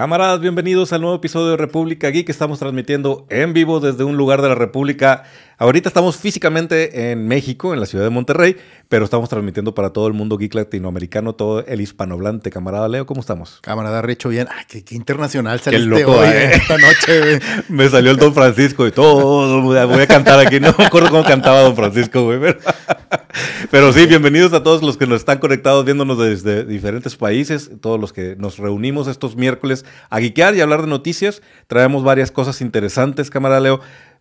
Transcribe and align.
Camaradas, 0.00 0.40
bienvenidos 0.40 0.94
al 0.94 1.02
nuevo 1.02 1.16
episodio 1.16 1.50
de 1.50 1.56
República 1.58 2.08
Geek. 2.08 2.30
Estamos 2.30 2.58
transmitiendo 2.58 3.26
en 3.28 3.52
vivo 3.52 3.80
desde 3.80 4.02
un 4.02 4.16
lugar 4.16 4.40
de 4.40 4.48
la 4.48 4.54
República. 4.54 5.24
Ahorita 5.60 5.90
estamos 5.90 6.16
físicamente 6.16 7.12
en 7.12 7.28
México, 7.28 7.74
en 7.74 7.80
la 7.80 7.84
ciudad 7.84 8.04
de 8.04 8.08
Monterrey, 8.08 8.56
pero 8.88 9.04
estamos 9.04 9.28
transmitiendo 9.28 9.74
para 9.74 9.90
todo 9.90 10.06
el 10.06 10.14
mundo 10.14 10.38
geek 10.38 10.54
latinoamericano, 10.54 11.34
todo 11.34 11.62
el 11.66 11.82
hispanohablante. 11.82 12.50
Camarada 12.50 12.88
Leo, 12.88 13.04
¿cómo 13.04 13.20
estamos? 13.20 13.58
Camarada 13.60 14.00
Richo, 14.00 14.30
bien. 14.30 14.48
Ay, 14.50 14.82
qué, 14.82 14.94
internacional 14.94 15.60
saliste 15.60 16.06
hoy, 16.06 16.28
eh. 16.28 16.52
esta 16.54 16.78
noche, 16.78 17.40
Me 17.68 17.90
salió 17.90 18.10
el 18.10 18.16
Don 18.16 18.32
Francisco 18.32 18.86
y 18.86 18.90
todo. 18.90 19.60
Voy 19.60 19.76
a 19.76 20.06
cantar 20.06 20.40
aquí. 20.40 20.60
No 20.60 20.74
me 20.78 20.86
acuerdo 20.86 21.10
cómo 21.10 21.24
cantaba 21.24 21.60
Don 21.60 21.76
Francisco, 21.76 22.24
güey. 22.24 22.40
Pero, 22.40 22.58
pero 23.70 23.92
sí, 23.92 24.06
bienvenidos 24.06 24.54
a 24.54 24.62
todos 24.62 24.82
los 24.82 24.96
que 24.96 25.06
nos 25.06 25.18
están 25.18 25.40
conectados 25.40 25.84
viéndonos 25.84 26.16
desde 26.16 26.64
diferentes 26.64 27.16
países, 27.16 27.70
todos 27.82 28.00
los 28.00 28.14
que 28.14 28.34
nos 28.34 28.56
reunimos 28.56 29.08
estos 29.08 29.36
miércoles 29.36 29.84
a 30.08 30.20
geekear 30.20 30.56
y 30.56 30.62
hablar 30.62 30.80
de 30.80 30.88
noticias. 30.88 31.42
Traemos 31.66 32.02
varias 32.02 32.30
cosas 32.30 32.62
interesantes, 32.62 33.28
camarada 33.28 33.60
Leo 33.60 33.80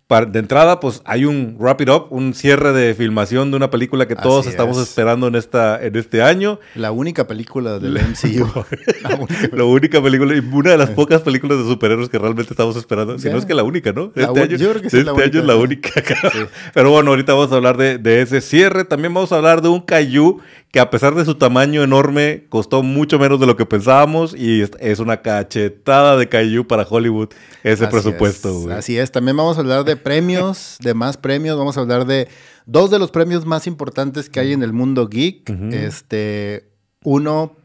de 0.09 0.39
entrada, 0.39 0.79
pues 0.79 1.03
hay 1.05 1.23
un 1.25 1.55
wrap 1.59 1.81
it 1.81 1.89
up, 1.89 2.07
un 2.09 2.33
cierre 2.33 2.73
de 2.73 2.95
filmación 2.95 3.51
de 3.51 3.57
una 3.57 3.69
película 3.69 4.07
que 4.07 4.15
todos 4.15 4.47
estamos 4.47 4.79
esperando 4.79 5.27
en 5.27 5.35
esta 5.35 5.79
en 5.79 5.95
este 5.95 6.23
año. 6.23 6.59
La 6.73 6.91
única 6.91 7.27
película 7.27 7.77
del 7.77 7.93
MCU. 7.93 8.65
la, 9.51 9.63
única. 9.65 10.01
película 10.01 10.35
y 10.35 10.39
una 10.39 10.71
de 10.71 10.77
las 10.79 10.89
pocas 10.95 11.21
películas 11.21 11.59
de 11.59 11.65
superhéroes 11.65 12.09
que 12.09 12.17
realmente 12.17 12.51
estamos 12.51 12.75
esperando. 12.75 13.19
Si 13.19 13.29
no 13.29 13.37
es 13.37 13.45
que 13.45 13.53
la 13.53 13.61
única, 13.61 13.91
¿no? 13.93 14.11
Este 14.15 14.41
año, 14.41 14.57
yo 14.57 14.71
creo 14.71 14.81
que 14.81 14.89
sí, 14.89 14.97
este 14.97 15.11
año 15.11 15.39
es 15.41 15.45
la 15.45 15.55
única. 15.55 15.91
Pero 16.73 16.89
bueno, 16.89 17.11
ahorita 17.11 17.35
vamos 17.35 17.51
a 17.51 17.57
hablar 17.57 17.77
de, 17.77 17.99
de, 17.99 18.23
ese 18.23 18.41
cierre. 18.41 18.85
También 18.85 19.13
vamos 19.13 19.31
a 19.31 19.35
hablar 19.35 19.61
de 19.61 19.67
un 19.67 19.81
Caillou 19.81 20.41
que 20.71 20.79
a 20.79 20.89
pesar 20.91 21.15
de 21.15 21.25
su 21.25 21.35
tamaño 21.35 21.83
enorme, 21.83 22.45
costó 22.49 22.83
mucho 22.83 23.17
menos 23.17 23.39
de 23.39 23.47
lo 23.47 23.55
que 23.55 23.65
pensábamos 23.65 24.35
y 24.35 24.63
es 24.79 24.99
una 24.99 25.21
cachetada 25.21 26.15
de 26.15 26.29
Caillou 26.29 26.67
para 26.67 26.83
Hollywood 26.83 27.29
ese 27.63 27.87
presupuesto. 27.87 28.69
así 28.71 28.97
es, 28.97 29.11
también 29.11 29.35
vamos 29.35 29.57
a 29.57 29.61
hablar 29.61 29.83
de 29.83 29.95
premios, 29.95 30.77
de 30.81 30.93
más 30.93 31.17
premios, 31.17 31.57
vamos 31.57 31.77
a 31.77 31.81
hablar 31.81 32.05
de 32.05 32.27
dos 32.67 32.91
de 32.91 32.99
los 32.99 33.09
premios 33.09 33.45
más 33.45 33.65
importantes 33.65 34.29
que 34.29 34.39
hay 34.39 34.53
en 34.53 34.61
el 34.61 34.73
mundo 34.73 35.07
geek. 35.07 35.49
Este, 35.71 36.69
uno, 37.03 37.55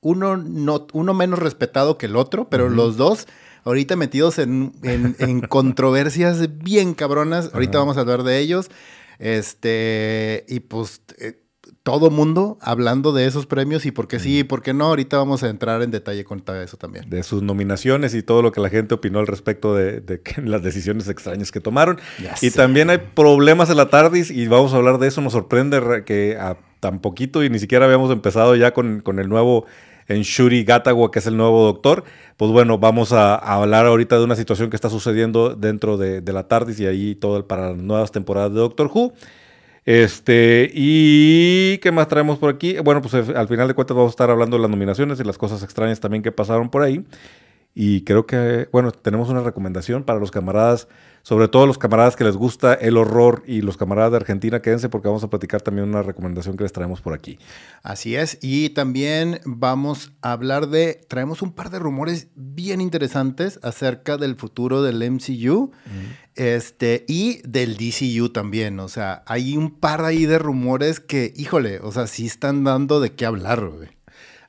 uno, 0.00 0.36
no, 0.36 0.86
uno 0.92 1.14
menos 1.14 1.40
respetado 1.40 1.98
que 1.98 2.06
el 2.06 2.14
otro, 2.14 2.48
pero 2.48 2.68
los 2.68 2.96
dos 2.96 3.26
ahorita 3.64 3.96
metidos 3.96 4.38
en, 4.38 4.72
en 4.82 5.40
controversias 5.48 6.58
bien 6.58 6.94
cabronas. 6.94 7.50
Ahorita 7.52 7.78
vamos 7.78 7.96
a 7.96 8.00
hablar 8.00 8.22
de 8.22 8.38
ellos. 8.38 8.70
Este, 9.18 10.44
y 10.48 10.60
pues 10.60 11.02
eh, 11.18 11.42
todo 11.88 12.10
mundo 12.10 12.58
hablando 12.60 13.14
de 13.14 13.24
esos 13.24 13.46
premios 13.46 13.86
y 13.86 13.92
por 13.92 14.08
qué 14.08 14.18
sí 14.18 14.40
y 14.40 14.44
por 14.44 14.60
qué 14.60 14.74
no. 14.74 14.84
Ahorita 14.88 15.16
vamos 15.16 15.42
a 15.42 15.48
entrar 15.48 15.80
en 15.80 15.90
detalle 15.90 16.22
con 16.22 16.40
todo 16.40 16.60
eso 16.60 16.76
también. 16.76 17.08
De 17.08 17.22
sus 17.22 17.42
nominaciones 17.42 18.14
y 18.14 18.22
todo 18.22 18.42
lo 18.42 18.52
que 18.52 18.60
la 18.60 18.68
gente 18.68 18.92
opinó 18.92 19.20
al 19.20 19.26
respecto 19.26 19.74
de, 19.74 20.20
las 20.44 20.62
decisiones 20.62 21.08
extrañas 21.08 21.50
que 21.50 21.60
tomaron. 21.60 21.98
y 22.42 22.50
también 22.50 22.90
hay 22.90 22.98
problemas 22.98 23.70
en 23.70 23.78
la 23.78 23.88
TARDIS 23.88 24.30
y 24.30 24.46
vamos 24.48 24.74
a 24.74 24.76
hablar 24.76 24.98
de 24.98 25.08
eso. 25.08 25.22
Nos 25.22 25.32
sorprende 25.32 26.04
que 26.04 26.36
a 26.38 26.58
tan 26.80 27.00
poquito 27.00 27.42
y 27.42 27.48
ni 27.48 27.58
siquiera 27.58 27.86
habíamos 27.86 28.10
empezado 28.10 28.54
ya 28.54 28.74
con, 28.74 29.02
el 29.06 29.28
nuevo 29.30 29.64
en 30.08 30.20
Shuri 30.20 30.64
Gatawa, 30.64 31.10
que 31.10 31.20
es 31.20 31.26
el 31.26 31.38
nuevo 31.38 31.64
doctor. 31.64 32.04
Pues 32.36 32.50
bueno, 32.50 32.76
vamos 32.76 33.14
a, 33.14 33.34
hablar 33.34 33.86
ahorita 33.86 34.18
de 34.18 34.24
una 34.24 34.36
situación 34.36 34.68
que 34.68 34.76
está 34.76 34.90
sucediendo 34.90 35.54
dentro 35.54 35.96
de, 35.96 36.20
de 36.20 36.32
la 36.34 36.48
TARDIS 36.48 36.80
y 36.80 36.86
ahí 36.86 37.14
todo 37.14 37.38
el, 37.38 37.44
para 37.44 37.70
las 37.70 37.78
nuevas 37.78 38.12
temporadas 38.12 38.52
de 38.52 38.58
Doctor 38.58 38.90
Who. 38.92 39.14
Este, 39.90 40.70
y 40.74 41.78
¿qué 41.78 41.92
más 41.92 42.08
traemos 42.08 42.38
por 42.38 42.50
aquí? 42.54 42.78
Bueno, 42.78 43.00
pues 43.00 43.14
eh, 43.14 43.32
al 43.34 43.48
final 43.48 43.68
de 43.68 43.72
cuentas 43.72 43.96
vamos 43.96 44.10
a 44.10 44.12
estar 44.12 44.28
hablando 44.28 44.58
de 44.58 44.60
las 44.60 44.70
nominaciones 44.70 45.18
y 45.18 45.24
las 45.24 45.38
cosas 45.38 45.62
extrañas 45.62 45.98
también 45.98 46.22
que 46.22 46.30
pasaron 46.30 46.68
por 46.68 46.82
ahí. 46.82 47.06
Y 47.74 48.02
creo 48.02 48.26
que, 48.26 48.68
bueno, 48.70 48.92
tenemos 48.92 49.30
una 49.30 49.40
recomendación 49.40 50.04
para 50.04 50.20
los 50.20 50.30
camaradas 50.30 50.88
sobre 51.22 51.48
todo 51.48 51.66
los 51.66 51.78
camaradas 51.78 52.16
que 52.16 52.24
les 52.24 52.36
gusta 52.36 52.74
el 52.74 52.96
horror 52.96 53.42
y 53.46 53.60
los 53.60 53.76
camaradas 53.76 54.12
de 54.12 54.16
Argentina, 54.18 54.62
quédense 54.62 54.88
porque 54.88 55.08
vamos 55.08 55.24
a 55.24 55.30
platicar 55.30 55.60
también 55.60 55.88
una 55.88 56.02
recomendación 56.02 56.56
que 56.56 56.64
les 56.64 56.72
traemos 56.72 57.00
por 57.00 57.14
aquí. 57.14 57.38
Así 57.82 58.16
es, 58.16 58.38
y 58.40 58.70
también 58.70 59.40
vamos 59.44 60.12
a 60.22 60.32
hablar 60.32 60.68
de, 60.68 61.00
traemos 61.08 61.42
un 61.42 61.52
par 61.52 61.70
de 61.70 61.78
rumores 61.78 62.28
bien 62.34 62.80
interesantes 62.80 63.60
acerca 63.62 64.16
del 64.16 64.36
futuro 64.36 64.82
del 64.82 65.10
MCU 65.10 65.72
este, 66.34 67.04
y 67.08 67.40
del 67.46 67.76
DCU 67.76 68.30
también, 68.30 68.80
o 68.80 68.88
sea, 68.88 69.22
hay 69.26 69.56
un 69.56 69.70
par 69.70 70.04
ahí 70.04 70.26
de 70.26 70.38
rumores 70.38 71.00
que, 71.00 71.32
híjole, 71.36 71.80
o 71.80 71.92
sea, 71.92 72.06
sí 72.06 72.26
están 72.26 72.64
dando 72.64 73.00
de 73.00 73.12
qué 73.12 73.26
hablar, 73.26 73.66
güey. 73.66 73.88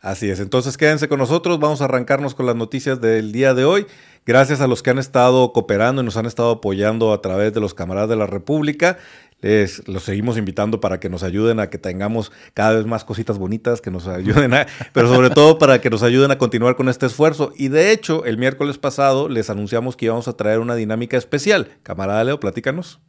Así 0.01 0.29
es, 0.29 0.39
entonces 0.39 0.77
quédense 0.77 1.09
con 1.09 1.19
nosotros, 1.19 1.59
vamos 1.59 1.81
a 1.81 1.85
arrancarnos 1.85 2.33
con 2.33 2.45
las 2.45 2.55
noticias 2.55 3.01
del 3.01 3.33
día 3.33 3.53
de 3.53 3.65
hoy. 3.65 3.85
Gracias 4.29 4.61
a 4.61 4.67
los 4.67 4.83
que 4.83 4.91
han 4.91 4.99
estado 4.99 5.53
cooperando 5.53 6.03
y 6.03 6.05
nos 6.05 6.15
han 6.15 6.27
estado 6.27 6.51
apoyando 6.51 7.13
a 7.13 7.19
través 7.19 7.51
de 7.51 7.59
los 7.59 7.73
camaradas 7.73 8.09
de 8.09 8.15
la 8.15 8.27
República. 8.27 8.99
Les, 9.41 9.87
los 9.87 10.03
seguimos 10.03 10.37
invitando 10.37 10.79
para 10.79 10.99
que 10.99 11.09
nos 11.09 11.23
ayuden 11.23 11.59
a 11.59 11.71
que 11.71 11.79
tengamos 11.79 12.31
cada 12.53 12.73
vez 12.73 12.85
más 12.85 13.03
cositas 13.03 13.39
bonitas, 13.39 13.81
que 13.81 13.89
nos 13.89 14.05
ayuden 14.05 14.53
a, 14.53 14.67
pero 14.93 15.07
sobre 15.07 15.31
todo 15.31 15.57
para 15.57 15.81
que 15.81 15.89
nos 15.89 16.03
ayuden 16.03 16.29
a 16.29 16.37
continuar 16.37 16.75
con 16.75 16.89
este 16.89 17.07
esfuerzo. 17.07 17.53
Y 17.57 17.69
de 17.69 17.91
hecho, 17.91 18.23
el 18.23 18.37
miércoles 18.37 18.77
pasado 18.77 19.29
les 19.29 19.49
anunciamos 19.49 19.95
que 19.95 20.05
íbamos 20.05 20.27
a 20.27 20.37
traer 20.37 20.59
una 20.59 20.75
dinámica 20.75 21.17
especial. 21.17 21.67
Camarada 21.81 22.23
Leo, 22.23 22.39
platícanos. 22.39 22.99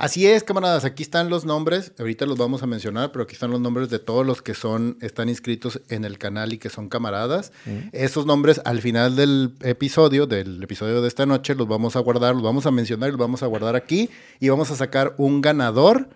Así 0.00 0.26
es, 0.26 0.44
camaradas, 0.44 0.86
aquí 0.86 1.02
están 1.02 1.28
los 1.28 1.44
nombres, 1.44 1.92
ahorita 1.98 2.24
los 2.24 2.38
vamos 2.38 2.62
a 2.62 2.66
mencionar, 2.66 3.12
pero 3.12 3.24
aquí 3.24 3.34
están 3.34 3.50
los 3.50 3.60
nombres 3.60 3.90
de 3.90 3.98
todos 3.98 4.24
los 4.24 4.40
que 4.40 4.54
son, 4.54 4.96
están 5.02 5.28
inscritos 5.28 5.82
en 5.90 6.06
el 6.06 6.16
canal 6.16 6.54
y 6.54 6.58
que 6.58 6.70
son 6.70 6.88
camaradas. 6.88 7.52
Esos 7.92 8.24
nombres 8.24 8.62
al 8.64 8.80
final 8.80 9.14
del 9.14 9.52
episodio, 9.60 10.26
del 10.26 10.62
episodio 10.62 11.02
de 11.02 11.08
esta 11.08 11.26
noche, 11.26 11.54
los 11.54 11.68
vamos 11.68 11.96
a 11.96 12.00
guardar, 12.00 12.32
los 12.32 12.42
vamos 12.42 12.64
a 12.64 12.70
mencionar 12.70 13.10
y 13.10 13.12
los 13.12 13.20
vamos 13.20 13.42
a 13.42 13.46
guardar 13.46 13.76
aquí 13.76 14.08
y 14.38 14.48
vamos 14.48 14.70
a 14.70 14.76
sacar 14.76 15.14
un 15.18 15.42
ganador 15.42 16.08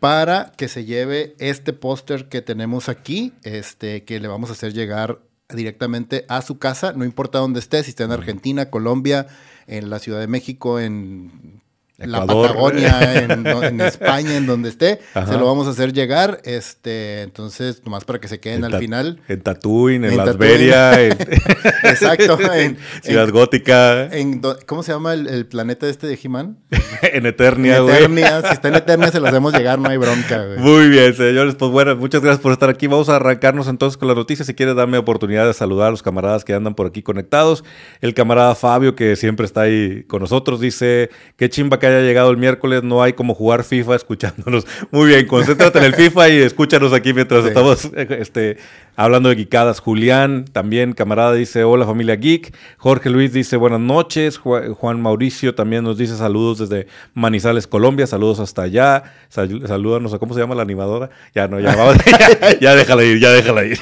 para 0.00 0.50
que 0.56 0.66
se 0.66 0.84
lleve 0.84 1.36
este 1.38 1.72
póster 1.72 2.28
que 2.28 2.42
tenemos 2.42 2.88
aquí, 2.88 3.34
este, 3.44 4.02
que 4.02 4.18
le 4.18 4.26
vamos 4.26 4.50
a 4.50 4.54
hacer 4.54 4.72
llegar 4.72 5.20
directamente 5.48 6.24
a 6.28 6.42
su 6.42 6.58
casa, 6.58 6.92
no 6.92 7.04
importa 7.04 7.38
dónde 7.38 7.60
esté, 7.60 7.84
si 7.84 7.90
está 7.90 8.02
en 8.02 8.10
Argentina, 8.10 8.68
Colombia, 8.68 9.28
en 9.68 9.90
la 9.90 10.00
Ciudad 10.00 10.18
de 10.18 10.26
México, 10.26 10.80
en 10.80 11.62
la 12.06 12.24
Patagonia, 12.24 13.24
en, 13.24 13.80
España, 13.80 14.36
en 14.36 14.46
donde 14.46 14.68
esté, 14.68 15.00
se 15.26 15.32
lo 15.32 15.46
vamos 15.46 15.66
a 15.66 15.70
hacer 15.70 15.92
llegar. 15.92 16.40
Este, 16.44 17.22
entonces, 17.22 17.82
nomás 17.84 18.04
para 18.04 18.20
que 18.20 18.28
se 18.28 18.38
queden 18.38 18.62
al 18.62 18.78
final. 18.78 19.20
En 19.26 19.40
Tatooine, 19.40 20.04
en, 20.04 20.16
Las 20.16 20.36
Veria, 20.36 21.02
Exacto. 21.82 22.38
En, 22.54 22.78
Ciudad 23.02 23.28
Gótica. 23.30 24.10
¿Cómo 24.66 24.84
se 24.84 24.92
llama 24.92 25.12
el, 25.12 25.46
planeta 25.46 25.88
este 25.88 26.06
de 26.06 26.16
He-Man? 26.22 26.58
en 27.02 27.26
Eternia, 27.26 27.80
güey. 27.80 27.96
Eternia, 27.96 28.42
si 28.42 28.52
está 28.52 28.68
en 28.68 28.76
Eternia 28.76 29.10
se 29.10 29.18
lo 29.18 29.26
hacemos 29.26 29.52
llegar, 29.52 29.80
no 29.80 29.88
hay 29.88 29.96
bronca, 29.96 30.44
güey. 30.44 30.58
Muy 30.58 30.88
bien, 30.90 31.12
señores. 31.14 31.56
Pues 31.56 31.72
bueno, 31.72 31.96
muchas 31.96 32.22
gracias 32.22 32.40
por 32.40 32.52
estar 32.52 32.70
aquí. 32.70 32.86
Vamos 32.86 33.08
a 33.08 33.16
arrancarnos 33.16 33.66
entonces 33.66 33.96
con 33.96 34.06
las 34.06 34.16
noticias. 34.16 34.46
Si 34.46 34.54
quieres, 34.54 34.76
darme 34.76 34.98
oportunidad 34.98 35.48
de 35.48 35.54
saludar 35.54 35.88
a 35.88 35.90
los 35.90 36.04
camaradas 36.04 36.44
que 36.44 36.54
andan 36.54 36.76
por 36.76 36.86
aquí 36.86 37.02
conectados. 37.02 37.64
El 38.00 38.14
camarada 38.14 38.54
Fabio, 38.54 38.94
que 38.94 39.16
siempre 39.16 39.46
está 39.46 39.62
ahí 39.62 40.04
con 40.04 40.20
nosotros, 40.20 40.60
dice: 40.60 41.10
Qué 41.36 41.50
chimba 41.50 41.80
que 41.80 41.87
haya 41.88 42.00
llegado 42.00 42.30
el 42.30 42.36
miércoles, 42.36 42.82
no 42.82 43.02
hay 43.02 43.12
como 43.12 43.34
jugar 43.34 43.64
FIFA 43.64 43.96
escuchándonos. 43.96 44.66
Muy 44.90 45.08
bien, 45.08 45.26
concéntrate 45.26 45.78
en 45.78 45.84
el 45.84 45.94
FIFA 45.94 46.28
y 46.28 46.36
escúchanos 46.38 46.92
aquí 46.92 47.12
mientras 47.12 47.44
estamos 47.44 47.84
este, 47.96 48.58
hablando 48.96 49.28
de 49.28 49.36
geekadas. 49.36 49.80
Julián, 49.80 50.44
también 50.50 50.92
camarada, 50.92 51.32
dice 51.34 51.64
hola 51.64 51.86
familia 51.86 52.16
geek. 52.16 52.54
Jorge 52.78 53.10
Luis 53.10 53.32
dice 53.32 53.56
buenas 53.56 53.80
noches. 53.80 54.38
Juan 54.38 55.00
Mauricio 55.00 55.54
también 55.54 55.84
nos 55.84 55.98
dice 55.98 56.16
saludos 56.16 56.58
desde 56.58 56.86
Manizales, 57.14 57.66
Colombia. 57.66 58.06
Saludos 58.06 58.40
hasta 58.40 58.62
allá. 58.62 59.04
salúdanos 59.28 60.12
a 60.14 60.18
cómo 60.18 60.34
se 60.34 60.40
llama 60.40 60.54
la 60.54 60.62
animadora. 60.62 61.10
Ya 61.34 61.48
no, 61.48 61.60
ya, 61.60 61.74
ya, 62.60 62.74
déjala 62.74 63.04
ir, 63.04 63.20
ya 63.20 63.30
déjala 63.30 63.64
ir. 63.64 63.78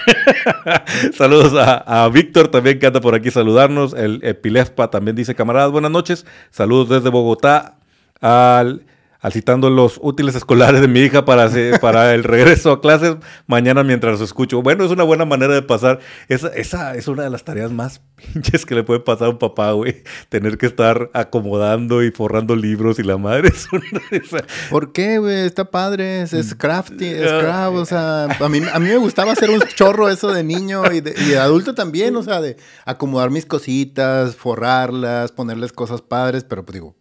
saludos 1.15 1.55
a, 1.55 2.05
a 2.05 2.09
Víctor 2.09 2.49
también 2.49 2.79
que 2.79 2.87
anda 2.87 3.01
por 3.01 3.15
aquí 3.15 3.31
saludarnos. 3.31 3.95
El 3.95 4.21
Epilefpa 4.23 4.91
también 4.91 5.17
dice 5.17 5.35
camaradas, 5.35 5.71
buenas 5.71 5.91
noches. 5.91 6.27
Saludos 6.51 6.89
desde 6.89 7.09
Bogotá 7.09 7.76
al, 8.21 8.87
citando 9.31 9.71
los 9.71 9.99
útiles 10.03 10.35
escolares 10.35 10.81
de 10.81 10.89
mi 10.89 11.01
hija 11.01 11.25
para, 11.25 11.51
para 11.81 12.15
el 12.15 12.25
regreso 12.25 12.73
a 12.73 12.81
clases 12.81 13.17
mañana 13.47 13.83
mientras 13.83 14.13
los 14.13 14.21
escucho. 14.23 14.63
Bueno, 14.63 14.85
es 14.85 14.91
una 14.91 15.05
buena 15.05 15.25
manera 15.25 15.55
de 15.55 15.63
pasar. 15.63 16.01
Esa, 16.29 16.49
esa 16.49 16.95
es 16.95 17.09
una 17.09 17.25
de 17.25 17.31
las 17.31 17.45
tareas 17.45 17.71
más 17.71 18.01
pinches 18.33 18.65
que 18.67 18.75
le 18.75 18.83
puede 18.83 19.01
pasar 19.01 19.29
a 19.29 19.31
un 19.31 19.39
papá, 19.39 19.73
güey. 19.73 20.03
Tener 20.29 20.59
que 20.59 20.67
estar 20.67 21.11
acomodando 21.13 22.03
y 22.03 22.11
forrando 22.11 22.57
libros 22.57 22.99
y 22.99 23.03
la 23.03 23.17
madre 23.17 23.49
es 23.55 23.67
una 23.73 24.01
de 24.11 24.19
esas. 24.19 24.43
¿Por 24.71 24.93
qué, 24.93 25.19
güey? 25.19 25.47
Está 25.47 25.71
padre, 25.71 26.23
es, 26.23 26.55
crafty, 26.55 27.07
es 27.07 27.31
craft, 27.33 27.77
o 27.77 27.85
sea, 27.85 28.25
a 28.25 28.49
mí, 28.49 28.61
a 28.73 28.79
mí 28.79 28.89
me 28.89 28.97
gustaba 28.97 29.33
hacer 29.33 29.51
un 29.51 29.61
chorro 29.75 30.09
eso 30.09 30.33
de 30.33 30.43
niño 30.43 30.93
y 30.93 31.01
de, 31.01 31.15
y 31.17 31.31
de 31.31 31.39
adulto 31.39 31.75
también, 31.75 32.17
o 32.17 32.23
sea, 32.23 32.41
de 32.41 32.57
acomodar 32.85 33.31
mis 33.31 33.47
cositas, 33.47 34.37
forrarlas, 34.37 35.33
ponerles 35.33 35.73
cosas 35.73 36.03
padres, 36.03 36.45
pero 36.45 36.65
pues 36.65 36.75
digo, 36.75 36.97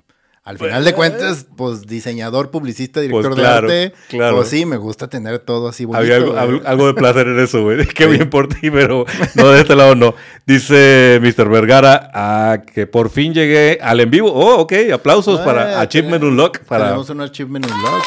Al 0.45 0.59
final 0.59 0.85
de 0.85 0.93
cuentas, 0.93 1.47
pues 1.57 1.87
diseñador, 1.87 2.51
publicista, 2.51 3.01
director 3.01 3.31
Pues 3.31 3.35
claro, 3.41 3.67
de 3.67 3.83
arte. 3.85 3.95
claro. 4.09 4.35
Pues 4.37 4.49
sí, 4.49 4.63
me 4.67 4.77
gusta 4.77 5.07
tener 5.09 5.39
todo 5.39 5.67
así 5.67 5.85
bonito. 5.85 5.99
Había 6.03 6.17
algo, 6.17 6.61
algo 6.63 6.85
de 6.87 6.93
placer 6.93 7.25
en 7.27 7.39
eso, 7.39 7.63
güey. 7.63 7.83
Qué 7.95 8.03
Sí. 8.03 8.09
bien 8.11 8.29
por 8.29 8.47
ti, 8.47 8.69
pero 8.69 9.05
no, 9.33 9.49
de 9.49 9.61
este 9.61 9.75
lado 9.75 9.95
no. 9.95 10.13
Dice 10.45 11.19
Mr. 11.19 11.49
Vergara 11.49 12.11
ah, 12.13 12.59
que 12.73 12.85
por 12.85 13.09
fin 13.09 13.33
llegué 13.33 13.79
al 13.81 13.99
en 13.99 14.11
vivo. 14.11 14.31
Oh, 14.31 14.61
ok. 14.61 14.73
Aplausos 14.93 15.39
Eh, 15.39 15.43
para 15.43 15.81
Achievement 15.81 16.23
Unlock. 16.23 16.59
Para 16.59 16.85
Tenemos 16.85 17.09
un 17.09 17.21
Achievement 17.21 17.65
Unlock. 17.65 18.03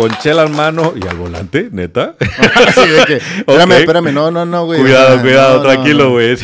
Con 0.00 0.10
chela 0.18 0.44
en 0.44 0.52
mano 0.56 0.94
y 0.96 1.06
al 1.06 1.16
volante, 1.16 1.68
neta. 1.70 2.14
Así 2.66 2.88
de 2.88 3.04
que, 3.04 3.14
espérame, 3.38 3.72
espérame, 3.72 4.12
no, 4.14 4.30
no, 4.30 4.46
no, 4.46 4.64
güey. 4.64 4.80
cuidado, 4.80 5.20
cuidado, 5.20 5.56
no, 5.58 5.62
tranquilo, 5.62 6.10
güey. 6.12 6.36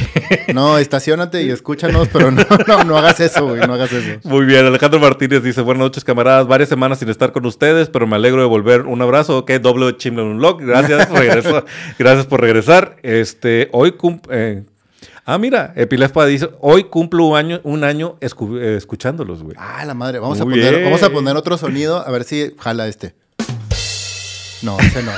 No, 0.52 0.76
estacionate 0.78 1.42
y 1.42 1.50
escúchanos, 1.50 2.08
pero 2.12 2.30
no, 2.30 2.44
no, 2.66 2.84
no 2.84 2.98
hagas 2.98 3.20
eso, 3.20 3.46
güey, 3.46 3.66
no 3.66 3.74
hagas 3.74 3.92
eso. 3.92 4.20
Muy 4.24 4.44
bien, 4.44 4.66
Alejandro 4.66 5.00
Martínez 5.00 5.42
dice, 5.42 5.62
buenas 5.62 5.80
noches 5.80 6.04
camaradas, 6.04 6.46
varias 6.46 6.68
semanas 6.68 6.98
sin 6.98 7.08
estar 7.08 7.32
con 7.32 7.46
ustedes, 7.46 7.88
pero 7.88 8.06
me 8.06 8.16
alegro 8.16 8.40
de 8.42 8.46
volver. 8.48 8.82
Un 8.82 9.00
abrazo, 9.00 9.38
ok, 9.38 9.50
doble 9.52 9.88
Achievement 9.88 10.32
Unlock, 10.32 10.60
gracias, 10.60 11.08
regreso- 11.10 11.64
gracias 11.98 12.26
por 12.26 12.40
regresar. 12.40 12.96
Este, 13.02 13.68
hoy 13.72 13.94
eh, 14.30 14.64
Ah, 15.28 15.38
mira, 15.38 15.72
Epilespa 15.74 16.24
dice, 16.24 16.50
hoy 16.60 16.84
cumplo 16.84 17.24
un 17.24 17.36
año, 17.36 17.60
un 17.64 17.82
año 17.82 18.16
eh, 18.20 18.74
escuchándolos, 18.76 19.42
güey. 19.42 19.56
Ah, 19.58 19.84
la 19.84 19.92
madre, 19.92 20.20
vamos 20.20 20.40
a 20.40 20.44
Muy 20.44 20.54
poner, 20.54 20.72
bien. 20.74 20.84
vamos 20.84 21.02
a 21.02 21.10
poner 21.10 21.36
otro 21.36 21.58
sonido, 21.58 22.06
a 22.06 22.10
ver 22.12 22.22
si 22.22 22.54
jala 22.60 22.86
este. 22.86 23.14
No, 24.66 24.78
ese 24.80 25.02
no. 25.02 25.12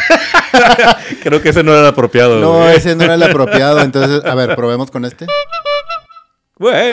Creo 1.22 1.42
que 1.42 1.48
ese 1.48 1.62
no 1.64 1.72
era 1.72 1.80
el 1.80 1.86
apropiado. 1.86 2.38
No, 2.38 2.58
güey. 2.58 2.76
ese 2.76 2.94
no 2.94 3.02
era 3.04 3.14
el 3.14 3.22
apropiado, 3.22 3.80
entonces, 3.80 4.24
a 4.24 4.34
ver, 4.34 4.54
probemos 4.54 4.90
con 4.90 5.04
este. 5.04 5.26
Güey, 6.60 6.90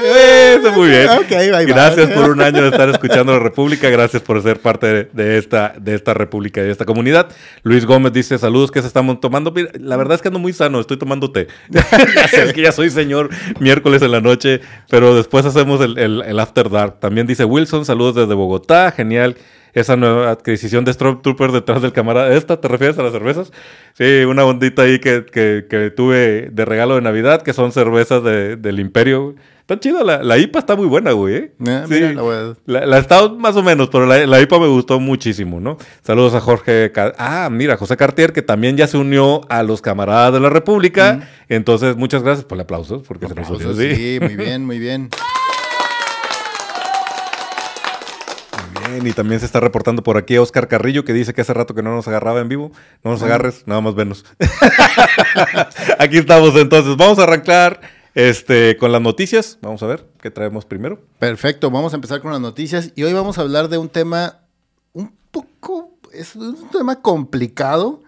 eso 0.60 0.72
muy 0.74 0.90
bien. 0.90 1.10
Ok, 1.10 1.28
bye, 1.28 1.50
bye. 1.52 1.66
gracias 1.66 2.12
por 2.12 2.30
un 2.30 2.40
año 2.40 2.62
de 2.62 2.70
estar 2.70 2.88
escuchando 2.88 3.34
la 3.34 3.40
República. 3.40 3.90
Gracias 3.90 4.22
por 4.22 4.40
ser 4.44 4.60
parte 4.62 5.10
de, 5.12 5.38
esta, 5.40 5.74
de 5.80 5.96
esta 5.96 6.14
República 6.14 6.62
y 6.62 6.66
de 6.66 6.72
esta 6.72 6.86
comunidad. 6.86 7.30
Luis 7.64 7.84
Gómez 7.88 8.14
dice: 8.14 8.38
Saludos, 8.38 8.70
que 8.70 8.82
se 8.82 8.88
estamos 8.88 9.20
tomando? 9.20 9.52
La 9.80 9.98
verdad 9.98 10.14
es 10.18 10.22
que 10.22 10.28
ando 10.28 10.40
muy 10.40 10.54
sano, 10.54 10.80
estoy 10.80 10.98
tomando 10.98 11.32
té. 11.32 11.48
Es 12.32 12.54
que 12.54 12.62
ya 12.62 12.72
soy 12.72 12.92
señor 12.92 13.30
miércoles 13.60 14.04
en 14.04 14.12
la 14.12 14.22
noche, 14.22 14.62
pero 14.88 15.16
después 15.16 15.44
hacemos 15.48 15.82
el, 15.82 15.98
el- 15.98 16.22
el 16.22 16.40
After 16.40 16.70
Dark. 16.70 17.00
También 17.00 17.26
dice 17.26 17.44
Wilson: 17.44 17.86
Saludos 17.86 18.14
desde 18.14 18.36
Bogotá. 18.36 18.92
Genial. 18.92 19.36
Esa 19.76 19.96
nueva 19.98 20.32
adquisición 20.32 20.84
de 20.86 20.94
Stormtrooper 20.94 21.52
detrás 21.52 21.82
del 21.84 21.92
camarada. 21.94 22.34
¿Esta 22.34 22.60
te 22.60 22.68
refieres 22.68 22.98
a 22.98 23.04
las 23.04 23.12
cervezas? 23.12 23.52
Sí, 23.94 24.24
una 24.28 24.44
bondita 24.44 24.82
ahí 24.84 24.98
que, 25.00 25.26
que- 25.26 25.68
que 25.70 25.92
tuve 25.92 26.50
de 26.52 26.66
regalo 26.66 26.96
de 26.96 27.02
Navidad, 27.02 27.44
que 27.44 27.54
son 27.54 27.72
cervezas 27.72 28.24
de- 28.24 28.56
del 28.56 28.80
Imperio. 28.80 29.36
Está 29.60 29.80
chida, 29.80 30.04
la, 30.04 30.22
la 30.24 30.38
IPA 30.38 30.60
está 30.60 30.76
muy 30.76 30.86
buena, 30.86 31.12
güey. 31.12 31.36
¿eh? 31.36 31.52
Ah, 31.68 31.86
Sí. 31.88 31.96
mira, 31.96 32.14
la 32.14 32.56
La, 32.68 32.86
la 32.86 32.98
estado 33.00 33.36
más 33.36 33.56
o 33.56 33.64
menos, 33.64 33.90
pero 33.92 34.06
la, 34.06 34.26
la 34.28 34.40
IPA 34.40 34.60
me 34.60 34.68
gustó 34.68 35.00
muchísimo, 35.00 35.60
¿no? 35.60 35.78
Saludos 36.04 36.36
a 36.36 36.40
Jorge. 36.40 36.92
Ah, 37.18 37.50
mira, 37.52 37.76
José 37.76 37.98
Cartier, 37.98 38.32
que 38.32 38.44
también 38.44 38.78
ya 38.78 38.86
se 38.88 38.98
unió 38.98 39.42
a 39.50 39.64
los 39.64 39.82
camaradas 39.82 40.32
de 40.34 40.40
la 40.40 40.50
República. 40.50 41.28
Entonces, 41.50 41.98
muchas 41.98 42.22
gracias 42.24 42.46
por 42.46 42.58
el 42.58 42.62
aplauso, 42.62 43.02
porque 43.06 43.28
se 43.28 43.34
nos 43.36 43.46
Aplausos, 43.50 43.78
así. 43.78 43.96
sí, 43.96 44.20
muy 44.22 44.36
bien, 44.38 44.66
muy 44.66 44.80
bien. 44.80 45.10
bien, 48.90 49.08
y 49.08 49.14
también 49.14 49.40
se 49.40 49.46
está 49.46 49.60
reportando 49.60 50.04
por 50.04 50.18
aquí 50.18 50.38
Oscar 50.38 50.68
Carrillo, 50.68 51.04
que 51.04 51.14
dice 51.14 51.34
que 51.34 51.42
hace 51.42 51.54
rato 51.54 51.74
que 51.74 51.84
no 51.84 51.96
nos 51.96 52.08
agarraba 52.08 52.40
en 52.42 52.50
vivo. 52.50 52.72
No 53.04 53.12
nos 53.12 53.24
agarres, 53.24 53.64
nada 53.66 53.82
más 53.82 53.96
venos. 53.96 54.26
aquí 56.00 56.18
estamos 56.18 56.56
entonces. 56.56 56.96
Vamos 56.98 57.20
a 57.20 57.24
arrancar 57.24 57.82
este, 58.16 58.78
con 58.78 58.92
las 58.92 59.02
noticias. 59.02 59.60
Vamos 59.62 59.84
a 59.84 59.88
ver 59.88 60.06
qué 60.22 60.32
traemos 60.32 60.66
primero. 60.66 61.02
Perfecto, 61.20 61.70
vamos 61.70 61.94
a 61.94 61.98
empezar 61.98 62.22
con 62.22 62.32
las 62.32 62.42
noticias 62.42 62.92
y 62.96 63.04
hoy 63.04 63.14
vamos 63.14 63.38
a 63.38 63.42
hablar 63.42 63.68
de 63.68 63.78
un 63.78 63.90
tema 63.90 64.40
un 64.94 65.14
poco, 65.32 65.98
es 66.14 66.36
un 66.36 66.70
tema 66.70 67.02
complicado 67.02 68.02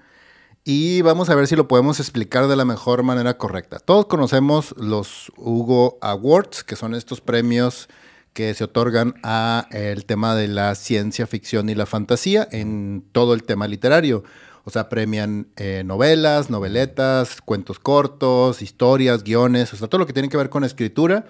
y 0.64 1.02
vamos 1.02 1.30
a 1.30 1.36
ver 1.36 1.48
si 1.48 1.56
lo 1.56 1.68
podemos 1.68 2.00
explicar 2.00 2.48
de 2.48 2.56
la 2.56 2.66
mejor 2.66 3.04
manera 3.04 3.38
correcta. 3.38 3.80
Todos 3.80 4.08
conocemos 4.08 4.76
los 4.78 5.32
Hugo 5.38 5.98
Awards, 6.02 6.64
que 6.64 6.76
son 6.76 6.96
estos 6.96 7.22
premios 7.22 7.88
que 8.38 8.54
se 8.54 8.66
otorgan 8.66 9.16
a 9.24 9.68
el 9.72 10.06
tema 10.06 10.36
de 10.36 10.48
la 10.48 10.76
ciencia 10.76 11.26
ficción 11.26 11.70
y 11.70 11.74
la 11.74 11.88
fantasía 11.88 12.48
en 12.52 13.04
todo 13.12 13.34
el 13.34 13.42
tema 13.42 13.68
literario. 13.68 14.24
O 14.64 14.70
sea, 14.70 14.90
premian 14.90 15.48
eh, 15.56 15.82
novelas, 15.84 16.52
noveletas, 16.52 17.42
cuentos 17.42 17.80
cortos, 17.80 18.62
historias, 18.62 19.24
guiones, 19.24 19.74
o 19.74 19.76
sea, 19.76 19.88
todo 19.88 19.98
lo 19.98 20.06
que 20.06 20.14
tiene 20.14 20.30
que 20.30 20.38
ver 20.38 20.52
con 20.52 20.64
escritura. 20.64 21.26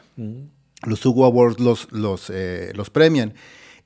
Los 0.84 1.06
Hugo 1.06 1.24
Awards 1.24 1.62
los, 1.62 1.90
los, 1.94 2.30
eh, 2.30 2.74
los 2.76 2.90
premian. 2.90 3.36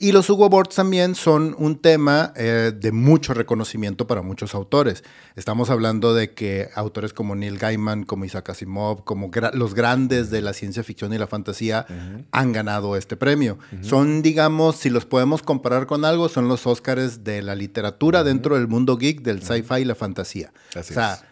Y 0.02 0.14
los 0.14 0.28
Hugo 0.32 0.46
Awards 0.46 0.76
también 0.76 1.14
son 1.14 1.56
un 1.60 1.78
tema 1.78 2.34
eh, 2.36 2.72
de 2.76 2.92
mucho 2.92 3.36
reconocimiento 3.36 4.08
para 4.08 4.24
muchos 4.24 4.56
autores. 4.56 5.04
Estamos 5.36 5.70
hablando 5.70 6.16
de 6.16 6.34
que 6.34 6.70
autores 6.74 7.14
como 7.14 7.36
Neil 7.36 7.60
Gaiman, 7.60 8.04
como 8.04 8.26
Isaac 8.26 8.50
Asimov, 8.50 9.04
como 9.04 9.30
gra- 9.30 9.54
los 9.54 9.76
grandes 9.76 10.32
de 10.32 10.42
la 10.42 10.54
ciencia 10.54 10.84
ficción 10.84 11.14
y 11.14 11.20
la 11.20 11.28
fantasía 11.28 11.86
han 12.32 12.52
ganado 12.52 12.96
este 12.98 13.16
premio. 13.16 13.60
Son, 13.82 14.24
digamos, 14.24 14.78
si 14.78 14.90
los 14.90 15.06
podemos 15.06 15.44
comparar 15.44 15.86
con 15.86 16.04
algo, 16.04 16.30
son 16.30 16.48
los 16.48 16.66
Óscares 16.66 17.24
de 17.24 17.44
la 17.44 17.54
literatura 17.54 18.24
dentro 18.24 18.56
del 18.56 18.68
mundo 18.68 18.98
geek, 18.98 19.22
del 19.22 19.44
sci-fi 19.44 19.82
y 19.82 19.86
la 19.86 19.94
fantasía. 19.96 20.52
Así 20.76 20.94
o 20.94 20.96
sea, 20.96 21.14
es. 21.14 21.24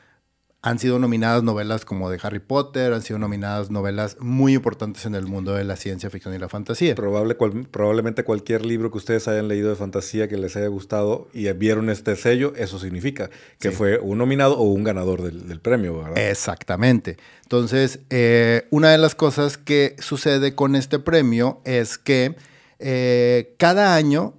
Han 0.61 0.77
sido 0.77 0.99
nominadas 0.99 1.41
novelas 1.41 1.85
como 1.85 2.09
de 2.09 2.19
Harry 2.21 2.39
Potter, 2.39 2.91
han 2.91 3.01
sido 3.01 3.17
nominadas 3.17 3.71
novelas 3.71 4.17
muy 4.19 4.55
importantes 4.55 5.05
en 5.05 5.15
el 5.15 5.25
mundo 5.25 5.53
de 5.53 5.63
la 5.63 5.77
ciencia 5.77 6.09
ficción 6.09 6.33
y 6.33 6.37
la 6.37 6.49
fantasía. 6.49 6.95
Probable, 6.95 7.35
cual- 7.37 7.65
probablemente 7.71 8.25
cualquier 8.25 8.65
libro 8.65 8.91
que 8.91 8.97
ustedes 8.97 9.29
hayan 9.29 9.47
leído 9.47 9.69
de 9.69 9.77
fantasía 9.77 10.27
que 10.27 10.35
les 10.35 10.57
haya 10.57 10.67
gustado 10.67 11.29
y 11.33 11.49
vieron 11.53 11.89
este 11.89 12.15
sello, 12.17 12.51
eso 12.57 12.77
significa 12.77 13.29
que 13.59 13.69
Sí. 13.69 13.75
fue 13.75 13.99
un 13.99 14.17
nominado 14.17 14.57
o 14.57 14.63
un 14.63 14.83
ganador 14.83 15.21
del, 15.21 15.47
del 15.47 15.61
premio, 15.61 15.97
¿verdad? 15.99 16.17
Exactamente. 16.17 17.15
Entonces, 17.43 17.99
eh, 18.09 18.67
una 18.69 18.91
de 18.91 18.97
las 18.97 19.15
cosas 19.15 19.57
que 19.57 19.95
sucede 19.99 20.55
con 20.55 20.75
este 20.75 20.99
premio 20.99 21.61
es 21.63 21.97
que 21.97 22.35
eh, 22.79 23.55
cada 23.57 23.95
año, 23.95 24.33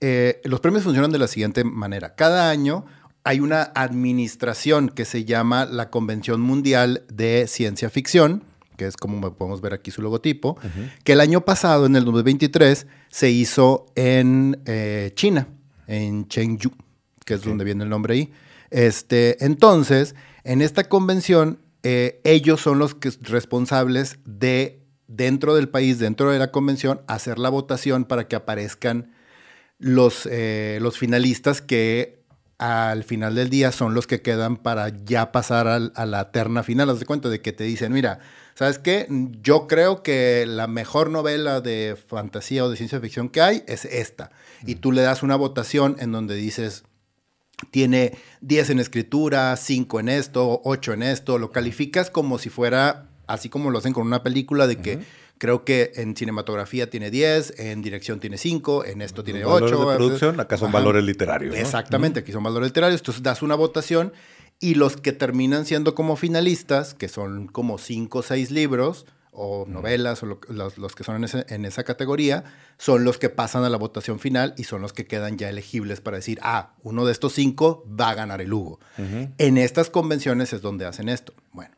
eh, 0.00 0.40
los 0.44 0.60
premios 0.60 0.84
funcionan 0.84 1.10
de 1.12 1.18
la 1.18 1.28
siguiente 1.28 1.64
manera. 1.64 2.14
Cada 2.14 2.48
año 2.50 2.86
hay 3.24 3.40
una 3.40 3.70
administración 3.74 4.88
que 4.88 5.04
se 5.04 5.24
llama 5.24 5.66
la 5.66 5.90
Convención 5.90 6.40
Mundial 6.40 7.04
de 7.12 7.46
Ciencia 7.46 7.90
Ficción, 7.90 8.44
que 8.76 8.86
es 8.86 8.96
como 8.96 9.20
podemos 9.34 9.60
ver 9.60 9.74
aquí 9.74 9.90
su 9.90 10.00
logotipo, 10.00 10.56
que 11.04 11.12
el 11.12 11.20
año 11.20 11.42
pasado, 11.42 11.84
en 11.84 11.96
el 11.96 12.04
2023, 12.04 12.86
se 13.10 13.30
hizo 13.30 13.86
en 13.94 14.60
eh, 14.64 15.12
China, 15.14 15.48
en 15.86 16.28
Chengdu, 16.28 16.70
que 17.26 17.34
es 17.34 17.42
donde 17.42 17.64
viene 17.64 17.84
el 17.84 17.90
nombre 17.90 18.14
ahí. 18.14 18.32
Este, 18.70 19.44
entonces, 19.44 20.14
en 20.44 20.62
esta 20.62 20.88
convención, 20.88 21.58
eh, 21.82 22.20
ellos 22.24 22.62
son 22.62 22.78
los 22.78 22.94
que, 22.94 23.10
responsables 23.22 24.18
de, 24.24 24.80
dentro 25.08 25.54
del 25.54 25.68
país, 25.68 25.98
dentro 25.98 26.30
de 26.30 26.38
la 26.38 26.50
convención, 26.50 27.02
hacer 27.06 27.38
la 27.38 27.50
votación 27.50 28.06
para 28.06 28.28
que 28.28 28.36
aparezcan 28.36 29.12
los, 29.78 30.26
eh, 30.30 30.78
los 30.80 30.96
finalistas 30.96 31.60
que 31.60 32.19
al 32.60 33.04
final 33.04 33.34
del 33.34 33.48
día 33.48 33.72
son 33.72 33.94
los 33.94 34.06
que 34.06 34.20
quedan 34.20 34.58
para 34.58 34.90
ya 35.06 35.32
pasar 35.32 35.66
al- 35.66 35.92
a 35.96 36.04
la 36.04 36.30
terna 36.30 36.62
final. 36.62 36.90
Haz 36.90 37.00
de 37.00 37.06
cuenta 37.06 37.30
de 37.30 37.40
que 37.40 37.52
te 37.52 37.64
dicen, 37.64 37.90
mira, 37.90 38.18
¿sabes 38.54 38.78
qué? 38.78 39.06
Yo 39.42 39.66
creo 39.66 40.02
que 40.02 40.44
la 40.46 40.66
mejor 40.66 41.08
novela 41.08 41.62
de 41.62 41.96
fantasía 42.06 42.62
o 42.64 42.68
de 42.68 42.76
ciencia 42.76 43.00
ficción 43.00 43.30
que 43.30 43.40
hay 43.40 43.64
es 43.66 43.86
esta. 43.86 44.30
Y 44.66 44.74
tú 44.74 44.92
le 44.92 45.00
das 45.00 45.22
una 45.22 45.36
votación 45.36 45.96
en 46.00 46.12
donde 46.12 46.34
dices, 46.34 46.84
tiene 47.70 48.12
10 48.42 48.68
en 48.70 48.78
escritura, 48.78 49.56
5 49.56 49.98
en 49.98 50.10
esto, 50.10 50.60
8 50.64 50.92
en 50.92 51.02
esto, 51.02 51.38
lo 51.38 51.52
calificas 51.52 52.10
como 52.10 52.38
si 52.38 52.50
fuera, 52.50 53.06
así 53.26 53.48
como 53.48 53.70
lo 53.70 53.78
hacen 53.78 53.94
con 53.94 54.06
una 54.06 54.22
película, 54.22 54.66
de 54.66 54.76
que 54.76 54.98
creo 55.40 55.64
que 55.64 55.90
en 55.96 56.14
cinematografía 56.14 56.90
tiene 56.90 57.10
10, 57.10 57.54
en 57.58 57.80
dirección 57.80 58.20
tiene 58.20 58.36
5, 58.36 58.84
en 58.84 59.00
esto 59.00 59.24
tiene 59.24 59.40
Los 59.40 59.52
valores 59.54 59.74
8. 59.78 59.90
de 59.90 59.96
producción, 59.96 60.38
acá 60.40 60.56
son 60.58 60.68
Ajá. 60.68 60.78
valores 60.78 61.02
literarios. 61.02 61.54
¿no? 61.54 61.60
Exactamente, 61.60 62.20
aquí 62.20 62.30
son 62.30 62.42
valores 62.44 62.68
literarios. 62.68 63.00
Entonces 63.00 63.22
das 63.22 63.40
una 63.42 63.54
votación 63.54 64.12
y 64.60 64.74
los 64.74 64.98
que 64.98 65.12
terminan 65.12 65.64
siendo 65.64 65.94
como 65.94 66.16
finalistas, 66.16 66.92
que 66.92 67.08
son 67.08 67.46
como 67.48 67.78
5 67.78 68.18
o 68.18 68.22
6 68.22 68.50
libros 68.50 69.06
o 69.32 69.64
novelas 69.66 70.22
o 70.22 70.26
lo- 70.26 70.40
los, 70.48 70.76
los 70.76 70.94
que 70.94 71.04
son 71.04 71.16
en, 71.16 71.24
ese- 71.24 71.46
en 71.48 71.64
esa 71.64 71.84
categoría, 71.84 72.44
son 72.76 73.04
los 73.04 73.16
que 73.16 73.30
pasan 73.30 73.64
a 73.64 73.70
la 73.70 73.78
votación 73.78 74.18
final 74.20 74.52
y 74.58 74.64
son 74.64 74.82
los 74.82 74.92
que 74.92 75.06
quedan 75.06 75.38
ya 75.38 75.48
elegibles 75.48 76.02
para 76.02 76.18
decir, 76.18 76.38
ah, 76.42 76.74
uno 76.82 77.06
de 77.06 77.12
estos 77.12 77.32
cinco 77.32 77.82
va 77.98 78.10
a 78.10 78.14
ganar 78.14 78.42
el 78.42 78.52
Hugo. 78.52 78.78
Ujú. 78.98 79.30
En 79.38 79.56
estas 79.56 79.88
convenciones 79.88 80.52
es 80.52 80.60
donde 80.60 80.84
hacen 80.84 81.08
esto. 81.08 81.32
Bueno, 81.52 81.74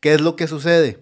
¿qué 0.00 0.12
es 0.12 0.20
lo 0.20 0.36
que 0.36 0.46
sucede? 0.46 0.98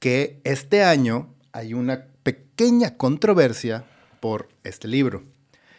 Que 0.00 0.40
este 0.44 0.82
año 0.84 1.34
hay 1.52 1.74
una 1.74 2.06
pequeña 2.22 2.96
controversia 2.96 3.84
por 4.20 4.48
este 4.64 4.88
libro. 4.88 5.22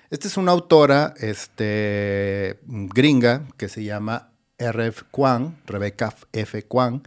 Esta 0.09 0.27
es 0.27 0.37
una 0.37 0.51
autora 0.51 1.13
este, 1.17 2.59
gringa 2.65 3.45
que 3.57 3.69
se 3.69 3.83
llama 3.83 4.31
R.F. 4.57 5.03
Kwan, 5.11 5.57
Rebecca 5.67 6.13
F. 6.33 6.63
Kwan, 6.63 7.03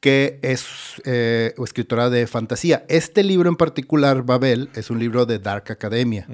que 0.00 0.38
es 0.42 0.66
eh, 1.04 1.54
escritora 1.62 2.08
de 2.08 2.26
fantasía. 2.26 2.84
Este 2.88 3.22
libro 3.22 3.50
en 3.50 3.56
particular, 3.56 4.22
Babel, 4.22 4.70
es 4.74 4.90
un 4.90 4.98
libro 4.98 5.26
de 5.26 5.38
Dark 5.38 5.70
Academia. 5.70 6.26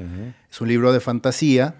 Es 0.48 0.60
un 0.60 0.68
libro 0.68 0.92
de 0.92 1.00
fantasía 1.00 1.74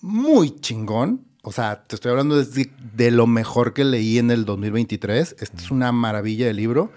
muy 0.00 0.58
chingón. 0.60 1.26
O 1.42 1.52
sea, 1.52 1.84
te 1.86 1.94
estoy 1.94 2.10
hablando 2.10 2.42
de, 2.42 2.70
de, 2.94 3.10
lo 3.10 3.26
mejor 3.26 3.74
que 3.74 3.84
leí 3.84 4.18
en 4.18 4.30
el 4.30 4.46
2023. 4.46 5.36
Este 5.38 5.56
es 5.58 5.70
una 5.70 5.92
maravilla 5.92 6.46
de 6.46 6.54
libro. 6.54 6.92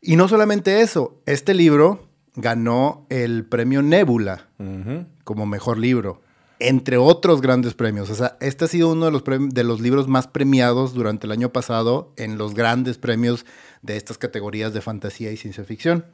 Y 0.00 0.16
no 0.16 0.28
solamente 0.28 0.80
eso, 0.80 1.20
este 1.26 1.54
libro 1.54 2.08
ganó 2.34 3.06
el 3.08 3.46
premio 3.46 3.82
Nebula 3.82 4.48
como 5.24 5.46
mejor 5.46 5.78
libro 5.78 6.22
entre 6.60 6.96
otros 6.96 7.40
grandes 7.40 7.74
premios. 7.74 8.10
O 8.10 8.14
sea, 8.14 8.36
este 8.40 8.64
ha 8.64 8.68
sido 8.68 8.92
uno 8.92 9.06
de 9.06 9.12
los, 9.12 9.22
de 9.24 9.64
los 9.64 9.80
libros 9.80 10.08
más 10.08 10.26
premiados 10.26 10.94
durante 10.94 11.26
el 11.26 11.32
año 11.32 11.52
pasado 11.52 12.12
en 12.16 12.38
los 12.38 12.54
grandes 12.54 12.98
premios 12.98 13.46
de 13.82 13.96
estas 13.96 14.18
categorías 14.18 14.72
de 14.74 14.80
fantasía 14.80 15.30
y 15.30 15.36
ciencia 15.36 15.64
ficción. 15.64 16.06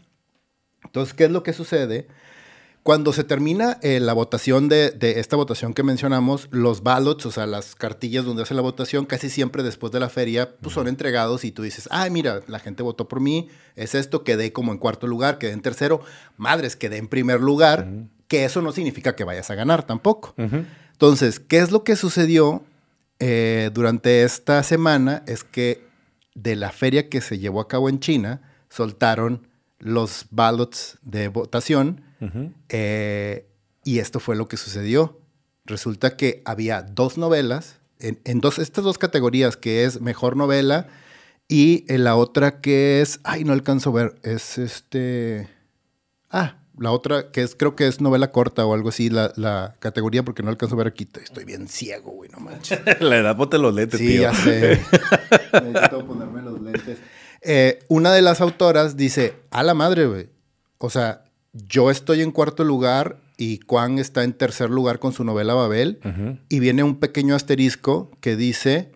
Entonces, 0.84 1.14
¿qué 1.14 1.24
es 1.24 1.30
lo 1.30 1.42
que 1.42 1.52
sucede? 1.52 2.08
Cuando 2.84 3.14
se 3.14 3.24
termina 3.24 3.78
eh, 3.80 3.98
la 3.98 4.12
votación 4.12 4.68
de, 4.68 4.90
de, 4.90 5.18
esta 5.18 5.36
votación 5.36 5.72
que 5.72 5.82
mencionamos, 5.82 6.48
los 6.50 6.82
ballots, 6.82 7.24
o 7.24 7.30
sea, 7.30 7.46
las 7.46 7.74
cartillas 7.74 8.26
donde 8.26 8.42
hace 8.42 8.52
la 8.52 8.60
votación, 8.60 9.06
casi 9.06 9.30
siempre 9.30 9.62
después 9.62 9.90
de 9.90 10.00
la 10.00 10.10
feria, 10.10 10.54
pues 10.60 10.74
son 10.74 10.86
entregados 10.86 11.46
y 11.46 11.50
tú 11.50 11.62
dices, 11.62 11.88
ah, 11.90 12.06
mira, 12.10 12.42
la 12.46 12.58
gente 12.58 12.82
votó 12.82 13.08
por 13.08 13.20
mí, 13.20 13.48
es 13.74 13.94
esto, 13.94 14.22
quedé 14.22 14.52
como 14.52 14.70
en 14.70 14.76
cuarto 14.76 15.06
lugar, 15.06 15.38
quedé 15.38 15.52
en 15.52 15.62
tercero, 15.62 16.02
madres, 16.36 16.76
quedé 16.76 16.98
en 16.98 17.08
primer 17.08 17.40
lugar, 17.40 17.88
que 18.28 18.44
eso 18.44 18.60
no 18.60 18.70
significa 18.70 19.16
que 19.16 19.24
vayas 19.24 19.48
a 19.50 19.54
ganar 19.54 19.86
tampoco. 19.86 20.34
Entonces, 20.36 21.40
¿qué 21.40 21.60
es 21.60 21.70
lo 21.70 21.84
que 21.84 21.96
sucedió 21.96 22.64
eh, 23.18 23.70
durante 23.72 24.24
esta 24.24 24.62
semana? 24.62 25.22
Es 25.26 25.42
que 25.42 25.86
de 26.34 26.54
la 26.54 26.70
feria 26.70 27.08
que 27.08 27.22
se 27.22 27.38
llevó 27.38 27.62
a 27.62 27.68
cabo 27.68 27.88
en 27.88 28.00
China, 28.00 28.42
soltaron 28.68 29.48
los 29.78 30.26
ballots 30.30 30.98
de 31.00 31.28
votación 31.28 32.03
eh, 32.68 33.46
y 33.84 33.98
esto 33.98 34.20
fue 34.20 34.36
lo 34.36 34.48
que 34.48 34.56
sucedió. 34.56 35.20
Resulta 35.64 36.16
que 36.16 36.42
había 36.44 36.82
dos 36.82 37.18
novelas, 37.18 37.78
en, 37.98 38.40
dos, 38.40 38.58
estas 38.58 38.84
dos 38.84 38.98
categorías, 38.98 39.56
que 39.56 39.84
es 39.84 40.00
mejor 40.00 40.36
novela 40.36 40.88
y 41.48 41.84
en 41.88 42.04
la 42.04 42.16
otra 42.16 42.60
que 42.60 43.00
es, 43.00 43.20
ay, 43.24 43.44
no 43.44 43.52
alcanzo 43.52 43.90
a 43.90 43.92
ver, 43.92 44.14
es 44.22 44.58
este, 44.58 45.48
ah, 46.30 46.58
la 46.78 46.90
otra, 46.90 47.30
que 47.30 47.42
es, 47.42 47.54
creo 47.54 47.76
que 47.76 47.86
es 47.86 48.00
novela 48.00 48.32
corta 48.32 48.66
o 48.66 48.74
algo 48.74 48.88
así, 48.88 49.10
la, 49.10 49.76
categoría, 49.78 50.24
porque 50.24 50.42
no 50.42 50.50
alcanzo 50.50 50.74
a 50.74 50.78
ver 50.78 50.88
aquí. 50.88 51.08
Estoy 51.22 51.44
bien 51.44 51.68
ciego, 51.68 52.10
güey, 52.10 52.30
no 52.30 52.40
manches. 52.40 52.80
la 53.00 53.18
edad, 53.18 53.36
ponte 53.36 53.58
los 53.58 53.74
lentes, 53.74 54.00
sí, 54.00 54.18
ya 54.18 54.34
sé. 54.34 54.80
Necesito 55.52 56.06
ponerme 56.06 56.42
los 56.42 56.60
lentes. 56.60 56.98
Eh, 57.42 57.78
una 57.88 58.12
de 58.12 58.22
las 58.22 58.40
autoras 58.40 58.96
dice, 58.96 59.34
a 59.50 59.62
la 59.62 59.74
madre, 59.74 60.06
güey. 60.06 60.28
O 60.78 60.90
sea, 60.90 61.23
yo 61.54 61.90
estoy 61.90 62.20
en 62.20 62.32
cuarto 62.32 62.64
lugar 62.64 63.20
y 63.36 63.60
Juan 63.66 63.98
está 63.98 64.24
en 64.24 64.32
tercer 64.32 64.70
lugar 64.70 64.98
con 64.98 65.12
su 65.12 65.24
novela 65.24 65.54
Babel. 65.54 66.00
Y 66.48 66.60
viene 66.60 66.82
un 66.82 67.00
pequeño 67.00 67.34
asterisco 67.34 68.10
que 68.20 68.36
dice, 68.36 68.92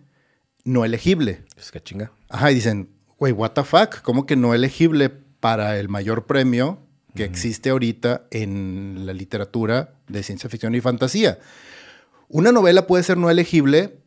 no 0.63 0.85
elegible. 0.85 1.43
Es 1.57 1.71
que 1.71 1.81
chinga. 1.81 2.11
Ajá, 2.29 2.51
y 2.51 2.55
dicen, 2.55 2.89
güey, 3.17 3.33
what 3.33 3.51
the 3.51 3.63
fuck, 3.63 4.01
¿cómo 4.01 4.25
que 4.25 4.35
no 4.35 4.53
elegible 4.53 5.09
para 5.09 5.79
el 5.79 5.89
mayor 5.89 6.25
premio? 6.25 6.79
que 7.15 7.23
existe 7.23 7.69
ahorita 7.69 8.27
en 8.31 9.05
la 9.05 9.13
literatura 9.13 9.95
de 10.07 10.23
ciencia 10.23 10.49
ficción 10.49 10.75
y 10.75 10.81
fantasía. 10.81 11.39
Una 12.27 12.51
novela 12.51 12.87
puede 12.87 13.03
ser 13.03 13.17
no 13.17 13.29
elegible 13.29 13.99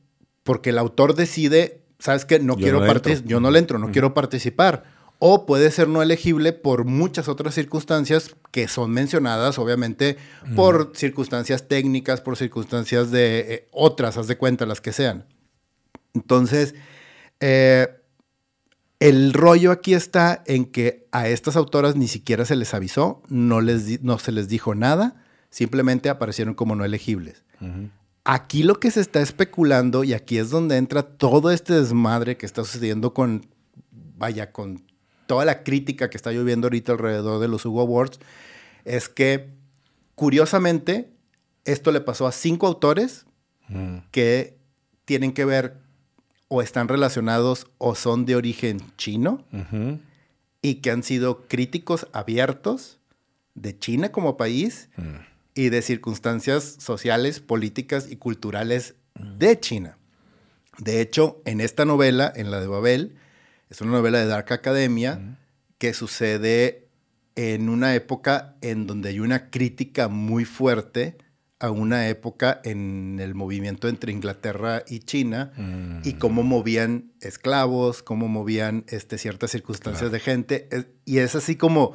porque 0.45 0.71
el 0.71 0.79
autor 0.79 1.15
decide, 1.15 1.83
sabes 1.99 2.25
qué, 2.25 2.39
no 2.39 2.57
quiero 2.57 2.81
participar, 2.81 3.29
yo 3.29 3.41
no 3.41 3.51
le 3.51 3.59
entro, 3.59 3.79
no 3.79 3.91
quiero 3.91 4.15
participar. 4.15 4.85
O 5.25 5.47
puede 5.47 5.71
ser 5.71 5.87
no 5.87 6.03
elegible 6.03 6.53
por 6.53 6.85
muchas 6.85 7.29
otras 7.29 7.55
circunstancias 7.55 8.35
que 8.51 8.67
son 8.67 8.91
mencionadas, 8.91 9.57
obviamente, 9.57 10.17
por 10.57 10.95
circunstancias 10.97 11.69
técnicas, 11.69 12.21
por 12.21 12.37
circunstancias 12.37 13.13
de 13.13 13.39
eh, 13.39 13.69
otras, 13.71 14.19
haz 14.19 14.27
de 14.27 14.37
cuenta, 14.37 14.67
las 14.67 14.81
que 14.81 14.91
sean. 14.91 15.25
Entonces, 16.13 16.75
eh, 17.39 17.87
el 18.99 19.33
rollo 19.33 19.71
aquí 19.71 19.95
está 19.95 20.43
en 20.45 20.65
que 20.65 21.07
a 21.13 21.29
estas 21.29 21.55
autoras 21.55 21.95
ni 21.95 22.09
siquiera 22.09 22.45
se 22.45 22.57
les 22.57 22.75
avisó, 22.75 23.23
no, 23.29 23.61
les 23.61 24.03
no 24.03 24.19
se 24.19 24.33
les 24.33 24.49
dijo 24.49 24.75
nada, 24.75 25.23
simplemente 25.51 26.09
aparecieron 26.11 26.55
como 26.55 26.75
no 26.75 26.85
elegibles. 26.85 27.45
Aquí 28.25 28.65
lo 28.65 28.81
que 28.81 28.91
se 28.91 29.01
está 29.01 29.21
especulando, 29.21 30.03
y 30.03 30.15
aquí 30.15 30.39
es 30.39 30.51
donde 30.51 30.79
entra 30.79 31.05
todo 31.05 31.53
este 31.53 31.75
desmadre 31.75 32.37
que 32.37 32.45
está 32.45 32.65
sucediendo 32.65 33.15
con, 33.15 33.47
vaya, 34.17 34.51
con 34.51 34.83
toda 35.33 35.47
la 35.47 35.63
crítica 35.63 36.11
que 36.11 36.19
está 36.19 36.31
lloviendo 36.31 36.67
ahorita 36.67 36.93
alrededor 36.93 37.41
de 37.41 37.49
los 37.49 37.65
Hugo 37.65 37.81
Awards, 37.81 38.21
es 38.85 39.09
que 39.09 39.49
curiosamente 40.15 41.11
esto 41.65 41.91
le 41.91 42.03
pasó 42.03 42.27
a 42.27 42.33
cinco 42.33 42.67
autores 42.67 43.25
que 44.11 44.59
tienen 45.07 45.33
que 45.33 45.47
ver 45.47 45.79
o 46.49 46.61
están 46.61 46.87
relacionados 46.87 47.67
o 47.79 47.95
son 47.95 48.27
de 48.27 48.37
origen 48.37 48.83
chino 48.99 49.43
y 50.61 50.75
que 50.83 50.91
han 50.91 51.03
sido 51.03 51.49
críticos 51.49 52.07
abiertos 52.13 52.99
de 53.55 53.79
China 53.79 54.13
como 54.13 54.37
país 54.37 54.91
mm. 54.99 55.03
y 55.55 55.71
de 55.71 55.81
circunstancias 55.81 56.77
sociales, 56.79 57.41
políticas 57.41 58.07
y 58.11 58.17
culturales 58.17 58.97
de 59.15 59.59
China. 59.59 59.97
De 60.77 61.01
hecho, 61.01 61.41
en 61.47 61.63
esta 61.63 61.87
novela, 61.87 62.31
en 62.37 62.51
la 62.51 62.61
de 62.61 62.67
Babel, 62.67 63.17
es 63.73 63.81
una 63.81 63.93
novela 63.93 64.19
de 64.19 64.27
Dark 64.27 64.53
Academia 64.53 65.39
que 65.79 65.95
sucede 65.95 66.91
en 67.37 67.71
una 67.71 67.95
época 67.95 68.55
en 68.61 68.87
donde 68.87 69.09
hay 69.09 69.21
una 69.21 69.49
crítica 69.49 70.09
muy 70.09 70.45
fuerte 70.45 71.17
a 71.59 71.71
una 71.71 72.11
época 72.11 72.61
en 72.65 73.19
el 73.19 73.35
movimiento 73.35 73.89
entre 73.89 74.13
Inglaterra 74.13 74.83
y 74.87 74.99
China 74.99 75.53
y 76.05 76.13
mm. 76.13 76.19
cómo 76.19 76.43
movían 76.43 77.13
esclavos, 77.23 78.03
cómo 78.03 78.29
movían 78.29 78.85
este, 78.89 79.17
ciertas 79.17 79.53
circunstancias 79.53 80.13
de 80.13 80.21
gente. 80.21 80.69
y 81.07 81.19
es 81.19 81.35
así 81.35 81.57
como, 81.57 81.95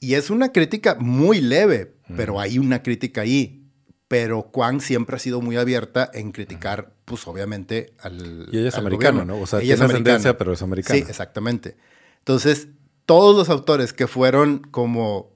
y 0.00 0.14
es 0.14 0.28
una 0.28 0.50
crítica 0.50 0.96
muy 0.98 1.40
leve, 1.40 1.94
pero 2.16 2.34
mm. 2.34 2.38
hay 2.38 2.58
una 2.58 2.82
crítica 2.82 3.20
ahí. 3.20 3.62
Pero 4.08 4.50
Juan 4.52 4.80
siempre 4.80 5.14
ha 5.14 5.20
sido 5.20 5.40
muy 5.40 5.56
abierta 5.56 6.10
en 6.12 6.32
criticar, 6.32 6.95
pues 7.06 7.26
obviamente, 7.26 7.94
al. 8.00 8.48
Y 8.52 8.58
ella 8.58 8.68
es 8.68 8.74
americana, 8.74 9.24
¿no? 9.24 9.40
O 9.40 9.46
sea, 9.46 9.60
ella 9.60 9.76
tiene 9.76 9.86
es 9.86 9.90
ascendencia, 9.90 10.36
pero 10.36 10.52
es 10.52 10.60
americana. 10.60 10.98
Sí, 10.98 11.06
exactamente. 11.08 11.76
Entonces, 12.18 12.68
todos 13.06 13.34
los 13.34 13.48
autores 13.48 13.92
que 13.92 14.08
fueron 14.08 14.58
como 14.58 15.30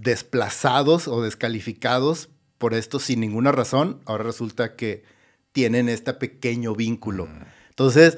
desplazados 0.00 1.08
o 1.08 1.20
descalificados 1.20 2.30
por 2.58 2.74
esto 2.74 3.00
sin 3.00 3.20
ninguna 3.20 3.50
razón, 3.50 4.00
ahora 4.06 4.24
resulta 4.24 4.76
que 4.76 5.02
tienen 5.52 5.88
este 5.88 6.14
pequeño 6.14 6.74
vínculo. 6.76 7.26
Mm. 7.26 7.42
Entonces, 7.70 8.16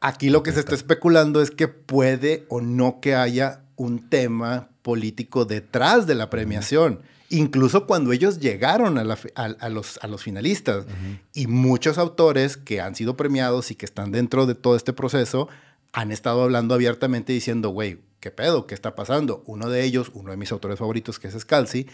aquí 0.00 0.30
lo 0.30 0.44
que 0.44 0.52
se 0.52 0.60
está 0.60 0.76
especulando 0.76 1.42
es 1.42 1.50
que 1.50 1.66
puede 1.66 2.46
o 2.48 2.60
no 2.60 3.00
que 3.00 3.16
haya 3.16 3.64
un 3.74 4.08
tema 4.08 4.68
político 4.82 5.44
detrás 5.44 6.06
de 6.06 6.14
la 6.14 6.30
premiación. 6.30 7.02
Incluso 7.30 7.86
cuando 7.86 8.12
ellos 8.12 8.40
llegaron 8.40 8.96
a, 8.96 9.04
los, 9.04 9.28
a 9.34 10.08
los, 10.08 10.22
finalistas. 10.22 10.86
Y 11.34 11.46
muchos 11.46 11.98
autores 11.98 12.56
que 12.56 12.80
han 12.80 12.94
sido 12.94 13.16
premiados 13.16 13.70
y 13.70 13.74
que 13.74 13.84
están 13.84 14.12
dentro 14.12 14.46
de 14.46 14.54
todo 14.54 14.76
este 14.76 14.92
proceso 14.92 15.48
han 15.92 16.10
estado 16.10 16.42
hablando 16.42 16.74
abiertamente 16.74 17.32
diciendo, 17.32 17.70
güey, 17.70 17.98
¿qué 18.20 18.30
pedo? 18.30 18.66
¿Qué 18.66 18.74
está 18.74 18.94
pasando? 18.94 19.42
Uno 19.46 19.68
de 19.68 19.84
ellos, 19.84 20.10
uno 20.14 20.30
de 20.30 20.36
mis 20.36 20.52
autores 20.52 20.78
favoritos, 20.78 21.18
que 21.18 21.28
es 21.28 21.38
Scalzi, 21.38 21.86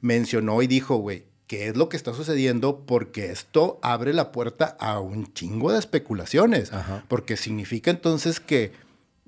mencionó 0.00 0.62
y 0.62 0.66
dijo, 0.66 0.96
güey, 0.96 1.24
¿qué 1.46 1.68
es 1.68 1.76
lo 1.76 1.88
que 1.88 1.96
está 1.96 2.12
sucediendo? 2.12 2.84
Porque 2.86 3.30
esto 3.30 3.78
abre 3.82 4.12
la 4.12 4.32
puerta 4.32 4.76
a 4.80 5.00
un 5.00 5.32
chingo 5.32 5.72
de 5.72 5.78
especulaciones, 5.78 6.70
porque 7.08 7.36
significa 7.36 7.90
entonces 7.90 8.40
que 8.40 8.72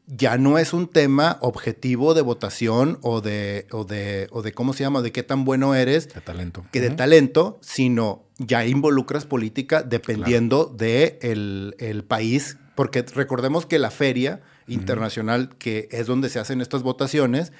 ya 0.08 0.38
no 0.38 0.58
es 0.58 0.72
un 0.72 0.88
tema 0.88 1.38
objetivo 1.40 2.14
de 2.14 2.22
votación 2.22 2.98
o 3.02 3.20
de, 3.20 3.66
o 3.70 3.84
de, 3.84 4.26
o 4.30 4.42
de 4.42 4.52
¿cómo 4.52 4.72
se 4.72 4.82
llama? 4.82 5.02
De 5.02 5.12
qué 5.12 5.22
tan 5.22 5.44
bueno 5.44 5.74
eres. 5.74 6.12
De 6.12 6.20
talento. 6.20 6.64
Que 6.72 6.80
de 6.80 6.90
talento, 6.90 7.58
sino 7.60 8.24
ya 8.38 8.64
involucras 8.66 9.26
política 9.26 9.82
dependiendo 9.82 10.64
del 10.64 11.74
de 11.78 11.90
el 11.90 12.04
país, 12.04 12.56
porque 12.74 13.02
recordemos 13.02 13.66
que 13.66 13.78
la 13.78 13.90
feria 13.90 14.40
internacional, 14.66 15.50
que 15.58 15.88
es 15.90 16.06
donde 16.06 16.28
se 16.30 16.38
hacen 16.38 16.60
estas 16.60 16.82
votaciones, 16.82 17.52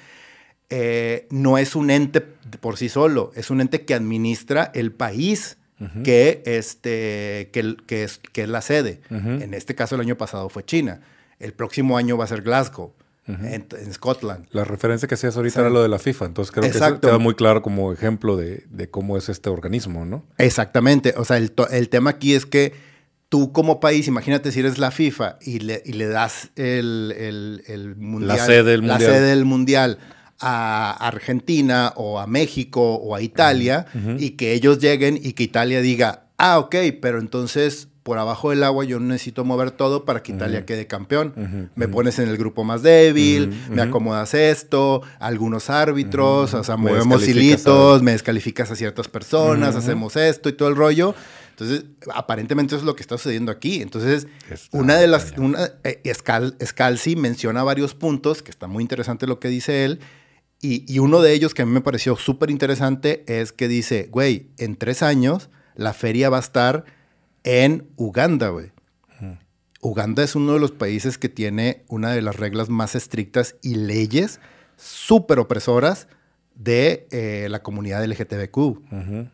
eh, 0.69 1.27
no 1.29 1.57
es 1.57 1.75
un 1.75 1.89
ente 1.89 2.21
por 2.21 2.77
sí 2.77 2.89
solo, 2.89 3.31
es 3.35 3.49
un 3.49 3.61
ente 3.61 3.85
que 3.85 3.93
administra 3.93 4.71
el 4.73 4.91
país 4.91 5.57
que, 6.03 6.43
este, 6.45 7.49
que, 7.53 7.77
que, 7.87 8.03
es, 8.03 8.17
que 8.17 8.43
es 8.43 8.49
la 8.49 8.61
sede. 8.61 8.99
En 9.09 9.53
este 9.53 9.75
caso, 9.75 9.95
el 9.95 10.01
año 10.01 10.17
pasado 10.17 10.49
fue 10.49 10.65
China. 10.65 10.99
El 11.39 11.53
próximo 11.53 11.97
año 11.97 12.17
va 12.17 12.25
a 12.25 12.27
ser 12.27 12.41
Glasgow. 12.41 12.93
En, 13.27 13.93
Scotland. 13.93 14.47
La 14.49 14.63
referencia 14.63 15.07
que 15.07 15.13
hacías 15.13 15.37
ahorita 15.37 15.59
era 15.59 15.69
lo 15.69 15.83
de 15.83 15.87
la 15.87 15.99
FIFA, 15.99 16.25
entonces 16.25 16.51
creo 16.51 16.63
que 16.63 16.75
eso 16.75 16.99
queda 16.99 17.19
muy 17.19 17.35
claro 17.35 17.61
como 17.61 17.93
ejemplo 17.93 18.35
de, 18.35 18.65
de, 18.71 18.89
cómo 18.89 19.17
es 19.17 19.29
este 19.29 19.51
organismo, 19.51 20.03
¿no? 20.03 20.25
Exactamente, 20.39 21.13
o 21.15 21.23
sea, 21.23 21.37
el, 21.37 21.53
el 21.69 21.89
tema 21.89 22.09
aquí 22.09 22.33
es 22.33 22.47
que 22.47 22.73
tú 23.29 23.51
como 23.51 23.79
país, 23.79 24.07
imagínate 24.07 24.51
si 24.51 24.61
eres 24.61 24.79
la 24.79 24.89
FIFA 24.89 25.37
y 25.41 25.59
le, 25.59 25.83
y 25.85 25.93
le 25.93 26.07
das 26.07 26.49
el, 26.55 27.13
el, 27.15 27.63
el 27.67 27.95
mundial, 27.95 28.37
La 28.39 28.45
sede 28.45 28.63
del 28.63 28.87
la 28.87 28.93
mundial. 28.93 29.11
sede 29.11 29.27
del 29.27 29.45
mundial 29.45 29.99
a 30.39 31.07
Argentina 31.07 31.93
o 31.95 32.19
a 32.19 32.25
México 32.25 32.95
o 32.95 33.13
a 33.13 33.21
Italia 33.21 33.85
y 34.17 34.31
que 34.31 34.53
ellos 34.53 34.79
lleguen 34.79 35.19
y 35.21 35.33
que 35.33 35.43
Italia 35.43 35.81
diga, 35.81 36.29
ah, 36.37 36.57
ok, 36.59 36.75
pero 37.01 37.19
entonces 37.19 37.89
por 38.09 38.17
abajo 38.17 38.49
del 38.49 38.63
agua 38.63 38.85
yo 38.85 38.99
necesito 38.99 39.45
mover 39.45 39.69
todo 39.69 40.03
para 40.03 40.23
que 40.23 40.31
Italia 40.31 40.65
quede 40.65 40.87
campeón. 40.87 41.69
Me 41.75 41.87
pones 41.87 42.17
en 42.17 42.27
el 42.27 42.37
grupo 42.37 42.63
más 42.63 42.81
débil, 42.81 43.53
me 43.69 43.83
acomodas 43.83 44.33
esto, 44.33 45.03
algunos 45.19 45.69
árbitros, 45.69 46.55
o 46.55 46.63
sea, 46.63 46.75
Me 46.75 46.89
movemos 46.89 47.21
hilitos, 47.27 48.01
me 48.01 48.13
descalificas 48.13 48.71
a 48.71 48.75
ciertas 48.75 49.07
personas, 49.07 49.75
hacemos 49.75 50.15
esto 50.15 50.49
y 50.49 50.53
todo 50.53 50.69
el 50.69 50.75
rollo. 50.75 51.13
Entonces, 51.51 51.83
aparentemente 52.15 52.73
eso 52.73 52.81
es 52.81 52.85
lo 52.87 52.95
que 52.95 53.03
está 53.03 53.15
sucediendo 53.19 53.51
aquí. 53.51 53.83
Entonces, 53.83 54.25
Está 54.49 54.75
una 54.75 54.95
de 54.95 55.05
las, 55.07 55.33
una, 55.37 55.69
eh, 55.83 56.01
Scal- 56.15 56.55
Scalzi 56.65 57.15
menciona 57.15 57.61
varios 57.61 57.93
puntos, 57.93 58.41
que 58.41 58.49
está 58.49 58.65
muy 58.65 58.81
interesante 58.81 59.27
lo 59.27 59.39
que 59.39 59.49
dice 59.49 59.85
él, 59.85 59.99
y, 60.59 60.91
y 60.91 60.97
uno 60.97 61.21
de 61.21 61.31
ellos 61.33 61.53
que 61.53 61.61
a 61.61 61.65
mí 61.67 61.71
me 61.71 61.81
pareció 61.81 62.15
súper 62.17 62.49
interesante 62.49 63.23
es 63.27 63.51
que 63.51 63.67
dice, 63.67 64.07
güey, 64.11 64.47
en 64.57 64.77
tres 64.77 65.03
años 65.03 65.49
la 65.75 65.93
feria 65.93 66.29
va 66.31 66.37
a 66.37 66.41
estar 66.41 66.83
en 67.43 67.89
Uganda, 67.95 68.49
güey. 68.49 68.71
Uganda 69.81 70.23
es 70.23 70.35
uno 70.35 70.53
de 70.53 70.59
los 70.59 70.71
países 70.71 71.17
que 71.17 71.29
tiene 71.29 71.85
una 71.87 72.11
de 72.11 72.21
las 72.21 72.35
reglas 72.35 72.69
más 72.69 72.95
estrictas 72.95 73.55
y 73.61 73.75
leyes 73.75 74.41
súper 74.75 75.39
opresoras 75.39 76.07
de 76.55 77.07
eh, 77.11 77.47
la 77.49 77.63
comunidad 77.63 78.03
LGTBQ. 78.03 78.57
Ujú. 78.57 79.29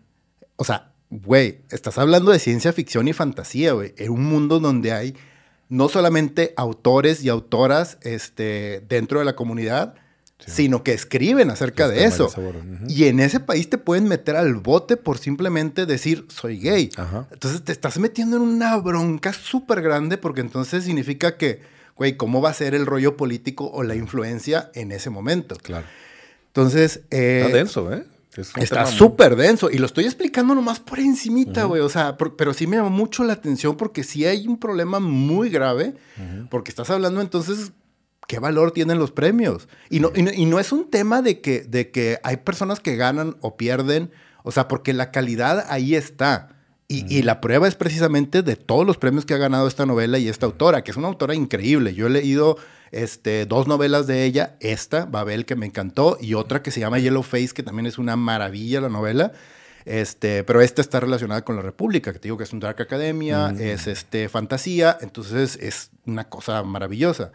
O 0.56 0.64
sea, 0.64 0.94
güey, 1.10 1.62
estás 1.72 1.98
hablando 1.98 2.32
de 2.32 2.40
ciencia 2.40 2.74
ficción 2.74 3.08
y 3.08 3.14
fantasía, 3.14 3.74
güey. 3.74 3.94
En 3.98 4.12
un 4.12 4.24
mundo 4.24 4.60
donde 4.60 4.92
hay 4.92 5.16
no 5.68 5.90
solamente 5.90 6.54
autores 6.58 7.24
y 7.24 7.30
autoras 7.30 7.98
este, 8.02 8.84
dentro 8.88 9.20
de 9.20 9.26
la 9.26 9.36
comunidad, 9.36 9.96
sino 10.38 10.84
que 10.84 10.94
escriben 10.94 11.50
acerca 11.50 11.88
de 11.88 12.04
eso. 12.06 12.30
Y 12.88 13.06
en 13.06 13.20
ese 13.20 13.40
país 13.40 13.70
te 13.70 13.78
pueden 13.78 14.06
meter 14.08 14.36
al 14.36 14.56
bote 14.56 14.98
por 14.98 15.18
simplemente 15.18 15.86
decir, 15.86 16.26
soy 16.30 16.60
gay. 16.60 16.90
Ajá. 16.98 17.28
Entonces 17.32 17.64
te 17.64 17.72
estás 17.72 17.98
metiendo 18.00 18.36
en 18.38 18.44
una 18.44 18.76
bronca 18.78 19.34
súper 19.34 19.82
grande 19.82 20.18
porque 20.18 20.42
entonces 20.42 20.84
significa 20.84 21.38
que, 21.38 21.62
güey, 21.96 22.18
¿cómo 22.18 22.42
va 22.42 22.50
a 22.50 22.54
ser 22.54 22.76
el 22.76 22.86
rollo 22.86 23.16
político 23.18 23.70
o 23.72 23.84
la 23.84 23.96
influencia 23.96 24.70
en 24.76 24.92
ese 24.92 25.10
momento? 25.10 25.56
Claro. 25.56 25.86
Entonces, 26.48 27.02
eh, 27.12 27.44
Está 27.46 27.58
denso, 27.58 27.94
¿eh? 27.94 28.06
Es 28.38 28.52
Está 28.58 28.86
súper 28.86 29.38
denso 29.38 29.70
y 29.72 29.78
lo 29.78 29.86
estoy 29.86 30.04
explicando 30.04 30.54
nomás 30.56 30.82
por 30.82 31.00
encimita, 31.00 31.64
güey. 31.64 31.82
O 31.82 31.88
sea, 31.88 32.18
por- 32.18 32.36
pero 32.36 32.54
sí 32.54 32.68
me 32.68 32.76
llamó 32.76 32.90
mucho 32.90 33.24
la 33.24 33.32
atención 33.32 33.78
porque 33.78 34.04
sí 34.04 34.26
hay 34.26 34.46
un 34.46 34.58
problema 34.60 35.00
muy 35.00 35.50
grave 35.50 35.94
porque 36.52 36.70
estás 36.70 36.90
hablando 36.90 37.22
entonces 37.22 37.72
qué 38.28 38.40
valor 38.40 38.72
tienen 38.72 39.00
los 39.00 39.12
premios. 39.12 39.68
Y 39.90 40.00
no, 40.00 40.12
y 40.16 40.24
no, 40.24 40.32
y 40.34 40.46
no 40.46 40.60
es 40.60 40.72
un 40.72 40.90
tema 40.90 41.22
de 41.22 41.42
que, 41.42 41.62
de 41.62 41.92
que 41.92 42.20
hay 42.24 42.38
personas 42.38 42.80
que 42.80 42.96
ganan 42.96 43.38
o 43.42 43.58
pierden, 43.58 44.12
o 44.44 44.52
sea, 44.52 44.68
porque 44.68 44.94
la 44.94 45.12
calidad 45.12 45.66
ahí 45.70 45.96
está. 45.96 46.50
Y, 46.88 47.12
y 47.12 47.24
la 47.24 47.42
prueba 47.42 47.68
es 47.68 47.74
precisamente 47.74 48.44
de 48.44 48.56
todos 48.56 48.86
los 48.86 48.98
premios 48.98 49.26
que 49.26 49.34
ha 49.34 49.38
ganado 49.38 49.68
esta 49.68 49.88
novela 49.88 50.20
y 50.20 50.28
esta 50.28 50.46
autora, 50.46 50.84
que 50.84 50.92
es 50.92 50.98
una 50.98 51.08
autora 51.08 51.34
increíble. 51.34 51.96
Yo 51.96 52.06
he 52.06 52.12
leído 52.12 52.58
este, 52.92 53.48
dos 53.48 53.68
novelas 53.68 54.06
de 54.06 54.24
ella, 54.24 54.56
esta, 54.60 55.06
Babel, 55.06 55.46
que 55.46 55.56
me 55.56 55.66
encantó, 55.66 56.18
y 56.22 56.36
otra 56.36 56.62
que 56.62 56.70
se 56.70 56.80
llama 56.80 57.00
Yellow 57.00 57.24
Face, 57.24 57.50
que 57.56 57.64
también 57.64 57.88
es 57.88 57.98
una 57.98 58.16
maravilla 58.16 58.82
la 58.82 58.90
novela. 58.90 59.32
Este, 59.86 60.44
pero 60.44 60.62
esta 60.62 60.82
está 60.82 61.00
relacionada 61.00 61.44
con 61.44 61.56
la 61.56 61.62
República, 61.62 62.12
que 62.12 62.20
te 62.20 62.28
digo 62.28 62.38
que 62.38 62.44
es 62.44 62.54
un 62.54 62.60
Dark 62.60 62.82
Academia, 62.82 63.54
es 63.60 63.88
este, 63.88 64.30
fantasía, 64.30 64.98
entonces 65.02 65.58
es 65.62 65.92
una 66.06 66.24
cosa 66.30 66.64
maravillosa. 66.64 67.32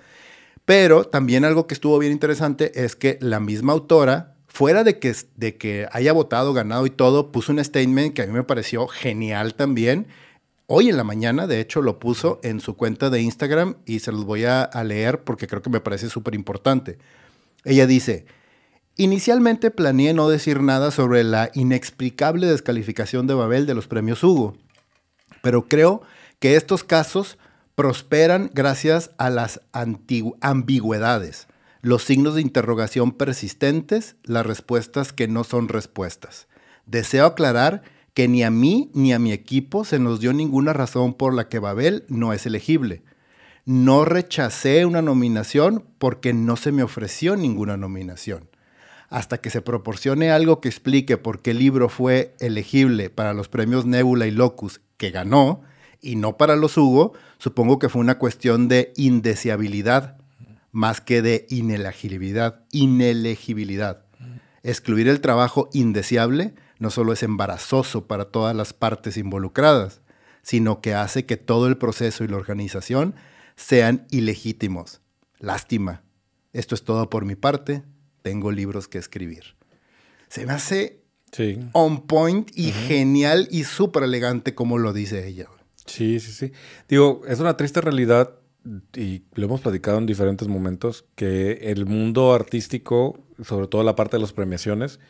Pero 0.70 1.02
también 1.02 1.44
algo 1.44 1.66
que 1.66 1.74
estuvo 1.74 1.98
bien 1.98 2.12
interesante 2.12 2.84
es 2.84 2.94
que 2.94 3.18
la 3.20 3.40
misma 3.40 3.72
autora, 3.72 4.36
fuera 4.46 4.84
de 4.84 5.00
que, 5.00 5.12
de 5.34 5.56
que 5.56 5.88
haya 5.90 6.12
votado, 6.12 6.52
ganado 6.52 6.86
y 6.86 6.90
todo, 6.90 7.32
puso 7.32 7.50
un 7.50 7.58
statement 7.58 8.14
que 8.14 8.22
a 8.22 8.26
mí 8.28 8.32
me 8.32 8.44
pareció 8.44 8.86
genial 8.86 9.54
también. 9.54 10.06
Hoy 10.66 10.88
en 10.88 10.96
la 10.96 11.02
mañana, 11.02 11.48
de 11.48 11.58
hecho, 11.58 11.82
lo 11.82 11.98
puso 11.98 12.38
en 12.44 12.60
su 12.60 12.76
cuenta 12.76 13.10
de 13.10 13.20
Instagram 13.20 13.78
y 13.84 13.98
se 13.98 14.12
los 14.12 14.24
voy 14.24 14.44
a, 14.44 14.62
a 14.62 14.84
leer 14.84 15.24
porque 15.24 15.48
creo 15.48 15.60
que 15.60 15.70
me 15.70 15.80
parece 15.80 16.08
súper 16.08 16.36
importante. 16.36 16.98
Ella 17.64 17.88
dice, 17.88 18.26
inicialmente 18.96 19.72
planeé 19.72 20.14
no 20.14 20.28
decir 20.28 20.62
nada 20.62 20.92
sobre 20.92 21.24
la 21.24 21.50
inexplicable 21.52 22.46
descalificación 22.46 23.26
de 23.26 23.34
Babel 23.34 23.66
de 23.66 23.74
los 23.74 23.88
premios 23.88 24.22
Hugo, 24.22 24.56
pero 25.42 25.66
creo 25.66 26.02
que 26.38 26.54
estos 26.54 26.84
casos 26.84 27.38
prosperan 27.74 28.50
gracias 28.52 29.10
a 29.18 29.30
las 29.30 29.62
ambigüedades, 29.72 31.48
los 31.82 32.04
signos 32.04 32.34
de 32.34 32.42
interrogación 32.42 33.12
persistentes, 33.12 34.16
las 34.22 34.44
respuestas 34.44 35.12
que 35.12 35.28
no 35.28 35.44
son 35.44 35.68
respuestas. 35.68 36.46
Deseo 36.86 37.26
aclarar 37.26 37.82
que 38.14 38.28
ni 38.28 38.42
a 38.42 38.50
mí 38.50 38.90
ni 38.94 39.12
a 39.12 39.18
mi 39.18 39.32
equipo 39.32 39.84
se 39.84 39.98
nos 39.98 40.20
dio 40.20 40.32
ninguna 40.32 40.72
razón 40.72 41.14
por 41.14 41.34
la 41.34 41.48
que 41.48 41.58
Babel 41.58 42.04
no 42.08 42.32
es 42.32 42.46
elegible. 42.46 43.02
No 43.64 44.04
rechacé 44.04 44.84
una 44.84 45.00
nominación 45.00 45.84
porque 45.98 46.32
no 46.32 46.56
se 46.56 46.72
me 46.72 46.82
ofreció 46.82 47.36
ninguna 47.36 47.76
nominación. 47.76 48.48
Hasta 49.08 49.38
que 49.38 49.50
se 49.50 49.62
proporcione 49.62 50.30
algo 50.30 50.60
que 50.60 50.68
explique 50.68 51.16
por 51.16 51.40
qué 51.40 51.52
el 51.52 51.58
libro 51.58 51.88
fue 51.88 52.34
elegible 52.40 53.10
para 53.10 53.34
los 53.34 53.48
premios 53.48 53.86
Nebula 53.86 54.26
y 54.26 54.30
Locus, 54.30 54.80
que 54.96 55.10
ganó, 55.10 55.62
y 56.00 56.16
no 56.16 56.36
para 56.36 56.56
los 56.56 56.76
Hugo, 56.76 57.12
supongo 57.38 57.78
que 57.78 57.88
fue 57.88 58.00
una 58.00 58.18
cuestión 58.18 58.68
de 58.68 58.92
indeseabilidad 58.96 60.16
más 60.72 61.00
que 61.00 61.20
de 61.22 61.46
inelegibilidad. 61.50 62.64
Inelegibilidad. 62.70 64.04
Excluir 64.62 65.08
el 65.08 65.20
trabajo 65.20 65.68
indeseable 65.72 66.54
no 66.78 66.90
solo 66.90 67.12
es 67.12 67.22
embarazoso 67.22 68.06
para 68.06 68.26
todas 68.26 68.54
las 68.54 68.72
partes 68.72 69.16
involucradas, 69.16 70.00
sino 70.42 70.80
que 70.80 70.94
hace 70.94 71.26
que 71.26 71.36
todo 71.36 71.66
el 71.66 71.76
proceso 71.76 72.24
y 72.24 72.28
la 72.28 72.36
organización 72.36 73.14
sean 73.56 74.06
ilegítimos. 74.10 75.00
Lástima. 75.38 76.02
Esto 76.52 76.74
es 76.74 76.84
todo 76.84 77.10
por 77.10 77.24
mi 77.24 77.36
parte. 77.36 77.82
Tengo 78.22 78.50
libros 78.52 78.88
que 78.88 78.98
escribir. 78.98 79.56
Se 80.28 80.46
me 80.46 80.52
hace 80.52 81.00
Sí. 81.32 81.60
on 81.72 82.06
point 82.06 82.50
y 82.56 82.72
genial 82.72 83.46
y 83.52 83.62
súper 83.64 84.02
elegante 84.02 84.54
como 84.54 84.78
lo 84.78 84.92
dice 84.92 85.28
ella. 85.28 85.46
Sí, 85.90 86.20
sí, 86.20 86.32
sí. 86.32 86.52
Digo, 86.88 87.22
es 87.28 87.40
una 87.40 87.56
triste 87.56 87.80
realidad 87.80 88.30
y 88.94 89.22
lo 89.34 89.46
hemos 89.46 89.60
platicado 89.62 89.98
en 89.98 90.06
diferentes 90.06 90.46
momentos 90.48 91.04
que 91.14 91.52
el 91.62 91.86
mundo 91.86 92.34
artístico, 92.34 93.18
sobre 93.42 93.66
todo 93.68 93.82
la 93.82 93.96
parte 93.96 94.16
de 94.16 94.20
las 94.22 94.32
premiaciones, 94.32 95.00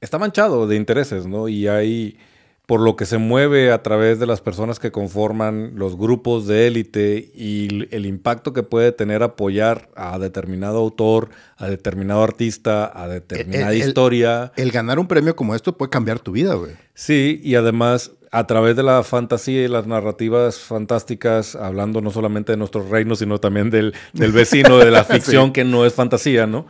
está 0.00 0.18
manchado 0.18 0.66
de 0.66 0.76
intereses, 0.76 1.26
¿no? 1.26 1.48
Y 1.48 1.66
hay, 1.66 2.18
por 2.66 2.80
lo 2.80 2.96
que 2.96 3.06
se 3.06 3.16
mueve 3.18 3.72
a 3.72 3.82
través 3.82 4.18
de 4.18 4.26
las 4.26 4.40
personas 4.42 4.78
que 4.78 4.92
conforman 4.92 5.72
los 5.76 5.96
grupos 5.96 6.46
de 6.46 6.66
élite 6.66 7.30
y 7.34 7.88
el 7.94 8.04
impacto 8.06 8.52
que 8.52 8.62
puede 8.62 8.92
tener 8.92 9.22
apoyar 9.22 9.88
a 9.96 10.18
determinado 10.18 10.78
autor, 10.78 11.30
a 11.56 11.68
determinado 11.68 12.22
artista, 12.22 12.90
a 12.94 13.08
determinada 13.08 13.72
el- 13.72 13.78
historia. 13.78 14.52
El 14.56 14.70
ganar 14.72 14.98
un 14.98 15.08
premio 15.08 15.34
como 15.36 15.54
esto 15.54 15.76
puede 15.76 15.90
cambiar 15.90 16.20
tu 16.20 16.32
vida, 16.32 16.54
güey. 16.54 16.72
Sí, 16.94 17.40
y 17.42 17.54
además 17.54 18.12
a 18.30 18.46
través 18.46 18.76
de 18.76 18.82
la 18.82 19.02
fantasía 19.02 19.64
y 19.64 19.68
las 19.68 19.86
narrativas 19.86 20.58
fantásticas, 20.58 21.56
hablando 21.56 22.00
no 22.00 22.10
solamente 22.10 22.52
de 22.52 22.58
nuestros 22.58 22.88
reinos, 22.88 23.18
sino 23.18 23.38
también 23.38 23.70
del, 23.70 23.94
del 24.12 24.32
vecino, 24.32 24.78
de 24.78 24.90
la 24.90 25.04
ficción 25.04 25.52
que 25.52 25.64
no 25.64 25.84
es 25.84 25.94
fantasía, 25.94 26.46
¿no? 26.46 26.66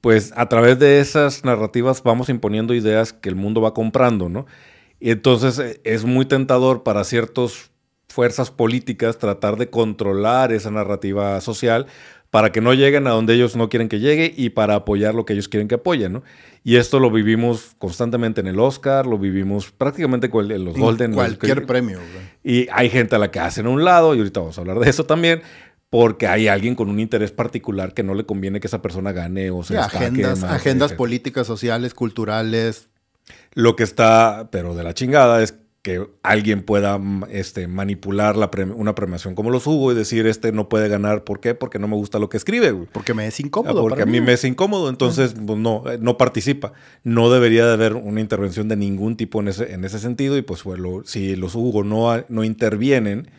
Pues 0.00 0.32
a 0.36 0.48
través 0.48 0.78
de 0.78 1.00
esas 1.00 1.44
narrativas 1.44 2.02
vamos 2.02 2.28
imponiendo 2.28 2.74
ideas 2.74 3.12
que 3.12 3.28
el 3.28 3.36
mundo 3.36 3.60
va 3.60 3.74
comprando, 3.74 4.28
¿no? 4.28 4.46
Y 5.00 5.10
entonces 5.10 5.58
eh, 5.58 5.80
es 5.84 6.04
muy 6.04 6.26
tentador 6.26 6.82
para 6.82 7.04
ciertas 7.04 7.70
fuerzas 8.08 8.50
políticas 8.50 9.18
tratar 9.18 9.56
de 9.56 9.70
controlar 9.70 10.52
esa 10.52 10.70
narrativa 10.70 11.40
social 11.40 11.86
para 12.30 12.52
que 12.52 12.60
no 12.60 12.74
lleguen 12.74 13.06
a 13.06 13.10
donde 13.10 13.34
ellos 13.34 13.56
no 13.56 13.68
quieren 13.68 13.88
que 13.88 14.00
llegue 14.00 14.32
y 14.36 14.50
para 14.50 14.74
apoyar 14.74 15.14
lo 15.14 15.24
que 15.24 15.32
ellos 15.32 15.48
quieren 15.48 15.66
que 15.68 15.76
apoyen, 15.76 16.12
¿no? 16.12 16.22
Y 16.62 16.76
esto 16.76 17.00
lo 17.00 17.10
vivimos 17.10 17.74
constantemente 17.78 18.40
en 18.42 18.46
el 18.48 18.60
Oscar, 18.60 19.06
lo 19.06 19.18
vivimos 19.18 19.70
prácticamente 19.72 20.26
en 20.26 20.64
los 20.64 20.74
En 20.74 20.80
Golden. 20.80 21.10
los- 21.12 21.16
Cualquier 21.16 21.64
premio, 21.64 21.98
güey. 21.98 22.24
y 22.64 22.68
hay 22.72 22.90
gente 22.90 23.16
a 23.16 23.18
la 23.18 23.30
que 23.30 23.40
hacen 23.40 23.64
a 23.66 23.70
un 23.70 23.82
lado, 23.84 24.14
y 24.14 24.18
ahorita 24.18 24.40
vamos 24.40 24.58
a 24.58 24.60
hablar 24.60 24.78
de 24.78 24.90
eso 24.90 25.04
también, 25.06 25.40
porque 25.88 26.26
hay 26.26 26.48
alguien 26.48 26.74
con 26.74 26.90
un 26.90 27.00
interés 27.00 27.32
particular 27.32 27.94
que 27.94 28.02
no 28.02 28.12
le 28.14 28.26
conviene 28.26 28.60
que 28.60 28.66
esa 28.66 28.82
persona 28.82 29.12
gane 29.12 29.50
o 29.50 29.62
se 29.62 29.72
Sí, 29.74 29.80
agendas, 29.80 30.40
más, 30.40 30.52
agendas 30.52 30.92
políticas, 30.92 31.46
sociales, 31.46 31.94
culturales. 31.94 32.88
Lo 33.54 33.74
que 33.74 33.84
está, 33.84 34.48
pero 34.52 34.74
de 34.74 34.82
la 34.84 34.92
chingada, 34.92 35.42
es 35.42 35.54
que 35.88 36.06
alguien 36.22 36.62
pueda 36.62 36.98
mm, 36.98 37.24
este, 37.30 37.66
manipular 37.66 38.36
la 38.36 38.50
pre- 38.50 38.64
una 38.64 38.94
premiación 38.94 39.34
como 39.34 39.50
los 39.50 39.66
Hugo 39.66 39.92
y 39.92 39.94
decir, 39.94 40.26
este 40.26 40.52
no 40.52 40.68
puede 40.68 40.88
ganar. 40.88 41.24
¿Por 41.24 41.40
qué? 41.40 41.54
Porque 41.54 41.78
no 41.78 41.88
me 41.88 41.96
gusta 41.96 42.18
lo 42.18 42.28
que 42.28 42.36
escribe, 42.36 42.72
güey. 42.72 42.86
Porque 42.92 43.14
me 43.14 43.26
es 43.26 43.38
Ah, 43.40 43.42
incómodo. 43.46 43.80
porque 43.80 44.02
a 44.02 44.06
mí 44.06 44.20
me 44.20 44.34
es 44.34 44.44
incómodo, 44.44 44.90
entonces 44.90 45.34
pues, 45.34 45.58
no, 45.58 45.84
eh, 45.90 45.98
no 46.00 46.18
participa. 46.18 46.72
No 47.04 47.30
debería 47.30 47.66
de 47.66 47.72
haber 47.72 47.94
una 47.94 48.20
intervención 48.20 48.68
de 48.68 48.76
ningún 48.76 49.16
tipo 49.16 49.40
en 49.40 49.48
ese, 49.48 49.72
en 49.72 49.84
ese 49.84 49.98
sentido 49.98 50.36
y 50.36 50.42
pues 50.42 50.62
bueno, 50.64 51.02
si 51.06 51.36
los 51.36 51.54
Hugo 51.54 51.84
no, 51.84 52.22
no 52.28 52.44
intervienen, 52.44 53.30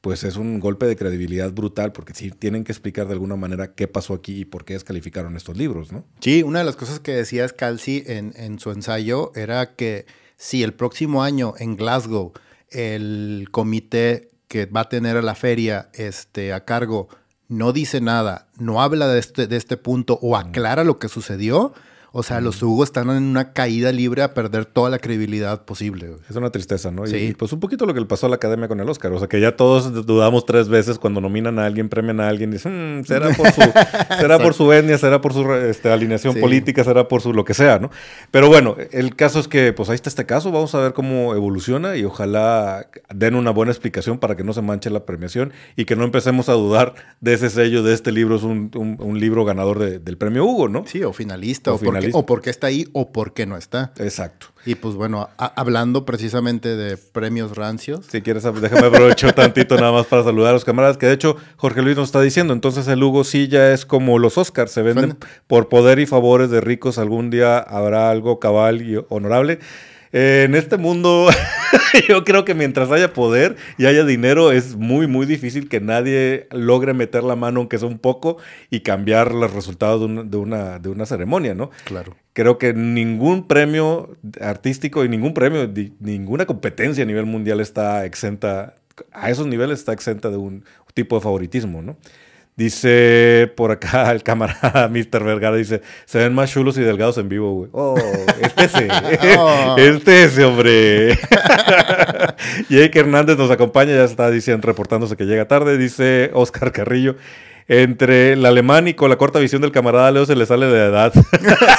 pues 0.00 0.22
es 0.22 0.36
un 0.36 0.60
golpe 0.60 0.86
de 0.86 0.94
credibilidad 0.94 1.50
brutal, 1.52 1.90
porque 1.90 2.14
sí 2.14 2.30
tienen 2.30 2.62
que 2.62 2.70
explicar 2.70 3.06
de 3.08 3.14
alguna 3.14 3.34
manera 3.34 3.74
qué 3.74 3.88
pasó 3.88 4.14
aquí 4.14 4.42
y 4.42 4.44
por 4.44 4.64
qué 4.64 4.74
descalificaron 4.74 5.36
estos 5.36 5.56
libros, 5.56 5.90
¿no? 5.90 6.04
Sí, 6.20 6.44
una 6.44 6.60
de 6.60 6.64
las 6.66 6.76
cosas 6.76 7.00
que 7.00 7.12
decía 7.12 7.48
Scalzi 7.48 8.04
en, 8.06 8.32
en 8.36 8.60
su 8.60 8.70
ensayo 8.70 9.32
era 9.34 9.74
que 9.74 10.06
si 10.36 10.62
el 10.62 10.74
próximo 10.74 11.22
año 11.22 11.54
en 11.58 11.76
Glasgow 11.76 12.32
el 12.70 13.48
comité 13.50 14.30
que 14.48 14.66
va 14.66 14.82
a 14.82 14.88
tener 14.88 15.16
a 15.16 15.22
la 15.22 15.34
feria 15.34 15.90
este, 15.94 16.52
a 16.52 16.64
cargo 16.64 17.08
no 17.48 17.72
dice 17.72 18.00
nada, 18.00 18.48
no 18.58 18.82
habla 18.82 19.08
de 19.08 19.20
este, 19.20 19.46
de 19.46 19.56
este 19.56 19.76
punto 19.76 20.18
o 20.20 20.36
aclara 20.36 20.84
lo 20.84 20.98
que 20.98 21.08
sucedió, 21.08 21.74
o 22.18 22.22
sea, 22.22 22.40
los 22.40 22.62
Hugo 22.62 22.82
están 22.82 23.10
en 23.10 23.24
una 23.24 23.52
caída 23.52 23.92
libre 23.92 24.22
a 24.22 24.32
perder 24.32 24.64
toda 24.64 24.88
la 24.88 24.98
credibilidad 24.98 25.66
posible. 25.66 26.12
Es 26.30 26.36
una 26.36 26.48
tristeza, 26.48 26.90
¿no? 26.90 27.06
Sí. 27.06 27.16
Y, 27.16 27.34
pues 27.34 27.52
un 27.52 27.60
poquito 27.60 27.84
lo 27.84 27.92
que 27.92 28.00
le 28.00 28.06
pasó 28.06 28.24
a 28.24 28.30
la 28.30 28.36
academia 28.36 28.68
con 28.68 28.80
el 28.80 28.88
Oscar. 28.88 29.12
O 29.12 29.18
sea, 29.18 29.28
que 29.28 29.38
ya 29.38 29.54
todos 29.54 30.06
dudamos 30.06 30.46
tres 30.46 30.70
veces 30.70 30.98
cuando 30.98 31.20
nominan 31.20 31.58
a 31.58 31.66
alguien, 31.66 31.90
premian 31.90 32.20
a 32.20 32.28
alguien, 32.30 32.48
y 32.48 32.52
dicen, 32.54 33.00
mm, 33.00 33.04
será 33.04 33.28
por 33.34 33.52
su, 33.52 33.60
será 34.18 34.38
por 34.38 34.54
su 34.54 34.72
etnia, 34.72 34.96
será 34.96 35.20
por 35.20 35.34
su 35.34 35.52
este, 35.52 35.92
alineación 35.92 36.36
política, 36.36 36.84
será 36.84 37.06
por 37.06 37.20
su 37.20 37.34
lo 37.34 37.44
que 37.44 37.52
sea, 37.52 37.78
¿no? 37.80 37.90
Pero 38.30 38.48
bueno, 38.48 38.76
el 38.92 39.14
caso 39.14 39.38
es 39.38 39.46
que, 39.46 39.74
pues 39.74 39.90
ahí 39.90 39.96
está 39.96 40.08
este 40.08 40.24
caso. 40.24 40.50
Vamos 40.50 40.74
a 40.74 40.80
ver 40.80 40.94
cómo 40.94 41.34
evoluciona 41.34 41.98
y 41.98 42.04
ojalá 42.04 42.88
den 43.14 43.34
una 43.34 43.50
buena 43.50 43.72
explicación 43.72 44.16
para 44.16 44.36
que 44.36 44.42
no 44.42 44.54
se 44.54 44.62
manche 44.62 44.88
la 44.88 45.04
premiación 45.04 45.52
y 45.76 45.84
que 45.84 45.96
no 45.96 46.04
empecemos 46.04 46.48
a 46.48 46.54
dudar 46.54 46.94
de 47.20 47.34
ese 47.34 47.50
sello 47.50 47.82
de 47.82 47.92
este 47.92 48.10
libro. 48.10 48.36
Es 48.36 48.42
un, 48.42 48.70
libro 49.20 49.44
ganador 49.44 50.00
del 50.00 50.16
premio 50.16 50.46
Hugo, 50.46 50.68
¿no? 50.68 50.86
Sí, 50.86 51.02
o 51.02 51.12
finalista, 51.12 51.72
o, 51.72 51.78
finalista 51.78 52.05
o 52.12 52.26
por 52.26 52.42
qué 52.42 52.50
está 52.50 52.68
ahí 52.68 52.86
o 52.92 53.12
por 53.12 53.32
qué 53.32 53.46
no 53.46 53.56
está. 53.56 53.92
Exacto. 53.98 54.48
Y 54.64 54.74
pues 54.74 54.94
bueno, 54.96 55.28
hablando 55.36 56.04
precisamente 56.04 56.74
de 56.76 56.96
premios 56.96 57.56
rancios. 57.56 58.06
Si 58.10 58.20
quieres, 58.20 58.42
déjame 58.42 58.86
aprovechar 58.88 59.32
tantito 59.32 59.76
nada 59.76 59.92
más 59.92 60.06
para 60.06 60.24
saludar 60.24 60.50
a 60.50 60.52
los 60.54 60.64
camaradas, 60.64 60.98
que 60.98 61.06
de 61.06 61.12
hecho 61.12 61.36
Jorge 61.56 61.82
Luis 61.82 61.96
nos 61.96 62.08
está 62.08 62.20
diciendo, 62.20 62.52
entonces 62.52 62.88
el 62.88 63.02
Hugo 63.02 63.22
sí 63.22 63.46
ya 63.46 63.72
es 63.72 63.86
como 63.86 64.18
los 64.18 64.38
Oscars, 64.38 64.72
se 64.72 64.82
venden 64.82 65.16
por 65.46 65.68
poder 65.68 66.00
y 66.00 66.06
favores 66.06 66.50
de 66.50 66.60
ricos, 66.60 66.98
algún 66.98 67.30
día 67.30 67.58
habrá 67.58 68.10
algo 68.10 68.40
cabal 68.40 68.82
y 68.82 68.98
honorable. 69.08 69.60
En 70.18 70.54
este 70.54 70.78
mundo, 70.78 71.28
yo 72.08 72.24
creo 72.24 72.46
que 72.46 72.54
mientras 72.54 72.90
haya 72.90 73.12
poder 73.12 73.56
y 73.76 73.84
haya 73.84 74.02
dinero, 74.02 74.50
es 74.50 74.74
muy, 74.74 75.06
muy 75.06 75.26
difícil 75.26 75.68
que 75.68 75.78
nadie 75.78 76.46
logre 76.52 76.94
meter 76.94 77.22
la 77.22 77.36
mano, 77.36 77.60
aunque 77.60 77.76
sea 77.76 77.86
un 77.86 77.98
poco, 77.98 78.38
y 78.70 78.80
cambiar 78.80 79.34
los 79.34 79.52
resultados 79.52 80.00
de 80.00 80.36
una, 80.38 80.78
de 80.78 80.88
una, 80.88 81.04
ceremonia, 81.04 81.54
¿no? 81.54 81.70
Claro. 81.84 82.16
Creo 82.32 82.56
que 82.56 82.72
ningún 82.72 83.46
premio 83.46 84.16
artístico 84.40 85.04
y 85.04 85.10
ningún 85.10 85.34
premio, 85.34 85.70
ninguna 86.00 86.46
competencia 86.46 87.04
a 87.04 87.06
nivel 87.06 87.26
mundial 87.26 87.60
está 87.60 88.06
exenta, 88.06 88.76
a 89.12 89.28
esos 89.28 89.46
niveles 89.46 89.80
está 89.80 89.92
exenta 89.92 90.30
de 90.30 90.38
un 90.38 90.64
tipo 90.94 91.16
de 91.16 91.20
favoritismo, 91.20 91.82
¿no? 91.82 91.98
Dice 92.56 93.52
por 93.54 93.70
acá 93.70 94.10
el 94.12 94.22
camarada 94.22 94.88
Mr. 94.90 95.22
Vergara, 95.22 95.56
dice, 95.56 95.82
se 96.06 96.18
ven 96.18 96.34
más 96.34 96.50
chulos 96.50 96.78
y 96.78 96.80
delgados 96.80 97.18
en 97.18 97.28
vivo, 97.28 97.52
güey. 97.52 97.68
Oh, 97.72 97.96
este 98.40 98.64
ese. 98.64 98.88
oh. 99.38 99.76
Este 99.78 100.24
ese, 100.24 100.44
hombre. 100.44 101.18
Jake 102.70 102.98
Hernández 102.98 103.36
nos 103.36 103.50
acompaña, 103.50 103.94
ya 103.94 104.04
está 104.04 104.30
diciendo, 104.30 104.66
reportándose 104.66 105.16
que 105.16 105.24
llega 105.24 105.46
tarde. 105.46 105.76
Dice 105.76 106.30
Oscar 106.32 106.72
Carrillo, 106.72 107.16
entre 107.68 108.34
el 108.34 108.46
alemán 108.46 108.86
y 108.86 108.94
con 108.94 109.10
la 109.10 109.16
corta 109.16 109.40
visión 109.40 109.60
del 109.60 109.72
camarada 109.72 110.10
Leo 110.12 110.24
se 110.24 110.36
le 110.36 110.46
sale 110.46 110.66
de 110.66 110.86
edad. 110.86 111.12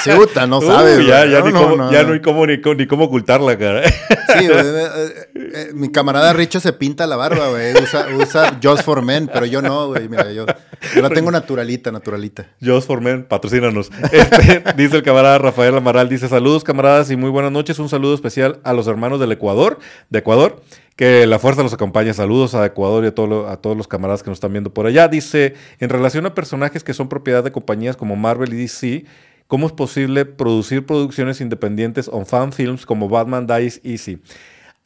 Sí, 0.04 0.12
no 0.48 0.62
sabe. 0.62 1.06
ya, 1.06 1.26
ya, 1.26 1.40
no, 1.40 1.48
ni 1.48 1.52
cómo, 1.52 1.92
ya 1.92 2.04
no 2.04 2.14
hay 2.14 2.22
cómo, 2.22 2.46
ni, 2.46 2.88
cómo 2.88 3.06
ocultarla, 3.06 3.58
cara. 3.58 3.84
Sí, 3.88 3.94
eh, 4.46 4.50
eh, 4.54 5.30
eh, 5.36 5.70
mi 5.74 5.92
camarada 5.92 6.34
Richo 6.34 6.60
se 6.60 6.74
pinta 6.74 7.08
la 7.08 7.16
barba, 7.16 7.50
güey. 7.50 7.74
Usa, 7.82 8.08
usa 8.16 8.60
Just 8.62 8.84
for 8.84 9.02
Men, 9.02 9.30
pero 9.32 9.46
yo 9.46 9.62
no, 9.62 9.88
güey. 9.88 10.08
Mira, 10.08 10.32
yo, 10.32 10.46
yo 10.96 11.02
la 11.02 11.10
tengo 11.10 11.32
naturalita, 11.32 11.92
naturalita. 11.92 12.48
Just 12.64 12.88
for 12.88 13.02
Men, 13.02 13.24
patrocínanos. 13.24 13.90
Este, 14.12 14.64
dice 14.76 14.98
el 14.98 15.04
camarada 15.04 15.38
Rafael 15.38 15.76
Amaral, 15.76 16.10
dice 16.10 16.28
saludos 16.28 16.64
camaradas 16.64 17.10
y 17.12 17.16
muy 17.16 17.30
buenas 17.30 17.52
noches. 17.52 17.80
Un 17.80 17.90
saludo 17.90 18.14
especial 18.14 18.60
a 18.64 18.74
los 18.74 18.88
hermanos 18.88 19.20
del 19.20 19.32
Ecuador, 19.32 19.80
de 20.10 20.20
Ecuador. 20.20 20.62
Que 20.98 21.28
la 21.28 21.38
fuerza 21.38 21.62
nos 21.62 21.74
acompañe. 21.74 22.12
Saludos 22.12 22.56
a 22.56 22.66
Ecuador 22.66 23.04
y 23.04 23.08
a, 23.08 23.52
a 23.52 23.58
todos 23.58 23.78
los 23.78 23.88
camaradas 23.88 24.24
que 24.24 24.32
nos 24.32 24.38
están 24.38 24.52
viendo 24.52 24.74
por 24.74 24.88
allá. 24.88 25.08
Dice, 25.08 25.54
en 25.80 25.90
relación 25.90 26.26
a 26.26 26.34
personajes 26.34 26.84
que 26.84 26.96
son 26.96 27.08
propiedad 27.08 27.44
de 27.44 27.52
compañías 27.52 27.96
como 27.96 28.16
Marvel 28.16 28.52
y 28.52 28.58
DC, 28.58 29.06
¿cómo 29.46 29.68
es 29.68 29.74
posible 29.74 30.26
producir 30.26 30.88
producciones 30.88 31.40
independientes 31.40 32.10
o 32.12 32.26
fan 32.26 32.52
films 32.52 32.88
como 32.88 33.10
Batman 33.10 33.46
Dies 33.46 33.80
Easy? 33.84 34.20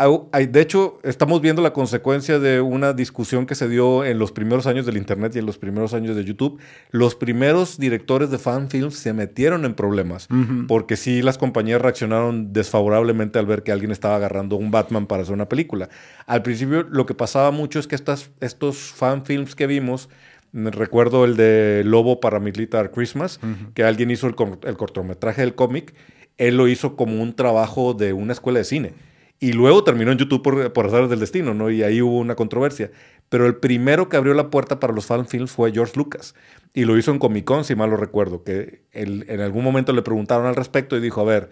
De 0.08 0.62
hecho, 0.62 1.00
estamos 1.04 1.42
viendo 1.42 1.62
la 1.62 1.74
consecuencia 1.74 2.40
de 2.40 2.62
una 2.62 2.94
discusión 2.94 3.46
que 3.46 3.56
se 3.56 3.70
dio 3.70 4.04
en 4.04 4.18
los 4.20 4.32
primeros 4.32 4.66
años 4.68 4.86
del 4.86 4.98
Internet 4.98 5.36
y 5.36 5.40
en 5.40 5.46
los 5.46 5.58
primeros 5.58 5.94
años 5.94 6.16
de 6.16 6.24
YouTube. 6.24 6.60
Los 6.90 7.16
primeros 7.16 7.78
directores 7.78 8.32
de 8.32 8.38
fan 8.38 8.70
films 8.70 8.96
se 8.96 9.14
metieron 9.14 9.66
en 9.66 9.74
problemas 9.74 10.28
porque 10.68 10.98
sí 10.98 11.22
las 11.22 11.38
compañías 11.38 11.82
reaccionaron 11.82 12.54
desfavorablemente 12.54 13.38
al 13.38 13.46
ver 13.46 13.64
que 13.64 13.72
alguien 13.72 13.92
estaba 13.92 14.16
agarrando 14.16 14.56
un 14.56 14.72
Batman 14.72 15.08
para 15.08 15.24
hacer 15.24 15.34
una 15.34 15.50
película. 15.50 15.90
Al 16.26 16.42
principio 16.42 16.84
lo 16.84 17.06
que 17.06 17.14
pasaba 17.14 17.52
mucho 17.52 17.80
es 17.80 17.88
que 17.88 17.96
estas, 17.96 18.32
estos 18.40 18.78
fan 18.78 19.26
films 19.26 19.56
que 19.56 19.68
vimos 19.68 20.10
Recuerdo 20.54 21.24
el 21.24 21.38
de 21.38 21.84
Lobo 21.86 22.20
Paramilitar 22.20 22.92
Christmas, 22.92 23.40
que 23.74 23.86
alguien 23.86 24.12
hizo 24.12 24.28
el, 24.28 24.36
el 24.64 24.76
cortometraje 24.76 25.42
del 25.42 25.56
cómic. 25.56 25.94
Él 26.38 26.58
lo 26.58 26.68
hizo 26.68 26.98
como 26.98 27.22
un 27.22 27.36
trabajo 27.36 27.94
de 27.94 28.12
una 28.12 28.34
escuela 28.34 28.60
de 28.60 28.66
cine. 28.66 28.94
Y 29.44 29.54
luego 29.54 29.84
terminó 29.84 30.12
en 30.12 30.20
YouTube 30.20 30.44
por, 30.44 30.72
por 30.72 31.10
del 31.10 31.20
destino, 31.20 31.56
¿no? 31.56 31.72
Y 31.72 31.82
ahí 31.82 32.00
hubo 32.00 32.20
una 32.20 32.36
controversia. 32.36 32.92
Pero 33.28 33.48
el 33.48 33.56
primero 33.56 34.08
que 34.08 34.16
abrió 34.16 34.36
la 34.36 34.52
puerta 34.52 34.80
para 34.80 34.94
los 34.94 35.08
fan 35.08 35.28
films 35.28 35.50
fue 35.50 35.72
George 35.72 35.94
Lucas. 35.96 36.36
Y 36.74 36.86
lo 36.86 36.96
hizo 36.96 37.10
en 37.10 37.18
Comic 37.18 37.44
Con, 37.44 37.66
si 37.66 37.74
mal 37.74 37.90
lo 37.90 37.98
recuerdo, 37.98 38.44
que 38.44 38.84
en 38.92 39.42
algún 39.42 39.64
momento 39.64 39.94
le 39.94 40.04
preguntaron 40.04 40.46
al 40.46 40.56
respecto 40.56 40.96
y 40.96 41.02
dijo, 41.02 41.22
a 41.22 41.24
ver, 41.24 41.50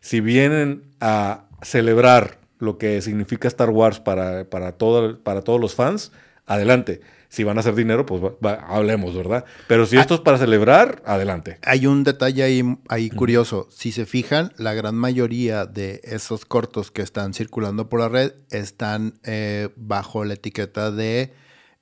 si 0.00 0.20
vienen 0.20 0.84
a 1.00 1.46
celebrar 1.62 2.38
lo 2.60 2.78
que 2.78 3.02
significa 3.02 3.48
Star 3.48 3.70
Wars 3.70 3.98
para, 3.98 4.48
para, 4.48 4.72
todo, 4.72 5.18
para 5.18 5.42
todos 5.42 5.60
los 5.60 5.74
fans, 5.74 6.12
adelante 6.46 7.00
si 7.32 7.44
van 7.44 7.56
a 7.56 7.60
hacer 7.60 7.74
dinero, 7.74 8.04
pues 8.04 8.22
hablemos, 8.68 9.16
¿verdad? 9.16 9.46
Pero 9.66 9.86
si 9.86 9.96
ah. 9.96 10.02
esto 10.02 10.16
es 10.16 10.20
para 10.20 10.36
celebrar, 10.36 11.02
adelante. 11.06 11.58
Hay 11.62 11.86
un 11.86 12.04
detalle 12.04 12.42
ahí, 12.42 12.62
ahí 12.88 13.08
curioso. 13.08 13.68
Si 13.70 13.90
se 13.90 14.04
fijan, 14.04 14.52
la 14.58 14.74
gran 14.74 14.96
mayoría 14.96 15.64
de 15.64 16.02
esos 16.04 16.44
cortos 16.44 16.90
que 16.90 17.00
están 17.00 17.32
circulando 17.32 17.88
por 17.88 18.00
la 18.00 18.10
red 18.10 18.34
están 18.50 19.14
eh, 19.24 19.70
bajo 19.76 20.26
la 20.26 20.34
etiqueta 20.34 20.90
de 20.90 21.32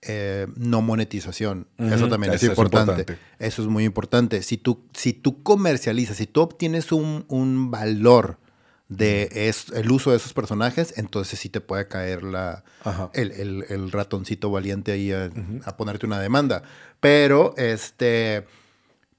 eh, 0.03 0.47
no 0.55 0.83
monetización. 0.83 1.67
Eso 1.79 2.09
también 2.09 2.33
es, 2.33 2.45
importante. 2.45 3.19
Eso 3.41 3.63
es 3.63 3.67
muy 3.69 3.83
importante. 3.83 4.43
Si 4.43 4.57
tú, 4.57 4.85
si 4.95 5.13
tú 5.13 5.43
comercializas, 5.43 6.19
si 6.19 6.29
tú 6.29 6.43
obtienes 6.43 6.93
un, 6.93 7.25
un 7.27 7.73
valor 7.73 8.39
de 8.91 9.29
es, 9.33 9.71
el 9.71 9.91
uso 9.91 10.11
de 10.11 10.17
esos 10.17 10.33
personajes, 10.33 10.99
entonces 10.99 11.39
sí 11.39 11.49
te 11.49 11.61
puede 11.61 11.87
caer 11.87 12.25
la, 12.25 12.65
el, 13.15 13.93
ratoncito 13.93 14.51
valiente 14.51 14.91
ahí 14.93 15.13
a, 15.13 15.31
ponerte 15.77 16.07
una 16.07 16.19
demanda. 16.19 16.65
Pero, 16.99 17.55
este, 17.57 18.47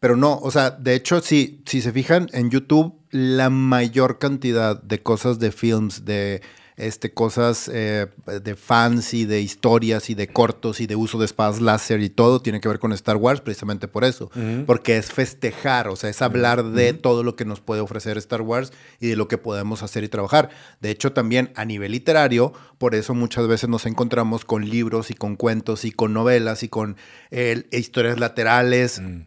pero 0.02 0.18
no, 0.18 0.38
o 0.38 0.52
sea, 0.52 0.72
de 0.72 0.94
hecho, 0.94 1.22
si, 1.22 1.64
si 1.66 1.82
se 1.82 1.94
fijan 1.94 2.28
en 2.34 2.52
YouTube, 2.52 3.00
la 3.12 3.50
mayor 3.50 4.20
cantidad 4.20 4.80
de 4.82 5.02
cosas 5.02 5.40
de 5.40 5.54
films, 5.54 6.04
de 6.04 6.42
este, 6.82 7.14
cosas 7.14 7.70
eh, 7.72 8.08
de 8.26 8.56
fans 8.56 9.14
y 9.14 9.26
de 9.26 9.40
historias 9.40 10.10
y 10.10 10.16
de 10.16 10.28
cortos 10.28 10.82
y 10.82 10.88
de 10.88 10.96
uso 10.96 11.20
de 11.20 11.26
espadas 11.26 11.62
láser 11.62 12.02
y 12.02 12.10
todo 12.10 12.42
tiene 12.42 12.60
que 12.60 12.68
ver 12.68 12.80
con 12.80 12.92
Star 12.92 13.18
Wars 13.18 13.40
precisamente 13.40 13.88
por 13.88 14.04
eso, 14.04 14.32
porque 14.66 14.98
es 14.98 15.12
festejar, 15.12 15.88
o 15.88 15.96
sea, 15.96 16.10
es 16.10 16.22
hablar 16.22 16.64
de 16.64 16.94
todo 16.94 17.24
lo 17.24 17.36
que 17.36 17.46
nos 17.46 17.62
puede 17.62 17.82
ofrecer 17.82 18.18
Star 18.18 18.42
Wars 18.42 18.74
y 19.00 19.08
de 19.08 19.16
lo 19.16 19.28
que 19.28 19.38
podemos 19.38 19.84
hacer 19.84 20.04
y 20.04 20.10
trabajar. 20.10 20.50
De 20.80 20.90
hecho, 20.90 21.14
también 21.14 21.52
a 21.56 21.66
nivel 21.66 21.92
literario, 21.92 22.54
por 22.80 22.96
eso 22.96 23.14
muchas 23.14 23.48
veces 23.48 23.70
nos 23.70 23.86
encontramos 23.86 24.44
con 24.44 24.68
libros 24.68 25.12
y 25.12 25.14
con 25.14 25.36
cuentos 25.36 25.86
y 25.86 25.92
con 25.92 26.14
novelas 26.14 26.64
y 26.64 26.70
con 26.70 26.98
eh, 27.30 27.68
historias 27.72 28.20
laterales. 28.20 29.00
Mm. 29.00 29.26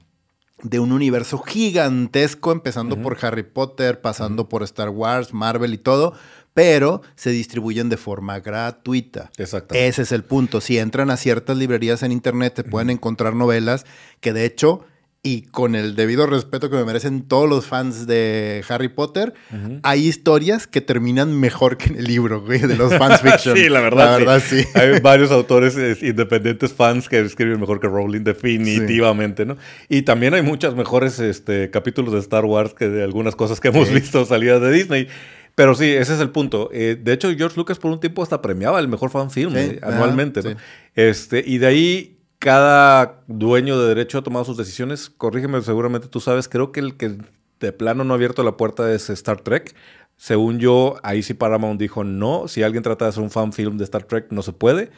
de 0.62 0.79
un 0.79 0.93
universo 0.93 1.38
gigantesco, 1.38 2.51
empezando 2.51 2.97
por 3.03 3.19
Harry 3.21 3.43
Potter, 3.43 4.01
pasando 4.01 4.49
por 4.49 4.62
Star 4.62 4.88
Wars, 4.88 5.35
Marvel 5.35 5.75
y 5.75 5.79
todo, 5.79 6.14
pero 6.55 7.03
se 7.17 7.31
distribuyen 7.31 7.88
de 7.88 7.97
forma 7.97 8.40
gratuita. 8.40 9.31
Exacto. 9.37 9.75
Ese 9.75 10.03
es 10.03 10.12
el 10.12 10.23
punto. 10.23 10.61
Si 10.61 10.79
entran 10.79 11.11
a 11.11 11.17
ciertas 11.17 11.57
librerías 11.57 12.03
en 12.03 12.12
internet, 12.12 12.55
te 12.55 12.64
pueden 12.64 12.90
encontrar 12.90 13.35
novelas 13.35 13.85
que 14.21 14.33
de 14.33 14.47
hecho 14.47 14.87
y 15.27 15.40
con 15.47 15.75
el 15.75 15.97
debido 15.97 16.27
respeto 16.27 16.69
que 16.69 16.77
me 16.77 16.85
merecen 16.85 17.23
todos 17.23 17.49
los 17.49 17.64
fans 17.64 18.07
de 18.07 18.62
Harry 18.69 18.88
Potter, 18.88 19.33
hay 19.83 20.07
historias 20.07 20.67
que 20.67 20.83
terminan 20.83 21.40
mejor 21.40 21.79
que 21.79 21.87
en 21.87 21.97
el 21.97 22.05
libro, 22.05 22.43
güey, 22.43 22.61
de 22.61 22.77
los 22.77 22.95
fans 22.99 23.23
fiction. 23.23 23.57
sí, 23.57 23.71
la 23.71 23.81
verdad, 23.81 24.43
sí. 24.47 24.67
Hay 24.75 25.01
varios 25.01 25.31
autores 25.31 25.79
independientes 26.03 26.75
fans 26.75 27.09
que 27.09 27.21
escriben 27.21 27.59
mejor 27.59 27.81
que 27.81 27.88
Rowling, 27.88 28.23
definitivamente, 28.23 29.47
¿no? 29.47 29.57
Y 29.88 30.03
también 30.03 30.35
hay 30.35 30.43
muchos 30.43 30.77
mejores 30.77 31.19
este, 31.19 31.71
capítulos 31.71 32.12
de 32.12 32.21
Star 32.21 32.45
Wars 32.45 32.75
que 32.75 32.90
de 32.90 33.03
algunas 33.03 33.35
cosas 33.35 33.61
que 33.61 33.69
hemos 33.69 33.88
visto 33.95 34.27
salidas 34.27 34.61
de 34.61 34.73
Disney. 34.73 35.09
Pero 35.55 35.75
sí, 35.75 35.88
ese 35.88 36.14
es 36.14 36.21
el 36.21 36.31
punto. 36.31 36.69
Eh, 36.73 36.99
de 37.01 37.12
hecho, 37.12 37.29
George 37.37 37.57
Lucas 37.57 37.79
por 37.79 37.90
un 37.93 38.01
tiempo 38.01 38.23
hasta 38.23 38.43
premiaba 38.43 38.81
el 38.81 38.88
mejor 38.88 39.11
fan 39.11 39.31
film 39.31 39.53
Sí, 39.53 39.59
eh, 39.59 39.81
ajá, 39.83 39.95
anualmente. 39.95 40.43
¿no? 40.43 40.51
sí. 40.51 40.57
Este, 40.95 41.45
y 41.47 41.59
de 41.59 41.67
ahí 41.67 42.19
cada 42.38 43.23
dueño 43.27 43.79
de 43.81 43.88
derecho 43.88 44.19
ha 44.19 44.23
tomado 44.23 44.45
sus 44.45 44.57
decisiones. 44.57 45.11
Corrígeme, 45.11 45.62
seguramente 45.62 46.09
tú 46.09 46.21
sabes. 46.21 46.49
Creo 46.49 46.73
que 46.73 46.81
el 46.81 46.97
que 46.97 47.19
de 47.61 47.73
plano 47.73 48.05
no 48.05 48.14
ha 48.14 48.17
abierto 48.17 48.43
la 48.43 48.57
puerta 48.57 48.93
es 48.93 49.09
Star 49.11 49.40
Trek. 49.40 49.75
Según 50.17 50.59
yo, 50.59 50.97
ahí 51.03 51.23
sí 51.23 51.35
Paramount 51.35 51.81
dijo 51.81 52.05
no. 52.05 52.49
Si 52.49 52.62
alguien 52.62 52.83
trata 52.83 53.07
de 53.07 53.11
hacer 53.11 53.23
un 53.23 53.31
fan 53.31 53.53
film 53.53 53.79
de 53.79 53.85
Star 53.85 54.05
Trek, 54.05 54.27
no 54.31 54.43
se 54.43 54.53
puede. 54.53 54.90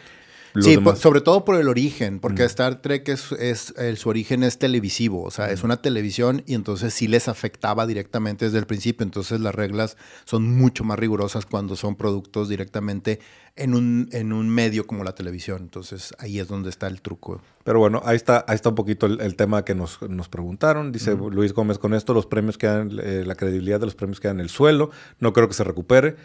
Los 0.56 0.64
sí, 0.64 0.76
sobre 0.96 1.20
todo 1.20 1.44
por 1.44 1.56
el 1.56 1.68
origen, 1.68 2.18
porque 2.18 2.44
Star 2.44 2.80
Trek 2.82 3.08
es, 3.08 3.32
es- 3.32 3.74
el- 3.76 3.96
su 3.96 4.08
origen 4.08 4.42
es 4.42 4.58
televisivo, 4.58 5.22
o 5.22 5.30
sea, 5.30 5.50
es 5.50 5.62
una 5.64 5.76
televisión 5.82 6.42
y 6.46 6.54
entonces 6.54 6.94
sí 6.94 7.08
les 7.08 7.28
afectaba 7.28 7.86
directamente 7.86 8.46
desde 8.46 8.58
el 8.58 8.66
principio, 8.66 9.04
entonces 9.04 9.40
las 9.40 9.54
reglas 9.54 9.96
son 10.24 10.48
mucho 10.56 10.82
más 10.84 10.98
rigurosas 10.98 11.46
cuando 11.46 11.76
son 11.76 11.94
productos 11.96 12.48
directamente 12.48 13.20
en 13.54 13.74
un, 13.74 14.08
en 14.12 14.32
un 14.32 14.48
medio 14.50 14.86
como 14.86 15.02
la 15.04 15.14
televisión, 15.14 15.62
entonces 15.62 16.14
ahí 16.18 16.38
es 16.38 16.48
donde 16.48 16.68
está 16.70 16.86
el 16.88 17.00
truco. 17.00 17.40
Pero 17.64 17.78
bueno, 17.78 18.02
ahí 18.04 18.16
está, 18.16 18.44
ahí 18.48 18.54
está 18.54 18.68
un 18.68 18.74
poquito 18.74 19.06
el, 19.06 19.20
el 19.20 19.34
tema 19.34 19.64
que 19.64 19.74
nos, 19.74 20.00
nos 20.02 20.28
preguntaron. 20.28 20.92
Dice 20.92 21.14
Luis 21.16 21.52
Gómez, 21.52 21.78
con 21.78 21.94
esto 21.94 22.12
los 22.14 22.26
premios 22.26 22.58
quedan, 22.58 22.90
eh, 23.02 23.24
la 23.26 23.34
credibilidad 23.34 23.80
de 23.80 23.86
los 23.86 23.94
premios 23.94 24.20
queda 24.20 24.32
en 24.32 24.40
el 24.40 24.50
suelo. 24.50 24.90
No 25.20 25.32
creo 25.32 25.48
que 25.48 25.54
se 25.54 25.64
recupere. 25.64 26.16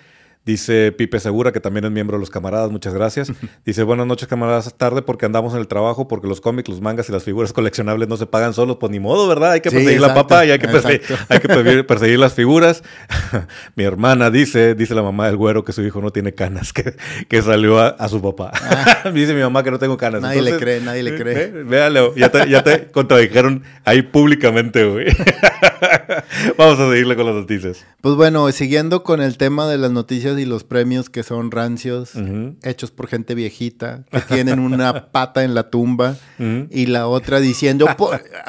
Dice 0.44 0.92
Pipe 0.92 1.20
Segura, 1.20 1.52
que 1.52 1.60
también 1.60 1.86
es 1.86 1.92
miembro 1.92 2.18
de 2.18 2.20
los 2.22 2.32
camaradas, 2.32 2.72
muchas 2.72 2.96
gracias. 2.96 3.32
Dice, 3.64 3.84
buenas 3.84 4.08
noches 4.08 4.28
camaradas, 4.28 4.74
tarde 4.76 5.04
porque 5.04 5.28
andamos 5.28 5.54
en 5.54 5.60
el 5.60 5.68
trabajo, 5.68 6.08
porque 6.08 6.28
los 6.28 6.42
cómics, 6.42 6.68
los 6.68 6.82
mangas 6.82 7.08
y 7.10 7.12
las 7.12 7.24
figuras 7.24 7.54
coleccionables 7.54 8.10
no 8.10 8.18
se 8.18 8.26
pagan 8.26 8.54
solos, 8.56 8.78
pues 8.80 8.92
ni 8.92 9.00
modo, 9.00 9.28
¿verdad? 9.28 9.52
Hay 9.52 9.62
que 9.62 9.70
Sí, 9.70 9.76
perseguir 9.76 10.02
la 10.02 10.16
papa 10.16 10.44
y 10.46 10.50
hay 10.52 10.58
que, 10.58 10.68
perse- 10.68 10.96
exacto. 10.96 11.26
hay 11.30 11.40
que 11.40 11.48
perseguir, 11.48 11.86
perseguir 11.88 12.20
las 12.20 12.34
figuras. 12.34 12.84
Mi 13.76 13.84
hermana 13.84 14.32
dice, 14.32 14.74
dice 14.74 14.96
la 14.96 15.04
mamá 15.04 15.28
del 15.28 15.38
güero 15.38 15.64
que 15.64 15.74
su 15.74 15.84
hijo 15.84 16.02
no 16.02 16.10
tiene 16.10 16.34
canas, 16.34 16.74
que, 16.74 16.96
que 17.30 17.42
salió 17.44 17.80
a, 17.80 17.90
a 17.90 18.10
su 18.10 18.20
papá. 18.22 18.52
dice 19.14 19.36
mi 19.36 19.42
mamá 19.42 19.64
que 19.64 19.70
no 19.72 19.78
tengo 19.78 19.96
canas. 19.98 20.24
Ah. 20.24 20.28
Nadie 20.28 20.42
le 20.42 20.58
cree, 20.58 20.82
nadie 20.82 21.04
le 21.04 21.16
cree. 21.18 21.52
Ve- 21.52 21.64
Véalo, 21.64 22.16
ya 22.16 22.30
te, 22.32 22.50
ya 22.50 22.64
te 22.64 22.88
contradijeron 22.92 23.64
ahí 23.86 24.02
públicamente, 24.02 24.86
güey. 24.86 25.06
Vamos 26.58 26.80
a 26.80 26.90
seguirle 26.90 27.16
con 27.16 27.26
las 27.28 27.36
noticias. 27.36 27.86
Pues 28.02 28.16
bueno, 28.16 28.52
siguiendo 28.52 29.04
con 29.04 29.22
el 29.22 29.38
tema 29.38 29.68
de 29.68 29.78
las 29.78 29.92
noticias 29.92 30.31
y 30.40 30.46
los 30.46 30.64
premios 30.64 31.10
que 31.10 31.24
son 31.24 31.52
rancios, 31.52 32.12
hechos 32.64 32.92
por 32.92 33.08
gente 33.08 33.36
viejita, 33.36 34.04
que 34.12 34.22
tienen 34.22 34.60
una 34.60 35.08
pata 35.12 35.44
en 35.44 35.54
la 35.56 35.70
tumba 35.70 36.16
y 36.70 36.86
la 36.88 37.08
otra 37.08 37.40
diciendo, 37.40 37.88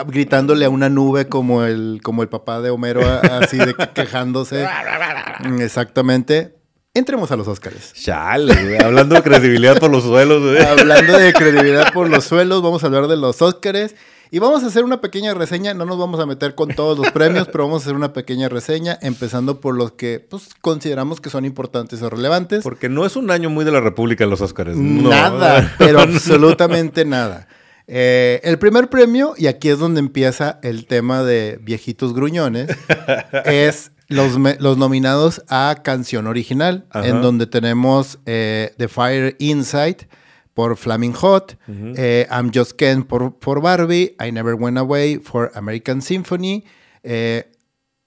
gritándole 0.07 0.65
a 0.65 0.71
una 0.71 0.89
nube 0.89 1.29
como 1.29 1.65
el, 1.65 2.01
como 2.03 2.23
el 2.23 2.29
papá 2.29 2.61
de 2.61 2.71
Homero, 2.71 3.01
así 3.07 3.57
de 3.59 3.75
que- 3.75 3.89
quejándose. 3.95 4.67
Exactamente. 5.61 6.57
Entremos 6.95 7.31
a 7.33 7.37
los 7.37 7.49
Óscares. 7.49 7.95
Chale. 7.95 8.79
Hablando 8.79 9.15
de 9.15 9.23
credibilidad 9.23 9.79
por 9.79 9.91
los 9.91 10.03
suelos, 10.05 10.43
güey. 10.43 10.63
Hablando 10.63 11.17
de 11.17 11.33
credibilidad 11.33 11.91
por 11.93 12.11
los 12.11 12.25
suelos, 12.25 12.63
vamos 12.63 12.85
a 12.85 12.87
hablar 12.89 13.07
de 13.09 13.17
los 13.17 13.41
Óscares 13.41 13.95
y 14.33 14.39
vamos 14.39 14.65
a 14.65 14.69
hacer 14.69 14.83
una 14.83 15.03
pequeña 15.03 15.35
reseña. 15.35 15.75
No 15.75 15.85
nos 15.85 15.99
vamos 15.99 16.19
a 16.19 16.25
meter 16.25 16.55
con 16.55 16.71
todos 16.71 16.99
los 16.99 17.13
premios, 17.13 17.49
pero 17.53 17.65
vamos 17.65 17.83
a 17.83 17.85
hacer 17.85 17.95
una 17.95 18.15
pequeña 18.15 18.49
reseña, 18.49 18.99
empezando 19.03 19.61
por 19.61 19.77
los 19.77 19.93
que 19.93 20.21
pues, 20.21 20.49
consideramos 20.63 21.21
que 21.21 21.29
son 21.29 21.45
importantes 21.45 22.01
o 22.01 22.09
relevantes. 22.09 22.63
Porque 22.63 22.89
no 22.89 23.05
es 23.05 23.15
un 23.15 23.31
año 23.31 23.51
muy 23.51 23.67
de 23.67 23.73
la 23.73 23.81
República 23.81 24.25
los 24.25 24.41
Óscares. 24.41 24.75
No. 24.79 25.11
Nada, 25.11 25.75
pero 25.79 26.01
absolutamente 26.01 27.05
nada. 27.05 27.47
Eh, 27.87 28.41
el 28.45 28.59
primer 28.59 28.89
premio, 28.89 29.35
y 29.37 29.49
aquí 29.49 29.69
es 29.69 29.79
donde 29.79 30.01
empieza 30.01 30.61
el 30.63 30.87
tema 30.87 31.23
de 31.23 31.59
viejitos 31.61 32.15
gruñones, 32.15 32.71
es 33.45 33.93
los, 34.09 34.39
los 34.61 34.79
nominados 34.79 35.43
a 35.51 35.77
canción 35.85 36.27
original, 36.27 36.87
Ajá. 36.89 37.07
en 37.07 37.21
donde 37.21 37.47
tenemos 37.47 38.19
eh, 38.25 38.73
The 38.79 38.89
Fire 38.89 39.37
Inside 39.41 40.09
por 40.55 40.77
Flaming 40.77 41.15
Hot, 41.15 41.57
eh, 41.97 42.27
I'm 42.31 42.51
Just 42.55 42.73
Ken 42.73 43.05
por, 43.05 43.39
por 43.39 43.61
Barbie, 43.63 44.15
I 44.25 44.31
Never 44.33 44.55
Went 44.55 44.79
Away 44.79 45.19
for 45.19 45.51
American 45.55 46.03
Symphony, 46.03 46.65
eh, 47.03 47.45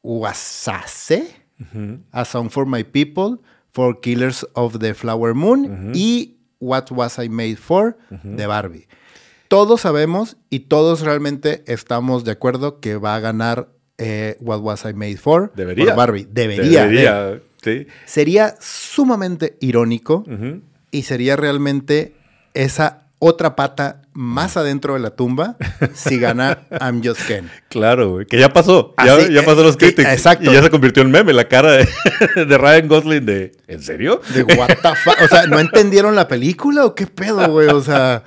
Wasase, 0.03 1.27
a 2.11 2.25
Song 2.25 2.49
for 2.49 2.65
My 2.65 2.83
People, 2.83 3.37
For 3.71 3.99
Killers 4.01 4.45
of 4.53 4.79
the 4.79 4.93
Flower 4.93 5.33
Moon 5.33 5.91
y 5.95 6.37
What 6.59 6.85
Was 6.91 7.17
I 7.19 7.29
Made 7.29 7.57
For 7.57 7.97
de 8.23 8.47
Barbie. 8.47 8.87
Todos 9.47 9.81
sabemos 9.81 10.37
y 10.49 10.61
todos 10.61 11.01
realmente 11.01 11.63
estamos 11.67 12.23
de 12.23 12.31
acuerdo 12.31 12.79
que 12.79 12.95
va 12.97 13.15
a 13.15 13.19
ganar 13.19 13.69
eh, 13.97 14.37
What 14.39 14.59
Was 14.61 14.85
I 14.85 14.93
Made 14.93 15.17
For 15.17 15.51
Debería. 15.55 15.85
por 15.87 15.95
Barbie. 15.95 16.27
Debería. 16.31 16.85
de- 16.87 16.89
Debería, 16.89 17.41
sí. 17.63 17.87
Sería 18.05 18.55
sumamente 18.59 19.57
irónico 19.59 20.23
y 20.91 21.03
sería 21.03 21.35
realmente 21.35 22.15
esa 22.55 23.01
otra 23.19 23.55
pata 23.55 24.01
más 24.13 24.55
adentro 24.55 24.93
de 24.93 24.99
la 24.99 25.09
tumba 25.11 25.57
si 25.93 26.19
gana 26.19 26.59
I'm 26.81 27.01
Just 27.03 27.25
Ken. 27.27 27.49
Claro, 27.69 28.11
güey. 28.11 28.25
Que 28.25 28.39
ya 28.39 28.53
pasó. 28.53 28.93
Ya, 29.03 29.15
Así, 29.15 29.33
ya 29.33 29.43
pasó 29.43 29.61
los 29.63 29.75
eh, 29.75 29.79
critics. 29.79 30.07
exacto. 30.09 30.49
Y 30.49 30.53
ya 30.53 30.63
se 30.63 30.69
convirtió 30.69 31.03
en 31.03 31.11
meme 31.11 31.33
la 31.33 31.45
cara 31.49 31.73
de, 31.73 31.87
de 32.45 32.57
Ryan 32.57 32.87
Gosling 32.87 33.25
de... 33.25 33.51
¿En 33.67 33.81
serio? 33.81 34.21
De 34.33 34.43
what 34.43 34.67
the 34.67 34.95
fuck? 34.95 35.15
O 35.21 35.27
sea, 35.27 35.45
¿no 35.47 35.59
entendieron 35.59 36.15
la 36.15 36.27
película 36.27 36.85
o 36.85 36.95
qué 36.95 37.07
pedo, 37.07 37.49
güey? 37.49 37.67
O 37.67 37.81
sea, 37.81 38.23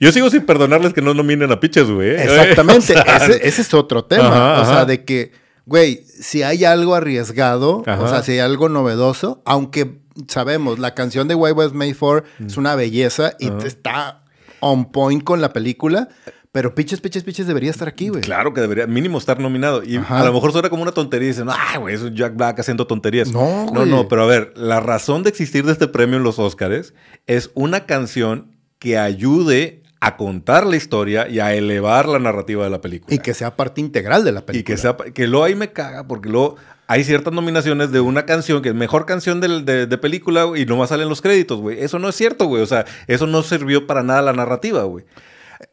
Yo 0.00 0.10
sigo 0.10 0.30
sin 0.30 0.44
perdonarles 0.46 0.92
que 0.92 1.02
no 1.02 1.14
nominen 1.14 1.52
a 1.52 1.60
Pitches, 1.60 1.88
güey. 1.88 2.10
¿eh? 2.10 2.22
exactamente. 2.24 2.94
O 3.00 3.04
sea, 3.04 3.16
ese, 3.16 3.46
ese 3.46 3.62
es 3.62 3.74
otro 3.74 4.04
tema. 4.04 4.26
Ajá, 4.26 4.62
o 4.62 4.64
sea, 4.64 4.74
ajá. 4.74 4.84
de 4.86 5.04
que, 5.04 5.32
güey, 5.70 6.02
si 6.04 6.42
hay 6.42 6.64
algo 6.64 6.96
arriesgado, 6.96 7.84
Ajá. 7.86 8.02
o 8.02 8.08
sea, 8.08 8.22
si 8.24 8.32
hay 8.32 8.38
algo 8.40 8.68
novedoso, 8.68 9.40
aunque 9.44 10.00
sabemos, 10.26 10.80
la 10.80 10.94
canción 10.96 11.28
de 11.28 11.36
Why 11.36 11.52
Was 11.52 11.72
Made 11.72 11.94
For 11.94 12.24
es 12.44 12.56
una 12.56 12.74
belleza 12.74 13.34
y 13.38 13.46
Ajá. 13.50 13.58
está 13.64 14.24
on 14.58 14.90
point 14.90 15.22
con 15.22 15.40
la 15.40 15.52
película, 15.52 16.08
pero 16.50 16.74
Pitches, 16.74 17.00
Pitches, 17.00 17.22
Pitches 17.22 17.46
debería 17.46 17.70
estar 17.70 17.86
aquí, 17.86 18.08
güey. 18.08 18.20
Claro 18.20 18.52
que 18.52 18.60
debería 18.60 18.88
mínimo 18.88 19.16
estar 19.16 19.38
nominado. 19.38 19.84
Y 19.84 19.96
Ajá. 19.98 20.22
a 20.22 20.24
lo 20.24 20.32
mejor 20.32 20.50
suena 20.50 20.70
como 20.70 20.82
una 20.82 20.90
tontería 20.90 21.26
y 21.28 21.30
dicen, 21.30 21.46
ay, 21.48 21.78
güey, 21.78 21.94
es 21.94 22.12
Jack 22.16 22.34
Black 22.34 22.58
haciendo 22.58 22.88
tonterías. 22.88 23.30
No, 23.30 23.66
no, 23.66 23.70
güey. 23.70 23.88
no, 23.88 24.08
pero 24.08 24.24
a 24.24 24.26
ver, 24.26 24.52
la 24.56 24.80
razón 24.80 25.22
de 25.22 25.30
existir 25.30 25.64
de 25.64 25.70
este 25.70 25.86
premio 25.86 26.16
en 26.16 26.24
los 26.24 26.40
Oscars 26.40 26.94
es 27.28 27.52
una 27.54 27.86
canción 27.86 28.56
que 28.80 28.98
ayude 28.98 29.79
a 30.00 30.16
contar 30.16 30.66
la 30.66 30.76
historia 30.76 31.28
y 31.28 31.40
a 31.40 31.54
elevar 31.54 32.08
la 32.08 32.18
narrativa 32.18 32.64
de 32.64 32.70
la 32.70 32.80
película. 32.80 33.14
Y 33.14 33.18
que 33.18 33.34
sea 33.34 33.56
parte 33.56 33.80
integral 33.80 34.24
de 34.24 34.32
la 34.32 34.46
película. 34.46 34.60
Y 34.60 34.64
que 34.64 34.80
sea, 34.80 34.96
que 34.96 35.26
luego 35.26 35.44
ahí 35.44 35.54
me 35.54 35.72
caga, 35.72 36.06
porque 36.06 36.30
luego 36.30 36.56
hay 36.86 37.04
ciertas 37.04 37.32
nominaciones 37.34 37.92
de 37.92 38.00
una 38.00 38.24
canción 38.24 38.62
que 38.62 38.70
es 38.70 38.74
mejor 38.74 39.04
canción 39.04 39.40
de, 39.40 39.86
de 39.86 39.98
película 39.98 40.50
y 40.56 40.64
nomás 40.64 40.88
salen 40.88 41.08
los 41.08 41.20
créditos, 41.20 41.60
güey. 41.60 41.82
Eso 41.82 41.98
no 41.98 42.08
es 42.08 42.16
cierto, 42.16 42.46
güey. 42.46 42.62
O 42.62 42.66
sea, 42.66 42.86
eso 43.06 43.26
no 43.26 43.42
sirvió 43.42 43.86
para 43.86 44.02
nada 44.02 44.22
la 44.22 44.32
narrativa, 44.32 44.84
güey. 44.84 45.04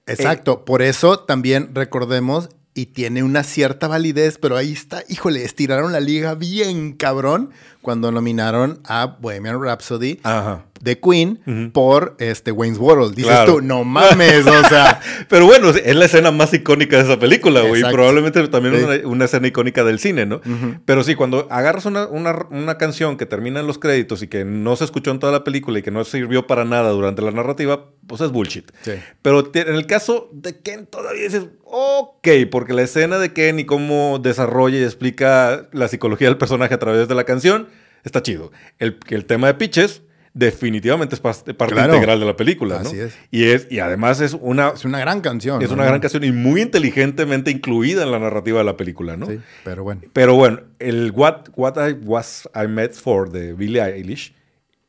Exacto, 0.05 0.65
por 0.65 0.81
eso 0.81 1.19
también 1.19 1.71
recordemos 1.73 2.49
y 2.73 2.87
tiene 2.87 3.23
una 3.23 3.43
cierta 3.43 3.87
validez, 3.87 4.37
pero 4.37 4.55
ahí 4.55 4.71
está, 4.71 5.03
híjole, 5.09 5.43
estiraron 5.43 5.91
la 5.91 5.99
liga 5.99 6.35
bien 6.35 6.93
cabrón 6.93 7.51
cuando 7.87 8.11
nominaron 8.11 8.81
a 8.83 9.15
Bohemian 9.21 9.61
Rhapsody 9.63 10.19
Ajá. 10.23 10.65
de 10.81 10.99
Queen 10.99 11.71
por 11.71 12.17
este 12.19 12.51
Wayne's 12.51 12.77
World. 12.79 13.15
Dices 13.15 13.31
Claro. 13.31 13.53
tú, 13.55 13.61
no 13.61 13.85
mames, 13.85 14.45
o 14.45 14.67
sea, 14.67 14.99
Pero 15.29 15.45
bueno, 15.45 15.69
es 15.69 15.95
la 15.95 16.03
escena 16.03 16.31
más 16.31 16.53
icónica 16.53 16.97
de 16.97 17.03
esa 17.03 17.17
película, 17.17 17.61
güey. 17.61 17.81
Probablemente 17.89 18.45
también 18.49 18.75
Sí. 18.75 18.83
una, 18.83 19.07
una 19.07 19.23
escena 19.25 19.47
icónica 19.47 19.85
del 19.85 19.99
cine, 19.99 20.25
¿no? 20.25 20.41
Pero 20.83 21.01
sí, 21.05 21.15
cuando 21.15 21.47
agarras 21.49 21.85
una, 21.85 22.07
una- 22.07 22.45
una 22.49 22.77
canción 22.77 23.15
que 23.15 23.25
termina 23.25 23.61
en 23.61 23.67
los 23.67 23.77
créditos 23.79 24.21
y 24.21 24.27
que 24.27 24.43
no 24.43 24.75
se 24.75 24.83
escuchó 24.83 25.11
en 25.11 25.19
toda 25.19 25.31
la 25.31 25.45
película 25.45 25.79
y 25.79 25.81
que 25.81 25.91
no 25.91 26.03
sirvió 26.03 26.45
para 26.45 26.65
nada 26.65 26.89
durante 26.89 27.21
la 27.21 27.31
narrativa, 27.31 27.85
pues 28.05 28.19
es 28.19 28.31
bullshit. 28.31 28.69
Sí. 28.81 28.91
Pero 29.21 29.45
te- 29.45 29.61
en 29.61 29.75
el 29.75 29.85
caso 29.87 30.29
de 30.33 30.59
Ken 30.59 30.87
todavía 30.87 31.23
dices, 31.23 31.45
ok, 31.63 32.27
porque 32.51 32.73
la 32.73 32.81
escena 32.81 33.17
de 33.17 33.31
Ken 33.31 33.59
y 33.59 33.65
cómo 33.65 34.19
desarrolla 34.19 34.77
y 34.77 34.83
explica 34.83 35.67
la 35.71 35.87
psicología 35.87 36.27
del 36.27 36.37
personaje 36.37 36.73
a 36.73 36.79
través 36.79 37.07
de 37.07 37.15
la 37.15 37.23
canción, 37.23 37.67
está 38.07 38.23
chido. 38.23 38.51
El, 38.79 38.97
el 39.09 39.25
tema 39.25 39.47
de 39.47 39.53
pitches 39.53 40.01
definitivamente 40.33 41.15
es 41.15 41.19
parte 41.21 41.53
Claro. 41.55 41.93
integral 41.95 42.19
de 42.19 42.25
la 42.27 42.35
película, 42.35 42.79
¿no? 42.83 42.89
Así 42.89 42.99
es. 42.99 43.17
Y, 43.31 43.45
es, 43.45 43.67
y 43.71 43.79
además 43.79 44.21
es 44.21 44.35
una, 44.39 44.69
es 44.69 44.85
una 44.85 44.99
gran 44.99 45.21
canción. 45.21 45.61
es 45.63 45.69
¿no? 45.69 45.73
una 45.75 45.85
gran 45.85 45.99
canción 45.99 46.23
y 46.23 46.31
muy 46.31 46.61
inteligentemente 46.61 47.49
incluida 47.49 48.03
en 48.03 48.11
la 48.11 48.19
narrativa 48.19 48.59
de 48.59 48.63
la 48.65 48.77
película, 48.77 49.17
¿no? 49.17 49.25
Sí, 49.25 49.39
pero 49.63 49.83
bueno. 49.83 50.01
Pero 50.13 50.35
bueno, 50.35 50.61
el 50.79 51.11
What, 51.11 51.49
What 51.55 51.75
I 51.89 51.93
Was 52.05 52.47
I 52.55 52.67
Met 52.67 52.93
For 52.93 53.31
de 53.31 53.53
Billie 53.53 53.81
Eilish 53.81 54.35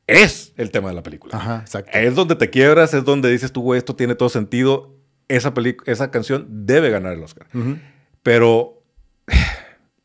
es 0.06 0.52
el 0.56 0.70
tema 0.70 0.90
de 0.90 0.94
la 0.96 1.02
película. 1.02 1.36
Ajá, 1.36 1.60
exacto. 1.62 1.90
Es 1.96 2.14
donde 2.14 2.34
te 2.36 2.50
quiebras, 2.50 2.92
es 2.94 3.04
donde 3.04 3.30
dices 3.30 3.50
tú, 3.52 3.62
güey, 3.62 3.78
esto 3.78 3.96
tiene 3.96 4.14
todo 4.14 4.28
sentido. 4.28 4.94
Esa, 5.28 5.52
esa 5.86 6.10
canción 6.10 6.46
debe 6.66 6.88
ganar 6.90 7.12
el 7.14 7.22
Oscar. 7.22 7.46
Pero 8.22 8.82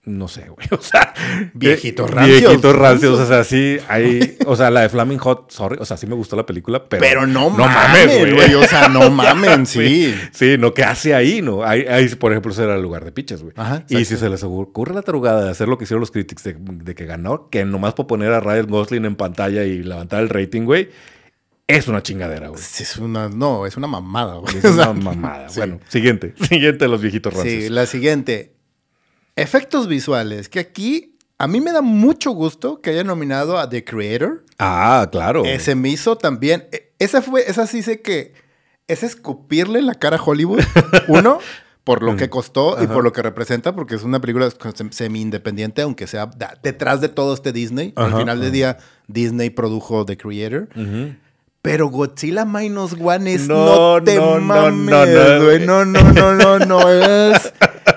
no 0.05 0.27
sé, 0.27 0.49
güey. 0.49 0.67
O 0.71 0.81
sea, 0.81 1.13
viejitos 1.53 2.09
rancios. 2.09 2.41
Viejitos 2.41 2.75
rancios. 2.75 3.19
O 3.19 3.25
sea, 3.25 3.43
sí, 3.43 3.77
hay. 3.87 4.37
O 4.45 4.55
sea, 4.55 4.69
la 4.69 4.81
de 4.81 4.89
Flaming 4.89 5.19
Hot, 5.19 5.51
sorry. 5.51 5.77
O 5.79 5.85
sea, 5.85 5.95
sí 5.95 6.07
me 6.07 6.15
gustó 6.15 6.35
la 6.35 6.45
película, 6.45 6.83
pero. 6.89 7.01
Pero 7.01 7.27
no, 7.27 7.49
no 7.49 7.65
mames, 7.65 8.33
güey. 8.33 8.53
O 8.55 8.67
sea, 8.67 8.89
no 8.89 9.09
mamen, 9.11 9.65
sí. 9.65 10.13
sí. 10.31 10.57
no, 10.59 10.73
¿qué 10.73 10.83
hace 10.83 11.15
ahí, 11.15 11.41
no? 11.41 11.63
Ahí, 11.63 12.09
por 12.19 12.31
ejemplo, 12.31 12.51
será 12.51 12.75
el 12.75 12.81
lugar 12.81 13.05
de 13.05 13.11
piches, 13.11 13.43
güey. 13.43 13.53
Ajá. 13.55 13.85
Y 13.87 14.03
si 14.03 14.17
se 14.17 14.29
les 14.29 14.43
ocurre 14.43 14.93
la 14.93 15.03
tarugada 15.03 15.45
de 15.45 15.51
hacer 15.51 15.67
lo 15.69 15.77
que 15.77 15.85
hicieron 15.85 16.01
los 16.01 16.11
critics 16.11 16.43
de, 16.43 16.95
que 16.95 17.05
ganó, 17.05 17.49
que 17.49 17.63
nomás 17.63 17.93
por 17.93 18.07
poner 18.07 18.33
a 18.33 18.41
Ryan 18.41 18.67
Gosling 18.67 19.05
en 19.05 19.15
pantalla 19.15 19.63
y 19.63 19.83
levantar 19.83 20.21
el 20.21 20.29
rating, 20.29 20.63
güey. 20.63 20.89
Es 21.65 21.87
una 21.87 22.03
chingadera, 22.03 22.49
güey. 22.49 22.61
Es 22.61 22.97
una, 22.97 23.29
no, 23.29 23.65
es 23.65 23.77
una 23.77 23.87
mamada, 23.87 24.35
güey. 24.35 24.57
Es 24.57 24.65
una 24.65 24.91
mamada. 24.91 25.47
Bueno, 25.55 25.79
siguiente. 25.87 26.33
Siguiente 26.49 26.85
de 26.85 26.89
los 26.89 27.01
viejitos 27.01 27.33
rancios. 27.33 27.63
Sí, 27.63 27.69
la 27.69 27.85
siguiente. 27.85 28.53
Efectos 29.35 29.87
visuales, 29.87 30.49
que 30.49 30.59
aquí 30.59 31.17
a 31.37 31.47
mí 31.47 31.59
me 31.59 31.71
da 31.71 31.81
mucho 31.81 32.31
gusto 32.31 32.81
que 32.81 32.91
haya 32.91 33.03
nominado 33.03 33.57
a 33.57 33.67
The 33.67 33.83
Creator. 33.83 34.45
Ah, 34.59 35.07
claro. 35.11 35.43
Ese 35.45 35.75
me 35.75 35.89
hizo 35.89 36.17
también. 36.17 36.67
E, 36.71 36.93
esa 36.99 37.21
fue, 37.21 37.49
esa 37.49 37.67
sí 37.67 37.81
sé 37.81 38.01
que 38.01 38.33
es 38.87 39.03
escupirle 39.03 39.81
la 39.81 39.95
cara 39.95 40.17
a 40.17 40.23
Hollywood. 40.23 40.61
Uno, 41.07 41.39
por 41.83 42.01
lo 42.01 42.15
que 42.15 42.29
costó 42.29 42.81
y 42.81 42.87
por 42.87 43.03
lo 43.03 43.11
que 43.11 43.21
representa, 43.21 43.75
porque 43.75 43.95
es 43.95 44.03
una 44.03 44.21
película 44.21 44.49
semi-independiente, 44.91 45.81
aunque 45.81 46.07
sea 46.07 46.29
detrás 46.61 47.01
de 47.01 47.09
todo 47.09 47.33
este 47.33 47.51
Disney. 47.51 47.91
Al 47.95 48.15
final 48.15 48.39
del 48.39 48.51
día, 48.51 48.77
Disney 49.07 49.49
produjo 49.49 50.05
The 50.05 50.15
Creator. 50.15 50.69
Pero 51.63 51.87
Godzilla 51.87 52.43
Minus 52.43 52.93
One 53.01 53.33
es 53.33 53.47
no, 53.47 53.95
no 53.95 54.03
te 54.03 54.17
no, 54.17 54.37
mames, 54.41 54.85
no, 54.85 55.85
no, 55.85 55.85
no, 55.85 55.85
no, 55.85 56.13
no, 56.13 56.33
no, 56.33 56.59
no, 56.59 56.91
es 56.91 57.53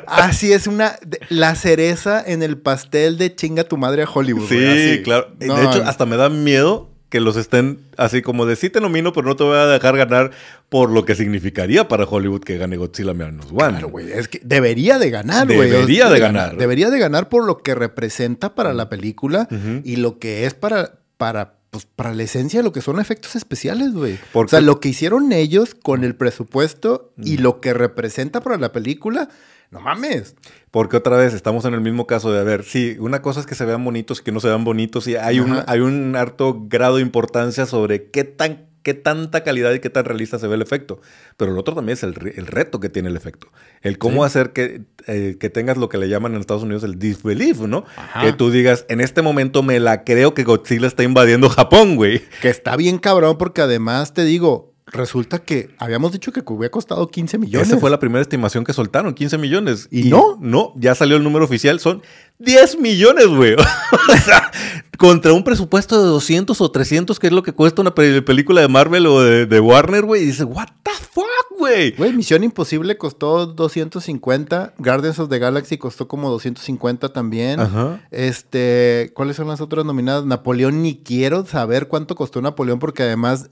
así 0.06 0.52
es 0.52 0.68
una 0.68 0.96
la 1.30 1.56
cereza 1.56 2.22
en 2.24 2.44
el 2.44 2.58
pastel 2.58 3.18
de 3.18 3.34
chinga 3.34 3.64
tu 3.64 3.76
madre 3.76 4.04
a 4.04 4.08
Hollywood. 4.08 4.48
Sí, 4.48 5.02
claro. 5.02 5.32
de 5.36 5.46
hecho, 5.46 5.82
hasta 5.84 6.06
me 6.06 6.16
da 6.16 6.28
miedo 6.28 6.90
que 7.08 7.18
los 7.18 7.36
estén 7.36 7.80
así 7.96 8.22
como 8.22 8.46
de 8.46 8.54
sí 8.54 8.70
te 8.70 8.80
nomino, 8.80 9.12
pero 9.12 9.26
no 9.26 9.34
te 9.34 9.42
voy 9.42 9.56
a 9.56 9.66
dejar 9.66 9.96
ganar 9.96 10.30
por 10.68 10.90
lo 10.90 11.04
que 11.04 11.16
significaría 11.16 11.88
para 11.88 12.04
Hollywood 12.04 12.42
que 12.42 12.58
gane 12.58 12.76
Godzilla 12.76 13.14
Minus 13.14 13.46
One. 13.50 13.70
Claro, 13.70 13.88
güey. 13.88 14.12
Es 14.12 14.28
que 14.28 14.40
debería 14.44 15.00
de 15.00 15.10
ganar, 15.10 15.46
güey. 15.46 15.70
Debería 15.70 16.08
de 16.08 16.20
ganar. 16.20 16.56
Debería 16.56 16.88
de 16.88 17.00
ganar 17.00 17.28
por 17.28 17.44
lo 17.44 17.58
que 17.58 17.74
representa 17.74 18.54
para 18.54 18.74
la 18.74 18.88
película 18.88 19.48
y 19.82 19.96
lo 19.96 20.20
que 20.20 20.46
es 20.46 20.54
para, 20.54 21.00
para 21.16 21.55
pues, 21.76 21.94
para 21.94 22.14
la 22.14 22.22
esencia 22.22 22.62
lo 22.62 22.72
que 22.72 22.80
son 22.80 22.98
efectos 23.00 23.36
especiales, 23.36 23.92
güey. 23.92 24.18
O 24.32 24.48
sea, 24.48 24.60
lo 24.60 24.80
que 24.80 24.88
hicieron 24.88 25.32
ellos 25.32 25.74
con 25.74 26.04
el 26.04 26.14
presupuesto 26.14 27.12
y 27.22 27.36
lo 27.36 27.60
que 27.60 27.74
representa 27.74 28.40
para 28.40 28.56
la 28.56 28.72
película, 28.72 29.28
no 29.70 29.80
mames. 29.80 30.36
Porque 30.70 30.96
otra 30.96 31.16
vez 31.16 31.34
estamos 31.34 31.64
en 31.66 31.74
el 31.74 31.80
mismo 31.82 32.06
caso 32.06 32.32
de, 32.32 32.40
a 32.40 32.44
ver, 32.44 32.64
sí, 32.64 32.96
una 32.98 33.20
cosa 33.20 33.40
es 33.40 33.46
que 33.46 33.54
se 33.54 33.66
vean 33.66 33.84
bonitos 33.84 34.20
y 34.20 34.22
que 34.22 34.32
no 34.32 34.40
se 34.40 34.48
vean 34.48 34.64
bonitos 34.64 35.06
y 35.06 35.16
hay, 35.16 35.40
un, 35.40 35.62
hay 35.66 35.80
un 35.80 36.16
harto 36.16 36.64
grado 36.66 36.96
de 36.96 37.02
importancia 37.02 37.66
sobre 37.66 38.10
qué 38.10 38.24
tan 38.24 38.65
qué 38.86 38.94
tanta 38.94 39.42
calidad 39.42 39.72
y 39.72 39.80
qué 39.80 39.90
tan 39.90 40.04
realista 40.04 40.38
se 40.38 40.46
ve 40.46 40.54
el 40.54 40.62
efecto. 40.62 41.00
Pero 41.36 41.50
el 41.50 41.58
otro 41.58 41.74
también 41.74 41.94
es 41.94 42.04
el, 42.04 42.14
reto 42.14 42.78
que 42.78 42.88
tiene 42.88 43.08
el 43.08 43.16
efecto. 43.16 43.48
El 43.82 43.98
cómo 43.98 44.22
hacer 44.22 44.52
que, 44.52 44.82
eh, 45.08 45.38
que, 45.40 45.50
tengas 45.50 45.76
lo 45.76 45.88
que 45.88 45.98
le 45.98 46.08
llaman 46.08 46.34
en 46.34 46.40
Estados 46.40 46.62
Unidos 46.62 46.84
el 46.84 46.96
disbelief, 46.96 47.62
¿no? 47.62 47.84
Que 48.20 48.32
tú 48.32 48.52
digas, 48.52 48.86
en 48.88 49.00
este 49.00 49.22
momento 49.22 49.64
me 49.64 49.80
la 49.80 50.04
creo 50.04 50.34
que 50.34 50.44
Godzilla 50.44 50.86
está 50.86 51.02
invadiendo 51.02 51.48
Japón, 51.48 51.96
güey. 51.96 52.22
Que 52.40 52.48
está 52.48 52.76
bien 52.76 52.98
cabrón 52.98 53.38
porque 53.38 53.60
además 53.60 54.14
te 54.14 54.24
digo, 54.24 54.75
resulta 54.86 55.40
que 55.40 55.74
habíamos 55.78 56.12
dicho 56.12 56.32
que 56.32 56.42
había 56.46 56.70
costado 56.70 57.08
15 57.08 57.38
millones. 57.38 57.68
Esa 57.68 57.78
fue 57.78 57.90
la 57.90 57.98
primera 57.98 58.22
estimación 58.22 58.64
que 58.64 58.72
soltaron, 58.72 59.14
15 59.14 59.36
millones. 59.38 59.88
¿Y, 59.90 60.04
no? 60.04 60.38
No, 60.40 60.72
ya 60.76 60.94
salió 60.94 61.16
el 61.16 61.24
número 61.24 61.44
oficial, 61.44 61.80
son 61.80 62.02
10 62.38 62.78
millones, 62.78 63.26
güey. 63.26 63.54
o 64.08 64.16
sea, 64.24 64.50
contra 64.96 65.32
un 65.32 65.42
presupuesto 65.42 66.00
de 66.00 66.08
200 66.08 66.60
o 66.60 66.70
300, 66.70 67.18
que 67.18 67.26
es 67.26 67.32
lo 67.32 67.42
que 67.42 67.52
cuesta 67.52 67.82
una 67.82 67.94
película 67.94 68.60
de 68.60 68.68
Marvel 68.68 69.06
o 69.06 69.22
de, 69.22 69.60
Warner, 69.60 70.04
güey. 70.04 70.22
Y 70.22 70.26
dice, 70.26 70.44
what 70.44 70.68
the 70.84 70.92
fuck, 71.10 71.58
güey. 71.58 71.90
Güey, 71.96 72.12
Misión 72.12 72.44
Imposible 72.44 72.96
costó 72.96 73.46
250. 73.46 74.74
Guardians 74.78 75.18
of 75.18 75.28
the 75.28 75.40
Galaxy 75.40 75.78
costó 75.78 76.06
como 76.06 76.30
250 76.30 77.12
también. 77.12 77.58
Ajá. 77.58 78.06
Este, 78.12 79.10
¿cuáles 79.14 79.34
son 79.34 79.48
las 79.48 79.60
otras 79.60 79.84
nominadas? 79.84 80.24
Napoleón, 80.24 80.82
ni 80.82 80.96
quiero 80.96 81.44
saber 81.44 81.88
cuánto 81.88 82.14
costó 82.14 82.40
Napoleón, 82.40 82.78
porque 82.78 83.02
además... 83.02 83.50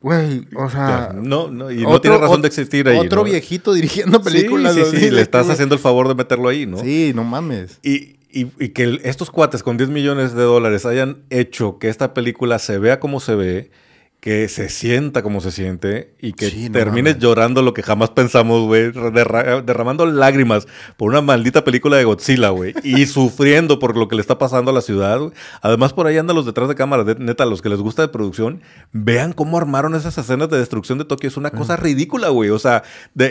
Güey, 0.00 0.46
o 0.56 0.70
sea. 0.70 1.12
No, 1.14 1.50
no, 1.50 1.70
y 1.70 1.82
no 1.82 2.00
tiene 2.00 2.16
razón 2.16 2.40
de 2.40 2.48
existir 2.48 2.88
ahí. 2.88 2.98
Otro 2.98 3.22
viejito 3.22 3.74
dirigiendo 3.74 4.22
películas. 4.22 4.74
Sí, 4.74 4.82
sí, 4.90 4.96
sí, 4.96 5.10
le 5.10 5.20
estás 5.20 5.48
haciendo 5.50 5.74
el 5.74 5.80
favor 5.80 6.08
de 6.08 6.14
meterlo 6.14 6.48
ahí, 6.48 6.66
¿no? 6.66 6.78
Sí, 6.78 7.12
no 7.14 7.22
mames. 7.22 7.78
Y, 7.82 8.16
y, 8.30 8.46
que 8.70 9.00
estos 9.04 9.30
cuates 9.30 9.62
con 9.62 9.76
10 9.76 9.90
millones 9.90 10.34
de 10.34 10.42
dólares 10.42 10.86
hayan 10.86 11.18
hecho 11.28 11.78
que 11.78 11.88
esta 11.88 12.14
película 12.14 12.58
se 12.58 12.78
vea 12.78 12.98
como 12.98 13.20
se 13.20 13.34
ve 13.34 13.70
que 14.20 14.48
se 14.48 14.68
sienta 14.68 15.22
como 15.22 15.40
se 15.40 15.50
siente 15.50 16.14
y 16.20 16.34
que 16.34 16.50
termines 16.70 17.18
llorando 17.18 17.62
lo 17.62 17.72
que 17.72 17.82
jamás 17.82 18.10
pensamos, 18.10 18.66
güey, 18.66 18.92
derramando 18.92 20.04
lágrimas 20.04 20.68
por 20.98 21.10
una 21.10 21.22
maldita 21.22 21.64
película 21.64 21.96
de 21.96 22.04
Godzilla, 22.04 22.50
güey, 22.50 22.74
y 22.84 23.06
sufriendo 23.06 23.78
por 23.78 23.96
lo 23.96 24.08
que 24.08 24.16
le 24.16 24.20
está 24.20 24.36
pasando 24.36 24.70
a 24.70 24.74
la 24.74 24.82
ciudad. 24.82 25.20
Además, 25.62 25.94
por 25.94 26.06
ahí 26.06 26.18
andan 26.18 26.36
los 26.36 26.44
detrás 26.44 26.68
de 26.68 26.74
cámara, 26.74 27.04
neta, 27.18 27.46
los 27.46 27.62
que 27.62 27.70
les 27.70 27.80
gusta 27.80 28.02
de 28.02 28.08
producción, 28.08 28.60
vean 28.92 29.32
cómo 29.32 29.56
armaron 29.56 29.94
esas 29.94 30.18
escenas 30.18 30.50
de 30.50 30.58
destrucción 30.58 30.98
de 30.98 31.06
Tokio. 31.06 31.28
Es 31.28 31.38
una 31.38 31.50
cosa 31.50 31.78
mm. 31.78 31.80
ridícula, 31.80 32.28
güey. 32.28 32.50
O 32.50 32.58
sea, 32.58 32.82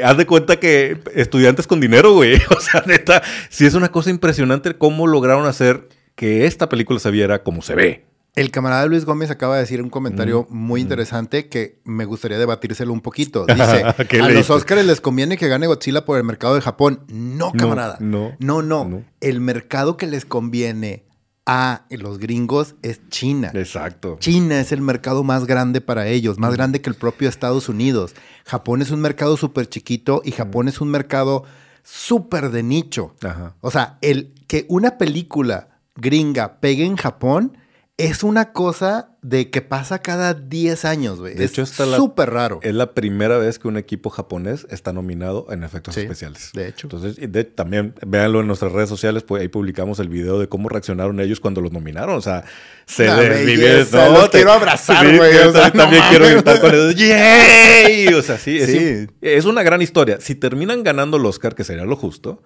haz 0.03 0.17
de 0.17 0.25
cuenta 0.25 0.59
que 0.59 1.01
estudiantes 1.13 1.67
con 1.67 1.79
dinero, 1.79 2.13
güey. 2.13 2.39
O 2.49 2.61
sea, 2.61 2.83
neta, 2.85 3.21
sí 3.49 3.65
es 3.65 3.73
una 3.73 3.89
cosa 3.89 4.09
impresionante 4.09 4.75
cómo 4.75 5.07
lograron 5.07 5.45
hacer 5.45 5.87
que 6.15 6.45
esta 6.45 6.67
película 6.67 6.99
se 6.99 7.11
viera 7.11 7.43
como 7.43 7.61
se 7.61 7.75
ve. 7.75 8.08
El 8.39 8.51
camarada 8.51 8.85
Luis 8.85 9.03
Gómez 9.03 9.29
acaba 9.31 9.55
de 9.55 9.63
decir 9.63 9.81
un 9.81 9.89
comentario 9.89 10.47
mm, 10.49 10.55
muy 10.55 10.79
mm. 10.79 10.83
interesante 10.83 11.49
que 11.49 11.81
me 11.83 12.05
gustaría 12.05 12.37
debatírselo 12.37 12.93
un 12.93 13.01
poquito. 13.01 13.45
Dice, 13.45 13.83
a 14.23 14.29
los 14.29 14.49
Oscars 14.49 14.85
les 14.85 15.01
conviene 15.01 15.35
que 15.35 15.49
gane 15.49 15.67
Godzilla 15.67 16.05
por 16.05 16.17
el 16.17 16.23
mercado 16.23 16.55
de 16.55 16.61
Japón. 16.61 17.01
No, 17.09 17.51
camarada. 17.51 17.97
No, 17.99 18.37
no, 18.39 18.61
no. 18.61 19.03
El 19.19 19.41
mercado 19.41 19.97
que 19.97 20.07
les 20.07 20.23
conviene 20.23 21.03
a 21.45 21.83
los 21.89 22.17
gringos 22.17 22.75
es 22.81 23.01
China. 23.09 23.51
Exacto. 23.53 24.15
China 24.21 24.61
es 24.61 24.71
el 24.71 24.79
mercado 24.79 25.25
más 25.25 25.45
grande 25.45 25.81
para 25.81 26.07
ellos, 26.07 26.39
más 26.39 26.51
mm. 26.51 26.55
grande 26.55 26.81
que 26.81 26.89
el 26.89 26.95
propio 26.95 27.27
Estados 27.27 27.67
Unidos. 27.67 28.15
Japón 28.45 28.81
es 28.81 28.89
un 28.89 29.01
mercado 29.01 29.35
súper 29.35 29.67
chiquito 29.67 30.21
y 30.23 30.31
Japón 30.31 30.69
es 30.69 30.79
un 30.79 30.91
mercado 30.91 31.43
súper 31.83 32.51
de 32.51 32.63
nicho. 32.63 33.13
O 33.59 33.69
sea, 33.69 33.97
el 34.01 34.33
que 34.47 34.65
una 34.69 34.97
película 34.97 35.81
gringa 35.97 36.61
pegue 36.61 36.85
en 36.85 36.95
Japón 36.95 37.57
es 37.99 38.23
una 38.23 38.53
cosa 38.53 39.09
de 39.21 39.49
que 39.49 39.61
pasa 39.61 39.99
cada 39.99 40.33
10 40.33 40.85
años, 40.85 41.19
güey. 41.19 41.35
De 41.35 41.43
es 41.43 41.51
hecho, 41.51 41.63
está 41.63 41.85
súper 41.97 42.29
raro. 42.29 42.61
Es 42.63 42.73
la 42.73 42.93
primera 42.93 43.37
vez 43.37 43.59
que 43.59 43.67
un 43.67 43.75
equipo 43.75 44.09
japonés 44.09 44.65
está 44.69 44.93
nominado 44.93 45.47
en 45.51 45.65
efectos 45.65 45.97
especiales. 45.97 46.51
De 46.53 46.69
hecho. 46.69 46.87
Entonces, 46.89 47.17
también 47.55 47.93
véanlo 48.07 48.39
en 48.39 48.47
nuestras 48.47 48.71
redes 48.71 48.87
sociales, 48.87 49.23
pues 49.23 49.41
ahí 49.41 49.49
publicamos 49.49 49.99
el 49.99 50.07
video 50.07 50.39
de 50.39 50.47
cómo 50.47 50.69
reaccionaron 50.69 51.19
ellos 51.19 51.41
cuando 51.41 51.59
los 51.59 51.73
nominaron. 51.73 52.15
O 52.15 52.21
sea, 52.21 52.45
se 52.85 53.03
desvive. 53.03 53.85
No, 53.91 54.11
los 54.13 54.29
quiero 54.29 54.53
abrazar, 54.53 55.17
güey. 55.17 55.33
también 55.73 56.03
quiero 56.09 56.25
gritar 56.29 56.61
con 56.61 56.73
ellos. 56.73 56.95
¡Yay! 56.99 58.07
O 58.13 58.21
sea, 58.21 58.37
sí, 58.37 58.59
es, 58.59 59.09
es 59.19 59.45
una 59.45 59.61
gran 59.61 59.81
historia. 59.81 60.19
Si 60.21 60.35
terminan 60.35 60.83
ganando 60.83 61.17
el 61.17 61.25
Oscar, 61.25 61.53
que 61.53 61.65
sería 61.65 61.83
lo 61.83 61.97
justo, 61.97 62.41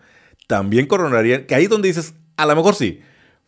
también 0.47 0.87
coronarían, 0.87 1.45
que 1.45 1.53
ahí 1.53 1.67
donde 1.67 1.89
dices, 1.89 2.15
a 2.37 2.47
lo 2.47 2.55
mejor 2.55 2.73
sí 2.73 3.01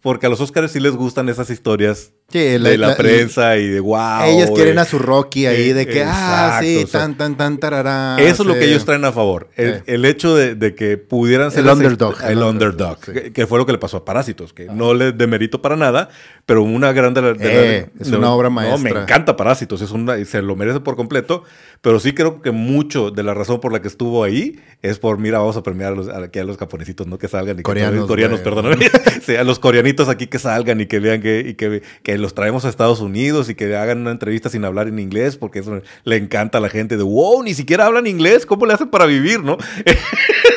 porque 0.06 0.28
a 0.28 0.30
los 0.30 0.40
Oscars 0.40 0.72
sí 0.72 0.80
les 0.80 0.96
gustan 0.96 1.30
esas 1.30 1.50
historias 1.50 2.14
de 2.40 2.78
la, 2.78 2.96
prensa 2.96 3.58
y 3.58 3.68
de 3.68 3.80
wow. 3.80 4.24
Ellos 4.26 4.52
quieren 4.52 4.78
a 4.80 4.86
su 4.86 5.00
Rocky 5.00 5.46
ahí, 5.46 5.74
de 5.74 5.86
que, 5.86 6.04
ah, 6.06 6.60
sí, 6.62 6.86
tan, 6.92 7.18
tan, 7.18 7.38
tan, 7.38 7.58
tarará. 7.58 8.18
Eso 8.20 8.44
es 8.44 8.48
lo 8.48 8.54
que 8.54 8.66
ellos 8.66 8.86
traen 8.86 9.06
a 9.06 9.12
favor. 9.12 9.50
El, 9.56 10.06
hecho 10.06 10.36
de, 10.36 10.76
que 10.76 10.98
pudieran 10.98 11.52
ser. 11.52 11.66
El 11.66 11.72
underdog. 11.72 12.16
El, 12.24 12.40
underdog. 12.40 13.00
que, 13.00 13.48
fue 13.48 13.58
lo 13.58 13.66
que 13.66 13.72
le 13.72 13.78
pasó 13.78 13.98
a 13.98 14.06
Parásitos, 14.06 14.54
que 14.54 14.66
no 14.66 14.94
le 14.94 15.12
demerito 15.12 15.62
para 15.62 15.76
nada, 15.76 16.10
pero 16.46 16.64
una 16.64 16.92
gran. 16.92 17.14
De 17.14 17.36
eh, 17.40 17.90
es 18.00 18.10
una 18.10 18.32
obra 18.32 18.50
maestra. 18.50 18.78
No, 18.78 18.84
me 18.84 19.02
encanta 19.02 19.36
Parásitos, 19.36 19.82
es 19.82 19.92
una, 19.92 20.24
se 20.26 20.42
lo 20.42 20.56
merece 20.56 20.80
por 20.80 20.96
completo, 20.96 21.44
pero 21.82 22.00
sí 22.00 22.14
creo 22.14 22.42
que 22.42 22.52
mucho 22.52 23.12
de 23.12 23.24
la 23.24 23.34
razón 23.34 23.60
por 23.60 23.72
la 23.72 23.82
que 23.82 23.88
estuvo 23.88 24.24
ahí 24.24 24.60
es 24.82 25.00
por, 25.00 25.18
mira, 25.18 25.40
vamos 25.40 25.58
a 25.58 25.64
premiar 25.64 25.94
a 25.94 25.96
los, 25.96 26.10
aquí 26.10 26.40
a 26.40 26.44
los 26.44 26.58
japonesitos, 26.58 27.08
¿no? 27.08 27.18
Que 27.18 27.28
salgan 27.28 27.60
y 27.60 27.64
coreanos, 27.64 28.02
que, 28.02 28.08
coreanos, 28.08 28.40
perdóname. 28.42 28.90
a 29.40 29.44
los 29.44 29.60
coreanitos 29.60 30.10
aquí 30.10 30.28
que 30.28 30.40
salgan 30.40 30.82
y 30.82 30.86
que 30.86 31.00
vean 31.00 31.22
que, 31.22 31.40
y 31.48 31.54
que, 31.56 31.82
que, 32.04 32.18
los 32.26 32.34
traemos 32.34 32.66
a 32.66 32.70
Estados 32.70 33.02
Unidos 33.02 33.50
y 33.50 33.56
que 33.56 33.76
hagan 33.76 34.00
una 34.00 34.10
entrevista 34.10 34.50
sin 34.50 34.66
hablar 34.66 34.88
en 34.88 34.98
inglés, 34.98 35.38
porque 35.38 35.60
eso 35.60 35.82
le 36.06 36.18
encanta 36.18 36.58
a 36.58 36.62
la 36.62 36.70
gente 36.70 36.98
de, 36.98 37.04
wow, 37.04 37.44
ni 37.44 37.54
siquiera 37.54 37.86
hablan 37.86 38.08
inglés, 38.08 38.48
¿cómo 38.48 38.66
le 38.66 38.74
hacen 38.74 38.90
para 38.90 39.06
vivir, 39.06 39.44
no? 39.44 39.58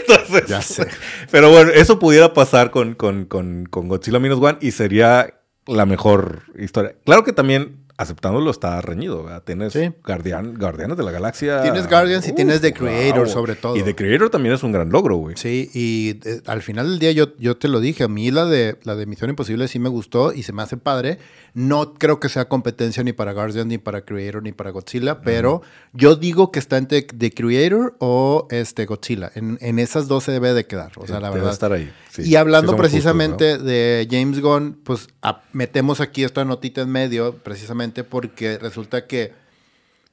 Entonces, 0.08 0.46
ya 0.48 0.62
sé. 0.62 0.86
Pero 1.30 1.50
bueno, 1.50 1.70
eso 1.70 1.98
pudiera 1.98 2.32
pasar 2.32 2.70
con, 2.70 2.94
con, 2.94 3.26
con, 3.26 3.66
con 3.66 3.86
Godzilla 3.86 4.18
Minus 4.18 4.40
One 4.40 4.56
y 4.62 4.70
sería 4.70 5.34
la 5.66 5.84
mejor 5.84 6.44
historia. 6.58 6.94
Claro 7.04 7.22
que 7.22 7.34
también 7.34 7.84
aceptándolo 7.98 8.50
está 8.50 8.80
reñido. 8.80 9.24
¿verdad? 9.24 9.42
Tienes 9.44 9.72
Sí. 9.74 9.90
Guardian, 10.06 10.54
Guardianes 10.54 10.96
de 10.96 11.02
la 11.02 11.10
Galaxia. 11.10 11.60
Tienes 11.62 11.88
Guardians 11.88 12.26
y 12.26 12.32
tienes 12.32 12.60
The 12.62 12.72
Creator, 12.72 13.24
wow. 13.24 13.32
sobre 13.32 13.54
todo. 13.56 13.76
Y 13.76 13.82
The 13.82 13.94
Creator 13.94 14.30
también 14.30 14.54
es 14.54 14.62
un 14.62 14.72
gran 14.72 14.88
logro, 14.90 15.16
güey. 15.16 15.36
Sí, 15.36 15.68
y 15.74 16.18
eh, 16.26 16.40
al 16.46 16.62
final 16.62 16.88
del 16.88 16.98
día 16.98 17.12
yo, 17.12 17.36
yo 17.38 17.56
te 17.58 17.68
lo 17.68 17.80
dije, 17.80 18.04
a 18.04 18.08
mí 18.08 18.30
la 18.30 18.46
de, 18.46 18.78
la 18.84 18.94
de 18.94 19.04
Misión 19.04 19.28
Imposible 19.30 19.68
sí 19.68 19.78
me 19.78 19.88
gustó 19.90 20.32
y 20.32 20.42
se 20.44 20.52
me 20.54 20.62
hace 20.62 20.76
padre. 20.78 21.18
No 21.54 21.94
creo 21.94 22.20
que 22.20 22.28
sea 22.28 22.48
competencia 22.48 23.02
ni 23.02 23.12
para 23.12 23.32
Guardian, 23.32 23.66
ni 23.68 23.78
para 23.78 24.02
Creator, 24.02 24.42
ni 24.42 24.52
para 24.52 24.70
Godzilla, 24.70 25.20
pero 25.22 25.62
yo 25.92 26.14
digo 26.14 26.52
que 26.52 26.60
está 26.60 26.76
entre 26.76 27.02
The 27.02 27.32
Creator 27.32 27.96
o 27.98 28.46
este 28.50 28.86
Godzilla. 28.86 29.32
En, 29.34 29.58
en 29.60 29.78
esas 29.80 30.06
dos 30.06 30.22
se 30.24 30.30
debe 30.32 30.52
de 30.54 30.66
quedar, 30.66 30.92
o 30.96 31.06
sea, 31.06 31.18
la 31.18 31.28
Debe 31.28 31.40
verdad. 31.40 31.52
estar 31.52 31.72
ahí. 31.72 31.90
sí. 32.10 32.22
y 32.22 32.36
hablando 32.36 32.76
precisamente 32.76 33.52
justos, 33.52 33.66
de 33.66 34.06
James 34.08 34.40
Gunn, 34.40 34.78
pues 34.84 35.08
a- 35.22 35.42
metemos 35.52 36.00
aquí 36.00 36.22
esta 36.22 36.44
notita 36.44 36.82
en 36.82 36.90
medio, 36.90 37.34
precisamente 37.38 37.87
porque 38.04 38.58
resulta 38.58 39.06
que 39.06 39.32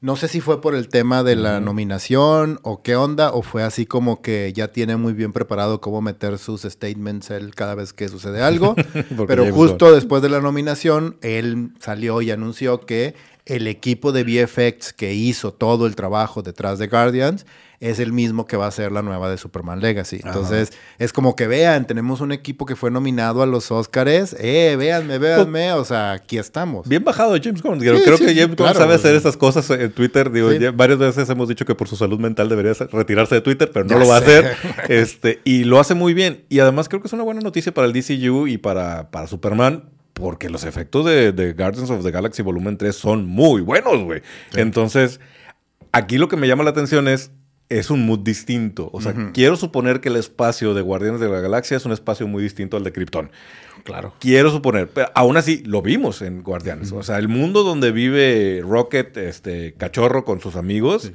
no 0.01 0.15
sé 0.15 0.27
si 0.27 0.39
fue 0.41 0.61
por 0.61 0.75
el 0.75 0.89
tema 0.89 1.23
de 1.23 1.35
la 1.35 1.59
nominación 1.59 2.59
o 2.61 2.83
qué 2.83 2.95
onda, 2.95 3.31
o 3.31 3.41
fue 3.41 3.63
así 3.63 3.85
como 3.85 4.21
que 4.21 4.53
ya 4.53 4.67
tiene 4.67 4.97
muy 4.97 5.13
bien 5.13 5.33
preparado 5.33 5.81
cómo 5.81 6.01
meter 6.01 6.37
sus 6.37 6.61
statements 6.61 7.31
él 7.31 7.55
cada 7.55 7.73
vez 7.75 7.91
que 7.91 8.07
sucede 8.07 8.43
algo. 8.43 8.75
Pero 9.27 9.51
justo 9.51 9.91
después 9.91 10.21
de 10.21 10.29
la 10.29 10.41
nominación, 10.41 11.17
él 11.21 11.71
salió 11.79 12.21
y 12.21 12.29
anunció 12.29 12.81
que 12.81 13.15
el 13.45 13.67
equipo 13.67 14.11
de 14.11 14.23
VFX 14.23 14.93
que 14.93 15.13
hizo 15.13 15.53
todo 15.53 15.87
el 15.87 15.95
trabajo 15.95 16.41
detrás 16.41 16.77
de 16.77 16.87
Guardians 16.87 17.45
es 17.85 17.99
el 17.99 18.11
mismo 18.13 18.45
que 18.47 18.57
va 18.57 18.67
a 18.67 18.71
ser 18.71 18.91
la 18.91 19.01
nueva 19.01 19.29
de 19.29 19.37
Superman 19.37 19.79
Legacy. 19.79 20.21
Entonces, 20.23 20.73
es 20.97 21.13
como 21.13 21.35
que 21.35 21.47
vean, 21.47 21.85
tenemos 21.87 22.21
un 22.21 22.31
equipo 22.31 22.65
que 22.65 22.75
fue 22.75 22.91
nominado 22.91 23.41
a 23.41 23.45
los 23.45 23.71
Oscars. 23.71 24.35
Eh, 24.39 24.75
véanme, 24.77 25.17
véanme. 25.17 25.71
O 25.73 25.85
sea, 25.85 26.13
aquí 26.13 26.37
estamos. 26.37 26.87
Bien 26.87 27.03
bajado 27.03 27.35
James 27.41 27.61
Gunn. 27.61 27.79
Creo, 27.79 27.97
Sí, 27.97 28.03
creo 28.03 28.17
sí, 28.17 28.25
que 28.25 28.33
James 28.33 28.55
Gunn 28.55 28.65
claro, 28.67 28.79
sabe 28.79 28.95
hacer 28.95 29.15
esas 29.15 29.37
cosas 29.37 29.69
en 29.69 29.91
Twitter. 29.91 30.31
Digo, 30.31 30.51
Sí. 30.51 30.59
ya 30.59 30.71
varias 30.71 30.99
veces 30.99 31.29
hemos 31.29 31.47
dicho 31.47 31.65
que 31.65 31.75
por 31.75 31.87
su 31.87 31.95
salud 31.95 32.19
mental 32.19 32.49
debería 32.49 32.73
retirarse 32.91 33.35
de 33.35 33.41
Twitter, 33.41 33.69
pero 33.73 33.85
no 33.85 33.91
Ya 33.91 33.99
lo 33.99 34.07
va 34.07 34.19
sé. 34.21 34.35
a 34.35 34.39
hacer. 34.39 34.55
Este, 34.89 35.41
y 35.43 35.63
lo 35.63 35.79
hace 35.79 35.93
muy 35.93 36.13
bien. 36.13 36.45
Y 36.49 36.59
además 36.59 36.89
creo 36.89 37.01
que 37.01 37.07
es 37.07 37.13
una 37.13 37.23
buena 37.23 37.41
noticia 37.41 37.73
para 37.73 37.87
el 37.87 37.93
DCU 37.93 38.47
y 38.47 38.57
para, 38.57 39.11
para 39.11 39.27
Superman. 39.27 39.89
Porque 40.13 40.49
los 40.49 40.63
efectos 40.63 41.05
de, 41.05 41.33
de 41.33 41.51
Guardians 41.51 41.89
of 41.89 42.01
the 42.03 42.09
Galaxy 42.09 42.41
Volumen 42.41 42.77
3 42.77 42.95
son 42.95 43.25
muy 43.25 43.61
buenos, 43.61 44.01
güey. 44.05 44.21
Entonces, 44.55 45.19
aquí 45.91 46.17
lo 46.17 46.29
que 46.29 46.37
me 46.37 46.47
llama 46.47 46.63
la 46.63 46.69
atención 46.69 47.09
es, 47.09 47.31
es 47.69 47.89
un 47.89 48.05
mood 48.05 48.19
distinto. 48.19 48.89
O 48.93 49.01
sea, 49.01 49.31
quiero 49.33 49.55
suponer 49.55 50.01
que 50.01 50.09
el 50.09 50.17
espacio 50.17 50.73
de 50.73 50.81
Guardianes 50.81 51.19
de 51.19 51.29
la 51.29 51.39
Galaxia 51.39 51.77
es 51.77 51.85
un 51.85 51.91
espacio 51.91 52.27
muy 52.27 52.43
distinto 52.43 52.77
al 52.77 52.83
de 52.83 52.91
Krypton. 52.91 53.31
Claro. 53.83 54.13
Quiero 54.19 54.51
suponer, 54.51 54.89
pero 54.89 55.09
aún 55.15 55.37
así 55.37 55.63
lo 55.65 55.81
vimos 55.81 56.21
en 56.21 56.43
Guardianes. 56.43 56.91
O 56.91 57.03
sea, 57.03 57.17
el 57.17 57.27
mundo 57.27 57.63
donde 57.63 57.91
vive 57.91 58.61
Rocket, 58.63 59.17
este 59.17 59.73
cachorro 59.73 60.25
con 60.25 60.41
sus 60.41 60.55
amigos, 60.55 61.11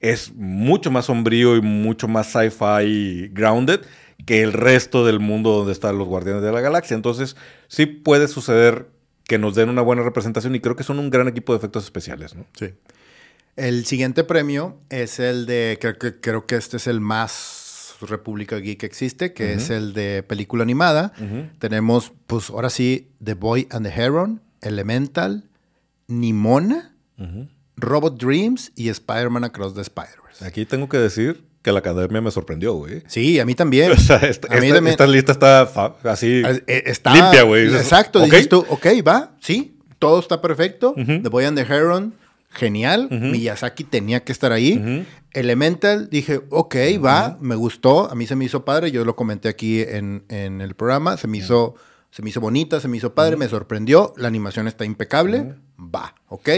es 0.00 0.32
mucho 0.34 0.90
más 0.90 1.06
sombrío 1.06 1.56
y 1.56 1.62
mucho 1.62 2.08
más 2.08 2.32
sci-fi 2.32 3.28
grounded 3.28 3.80
que 4.26 4.42
el 4.42 4.52
resto 4.52 5.04
del 5.04 5.20
mundo 5.20 5.50
donde 5.50 5.72
están 5.72 5.98
los 5.98 6.08
Guardianes 6.08 6.42
de 6.42 6.52
la 6.52 6.60
Galaxia. 6.60 6.94
Entonces, 6.94 7.36
sí 7.68 7.86
puede 7.86 8.28
suceder 8.28 8.88
que 9.24 9.38
nos 9.38 9.54
den 9.54 9.68
una 9.68 9.82
buena 9.82 10.02
representación 10.02 10.54
y 10.54 10.60
creo 10.60 10.76
que 10.76 10.84
son 10.84 10.98
un 10.98 11.10
gran 11.10 11.28
equipo 11.28 11.52
de 11.52 11.58
efectos 11.58 11.84
especiales, 11.84 12.34
¿no? 12.34 12.46
Sí. 12.54 12.74
El 13.56 13.84
siguiente 13.84 14.24
premio 14.24 14.78
es 14.88 15.18
el 15.18 15.44
de, 15.46 15.78
creo 15.80 15.98
que, 15.98 16.20
creo 16.20 16.46
que 16.46 16.56
este 16.56 16.78
es 16.78 16.86
el 16.86 17.00
más 17.00 17.96
República 18.00 18.56
Geek 18.56 18.80
que 18.80 18.86
existe, 18.86 19.32
que 19.32 19.52
es 19.54 19.70
el 19.70 19.92
de 19.92 20.22
película 20.22 20.62
animada. 20.62 21.12
Tenemos, 21.58 22.12
pues 22.26 22.50
ahora 22.50 22.70
sí, 22.70 23.10
The 23.22 23.34
Boy 23.34 23.68
and 23.70 23.86
the 23.86 23.92
Heron, 23.94 24.40
Elemental, 24.62 25.44
Nimona, 26.08 26.94
Robot 27.76 28.18
Dreams 28.20 28.72
y 28.74 28.88
Spider-Man 28.88 29.44
Across 29.44 29.74
the 29.74 29.82
Spider-Verse. 29.82 30.44
Aquí 30.44 30.64
tengo 30.66 30.88
que 30.88 30.98
decir 30.98 31.44
que 31.62 31.70
la 31.72 31.78
academia 31.78 32.20
me 32.20 32.30
sorprendió, 32.30 32.74
güey. 32.74 33.02
Sí, 33.06 33.38
a 33.38 33.44
mí 33.46 33.54
también. 33.54 33.92
O 33.96 33.96
sea, 33.96 34.16
esta, 34.16 34.48
a 34.48 34.58
mí 34.60 34.66
esta- 34.66 34.74
también. 34.76 34.92
esta 34.92 35.06
lista 35.06 35.32
está 35.32 35.62
así 36.10 36.42
Eh, 36.44 36.82
está- 36.86 37.14
limpia, 37.14 37.42
güey. 37.44 37.72
Exacto, 37.74 38.18
¿Ok? 38.20 38.24
dices 38.30 38.48
tú, 38.48 38.64
ok, 38.68 38.86
va, 39.06 39.36
sí, 39.40 39.76
todo 39.98 40.18
está 40.18 40.40
perfecto. 40.42 40.94
The 40.96 41.28
Boy 41.28 41.44
and 41.44 41.56
the 41.56 41.62
Heron, 41.64 42.14
genial. 42.52 43.08
Miyazaki 43.10 43.84
tenía 43.84 44.24
que 44.24 44.32
estar 44.32 44.52
ahí. 44.52 45.06
Elemental, 45.32 46.08
dije, 46.10 46.42
ok, 46.50 46.76
va, 47.04 47.38
me 47.40 47.54
gustó, 47.54 48.10
a 48.10 48.14
mí 48.14 48.26
se 48.26 48.36
me 48.36 48.44
hizo 48.44 48.64
padre, 48.64 48.90
yo 48.90 49.04
lo 49.04 49.16
comenté 49.16 49.48
aquí 49.48 49.80
en, 49.80 50.24
en 50.28 50.60
el 50.60 50.74
programa, 50.74 51.16
se 51.16 51.26
me 51.26 51.38
hizo, 51.38 51.74
se 52.10 52.22
me 52.22 52.28
hizo 52.28 52.40
bonita, 52.40 52.80
se 52.80 52.88
me 52.88 52.98
hizo 52.98 53.14
padre, 53.14 53.36
me 53.36 53.48
sorprendió, 53.48 54.12
la 54.16 54.28
animación 54.28 54.68
está 54.68 54.84
impecable, 54.84 55.54
va, 55.78 56.14
ok. 56.28 56.48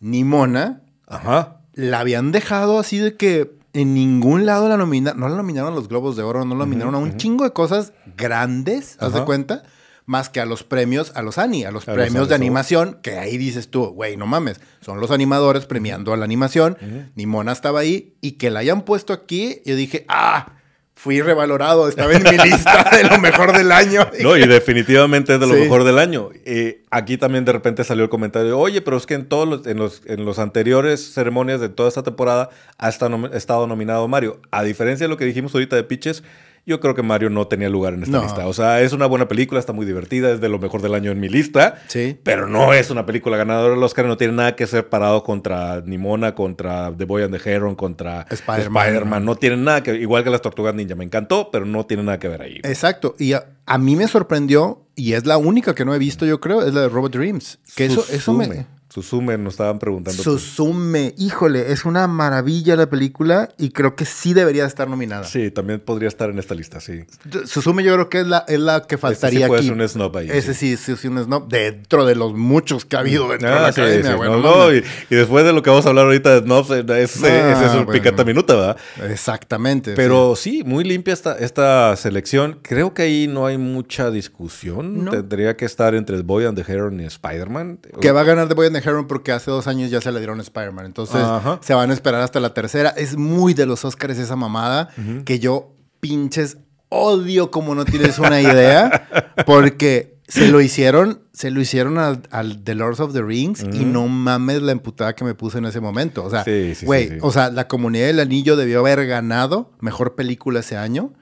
Nimona, 0.00 0.82
Ajá. 1.06 1.60
la 1.72 2.00
habían 2.00 2.30
dejado 2.30 2.78
así 2.78 2.98
de 2.98 3.16
que 3.16 3.52
en 3.72 3.94
ningún 3.94 4.44
lado 4.44 4.68
la 4.68 4.76
nominaron, 4.76 5.18
no 5.18 5.28
la 5.28 5.36
nominaron 5.36 5.72
a 5.72 5.76
los 5.76 5.88
Globos 5.88 6.14
de 6.14 6.22
Oro, 6.22 6.44
no 6.44 6.54
la 6.54 6.60
nominaron 6.60 6.94
a 6.94 6.98
un 6.98 7.16
chingo 7.16 7.44
de 7.44 7.52
cosas 7.52 7.94
grandes, 8.16 8.96
¿haz 9.00 9.14
de 9.14 9.24
cuenta? 9.24 9.62
Más 10.06 10.28
que 10.28 10.38
a 10.40 10.44
los 10.44 10.64
premios, 10.64 11.12
a 11.14 11.22
los 11.22 11.38
Annie, 11.38 11.64
a 11.64 11.70
los 11.70 11.88
A 11.88 11.94
premios 11.94 12.28
de 12.28 12.34
animación, 12.34 12.98
que 13.02 13.18
ahí 13.18 13.38
dices 13.38 13.70
tú, 13.70 13.86
güey, 13.86 14.16
no 14.18 14.26
mames, 14.26 14.60
son 14.80 15.00
los 15.00 15.10
animadores 15.10 15.64
premiando 15.64 16.12
a 16.12 16.16
la 16.18 16.24
animación, 16.26 16.76
Nimona 17.14 17.52
estaba 17.52 17.80
ahí, 17.80 18.14
y 18.20 18.32
que 18.32 18.50
la 18.50 18.60
hayan 18.60 18.82
puesto 18.82 19.14
aquí, 19.14 19.62
yo 19.64 19.74
dije, 19.76 20.04
ah, 20.08 20.52
fui 20.96 21.20
revalorado, 21.22 21.88
estaba 21.88 22.12
en 22.12 22.22
mi 22.22 22.36
lista 22.36 22.88
de 22.94 23.04
lo 23.04 23.18
mejor 23.18 23.56
del 23.56 23.72
año. 23.72 24.06
No, 24.22 24.36
y 24.36 24.46
definitivamente 24.46 25.34
es 25.34 25.40
de 25.40 25.46
lo 25.46 25.54
Sí. 25.54 25.60
mejor 25.60 25.84
del 25.84 25.98
año. 25.98 26.28
Eh, 26.44 26.82
aquí 26.90 27.16
también 27.18 27.44
de 27.46 27.52
repente 27.52 27.82
salió 27.82 28.04
el 28.04 28.10
comentario, 28.10 28.58
oye, 28.58 28.80
pero 28.82 28.96
es 28.98 29.06
que 29.06 29.14
en 29.14 29.26
todos 29.26 29.48
los, 29.48 29.66
en 29.66 29.78
los, 29.78 30.02
en 30.06 30.24
los 30.26 30.38
anteriores 30.38 31.12
ceremonias 31.14 31.60
de 31.60 31.68
toda 31.70 31.88
esta 31.88 32.02
temporada 32.02 32.50
ha 32.78 32.88
estado 32.90 33.66
nominado 33.66 34.06
Mario. 34.06 34.40
A 34.50 34.62
diferencia 34.62 35.04
de 35.04 35.08
lo 35.08 35.16
que 35.16 35.24
dijimos 35.24 35.52
ahorita 35.54 35.76
de 35.76 35.82
Pitches, 35.84 36.22
yo 36.66 36.80
creo 36.80 36.94
que 36.94 37.02
Mario 37.02 37.30
no 37.30 37.46
tenía 37.46 37.68
lugar 37.68 37.94
en 37.94 38.02
esta 38.04 38.16
No. 38.18 38.22
lista. 38.22 38.46
O 38.46 38.52
sea, 38.52 38.80
es 38.80 38.92
una 38.92 39.06
buena 39.06 39.28
película, 39.28 39.60
está 39.60 39.72
muy 39.72 39.84
divertida, 39.86 40.30
es 40.32 40.40
de 40.40 40.48
lo 40.48 40.58
mejor 40.58 40.80
del 40.82 40.94
año 40.94 41.10
en 41.10 41.20
mi 41.20 41.28
lista. 41.28 41.82
Sí. 41.88 42.18
Pero 42.22 42.46
no 42.48 42.72
es 42.72 42.90
una 42.90 43.04
película 43.06 43.36
ganadora 43.36 43.74
del 43.74 43.82
Oscar, 43.82 44.06
no 44.06 44.16
tiene 44.16 44.32
nada 44.34 44.56
que 44.56 44.66
ser 44.66 44.88
parado 44.88 45.22
contra 45.24 45.82
Nimona, 45.84 46.34
contra 46.34 46.92
The 46.96 47.04
Boy 47.04 47.22
and 47.24 47.36
the 47.38 47.50
Heron, 47.50 47.74
contra 47.74 48.26
Spider-Man. 48.30 48.86
Spider-Man. 48.86 49.24
no 49.24 49.36
tiene 49.36 49.56
nada 49.58 49.82
que 49.82 49.94
igual 49.94 50.24
que 50.24 50.30
las 50.30 50.42
Tortugas 50.42 50.74
Ninja, 50.74 50.94
me 50.94 51.04
encantó, 51.04 51.50
pero 51.50 51.66
no 51.66 51.84
tiene 51.86 52.02
nada 52.02 52.18
que 52.18 52.28
ver 52.28 52.42
ahí. 52.42 52.60
Exacto. 52.62 53.14
Y 53.18 53.32
a, 53.34 53.44
a 53.66 53.78
mí 53.78 53.96
me 53.96 54.08
sorprendió, 54.08 54.80
y 54.96 55.12
es 55.14 55.26
la 55.26 55.36
única 55.36 55.74
que 55.74 55.84
no 55.84 55.94
he 55.94 55.98
visto, 55.98 56.24
yo 56.24 56.40
creo, 56.40 56.62
es 56.62 56.72
la 56.72 56.82
de 56.82 56.88
Robot 56.88 57.12
Dreams. 57.16 57.58
Que 57.76 57.86
eso, 57.86 58.04
eso 58.10 58.32
me. 58.32 58.66
Suzume, 58.94 59.36
nos 59.38 59.54
estaban 59.54 59.80
preguntando. 59.80 60.22
Suzume, 60.22 61.14
híjole, 61.18 61.72
es 61.72 61.84
una 61.84 62.06
maravilla 62.06 62.76
la 62.76 62.88
película 62.88 63.48
y 63.58 63.70
creo 63.70 63.96
que 63.96 64.04
sí 64.04 64.34
debería 64.34 64.66
estar 64.66 64.88
nominada. 64.88 65.24
Sí, 65.24 65.50
también 65.50 65.80
podría 65.80 66.06
estar 66.06 66.30
en 66.30 66.38
esta 66.38 66.54
lista, 66.54 66.78
sí. 66.78 67.04
Suzume 67.44 67.82
yo 67.82 67.92
creo 67.94 68.08
que 68.08 68.20
es 68.20 68.26
la, 68.28 68.44
es 68.46 68.60
la 68.60 68.82
que 68.86 68.96
faltaría 68.96 69.40
Este 69.40 69.46
sí 69.46 69.48
puede 69.48 69.60
aquí. 69.62 69.68
ser 69.68 69.76
un 69.76 69.88
snob 69.88 70.16
ahí, 70.16 70.30
Ese 70.30 70.54
sí, 70.54 70.76
sí, 70.76 70.94
sí, 70.96 71.08
un 71.08 71.18
snob 71.24 71.48
dentro 71.48 72.04
de 72.06 72.14
los 72.14 72.34
muchos 72.34 72.84
que 72.84 72.94
ha 72.94 73.00
habido 73.00 73.28
dentro 73.28 73.48
de 73.48 73.54
la 73.56 73.66
Ah, 73.66 73.72
sí, 73.72 73.80
academia, 73.80 74.12
sí, 74.12 74.18
no, 74.22 74.38
no 74.40 74.72
y, 74.72 74.84
y 75.10 75.14
después 75.16 75.44
de 75.44 75.52
lo 75.52 75.60
que 75.62 75.70
vamos 75.70 75.86
a 75.86 75.88
hablar 75.88 76.04
ahorita 76.04 76.40
de 76.40 76.46
snobs, 76.46 76.70
eh, 76.70 76.84
ese, 77.02 77.26
Ah, 77.32 77.52
ese 77.52 77.64
es 77.66 77.70
un 77.72 77.86
bueno. 77.86 77.92
picata 78.00 78.22
minuta, 78.24 78.54
¿verdad? 78.54 78.76
Exactamente. 79.10 79.94
Pero 79.94 80.36
sí. 80.36 80.62
muy 80.64 80.84
limpia 80.84 81.14
esta, 81.14 81.36
esta 81.38 81.96
selección. 81.96 82.60
Creo 82.62 82.94
que 82.94 83.02
ahí 83.02 83.26
no 83.26 83.46
hay 83.46 83.58
mucha 83.58 84.10
discusión. 84.10 85.04
No. 85.04 85.10
Tendría 85.10 85.56
que 85.56 85.64
estar 85.64 85.94
entre 85.94 86.20
Boy 86.22 86.44
and 86.44 86.62
the 86.62 86.70
Heron 86.72 87.00
y 87.00 87.06
Spider-Man. 87.06 87.78
Que 88.00 88.12
va 88.12 88.20
a 88.20 88.24
ganar 88.24 88.48
The 88.48 88.54
Boy 88.54 88.66
and 88.68 88.76
the 88.80 88.83
Heron 88.84 89.06
porque 89.06 89.32
hace 89.32 89.50
dos 89.50 89.66
años 89.66 89.90
ya 89.90 90.00
se 90.00 90.12
le 90.12 90.18
dieron 90.18 90.38
a 90.38 90.42
Spider-Man. 90.42 90.86
Entonces 90.86 91.16
Ajá. 91.16 91.58
se 91.62 91.74
van 91.74 91.90
a 91.90 91.94
esperar 91.94 92.20
hasta 92.20 92.40
la 92.40 92.54
tercera. 92.54 92.90
Es 92.90 93.16
muy 93.16 93.54
de 93.54 93.66
los 93.66 93.84
Oscars 93.84 94.18
esa 94.18 94.36
mamada 94.36 94.88
que 95.24 95.38
yo 95.38 95.74
pinches 96.00 96.58
odio 96.88 97.50
como 97.50 97.74
no 97.74 97.84
tienes 97.84 98.18
una 98.18 98.40
idea. 98.40 99.08
porque 99.46 100.14
se 100.26 100.48
lo 100.48 100.60
hicieron, 100.60 101.22
se 101.32 101.50
lo 101.50 101.60
hicieron 101.60 101.98
al, 101.98 102.22
al 102.30 102.62
The 102.64 102.74
Lords 102.74 103.00
of 103.00 103.12
the 103.12 103.22
Rings 103.22 103.62
y 103.62 103.84
no 103.84 104.08
mames 104.08 104.62
la 104.62 104.72
emputada 104.72 105.14
que 105.14 105.24
me 105.24 105.34
puse 105.34 105.58
en 105.58 105.66
ese 105.66 105.80
momento. 105.80 106.24
O 106.24 106.30
sea, 106.30 106.44
Sí, 106.44 106.68
sí, 106.70 106.74
sí, 106.76 106.86
güey, 106.86 107.08
sí. 107.08 107.14
o 107.20 107.30
sea, 107.30 107.50
la 107.50 107.68
comunidad 107.68 108.06
del 108.06 108.20
anillo 108.20 108.56
debió 108.56 108.80
haber 108.80 109.06
ganado 109.06 109.72
mejor 109.80 110.14
película 110.14 110.60
ese 110.60 110.76
año. 110.76 111.12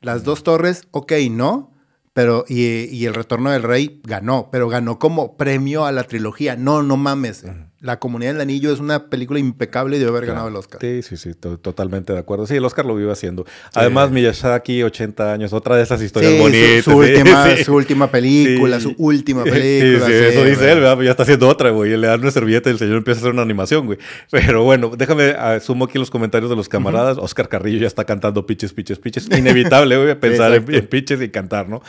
Las 0.00 0.24
dos 0.24 0.42
torres, 0.42 0.86
ok, 0.90 1.12
no. 1.30 1.72
Pero, 2.16 2.46
y, 2.48 2.84
y 2.84 3.04
el 3.04 3.12
retorno 3.12 3.50
del 3.50 3.62
rey 3.62 4.00
ganó, 4.02 4.48
pero 4.50 4.70
ganó 4.70 4.98
como 4.98 5.36
premio 5.36 5.84
a 5.84 5.92
la 5.92 6.04
trilogía. 6.04 6.56
No, 6.56 6.82
no 6.82 6.96
mames. 6.96 7.44
La 7.86 8.00
Comunidad 8.00 8.32
del 8.32 8.40
Anillo 8.40 8.72
es 8.72 8.80
una 8.80 9.08
película 9.08 9.38
impecable 9.38 9.96
y 9.96 10.00
debe 10.00 10.10
haber 10.10 10.26
ganado 10.26 10.48
el 10.48 10.56
Oscar. 10.56 10.80
Sí, 10.80 11.02
sí, 11.02 11.16
sí, 11.16 11.34
totalmente 11.34 12.12
de 12.12 12.18
acuerdo. 12.18 12.44
Sí, 12.44 12.56
el 12.56 12.64
Oscar 12.64 12.84
lo 12.84 12.96
vive 12.96 13.12
haciendo. 13.12 13.46
Además, 13.74 14.10
Miyazaki, 14.10 14.82
80 14.82 15.32
años, 15.32 15.52
otra 15.52 15.76
de 15.76 15.84
esas 15.84 16.02
historias 16.02 16.36
bonitas. 16.36 16.84
Su, 16.84 16.96
última, 16.96 17.56
su 17.64 17.74
última 17.74 18.10
película, 18.10 18.80
su 18.80 18.92
última 18.98 19.44
película. 19.44 20.04
Sí, 20.04 20.12
sí, 20.12 20.18
eso 20.18 20.44
dice 20.44 20.72
él, 20.72 20.82
Ya 20.82 21.10
está 21.12 21.22
haciendo 21.22 21.48
otra, 21.48 21.70
güey. 21.70 21.96
Le 21.96 22.08
dan 22.08 22.20
una 22.20 22.32
servilleta 22.32 22.70
y 22.70 22.72
el 22.72 22.78
señor 22.80 22.96
empieza 22.96 23.20
a 23.20 23.22
hacer 23.22 23.32
una 23.32 23.42
animación, 23.42 23.86
güey. 23.86 23.98
Pero 24.32 24.64
bueno, 24.64 24.90
déjame, 24.96 25.30
uh, 25.30 25.60
sumo 25.60 25.84
aquí 25.84 25.96
los 25.96 26.10
comentarios 26.10 26.50
de 26.50 26.56
los 26.56 26.68
camaradas. 26.68 27.18
Oscar 27.18 27.48
Carrillo 27.48 27.78
ya 27.78 27.86
está 27.86 28.04
cantando 28.04 28.46
pitches, 28.46 28.72
pitches, 28.72 28.98
pitches. 28.98 29.28
Inevitable, 29.30 29.96
güey, 29.96 30.14
pensar 30.20 30.52
en, 30.52 30.74
en, 30.74 30.86
pitches 30.88 31.22
y 31.22 31.28
cantar, 31.28 31.68
¿no? 31.68 31.82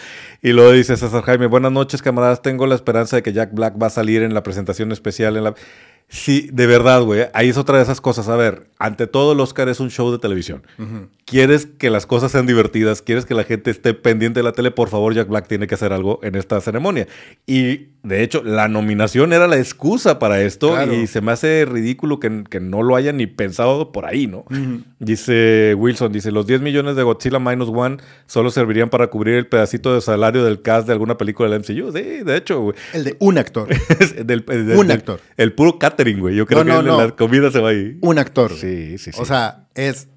Y 0.44 0.52
luego 0.52 0.74
dice 0.74 0.96
César 0.96 1.24
Jaime, 1.24 1.48
buenas 1.48 1.72
noches, 1.72 2.04
camaradas. 2.04 2.44
Tengo 2.44 2.68
la 2.68 2.76
esperanza 2.76 3.16
de 3.16 3.24
que 3.24 3.34
Jack 3.34 3.52
Black 3.52 3.82
va 3.82 3.88
a 3.88 3.90
salir 3.90 4.22
en 4.22 4.36
la 4.36 4.44
presentación 4.44 4.92
especial 4.92 5.38
en 5.38 5.44
la... 5.44 5.56
Sí, 6.10 6.50
de 6.54 6.68
verdad, 6.68 7.02
güey. 7.04 7.26
Ahí 7.34 7.50
es 7.50 7.58
otra 7.58 7.78
de 7.78 7.84
esas 7.84 8.00
cosas. 8.00 8.30
A 8.30 8.38
ver, 8.38 8.70
ante 8.80 9.08
todo 9.08 9.34
el 9.34 9.40
Oscar 9.42 9.68
es 9.68 9.82
un 9.82 9.90
show 9.90 10.10
de 10.10 10.20
televisión. 10.20 10.64
Quieres 11.26 11.66
que 11.66 11.90
las 11.90 12.06
cosas 12.06 12.32
sean 12.32 12.46
divertidas, 12.46 13.02
quieres 13.02 13.26
que 13.26 13.34
la 13.34 13.44
gente 13.44 13.72
esté 13.72 13.94
pendiente 13.94 14.40
de 14.40 14.44
la 14.46 14.54
tele, 14.54 14.72
por 14.72 14.88
favor, 14.88 15.14
Jack 15.14 15.28
Black 15.28 15.48
tiene 15.48 15.68
que 15.68 15.76
hacer 15.76 15.92
algo 15.92 16.20
en 16.24 16.36
esta 16.36 16.62
ceremonia. 16.62 17.08
Y 17.46 17.88
de 18.08 18.24
hecho, 18.24 18.42
la 18.42 18.70
nominación 18.70 19.34
era 19.34 19.48
la 19.48 19.58
excusa 19.58 20.18
para 20.18 20.42
esto 20.42 20.82
y 20.94 21.08
se 21.08 21.20
me 21.20 21.34
hace 21.34 21.66
ridículo 21.66 22.20
que, 22.20 22.30
no 22.62 22.82
lo 22.82 22.96
hayan 22.96 23.18
ni 23.18 23.28
pensado 23.28 23.92
por 23.92 24.06
ahí, 24.06 24.28
¿no? 24.28 24.46
Dice 25.00 25.76
Wilson, 25.78 26.12
dice, 26.14 26.32
los 26.32 26.48
10 26.48 26.62
millones 26.62 26.96
de 26.96 27.04
Godzilla 27.04 27.40
Minus 27.40 27.70
One 27.70 27.98
solo 28.26 28.50
servirían 28.50 28.90
para 28.90 29.08
cubrir 29.08 29.36
el 29.36 29.48
pedacito 29.48 29.94
de 29.94 30.02
salario 30.02 30.46
del 30.46 30.62
cast 30.62 30.88
de 30.88 30.94
alguna 30.94 31.18
película 31.18 31.50
del 31.50 31.60
MCU. 31.60 31.92
Sí, 31.92 32.24
de 32.24 32.38
hecho, 32.38 32.62
güey. 32.62 32.76
El 32.94 33.04
de 33.04 33.18
un 33.20 33.38
actor. 33.38 33.68
del, 34.26 34.46
un 34.78 34.90
actor. 34.90 35.20
El 35.36 35.54
puro 35.54 35.78
catering, 35.78 36.20
güey. 36.20 36.36
Yo 36.36 36.46
creo 36.46 36.64
que 36.64 36.72
la 36.72 37.12
comida 37.12 37.52
se 37.52 37.60
va 37.60 37.70
ahí. 37.70 37.98
Un 38.02 38.20
actor. 38.20 38.54
Sí, 38.54 38.98
sí, 38.98 39.12
sí. 39.12 39.22
O 39.22 39.26
sea, 39.26 39.68
es... 39.76 40.08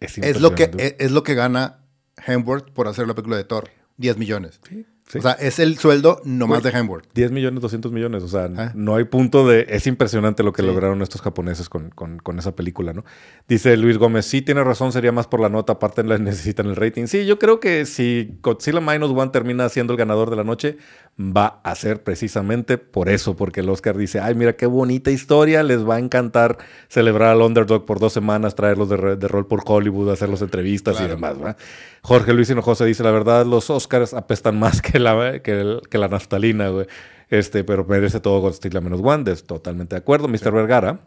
Es, 0.00 0.40
lo, 0.42 0.54
que, 0.54 0.70
es, 0.98 1.12
lo 1.12 1.22
que 1.22 1.34
gana 1.34 1.78
Hemsworth 2.26 2.70
por 2.72 2.88
hacer 2.88 3.08
la 3.08 3.14
película 3.14 3.38
de 3.38 3.44
Thor. 3.44 3.70
10 3.96 4.18
millones. 4.18 4.60
Sí. 4.68 4.84
O 5.16 5.20
sea, 5.20 5.32
es 5.32 5.58
el 5.58 5.78
sueldo 5.78 6.20
nomás 6.24 6.62
de 6.62 6.70
Hemsworth. 6.70 7.06
10 7.14 7.30
millones, 7.30 7.60
200 7.60 7.92
millones. 7.92 8.22
O 8.22 8.28
sea, 8.28 8.48
ah. 8.56 8.72
no 8.74 8.96
hay 8.96 9.04
punto 9.04 9.46
de... 9.46 9.66
Es 9.68 9.86
impresionante 9.86 10.42
lo 10.42 10.52
que 10.52 10.62
lograron 10.62 11.02
estos 11.02 11.20
japoneses 11.20 11.68
con, 11.68 11.90
con, 11.90 12.38
esa 12.38 12.56
película, 12.56 12.92
¿no? 12.92 13.04
Dice 13.46 13.76
Luis 13.76 13.98
Gómez, 13.98 14.26
sí, 14.26 14.42
tiene 14.42 14.64
razón, 14.64 14.92
sería 14.92 15.12
más 15.12 15.26
por 15.26 15.40
la 15.40 15.48
nota, 15.48 15.74
aparte 15.74 16.02
necesitan 16.18 16.66
el 16.66 16.76
rating. 16.76 17.06
Sí, 17.06 17.26
yo 17.26 17.38
creo 17.38 17.60
que 17.60 17.86
si 17.86 18.38
Godzilla 18.42 18.80
Minus 18.80 19.10
One 19.10 19.30
termina 19.30 19.68
siendo 19.68 19.92
el 19.92 19.98
ganador 19.98 20.30
de 20.30 20.36
la 20.36 20.44
noche, 20.44 20.78
va 21.18 21.60
a 21.62 21.74
ser 21.76 22.02
precisamente 22.02 22.76
por 22.76 23.08
eso, 23.08 23.36
porque 23.36 23.60
el 23.60 23.68
Oscar 23.68 23.96
dice, 23.96 24.20
ay, 24.20 24.34
mira 24.34 24.54
qué 24.54 24.66
bonita 24.66 25.10
historia, 25.10 25.62
les 25.62 25.88
va 25.88 25.96
a 25.96 25.98
encantar 26.00 26.58
celebrar 26.88 27.30
al 27.30 27.42
Underdog 27.42 27.84
por 27.84 28.00
dos 28.00 28.12
semanas, 28.12 28.54
traerlos 28.54 28.88
de, 28.88 28.96
rol 29.28 29.46
por 29.46 29.62
Hollywood, 29.64 30.10
hacer 30.10 30.28
las 30.28 30.42
entrevistas 30.42 31.00
y 31.00 31.06
demás, 31.06 31.38
¿verdad? 31.38 31.56
Jorge 32.02 32.34
Luis 32.34 32.50
Hinojosa 32.50 32.84
dice, 32.84 33.04
la 33.04 33.12
verdad, 33.12 33.46
los 33.46 33.70
Oscars 33.70 34.12
apestan 34.12 34.58
más 34.58 34.82
que 34.82 34.98
la, 34.98 35.40
que, 35.40 35.80
la 35.92 36.08
naftalina, 36.08 36.68
güey. 36.68 36.86
Este, 37.30 37.64
pero 37.64 37.84
merece 37.84 38.20
todo 38.20 38.40
Godzilla 38.40 38.80
menos 38.80 39.00
One, 39.02 39.24
totalmente 39.36 39.94
de 39.94 40.00
acuerdo. 40.00 40.28
Mr. 40.28 40.52
Vergara 40.52 41.00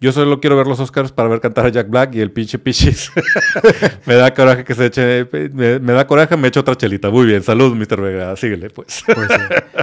yo 0.00 0.12
solo 0.12 0.40
quiero 0.40 0.56
ver 0.56 0.68
los 0.68 0.78
Oscars 0.78 1.10
para 1.10 1.28
ver 1.28 1.40
cantar 1.40 1.66
a 1.66 1.70
Jack 1.70 1.88
Black 1.88 2.14
y 2.14 2.20
el 2.20 2.30
pinche 2.30 2.58
Pichis. 2.58 3.10
me 4.06 4.14
da 4.14 4.32
coraje 4.32 4.62
que 4.62 4.74
se 4.74 4.86
eche. 4.86 5.28
Me, 5.52 5.92
da 5.92 6.06
coraje, 6.06 6.36
me 6.36 6.48
echo 6.48 6.60
otra 6.60 6.76
chelita. 6.76 7.10
Muy 7.10 7.26
bien, 7.26 7.42
salud, 7.42 7.74
Mr. 7.74 8.00
Vega. 8.00 8.36
Síguele, 8.36 8.70
pues. 8.70 9.02
pues 9.06 9.28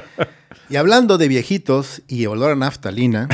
y 0.70 0.78
hablando 0.78 1.18
de 1.18 1.28
viejitos 1.28 2.02
y 2.08 2.28
olor 2.28 2.52
a 2.52 2.56
naftalina, 2.56 3.28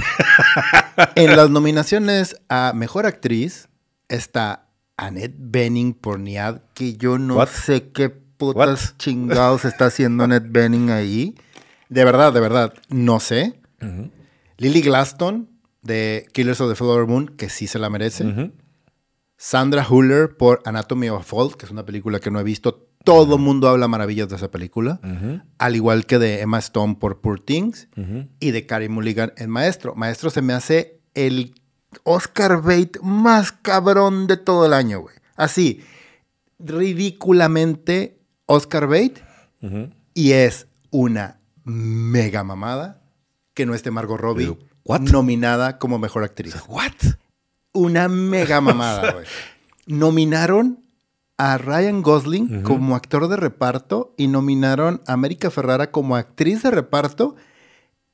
en 1.13 1.36
las 1.36 1.51
nominaciones 1.51 2.38
a 2.49 2.73
mejor 2.73 3.05
actriz 3.05 3.67
está 4.09 4.67
Annette 4.97 5.36
Bening 5.38 5.93
por 5.93 6.19
Niad, 6.19 6.61
que 6.73 6.97
yo 6.97 7.19
no 7.19 7.45
sé 7.45 7.91
qué 7.91 8.09
putas 8.09 8.95
chingados 8.97 9.65
está 9.65 9.86
haciendo 9.86 10.23
Annette 10.23 10.47
Bening 10.49 10.89
ahí. 10.89 11.36
De 11.89 12.03
verdad, 12.05 12.34
de 12.34 12.39
verdad, 12.39 12.73
no 12.89 13.19
sé. 13.19 13.59
Lily 14.57 14.82
Glaston 14.82 15.50
de 15.82 16.27
Killers 16.34 16.61
of 16.61 16.69
the 16.69 16.75
Flower 16.75 17.07
Moon, 17.07 17.27
que 17.27 17.49
sí 17.49 17.67
se 17.67 17.79
la 17.79 17.89
merece. 17.89 18.51
Sandra 19.38 19.86
Huller 19.88 20.38
por 20.38 20.61
Anatomy 20.65 21.09
of 21.09 21.21
a 21.21 21.23
Fall, 21.23 21.57
que 21.57 21.65
es 21.65 21.71
una 21.71 21.86
película 21.86 22.19
que 22.19 22.29
no 22.29 22.39
he 22.39 22.43
visto. 22.43 22.88
Todo 23.03 23.38
el 23.38 23.41
mundo 23.41 23.67
habla 23.67 23.88
maravillas 23.88 24.29
de 24.29 24.36
esa 24.36 24.51
película. 24.51 24.99
Al 25.57 25.75
igual 25.75 26.05
que 26.05 26.19
de 26.19 26.41
Emma 26.41 26.59
Stone 26.59 26.97
por 26.99 27.21
Poor 27.21 27.39
Things. 27.39 27.88
Y 28.39 28.51
de 28.51 28.65
Carey 28.67 28.89
Mulligan 28.89 29.34
en 29.38 29.49
Maestro. 29.49 29.95
Maestro 29.95 30.29
se 30.29 30.43
me 30.43 30.53
hace 30.53 31.01
el 31.15 31.55
Oscar 32.03 32.61
bait 32.61 32.99
más 33.01 33.51
cabrón 33.51 34.27
de 34.27 34.38
todo 34.38 34.65
el 34.67 34.73
año, 34.73 34.99
güey. 35.01 35.15
Así, 35.36 35.84
ridículamente 36.59 38.19
Oscar 38.45 38.88
bait. 38.88 39.19
Y 40.13 40.34
es 40.34 40.67
una 40.91 41.39
mega 41.63 42.43
mamada 42.43 43.01
que 43.55 43.65
no 43.65 43.73
esté 43.73 43.89
Margot 43.91 44.19
Robbie 44.19 44.57
nominada 44.99 45.77
como 45.77 45.99
mejor 45.99 46.23
actriz. 46.23 46.55
¿What? 46.67 46.93
Una 47.73 48.07
mega 48.07 48.59
mamada, 48.61 49.11
güey. 49.13 49.25
Nominaron 49.87 50.83
a 51.37 51.57
Ryan 51.57 52.03
Gosling 52.03 52.61
como 52.61 52.95
actor 52.95 53.27
de 53.27 53.35
reparto 53.35 54.13
y 54.15 54.27
nominaron 54.27 55.01
a 55.07 55.13
América 55.13 55.49
Ferrara 55.49 55.89
como 55.89 56.15
actriz 56.15 56.61
de 56.61 56.69
reparto 56.69 57.35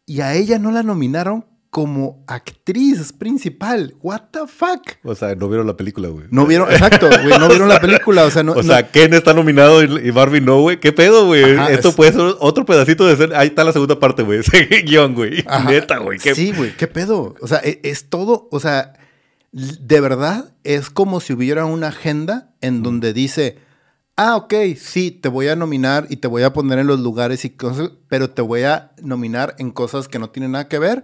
y 0.05 0.21
a 0.21 0.34
ella 0.34 0.59
no 0.59 0.71
la 0.71 0.82
nominaron 0.82 1.45
como 1.78 2.23
actriz 2.25 3.13
principal. 3.13 3.93
What 4.01 4.32
the 4.32 4.47
fuck? 4.47 4.97
O 5.03 5.13
sea, 5.13 5.36
no 5.36 5.47
vieron 5.47 5.67
la 5.67 5.78
película, 5.78 6.07
güey. 6.07 6.25
No 6.32 6.47
vieron, 6.47 6.71
exacto, 6.71 7.07
güey, 7.07 7.38
no 7.38 7.47
vieron 7.47 7.69
la 7.69 7.80
película. 7.80 8.23
O 8.23 8.32
sea, 8.32 8.41
no, 8.41 8.53
o 8.55 8.63
sea 8.63 8.89
Ken 8.89 9.13
está 9.13 9.36
nominado 9.36 9.84
y, 9.84 10.09
Barbie 10.09 10.41
no, 10.41 10.59
güey. 10.59 10.80
¿Qué 10.80 10.91
pedo, 10.91 11.28
güey? 11.28 11.43
Esto 11.69 11.95
puede 11.95 12.13
ser 12.13 12.21
otro 12.39 12.65
pedacito 12.65 13.05
de 13.05 13.15
ser. 13.15 13.36
Ahí 13.36 13.49
está 13.49 13.63
la 13.63 13.73
segunda 13.73 13.99
parte, 13.99 14.23
güey. 14.23 14.39
Ese 14.39 14.65
guion, 14.88 15.13
güey. 15.13 15.45
Neta, 15.67 15.99
güey. 15.99 16.17
Sí, 16.17 16.51
güey, 16.51 16.75
¿qué 16.75 16.88
pedo? 16.88 17.36
O 17.41 17.47
sea, 17.47 17.61
e, 17.63 17.80
es, 17.84 18.09
todo, 18.09 18.47
o 18.49 18.59
sea, 18.59 18.93
de 19.51 20.01
verdad 20.01 20.55
es 20.63 20.89
como 20.89 21.19
si 21.19 21.34
hubiera 21.34 21.65
una 21.65 21.89
agenda 21.89 22.55
en 22.59 22.82
donde 22.82 23.13
dice 23.13 23.59
ah, 24.15 24.36
ok, 24.36 24.51
sí, 24.78 25.11
te 25.11 25.30
voy 25.30 25.47
a 25.47 25.55
nominar 25.55 26.07
y 26.09 26.15
te 26.15 26.28
voy 26.28 26.41
a 26.41 26.53
poner 26.53 26.80
en 26.80 26.88
los 26.88 26.99
lugares 26.99 27.45
y 27.45 27.51
cosas, 27.51 27.91
pero 28.07 28.32
te 28.32 28.41
voy 28.41 28.63
a 28.63 28.93
nominar 28.99 29.53
en 29.59 29.69
cosas 29.69 30.07
que 30.07 30.17
no 30.17 30.32
tienen 30.32 30.53
nada 30.53 30.67
que 30.67 30.80
ver 30.80 31.03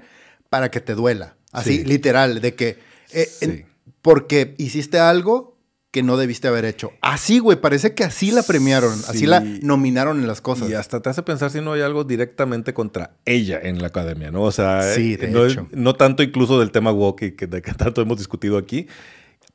para 0.53 0.69
que 0.69 0.81
te 0.81 0.93
duela. 0.93 1.35
Así, 1.51 1.83
literal, 1.83 2.39
de 2.39 2.53
que... 2.53 2.77
Eh, 3.11 3.65
porque 4.03 4.53
hiciste 4.59 4.99
algo 4.99 5.57
que 5.89 6.03
no 6.03 6.15
debiste 6.15 6.47
haber 6.47 6.63
hecho. 6.63 6.91
Así, 7.01 7.39
güey, 7.39 7.59
parece 7.59 7.95
que 7.95 8.03
así 8.03 8.29
la 8.29 8.43
premiaron, 8.43 8.93
así 9.07 9.25
la 9.25 9.39
nominaron 9.39 10.19
en 10.19 10.27
las 10.27 10.41
cosas. 10.41 10.69
Y 10.69 10.75
hasta 10.75 11.01
te 11.01 11.09
hace 11.09 11.23
pensar 11.23 11.49
si 11.49 11.59
no 11.59 11.73
hay 11.73 11.81
algo 11.81 12.03
directamente 12.03 12.75
contra 12.75 13.15
ella 13.25 13.59
en 13.63 13.81
la 13.81 13.87
academia, 13.87 14.29
¿no? 14.29 14.43
O 14.43 14.51
sea, 14.51 14.83
sí, 14.93 15.17
no, 15.27 15.47
hecho. 15.47 15.67
no 15.71 15.95
tanto 15.95 16.21
incluso 16.21 16.59
del 16.59 16.69
tema 16.69 16.91
woke 16.91 17.35
que, 17.35 17.47
de 17.47 17.63
que 17.63 17.73
tanto 17.73 18.03
hemos 18.03 18.19
discutido 18.19 18.59
aquí. 18.59 18.85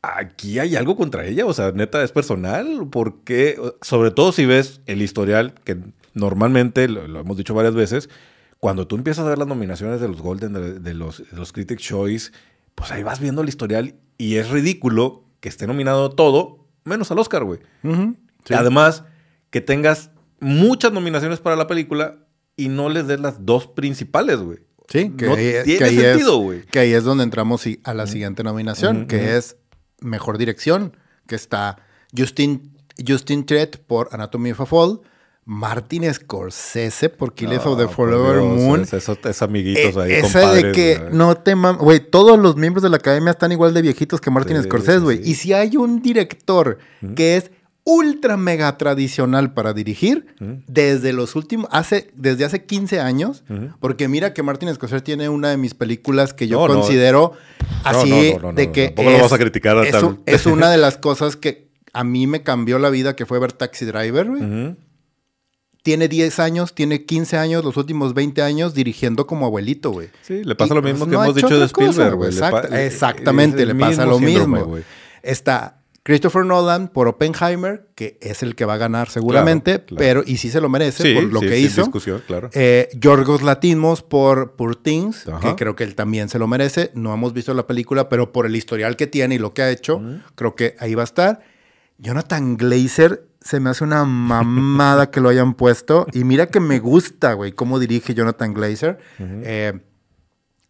Aquí 0.02 0.58
hay 0.58 0.74
algo 0.74 0.96
contra 0.96 1.26
ella, 1.26 1.46
o 1.46 1.52
sea, 1.52 1.70
neta, 1.70 2.02
es 2.02 2.10
personal, 2.10 2.88
porque, 2.90 3.56
sobre 3.82 4.10
todo 4.10 4.32
si 4.32 4.46
ves 4.46 4.80
el 4.86 5.00
historial, 5.00 5.54
que 5.62 5.76
normalmente, 6.14 6.88
lo 6.88 7.20
hemos 7.20 7.36
dicho 7.36 7.54
varias 7.54 7.76
veces, 7.76 8.08
cuando 8.60 8.86
tú 8.86 8.96
empiezas 8.96 9.24
a 9.24 9.28
ver 9.28 9.38
las 9.38 9.46
nominaciones 9.46 10.00
de 10.00 10.08
los 10.08 10.20
Golden, 10.20 10.82
de, 10.82 10.94
los, 10.94 11.22
los 11.32 11.52
Critics' 11.52 11.82
Choice, 11.82 12.32
pues 12.74 12.90
ahí 12.90 13.02
vas 13.02 13.20
viendo 13.20 13.42
el 13.42 13.48
historial 13.48 13.94
y 14.16 14.36
es 14.36 14.50
ridículo 14.50 15.24
que 15.40 15.48
esté 15.48 15.66
nominado 15.66 16.10
todo, 16.10 16.66
menos 16.84 17.10
al 17.10 17.18
Oscar, 17.18 17.44
güey. 17.44 17.60
Además, 18.50 19.04
que 19.50 19.60
tengas 19.60 20.10
muchas 20.40 20.92
nominaciones 20.92 21.40
para 21.40 21.56
la 21.56 21.66
película 21.66 22.26
y 22.56 22.68
no 22.68 22.88
les 22.88 23.06
des 23.06 23.20
las 23.20 23.46
dos 23.46 23.68
principales, 23.68 24.38
güey. 24.40 24.58
Sí, 24.88 25.10
que, 25.10 25.26
ahí, 25.26 25.64
tiene 25.64 25.90
sentido, 25.90 26.38
güey. 26.38 26.62
Que 26.64 26.78
ahí 26.78 26.92
es 26.92 27.04
donde 27.04 27.22
entramos 27.22 27.62
a 27.84 27.94
la 27.94 28.06
siguiente 28.06 28.42
nominación, 28.42 29.06
que 29.06 29.36
es 29.36 29.56
Mejor 30.00 30.38
Dirección, 30.38 30.96
que 31.26 31.34
está 31.34 31.76
Justin, 32.16 32.74
Justin 33.06 33.44
Tret 33.44 33.78
por 33.86 34.08
Anatomy 34.12 34.52
of 34.52 34.62
a 34.62 34.66
Fall, 34.66 35.00
Martin 35.48 36.12
Scorsese 36.12 37.08
por 37.08 37.32
Killers 37.32 37.64
of 37.64 37.78
the 37.78 37.88
Forever 37.88 38.42
Moon. 38.42 38.82
Es, 38.82 39.40
amiguitos 39.40 39.96
ahí. 39.96 40.12
Eh, 40.12 40.18
esa 40.18 40.52
de 40.52 40.72
que 40.72 41.08
no 41.10 41.38
te 41.38 41.54
Güey, 41.54 42.00
todos 42.00 42.38
los 42.38 42.56
miembros 42.56 42.82
de 42.82 42.90
la 42.90 42.98
academia 42.98 43.30
están 43.30 43.50
igual 43.50 43.72
de 43.72 43.80
viejitos 43.80 44.20
que 44.20 44.30
Martin 44.30 44.62
Scorsese, 44.62 44.98
güey. 44.98 45.22
Y 45.24 45.36
si 45.36 45.54
hay 45.54 45.78
un 45.78 46.02
director 46.02 46.76
que 47.16 47.38
es 47.38 47.50
ultra 47.84 48.36
mega 48.36 48.76
tradicional 48.76 49.54
para 49.54 49.72
dirigir 49.72 50.26
desde 50.66 51.14
los 51.14 51.34
últimos, 51.34 51.66
hace, 51.72 52.10
desde 52.14 52.44
hace 52.44 52.66
15 52.66 53.00
años, 53.00 53.42
porque 53.80 54.06
mira 54.06 54.34
que 54.34 54.42
Martin 54.42 54.74
Scorsese 54.74 55.00
tiene 55.00 55.30
una 55.30 55.48
de 55.48 55.56
mis 55.56 55.72
películas 55.72 56.34
que 56.34 56.46
yo 56.46 56.66
considero 56.66 57.32
así 57.84 58.36
de 58.54 58.70
que 58.70 58.92
es, 58.94 59.02
lo 59.02 59.18
vas 59.18 59.32
a 59.32 59.38
criticar 59.38 59.78
es, 59.78 59.96
es, 60.26 60.44
una 60.44 60.70
de 60.70 60.76
las 60.76 60.98
cosas 60.98 61.36
que 61.36 61.70
a 61.94 62.04
mí 62.04 62.26
me 62.26 62.42
cambió 62.42 62.78
la 62.78 62.90
vida, 62.90 63.16
que 63.16 63.24
fue 63.24 63.38
ver 63.38 63.54
Taxi 63.54 63.86
Driver, 63.86 64.28
güey 64.28 64.76
tiene 65.82 66.08
10 66.08 66.38
años, 66.40 66.74
tiene 66.74 67.04
15 67.04 67.36
años, 67.38 67.64
los 67.64 67.76
últimos 67.76 68.12
20 68.14 68.42
años 68.42 68.74
dirigiendo 68.74 69.26
como 69.26 69.46
abuelito, 69.46 69.90
güey. 69.90 70.08
Sí, 70.22 70.44
le 70.44 70.54
pasa 70.54 70.74
Y, 70.74 70.76
lo 70.76 70.82
mismo 70.82 70.98
pues, 71.00 71.10
que 71.10 71.16
no 71.16 71.22
hemos 71.24 71.34
dicho 71.36 71.58
de 71.58 71.64
Spielberg, 71.66 72.14
güey. 72.16 72.30
Exact- 72.30 72.72
exactamente, 72.74 73.64
le 73.64 73.74
pasa 73.74 74.04
lo 74.04 74.18
síndrome, 74.18 74.58
mismo. 74.58 74.78
Está 75.22 75.74
Christopher 76.02 76.44
Nolan 76.46 76.88
por 76.88 77.06
Oppenheimer, 77.06 77.88
que 77.94 78.16
es 78.22 78.42
el 78.42 78.54
que 78.54 78.64
va 78.64 78.74
a 78.74 78.76
ganar 78.78 79.10
seguramente, 79.10 79.72
Claro, 79.72 79.86
claro. 79.86 79.98
pero 79.98 80.22
y 80.26 80.38
sí 80.38 80.48
se 80.50 80.60
lo 80.60 80.68
merece 80.70 81.02
Sí, 81.02 81.14
por 81.14 81.24
lo 81.24 81.40
sí, 81.40 81.48
que 81.48 81.58
hizo. 81.58 81.82
discusión, 81.82 82.22
claro. 82.26 82.48
Eh, 82.54 82.88
Yorgos 82.94 83.42
Latimos 83.42 84.02
por 84.02 84.56
Poor 84.56 84.74
Things, 84.76 85.28
Ajá. 85.28 85.40
que 85.40 85.54
creo 85.56 85.76
que 85.76 85.84
él 85.84 85.94
también 85.94 86.28
se 86.30 86.38
lo 86.38 86.46
merece. 86.46 86.90
No 86.94 87.12
hemos 87.12 87.34
visto 87.34 87.52
la 87.52 87.66
película, 87.66 88.08
pero 88.08 88.32
por 88.32 88.46
el 88.46 88.56
historial 88.56 88.96
que 88.96 89.06
tiene 89.06 89.34
y 89.34 89.38
lo 89.38 89.52
que 89.52 89.62
ha 89.62 89.70
hecho, 89.70 90.00
creo 90.34 90.54
que 90.56 90.76
ahí 90.78 90.94
va 90.94 91.02
a 91.02 91.04
estar. 91.04 91.40
Jonathan 91.98 92.56
Glazer 92.56 93.24
se 93.40 93.60
me 93.60 93.70
hace 93.70 93.84
una 93.84 94.04
mamada 94.04 95.10
que 95.10 95.20
lo 95.20 95.28
hayan 95.28 95.54
puesto. 95.54 96.06
Y 96.12 96.24
mira 96.24 96.46
que 96.46 96.60
me 96.60 96.78
gusta, 96.78 97.32
güey, 97.34 97.52
cómo 97.52 97.78
dirige 97.78 98.14
Jonathan 98.14 98.54
Glazer. 98.54 98.98
Eh, 99.18 99.78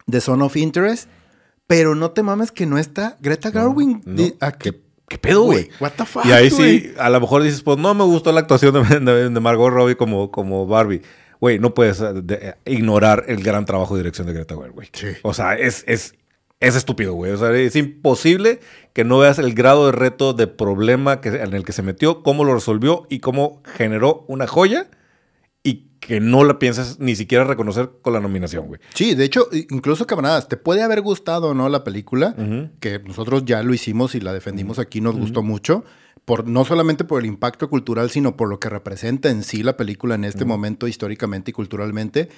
The 0.09 0.21
Son 0.21 0.41
of 0.41 0.55
Interest. 0.55 1.09
Pero 1.67 1.93
no 1.93 2.11
te 2.11 2.23
mames 2.23 2.51
que 2.51 2.65
no 2.65 2.77
está 2.79 3.17
Greta 3.21 3.51
Garwin. 3.51 4.01
no. 4.05 4.15
¿Qué- 4.57 4.81
qué 5.07 5.17
pedo, 5.19 5.43
güey? 5.43 5.69
What 5.79 5.91
the 5.97 6.05
fuck, 6.05 6.25
Y 6.25 6.31
ahí 6.31 6.49
sí, 6.49 6.93
a 6.97 7.09
lo 7.09 7.19
mejor 7.19 7.43
dices, 7.43 7.61
pues 7.61 7.77
no 7.77 7.93
me 7.93 8.03
gustó 8.05 8.31
la 8.31 8.39
actuación 8.39 8.73
de, 8.73 8.99
de- 8.99 9.29
de 9.29 9.39
Margot 9.39 9.71
Robbie 9.71 9.95
como, 9.95 10.31
como 10.31 10.65
Barbie. 10.67 11.01
Güey, 11.39 11.57
no 11.59 11.73
puedes 11.73 12.01
eh, 12.01 12.13
de- 12.23 12.35
eh, 12.35 12.55
ignorar 12.65 13.23
el 13.27 13.43
gran 13.43 13.65
trabajo 13.65 13.95
de 13.95 14.01
dirección 14.01 14.27
de 14.27 14.33
Greta 14.33 14.55
Gerwig. 14.55 14.89
Sí. 14.93 15.07
O 15.21 15.33
sea, 15.33 15.53
es, 15.55 15.83
es, 15.87 16.15
es 16.59 16.75
estúpido, 16.75 17.13
güey. 17.13 17.31
O 17.31 17.37
sea, 17.37 17.55
es 17.55 17.75
imposible 17.75 18.59
que 18.93 19.03
no 19.03 19.17
veas 19.19 19.39
el 19.39 19.53
grado 19.53 19.85
de 19.85 19.91
reto, 19.93 20.33
de 20.33 20.47
problema 20.47 21.21
que, 21.21 21.29
en 21.29 21.53
el 21.53 21.63
que 21.63 21.71
se 21.71 21.81
metió, 21.81 22.21
cómo 22.21 22.43
lo 22.43 22.53
resolvió 22.53 23.05
y 23.09 23.19
cómo 23.19 23.61
generó 23.65 24.25
una 24.27 24.47
joya 24.47 24.89
y 25.63 25.89
que 25.99 26.19
no 26.19 26.43
la 26.43 26.59
pienses 26.59 26.99
ni 26.99 27.15
siquiera 27.15 27.43
reconocer 27.43 27.89
con 28.01 28.13
la 28.13 28.19
nominación, 28.19 28.67
güey. 28.67 28.81
Sí, 28.93 29.15
de 29.15 29.25
hecho, 29.25 29.47
incluso 29.69 30.05
camaradas, 30.05 30.47
te 30.47 30.57
puede 30.57 30.83
haber 30.83 31.01
gustado 31.01 31.49
o 31.49 31.53
no 31.53 31.69
la 31.69 31.83
película, 31.83 32.35
que 32.79 32.99
nosotros 32.99 33.45
ya 33.45 33.63
lo 33.63 33.73
hicimos 33.73 34.15
y 34.15 34.19
la 34.19 34.33
defendimos 34.33 34.79
aquí, 34.79 35.01
nos 35.01 35.17
gustó 35.17 35.43
mucho, 35.43 35.83
por, 36.25 36.47
no 36.47 36.63
solamente 36.63 37.03
por 37.03 37.21
el 37.21 37.25
impacto 37.25 37.69
cultural, 37.69 38.09
sino 38.09 38.37
por 38.37 38.49
lo 38.49 38.59
que 38.59 38.69
representa 38.69 39.29
en 39.29 39.43
sí 39.43 39.63
la 39.63 39.77
película 39.77 40.15
en 40.15 40.25
este 40.25 40.45
momento 40.45 40.87
históricamente 40.87 41.51
y 41.51 41.53
culturalmente. 41.53 42.29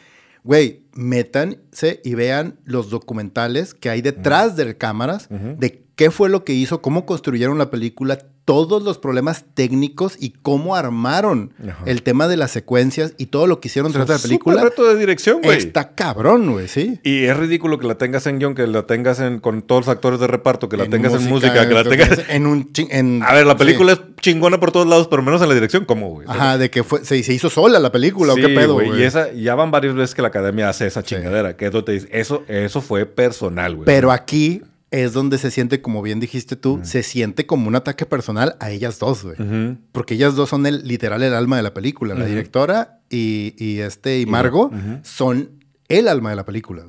Güey, 0.44 0.84
métanse 0.94 2.02
y 2.04 2.16
vean 2.16 2.58
los 2.66 2.90
documentales 2.90 3.74
que 3.74 3.90
hay 3.90 4.02
detrás 4.02 4.56
de 4.56 4.76
cámaras, 4.78 5.28
de 5.30 5.84
qué 5.96 6.10
fue 6.10 6.30
lo 6.30 6.44
que 6.44 6.54
hizo, 6.54 6.82
cómo 6.82 7.06
construyeron 7.06 7.58
la 7.58 7.70
película, 7.70 8.18
todos 8.46 8.82
los 8.84 8.98
problemas 8.98 9.46
técnicos 9.54 10.18
y 10.20 10.32
cómo 10.32 10.76
armaron 10.76 11.54
Ajá. 11.64 11.84
el 11.86 12.02
tema 12.02 12.28
de 12.28 12.38
las 12.38 12.52
secuencias 12.52 13.14
y 13.18 13.28
todo 13.28 13.46
lo 13.48 13.60
que 13.60 13.68
hicieron 13.68 13.92
de 13.92 14.00
la 14.00 14.06
película. 14.18 14.64
reto 14.64 14.84
de 14.84 15.00
dirección, 15.00 15.42
güey. 15.44 15.58
Está 15.58 15.94
cabrón, 15.96 16.52
güey, 16.52 16.68
sí. 16.68 17.00
Y 17.04 17.26
es 17.26 17.38
ridículo 17.38 17.78
que 17.78 17.88
la 17.88 17.96
tengas 17.96 18.26
en 18.28 18.40
guion, 18.40 18.56
que 18.56 18.66
la 18.68 18.88
tengas 18.88 19.20
en, 19.20 19.40
con 19.40 19.62
todos 19.62 19.86
los 19.86 19.90
actores 19.96 20.20
de 20.20 20.28
reparto, 20.28 20.70
que 20.70 20.78
la 20.78 20.88
tengas 20.88 21.14
en 21.14 21.30
música, 21.30 21.68
que 21.68 21.74
la 21.74 21.82
en- 21.82 21.90
tengas... 21.90 22.20
en 22.30 22.48
un 22.48 22.72
en- 22.90 23.24
A 23.24 23.34
ver, 23.34 23.46
la 23.46 23.56
película 23.58 23.96
sí. 23.96 24.02
es 24.04 24.16
chingona 24.22 24.60
por 24.60 24.72
todos 24.72 24.88
lados, 24.88 25.08
pero 25.08 25.22
menos 25.22 25.42
en 25.42 25.48
la 25.50 25.54
dirección, 25.56 25.86
¿cómo, 25.86 26.10
güey? 26.10 26.28
Ajá, 26.30 26.58
de 26.58 26.70
que 26.70 26.84
fue, 26.84 27.06
se, 27.06 27.22
se 27.24 27.34
hizo 27.34 27.50
sola 27.50 27.80
la 27.80 27.92
película, 27.92 28.34
Sí, 28.34 28.44
o 28.44 28.48
qué 28.48 28.54
pedo, 28.56 28.74
güey. 28.74 28.88
güey. 28.88 29.02
Y 29.02 29.04
esa, 29.04 29.32
ya 29.32 29.56
van 29.56 29.72
varias 29.72 29.94
veces 29.94 30.16
que 30.16 30.22
la 30.24 30.30
academia 30.30 30.68
hace 30.68 30.88
esa 30.88 31.04
chingadera, 31.04 31.56
que 31.56 31.68
eso 31.68 31.84
te 31.84 31.92
dice, 31.94 32.08
eso, 32.12 32.44
eso 32.48 32.82
fue 32.82 33.06
personal, 33.06 33.76
güey. 33.76 33.86
Pero 33.86 34.12
aquí 34.12 34.62
es 34.92 35.14
donde 35.14 35.38
se 35.38 35.52
siente, 35.52 35.82
como 35.82 36.02
bien 36.02 36.20
dijiste 36.20 36.56
tú, 36.58 36.82
se 36.84 37.02
siente 37.02 37.46
como 37.46 37.68
un 37.70 37.76
ataque 37.76 38.06
personal 38.06 38.58
a 38.60 38.72
ellas 38.72 39.00
dos, 39.00 39.24
güey. 39.24 39.78
Porque 39.94 40.14
ellas 40.16 40.36
dos 40.36 40.50
son 40.50 40.66
el 40.66 40.86
literal 40.88 41.24
el 41.24 41.34
alma 41.34 41.56
de 41.58 41.64
la 41.64 41.74
película. 41.74 42.14
La 42.14 42.26
directora 42.26 43.00
y, 43.10 43.56
y 43.58 43.80
este 43.80 44.20
y 44.20 44.26
Margot 44.26 44.72
Ujú. 44.74 45.00
son 45.04 45.52
el 45.88 46.08
alma 46.08 46.30
de 46.32 46.36
la 46.36 46.46
película. 46.46 46.84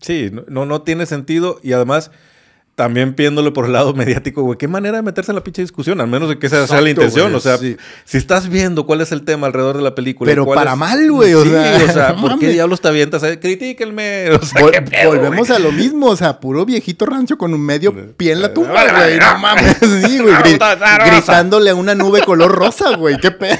Sí, 0.00 0.30
no, 0.48 0.66
no 0.66 0.82
tiene 0.82 1.06
sentido 1.06 1.60
y 1.62 1.72
además 1.72 2.10
también 2.78 3.14
viéndole 3.16 3.50
por 3.50 3.66
el 3.66 3.72
lado 3.72 3.92
mediático, 4.02 4.42
güey, 4.44 4.56
qué 4.56 4.68
manera 4.68 4.98
de 4.98 5.02
meterse 5.02 5.32
en 5.32 5.34
la 5.34 5.42
pinche 5.42 5.62
discusión, 5.62 6.00
al 6.00 6.06
menos 6.06 6.28
de 6.28 6.38
que 6.38 6.46
esa 6.46 6.64
sea 6.68 6.80
la 6.80 6.90
intención, 6.90 7.24
güey, 7.26 7.34
o 7.36 7.40
sea, 7.40 7.58
sí. 7.58 7.76
si 8.04 8.16
estás 8.18 8.48
viendo 8.48 8.86
cuál 8.86 9.00
es 9.00 9.10
el 9.10 9.22
tema 9.24 9.48
alrededor 9.48 9.76
de 9.76 9.82
la 9.82 9.96
película, 9.96 10.30
Pero 10.30 10.46
para 10.46 10.72
es- 10.72 10.78
mal, 10.78 11.10
güey, 11.10 11.34
o 11.34 11.42
Sí, 11.42 11.50
sea, 11.50 11.76
o 11.88 11.92
sea, 11.92 12.08
no 12.16 12.20
¿por 12.22 12.38
qué 12.38 12.48
diablos 12.50 12.80
te 12.80 12.86
avientas? 12.86 13.22
Critíquenme, 13.40 14.30
o 14.40 14.42
sea, 14.44 14.62
Vol- 14.62 14.70
qué 14.70 14.82
pedo, 14.82 15.08
volvemos 15.10 15.48
güey? 15.48 15.60
a 15.60 15.62
lo 15.62 15.72
mismo, 15.72 16.06
o 16.06 16.16
sea, 16.16 16.38
puro 16.38 16.64
viejito 16.64 17.04
rancho 17.04 17.36
con 17.36 17.52
un 17.52 17.60
medio 17.60 17.92
pie 18.16 18.30
en 18.32 18.42
la 18.42 18.54
tumba, 18.54 18.84
güey. 18.96 19.18
No 19.18 19.38
mames, 19.38 19.76
sí, 19.80 20.18
güey. 20.20 20.34
gri- 20.34 21.10
gritándole 21.10 21.70
a 21.70 21.74
una 21.74 21.96
nube 21.96 22.22
color 22.22 22.52
rosa, 22.52 22.94
güey. 22.96 23.18
¿Qué 23.18 23.32
pedo? 23.32 23.58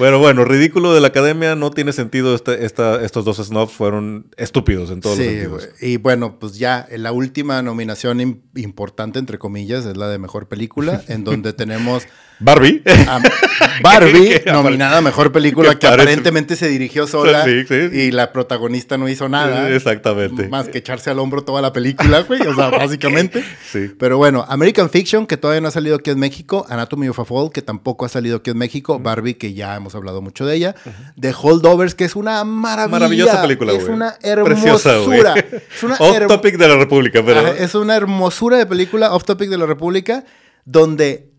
Pero 0.00 0.18
bueno, 0.18 0.44
ridículo 0.44 0.92
de 0.94 1.00
la 1.00 1.08
academia, 1.08 1.54
no 1.54 1.70
tiene 1.70 1.92
sentido. 1.92 2.34
Este, 2.34 2.64
esta, 2.64 3.04
estos 3.04 3.24
dos 3.24 3.36
snobs 3.36 3.72
fueron 3.72 4.26
estúpidos 4.36 4.90
en 4.90 5.00
todos 5.00 5.16
los 5.18 5.26
Sí, 5.26 5.32
sentidos. 5.34 5.68
güey. 5.78 5.92
Y 5.92 5.96
bueno, 5.98 6.38
pues 6.40 6.58
ya 6.58 6.88
la 6.96 7.12
última 7.12 7.62
nominación 7.62 8.18
im- 8.18 8.40
importante, 8.56 9.18
entre 9.18 9.38
comillas, 9.38 9.84
es 9.86 9.96
la 9.96 10.08
de 10.08 10.18
mejor 10.18 10.48
película, 10.48 11.02
en 11.08 11.22
donde 11.24 11.52
tenemos 11.52 12.04
Barbie. 12.40 12.82
a 13.06 13.20
Barbie 13.82 14.42
nominada 14.46 14.98
a 14.98 15.00
mejor 15.00 15.30
película, 15.32 15.78
que 15.78 15.86
aparentemente 15.86 16.56
se 16.56 16.68
dirigió 16.68 17.06
sola 17.06 17.44
Sí, 17.44 17.64
sí. 17.68 17.74
y 17.92 18.10
la 18.10 18.32
protagonista 18.32 18.96
no 18.98 19.08
hizo 19.08 19.28
nada. 19.28 19.70
Exactamente. 19.70 20.48
Más 20.48 20.68
que 20.68 20.78
echarse 20.78 21.10
al 21.10 21.18
hombro 21.18 21.42
toda 21.42 21.60
la 21.62 21.72
película, 21.72 22.20
güey. 22.22 22.40
O 22.46 22.54
sea, 22.54 22.68
básicamente. 22.70 23.44
Sí. 23.70 23.90
Pero 23.98 24.16
bueno, 24.18 24.44
American 24.48 24.90
Fiction, 24.90 25.26
que 25.26 25.36
todavía 25.36 25.60
no 25.60 25.68
ha 25.68 25.72
salido 25.72 25.96
aquí 25.96 26.10
en 26.10 26.18
México. 26.18 26.66
Anatomy 26.68 27.08
of 27.08 27.18
a 27.20 27.24
Fall, 27.24 27.50
que 27.52 27.62
tampoco 27.62 28.04
ha 28.04 28.08
salido 28.08 28.38
aquí 28.38 28.50
en 28.50 28.58
México. 28.58 28.98
Barbie, 28.98 29.34
que 29.34 29.54
ya 29.54 29.76
hemos 29.76 29.94
hablado 29.94 30.20
mucho 30.22 30.46
de 30.46 30.56
ella. 30.56 30.74
The 31.20 31.34
Holdovers, 31.40 31.94
que 31.94 32.04
es 32.04 32.16
una 32.16 32.42
maravilla. 32.44 32.98
Maravillosa 32.98 33.42
película, 33.42 33.72
Es 33.72 33.80
güey. 33.82 33.92
una 33.94 34.16
Preciosa, 34.44 34.96
güey. 34.98 35.20
hermosura. 35.20 35.34
Es 35.74 35.82
una 35.82 35.96
Off 35.98 36.18
topic 36.26 36.56
de 36.56 36.68
la 36.68 36.76
República, 36.76 37.22
pero. 37.24 37.46
Es 37.48 37.74
una 37.74 37.96
hermosura 37.96 38.56
de 38.56 38.66
película, 38.66 39.12
off 39.14 39.24
topic 39.24 39.48
de 39.50 39.58
la 39.58 39.66
República, 39.66 40.24
donde 40.64 41.29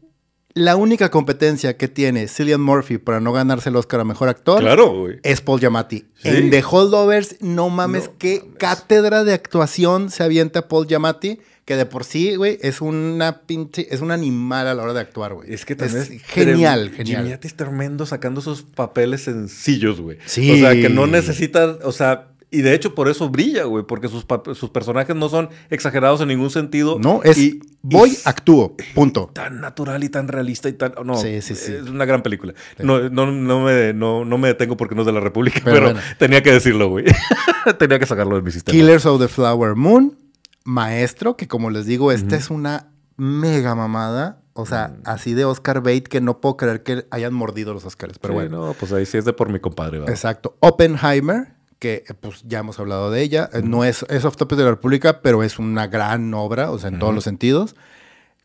la 0.54 0.76
única 0.76 1.10
competencia 1.10 1.78
que 1.78 1.88
tiene 1.88 2.28
Cillian 2.28 2.62
Murphy 2.62 2.98
para 2.98 3.20
no 3.20 3.32
ganarse 3.34 3.70
el 3.70 3.76
Oscar 3.76 4.00
a 4.02 4.04
mejor 4.04 4.30
actor 4.30 4.60
Claro, 4.60 5.06
es 5.24 5.42
Paul 5.42 5.60
Giamatti. 5.60 6.06
Sí. 6.22 6.28
En 6.30 6.50
The 6.50 6.64
Holdovers, 6.70 7.38
no 7.42 7.70
mames, 7.70 8.06
No 8.08 8.14
qué 8.18 8.44
cátedra 8.58 9.24
de 9.24 9.34
actuación 9.34 10.10
se 10.10 10.24
avienta 10.24 10.68
Paul 10.68 10.88
Giamatti, 10.88 11.40
que 11.66 11.76
de 11.76 11.86
por 11.86 12.04
sí, 12.04 12.36
güey, 12.36 12.58
es 12.62 12.82
una 12.82 13.42
pinche, 13.44 13.88
es 13.94 14.02
un 14.02 14.12
animal 14.12 14.68
a 14.68 14.74
la 14.74 14.84
hora 14.84 14.94
de 14.94 15.00
actuar, 15.00 15.36
güey. 15.36 15.54
Es 15.54 15.64
que 15.64 15.76
también 15.76 16.02
es, 16.02 16.22
genial, 16.24 16.90
trem- 16.92 16.96
genial. 16.98 17.24
Giamatti 17.26 17.48
es 17.48 17.56
tremendo 17.56 18.06
sacando 18.06 18.42
sus 18.42 18.64
papeles 18.64 19.22
sencillos, 19.22 20.02
güey. 20.02 20.18
Sí. 20.26 20.52
O 20.52 20.56
sea, 20.58 20.74
que 20.74 20.90
no 20.90 21.08
necesita, 21.08 21.78
o 21.84 21.92
sea, 21.92 22.31
y 22.52 22.62
de 22.62 22.74
hecho 22.76 22.94
por 22.94 23.08
eso 23.08 23.30
brilla, 23.30 23.64
güey, 23.64 23.86
porque 23.86 24.08
sus, 24.10 24.26
sus 24.56 24.70
personajes 24.70 25.16
no 25.16 25.30
son 25.30 25.50
exagerados 25.70 26.20
en 26.22 26.28
ningún 26.28 26.50
sentido. 26.50 27.00
No, 27.00 27.22
es 27.24 27.38
y- 27.38 27.60
voy, 27.82 28.12
y 28.12 28.18
actúo, 28.26 28.76
punto. 28.94 29.32
tan 29.34 29.62
natural 29.62 30.04
y 30.04 30.10
tan 30.10 30.28
realista 30.28 30.68
y 30.70 30.74
tan... 30.74 30.94
No, 31.06 31.16
Sí, 31.16 31.42
sí, 31.42 31.56
sí. 31.56 31.74
es 31.74 31.88
una 31.88 32.06
gran 32.06 32.22
película. 32.24 32.54
No, 32.80 33.10
no, 33.10 33.32
no, 33.32 33.62
me, 33.62 33.94
no, 33.94 34.26
no 34.26 34.38
me 34.38 34.50
detengo 34.50 34.76
porque 34.78 34.94
no 34.96 35.02
es 35.02 35.06
de 35.08 35.14
la 35.14 35.22
República, 35.22 35.62
Pero 35.64 35.76
pero, 35.76 35.86
bueno. 35.94 36.00
tenía 36.20 36.44
que 36.44 36.52
decirlo, 36.52 36.90
güey. 36.90 37.06
tenía 37.80 37.98
que 38.00 38.06
sacarlo 38.06 38.36
de 38.36 38.42
mi 38.42 38.52
sistema. 38.52 38.74
Killers 38.78 39.06
of 39.06 39.22
the 39.22 39.28
Flower 39.30 39.76
Moon, 39.76 40.18
Maestro, 40.66 41.38
que 41.38 41.48
como 41.48 41.70
les 41.70 41.86
digo, 41.86 42.12
esta 42.12 42.36
es 42.36 42.50
una 42.50 42.88
mega 43.18 43.76
mamada. 43.76 44.38
O 44.54 44.66
sea, 44.66 44.90
Mm. 44.90 45.02
así 45.06 45.34
de 45.34 45.46
Oscar 45.46 45.80
Bate 45.80 46.04
que 46.04 46.20
no 46.20 46.42
puedo 46.42 46.58
creer 46.58 46.84
que 46.84 47.06
hayan 47.10 47.34
mordido 47.34 47.74
los 47.74 47.86
Oscars. 47.86 48.20
Pero 48.20 48.34
Sí, 48.34 48.36
bueno. 48.36 48.68
no, 48.68 48.74
pues 48.74 48.92
ahí 48.92 49.06
sí 49.06 49.18
es 49.18 49.24
de 49.24 49.32
por 49.32 49.50
mi 49.50 49.60
compadre, 49.62 50.00
¿verdad? 50.00 50.14
Exacto. 50.14 50.58
Oppenheimer, 50.60 51.54
que 51.82 52.04
eh, 52.08 52.14
pues 52.14 52.44
ya 52.46 52.60
hemos 52.60 52.80
hablado 52.80 53.10
de 53.10 53.24
ella. 53.24 53.50
Eh, 53.54 53.64
No 53.64 53.84
es, 53.84 54.06
es 54.08 54.24
off 54.24 54.38
topic 54.38 54.56
de 54.60 54.66
la 54.66 54.70
República, 54.70 55.22
pero 55.24 55.42
es 55.42 55.58
una 55.58 55.88
gran 55.88 56.32
obra, 56.36 56.70
o 56.70 56.78
sea, 56.78 56.90
en 56.90 57.00
todos 57.00 57.14
los 57.14 57.24
sentidos, 57.24 57.76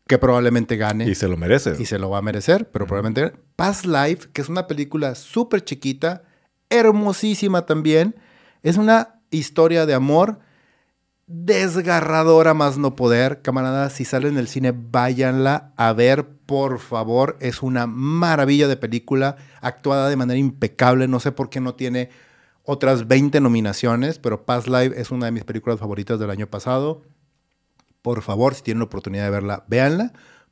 que 0.07 0.17
probablemente 0.17 0.75
gane 0.75 1.07
Y 1.07 1.13
se 1.13 1.27
lo 1.27 1.37
merece. 1.37 1.75
y 1.77 1.85
se 1.85 1.99
lo 1.99 2.09
va 2.09 2.17
a 2.17 2.21
merecer, 2.23 2.67
pero 2.71 2.87
probablemente 2.87 3.21
gane. 3.21 3.33
Past 3.55 3.85
Life, 3.85 4.29
que 4.33 4.41
es 4.41 4.49
una 4.49 4.65
película 4.65 5.13
súper 5.13 5.63
chiquita, 5.63 6.23
hermosísima 6.71 7.67
también. 7.67 8.15
Es 8.63 8.77
una 8.77 9.19
historia 9.29 9.85
de 9.85 9.93
amor 9.93 10.39
desgarradora 11.27 12.55
más 12.55 12.79
no 12.79 12.95
poder. 12.95 13.43
Camaradas, 13.43 13.93
si 13.93 14.03
sale 14.03 14.29
en 14.29 14.37
el 14.39 14.47
cine, 14.47 14.73
váyanla 14.75 15.73
a 15.77 15.93
ver, 15.93 16.27
por 16.47 16.79
favor. 16.79 17.37
Es 17.39 17.61
una 17.61 17.85
maravilla 17.85 18.67
de 18.67 18.77
película, 18.77 19.35
actuada 19.61 20.09
de 20.09 20.15
manera 20.15 20.39
impecable. 20.39 21.07
No 21.07 21.19
sé 21.19 21.31
por 21.31 21.51
qué 21.51 21.59
no 21.59 21.75
tiene 21.75 22.09
otras 22.67 23.07
20 23.07 23.39
nominaciones, 23.39 24.19
pero 24.19 24.45
Past 24.45 24.67
Life 24.67 24.99
es 24.99 25.09
una 25.09 25.25
de 25.27 25.31
mis 25.31 25.45
películas 25.45 25.79
favoritas 25.79 26.19
del 26.19 26.29
año 26.29 26.47
pasado. 26.47 27.01
Por 28.01 28.21
favor, 28.21 28.53
si 28.55 28.61
tienen 28.61 28.79
la 28.79 28.85
oportunidad 28.85 29.23
de 29.23 29.29
verla, 29.29 29.63
véanla. 29.67 30.11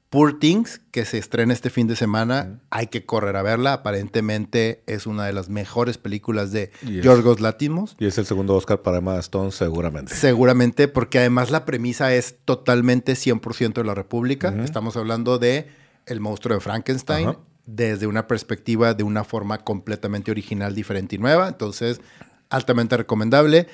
Poor 0.09 0.39
Things, 0.39 0.80
que 0.91 1.03
se 1.03 1.18
estrena 1.18 1.51
este 1.51 1.70
fin 1.70 1.88
de 1.88 1.97
semana, 1.97 2.61
hay 2.70 2.88
que 2.88 3.05
correr 3.05 3.36
a 3.36 3.41
verla. 3.41 3.74
Aparentemente 3.74 4.82
es 4.88 5.07
una 5.07 5.26
de 5.26 5.34
las 5.34 5.49
mejores 5.49 5.97
películas 5.97 6.53
de 6.53 6.72
Yes. 6.86 7.03
Yorgos 7.03 7.41
Látimos. 7.41 7.97
Y 7.99 8.05
es 8.05 8.18
el 8.18 8.26
segundo 8.26 8.55
Oscar 8.55 8.82
para 8.82 8.99
Emma 8.99 9.20
Stone, 9.20 9.51
seguramente. 9.51 10.16
Seguramente, 10.16 10.88
porque 10.88 11.20
además 11.20 11.51
la 11.51 11.66
premisa 11.66 12.13
es 12.16 12.38
totalmente 12.45 13.13
100% 13.16 13.74
de 13.74 13.84
la 13.84 13.93
República. 13.93 14.55
Estamos 14.63 14.95
hablando 14.95 15.38
de 15.38 15.68
El 16.05 16.22
monstruo 16.22 16.55
de 16.55 16.61
Frankenstein. 16.61 17.36
Desde 17.66 18.07
una 18.07 18.28
perspectiva 18.28 18.93
de 18.93 19.03
una 19.03 19.24
forma 19.24 19.59
completamente 19.59 20.32
original, 20.32 20.76
diferente 20.76 21.16
y 21.16 21.20
nueva. 21.20 21.47
Entonces, 21.47 22.01
altamente 22.49 22.97
recomendable. 22.97 23.68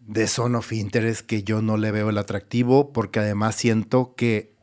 De 0.00 0.28
Son 0.28 0.54
of 0.54 0.72
Interest, 0.72 1.26
que 1.26 1.42
yo 1.42 1.62
no 1.62 1.76
le 1.76 1.90
veo 1.90 2.10
el 2.10 2.18
atractivo, 2.18 2.92
porque 2.92 3.18
además 3.18 3.56
siento 3.56 4.14
que 4.14 4.54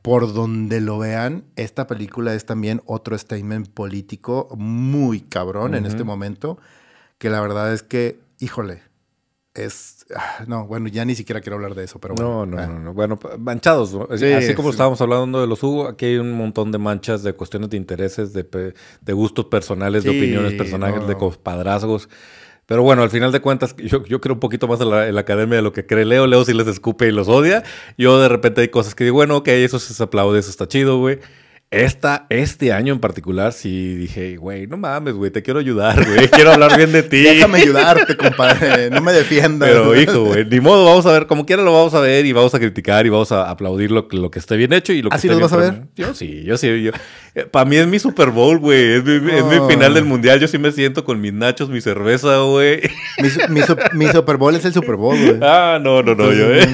por 0.00 0.32
donde 0.32 0.80
lo 0.80 0.98
vean, 0.98 1.44
esta 1.56 1.86
película 1.86 2.32
es 2.32 2.46
también 2.46 2.80
otro 2.86 3.18
statement 3.18 3.68
político 3.68 4.48
muy 4.56 5.20
cabrón 5.20 5.74
en 5.74 5.84
este 5.84 6.04
momento, 6.04 6.58
que 7.18 7.28
la 7.28 7.42
verdad 7.42 7.74
es 7.74 7.82
que, 7.82 8.18
híjole, 8.38 8.80
es... 9.64 10.06
ah, 10.14 10.44
No, 10.46 10.66
bueno, 10.66 10.88
ya 10.88 11.04
ni 11.04 11.14
siquiera 11.14 11.40
quiero 11.40 11.56
hablar 11.56 11.74
de 11.74 11.84
eso, 11.84 11.98
pero 11.98 12.14
bueno. 12.14 12.46
No, 12.46 12.56
no, 12.56 12.62
ah. 12.62 12.66
no, 12.66 12.78
no. 12.78 12.94
Bueno, 12.94 13.18
manchados. 13.38 13.92
¿no? 13.92 14.08
Así, 14.10 14.26
Sí, 14.26 14.32
así 14.32 14.54
como 14.54 14.68
sí. 14.68 14.74
estábamos 14.74 15.00
hablando 15.00 15.40
de 15.40 15.46
los 15.46 15.62
Hugo, 15.62 15.88
aquí 15.88 16.06
hay 16.06 16.16
un 16.16 16.32
montón 16.32 16.72
de 16.72 16.78
manchas 16.78 17.22
de 17.22 17.32
cuestiones 17.32 17.70
de 17.70 17.76
intereses, 17.76 18.32
de, 18.32 19.12
gustos 19.12 19.46
personales, 19.46 20.04
de 20.04 20.10
opiniones 20.10 20.54
personales, 20.54 21.00
no. 21.00 21.06
de 21.06 21.16
compadrazgos. 21.16 22.08
Pero 22.66 22.82
bueno, 22.82 23.02
al 23.02 23.08
final 23.08 23.32
de 23.32 23.40
cuentas, 23.40 23.74
yo, 23.76 24.04
yo 24.04 24.20
creo 24.20 24.34
un 24.34 24.40
poquito 24.40 24.68
más 24.68 24.78
en 24.82 24.90
la, 24.90 25.08
en 25.08 25.14
la 25.14 25.22
academia 25.22 25.56
de 25.56 25.62
lo 25.62 25.72
que 25.72 25.86
cree 25.86 26.04
Leo. 26.04 26.26
Leo 26.26 26.44
sí 26.44 26.52
les 26.52 26.66
escupe 26.66 27.08
y 27.08 27.12
los 27.12 27.26
odia. 27.26 27.62
Yo 27.96 28.20
de 28.20 28.28
repente 28.28 28.60
hay 28.60 28.68
cosas 28.68 28.94
que 28.94 29.04
digo, 29.04 29.14
bueno, 29.14 29.38
ok, 29.38 29.48
eso 29.48 29.78
se 29.78 30.02
aplaude, 30.02 30.38
eso 30.38 30.50
está 30.50 30.68
chido, 30.68 30.98
güey. 30.98 31.18
Esta, 31.70 32.24
este 32.30 32.72
año 32.72 32.94
en 32.94 32.98
particular, 32.98 33.52
sí 33.52 33.94
dije, 33.94 34.38
güey, 34.38 34.66
no 34.66 34.78
mames, 34.78 35.12
güey, 35.12 35.30
te 35.30 35.42
quiero 35.42 35.60
ayudar, 35.60 36.02
güey, 36.02 36.26
quiero 36.30 36.52
hablar 36.52 36.74
bien 36.78 36.92
de 36.92 37.02
ti. 37.02 37.18
Déjame 37.20 37.58
ayudarte, 37.58 38.16
compadre. 38.16 38.88
No 38.88 39.02
me 39.02 39.12
defiendas. 39.12 39.68
Pero 39.68 39.94
hijo, 39.94 40.24
güey, 40.24 40.46
ni 40.46 40.60
modo, 40.60 40.86
vamos 40.86 41.04
a 41.04 41.12
ver, 41.12 41.26
como 41.26 41.44
quiera 41.44 41.62
lo 41.62 41.74
vamos 41.74 41.92
a 41.92 42.00
ver 42.00 42.24
y 42.24 42.32
vamos 42.32 42.54
a 42.54 42.58
criticar 42.58 43.04
y 43.04 43.10
vamos 43.10 43.32
a 43.32 43.50
aplaudir 43.50 43.90
lo, 43.90 44.08
que- 44.08 44.16
lo 44.16 44.30
que 44.30 44.38
esté 44.38 44.56
bien 44.56 44.72
hecho 44.72 44.94
y 44.94 45.02
lo 45.02 45.10
que 45.10 45.16
¿Ah, 45.16 45.18
sí 45.18 45.28
esté 45.28 45.38
los 45.38 45.50
bien 45.50 45.60
vas 45.60 45.68
a 45.68 45.70
premiado. 45.72 45.92
Yo 45.94 46.14
sí, 46.14 46.42
yo 46.42 46.56
sí. 46.56 46.82
Yo, 46.84 46.92
para 47.50 47.66
mí 47.66 47.76
es 47.76 47.86
mi 47.86 47.98
Super 47.98 48.30
Bowl, 48.30 48.58
güey, 48.58 48.94
es 48.94 49.04
mi, 49.04 49.16
es 49.30 49.44
mi 49.44 49.56
Oh. 49.58 49.68
final 49.68 49.92
del 49.92 50.06
mundial. 50.06 50.40
Yo 50.40 50.48
sí 50.48 50.56
me 50.56 50.72
siento 50.72 51.04
con 51.04 51.20
mis 51.20 51.34
nachos, 51.34 51.68
mi 51.68 51.82
cerveza, 51.82 52.38
güey. 52.44 52.80
Mi, 53.50 53.60
mi 53.92 54.06
Super 54.10 54.38
Bowl 54.38 54.54
es 54.56 54.64
el 54.64 54.72
Super 54.72 54.96
Bowl, 54.96 55.18
güey. 55.18 55.38
Ah, 55.42 55.78
no, 55.82 56.02
no, 56.02 56.14
no, 56.14 56.32
yo, 56.32 56.50
eh. 56.54 56.66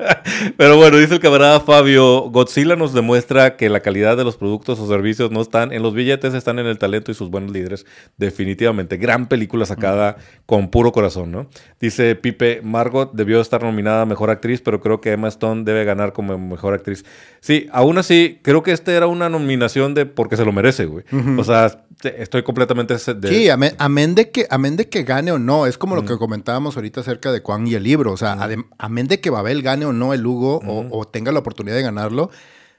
Pero 0.56 0.76
bueno, 0.76 0.96
dice 0.96 1.14
el 1.14 1.20
camarada 1.20 1.60
Fabio, 1.60 2.22
Godzilla 2.30 2.76
nos 2.76 2.92
demuestra 2.94 3.56
que 3.56 3.68
la 3.68 3.80
calidad 3.80 4.16
de 4.16 4.24
los 4.24 4.36
productos 4.36 4.78
o 4.80 4.88
servicios 4.88 5.30
no 5.30 5.40
están 5.40 5.72
en 5.72 5.82
los 5.82 5.94
billetes, 5.94 6.34
están 6.34 6.58
en 6.58 6.66
el 6.66 6.78
talento 6.78 7.10
y 7.10 7.14
sus 7.14 7.30
buenos 7.30 7.50
líderes. 7.52 7.86
Definitivamente, 8.16 8.96
gran 8.96 9.26
película 9.28 9.66
sacada 9.66 10.16
con 10.46 10.68
puro 10.70 10.92
corazón, 10.92 11.32
¿no? 11.32 11.48
Dice 11.80 12.14
Pipe, 12.14 12.60
Margot 12.62 13.10
debió 13.12 13.40
estar 13.40 13.62
nominada 13.62 14.02
a 14.02 14.06
Mejor 14.06 14.30
Actriz, 14.30 14.60
pero 14.60 14.80
creo 14.80 15.00
que 15.00 15.12
Emma 15.12 15.28
Stone 15.28 15.64
debe 15.64 15.84
ganar 15.84 16.12
como 16.12 16.38
Mejor 16.38 16.74
Actriz. 16.74 17.04
Sí, 17.40 17.66
aún 17.72 17.98
así, 17.98 18.38
creo 18.42 18.62
que 18.62 18.72
esta 18.72 18.92
era 18.92 19.06
una 19.06 19.28
nominación 19.28 19.94
de 19.94 20.06
porque 20.06 20.36
se 20.36 20.44
lo 20.44 20.52
merece, 20.52 20.84
güey. 20.86 21.04
O 21.38 21.44
sea, 21.44 21.84
estoy 22.02 22.42
completamente... 22.42 22.94
de- 22.94 23.28
Sí, 23.28 23.48
amén, 23.48 23.74
amén 23.78 24.14
de 24.14 24.30
que, 24.30 24.46
amén 24.50 24.76
de 24.76 24.88
que 24.88 25.02
gane 25.04 25.32
o 25.32 25.38
no. 25.38 25.66
Es 25.66 25.78
como 25.78 25.94
lo 25.96 26.04
que 26.04 26.16
comentábamos 26.18 26.76
ahorita 26.76 27.00
acerca 27.00 27.32
de 27.32 27.40
Juan 27.40 27.66
y 27.66 27.74
el 27.74 27.82
libro. 27.84 28.12
O 28.12 28.16
sea, 28.16 28.36
amén 28.78 29.06
de 29.08 29.20
que 29.20 29.30
Babel 29.30 29.62
gane 29.62 29.86
o 29.86 29.89
no 29.92 30.14
el 30.14 30.26
Hugo 30.26 30.60
o, 30.66 30.86
o 30.90 31.04
tenga 31.06 31.32
la 31.32 31.38
oportunidad 31.40 31.76
de 31.76 31.82
ganarlo, 31.82 32.30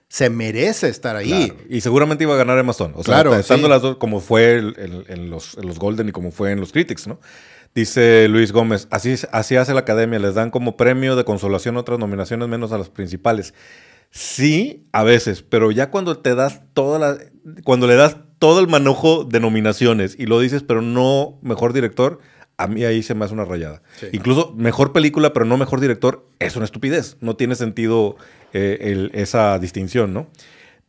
se 0.08 0.30
merece 0.30 0.90
estar 0.90 1.16
ahí. 1.16 1.30
Claro, 1.48 1.56
Y 1.70 1.82
seguramente 1.82 2.24
iba 2.26 2.34
a 2.34 2.38
ganar 2.38 2.58
Stone. 2.72 2.94
O 2.98 3.04
sea, 3.04 3.14
Claro, 3.16 3.36
estando 3.36 3.68
sí. 3.68 3.70
las 3.70 3.82
dos, 3.82 3.96
como 3.98 4.20
fue 4.20 4.56
el- 4.56 4.76
el- 4.78 5.06
en, 5.08 5.30
los, 5.30 5.58
en 5.58 5.68
los 5.68 5.80
Golden 5.80 6.10
y 6.10 6.12
como 6.12 6.32
fue 6.32 6.52
en 6.52 6.60
los 6.60 6.72
Critics, 6.74 7.08
¿no? 7.08 7.20
Dice 7.74 8.28
Luis 8.28 8.52
Gómez, 8.52 8.90
así, 8.92 9.16
así 9.32 9.56
hace 9.56 9.74
la 9.74 9.80
academia, 9.80 10.20
les 10.20 10.36
dan 10.36 10.52
como 10.52 10.76
premio 10.76 11.16
de 11.16 11.24
consolación 11.24 11.78
otras 11.78 11.98
nominaciones 12.00 12.50
menos 12.50 12.74
a 12.74 12.78
las 12.78 12.90
principales. 12.90 13.54
Sí, 14.10 14.88
a 14.92 15.04
veces, 15.04 15.42
pero 15.42 15.72
ya 15.72 15.90
cuando 15.90 16.18
te 16.20 16.36
das 16.36 16.62
toda 16.74 17.00
la, 17.00 17.18
cuando 17.64 17.88
le 17.88 17.96
das 17.96 18.18
todo 18.40 18.60
el 18.60 18.68
manojo 18.68 19.24
de 19.24 19.40
nominaciones 19.40 20.18
y 20.20 20.26
lo 20.26 20.42
dices, 20.42 20.64
pero 20.64 20.82
no 20.82 21.40
mejor 21.42 21.72
director, 21.72 22.20
a 22.64 22.68
mí 22.68 22.84
ahí 22.84 23.04
se 23.04 23.14
me 23.16 23.26
hace 23.26 23.34
una 23.34 23.46
rayada. 23.46 23.82
Sí. 24.00 24.08
Incluso 24.12 24.54
mejor 24.56 24.92
película, 24.94 25.34
pero 25.34 25.46
no 25.46 25.58
mejor 25.58 25.80
director, 25.80 26.26
es 26.40 26.56
una 26.56 26.66
estupidez. 26.66 27.18
No 27.22 27.36
tiene 27.36 27.56
sentido 27.56 28.16
eh, 28.54 28.78
el- 28.82 29.12
esa 29.14 29.58
distinción, 29.60 30.14
¿no? 30.14 30.28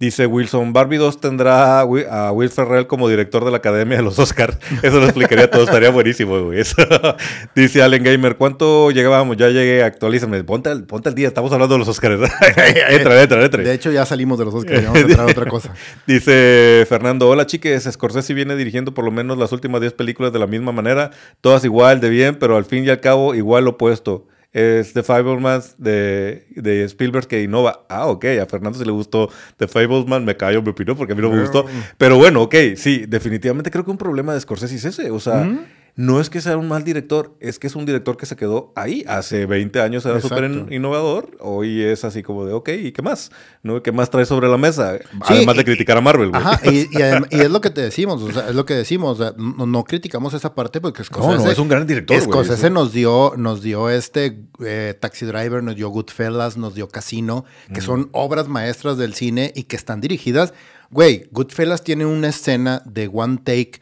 Dice 0.03 0.27
Wilson, 0.27 0.73
Barbie 0.73 0.97
2 0.97 1.21
tendrá 1.21 1.79
a 1.79 1.85
Wi- 1.85 2.05
a 2.11 2.33
Will 2.33 2.51
Ferrell 2.51 2.89
como 2.89 3.09
director 3.09 3.45
de 3.45 3.53
la 3.53 3.59
Academia 3.59 3.99
de 3.99 4.03
los 4.03 4.19
Oscars. 4.19 4.59
Eso 4.83 4.99
lo 4.99 5.05
explicaría 5.05 5.49
todo, 5.49 5.63
estaría 5.63 5.91
buenísimo, 5.91 6.41
güey. 6.43 6.59
Eso. 6.59 6.75
Dice 7.55 7.85
Allen 7.85 8.03
Gamer, 8.03 8.35
¿cuánto 8.37 8.91
llegábamos? 8.91 9.37
Ya 9.37 9.47
llegué, 9.51 9.85
actualízame. 9.85 10.43
Ponte 10.43 10.71
al, 10.71 10.83
ponte 10.87 11.09
al 11.09 11.15
día, 11.15 11.29
estamos 11.29 11.53
hablando 11.53 11.77
de 11.77 11.79
los 11.79 11.87
Oscars. 11.89 12.21
entra, 12.91 13.23
entra, 13.23 13.45
entra. 13.45 13.63
De 13.63 13.73
hecho, 13.73 13.93
ya 13.93 14.05
salimos 14.05 14.41
de 14.41 14.45
los 14.47 14.65
que 14.65 14.75
vamos 14.81 14.97
a 14.97 15.01
entrar 15.03 15.21
a 15.21 15.31
otra 15.31 15.47
cosa. 15.47 15.73
Dice 16.05 16.85
Fernando, 16.89 17.29
hola 17.29 17.47
chiques, 17.47 17.85
Scorsese 17.85 18.35
viene 18.35 18.57
dirigiendo 18.57 18.93
por 18.95 19.05
lo 19.05 19.13
menos 19.13 19.39
las 19.39 19.53
últimas 19.53 19.81
10 19.83 19.93
películas 19.93 20.33
de 20.33 20.41
la 20.41 20.49
misma 20.49 20.73
manera, 20.73 21.13
todas 21.41 21.65
igual 21.65 22.01
de 22.01 22.11
bien, 22.11 22.35
pero 22.41 22.57
al 22.57 22.65
fin 22.65 22.85
y 22.85 22.89
al 22.89 22.99
cabo 22.99 23.37
igual 23.37 23.67
lo 23.67 23.71
opuesto. 23.71 24.27
Es 24.53 24.93
The 24.93 25.03
Fablemans 25.03 25.77
de, 25.79 26.47
de 26.51 26.85
Spielberg 26.85 27.27
que 27.27 27.43
innova. 27.43 27.87
Ah, 27.89 28.07
ok, 28.07 28.25
a 28.43 28.47
Fernando 28.47 28.79
si 28.79 28.85
le 28.85 28.93
gustó 28.93 29.31
The 29.57 29.67
Fableman, 29.67 30.25
me 30.25 30.37
cayó 30.37 30.61
mi 30.63 30.71
opinión 30.71 30.97
porque 30.97 31.15
a 31.15 31.17
mí 31.17 31.23
no 31.23 31.31
me 31.31 31.41
gustó. 31.41 31.65
Pero 31.97 32.19
bueno, 32.19 32.43
ok, 32.43 32.55
sí, 32.77 33.07
definitivamente 33.07 33.71
creo 33.71 33.85
que 33.85 33.91
un 33.91 33.99
problema 33.99 34.35
de 34.35 34.41
Scorsese 34.41 34.77
es 34.77 34.85
ese. 34.85 35.11
O 35.11 35.21
sea, 35.21 35.49
no 35.95 36.21
es 36.23 36.31
que 36.31 36.41
sea 36.41 36.57
un 36.57 36.69
mal 36.69 36.85
director, 36.85 37.35
es 37.39 37.59
que 37.59 37.67
es 37.67 37.77
un 37.77 37.85
director 37.85 38.17
que 38.17 38.25
se 38.25 38.35
quedó 38.35 38.73
ahí. 38.77 39.05
Hace 39.07 39.45
20 39.45 39.79
años 39.83 40.07
era 40.07 40.21
súper 40.23 40.45
in- 40.45 40.67
innovador, 40.73 41.37
hoy 41.41 41.83
es 41.83 42.05
así 42.07 42.23
como 42.23 42.47
de, 42.47 42.55
ok, 42.55 42.69
¿y 42.71 42.93
qué 42.93 43.03
más? 43.03 43.31
¿No? 43.63 43.83
¿Qué 43.83 43.93
más 43.93 44.09
trae 44.09 44.25
sobre 44.25 44.49
la 44.49 44.57
mesa? 44.57 44.97
Sí, 44.99 45.05
Además 45.21 45.57
de 45.57 45.65
criticar 45.65 45.99
a 45.99 46.01
Marvel, 46.01 46.31
güey. 46.31 46.41
Ajá, 46.43 46.59
y, 46.71 46.79
y 46.81 46.87
adem- 46.87 47.27
y 47.31 47.41
es 47.41 47.51
lo 47.51 47.61
que 47.61 47.69
te 47.69 47.81
decimos, 47.91 48.23
o 48.23 48.33
sea, 48.33 48.49
es 48.49 48.55
lo 48.55 48.65
que 48.65 48.73
decimos, 48.75 49.21
o 49.21 49.23
sea, 49.23 49.35
no, 49.37 49.67
no 49.67 49.85
criticamos 49.85 50.33
esa 50.33 50.55
parte 50.55 50.81
porque 50.81 51.05
Scorsese, 51.05 51.37
No, 51.37 51.45
no, 51.45 51.51
es 51.51 51.59
un 51.59 51.69
gran 51.69 51.87
director. 51.87 52.19
Scorsese 52.21 52.67
Es- 52.69 52.73
nos 52.73 52.93
dio, 52.93 53.35
nos 53.37 53.61
dio 53.63 53.91
este 53.91 54.47
eh, 54.65 54.95
Taxi 54.99 55.27
Driver, 55.27 55.63
nos 55.63 55.77
dio 55.77 55.91
Goodfellas, 55.91 56.57
nos 56.57 56.75
dio 56.75 56.89
Casino, 56.89 57.45
que 57.75 57.83
son 57.83 58.09
obras 58.13 58.49
maestras 58.49 58.97
del 58.97 59.13
cine 59.13 59.53
y 59.55 59.65
que 59.65 59.77
están 59.77 60.01
dirigidas. 60.01 60.55
Güey, 60.91 61.29
Goodfellas 61.33 61.85
tiene 61.85 62.07
una 62.07 62.29
escena 62.29 62.83
de 62.87 63.11
one 63.13 63.39
take 63.45 63.81